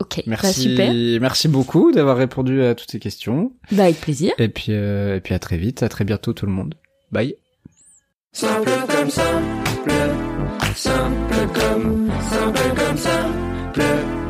Ok, 0.00 0.16
bah, 0.18 0.22
Merci, 0.26 0.62
super. 0.62 0.92
merci 1.20 1.46
beaucoup 1.46 1.92
d'avoir 1.92 2.16
répondu 2.16 2.62
à 2.62 2.74
toutes 2.74 2.90
ces 2.90 2.98
questions. 2.98 3.52
Bah 3.70 3.84
avec 3.84 4.00
plaisir. 4.00 4.32
Et 4.38 4.48
puis, 4.48 4.72
euh, 4.72 5.16
et 5.16 5.20
puis 5.20 5.34
à 5.34 5.38
très 5.38 5.56
vite, 5.56 5.84
à 5.84 5.88
très 5.88 6.04
bientôt 6.04 6.32
tout 6.32 6.46
le 6.46 6.52
monde. 6.52 6.74
Bye. 7.12 7.36
Simple 8.36 8.68
comme 8.88 9.10
simple, 9.10 9.92
simple 10.74 11.48
comme, 11.54 12.10
simple 12.30 12.74
comme 12.74 12.96
simple. 12.98 14.23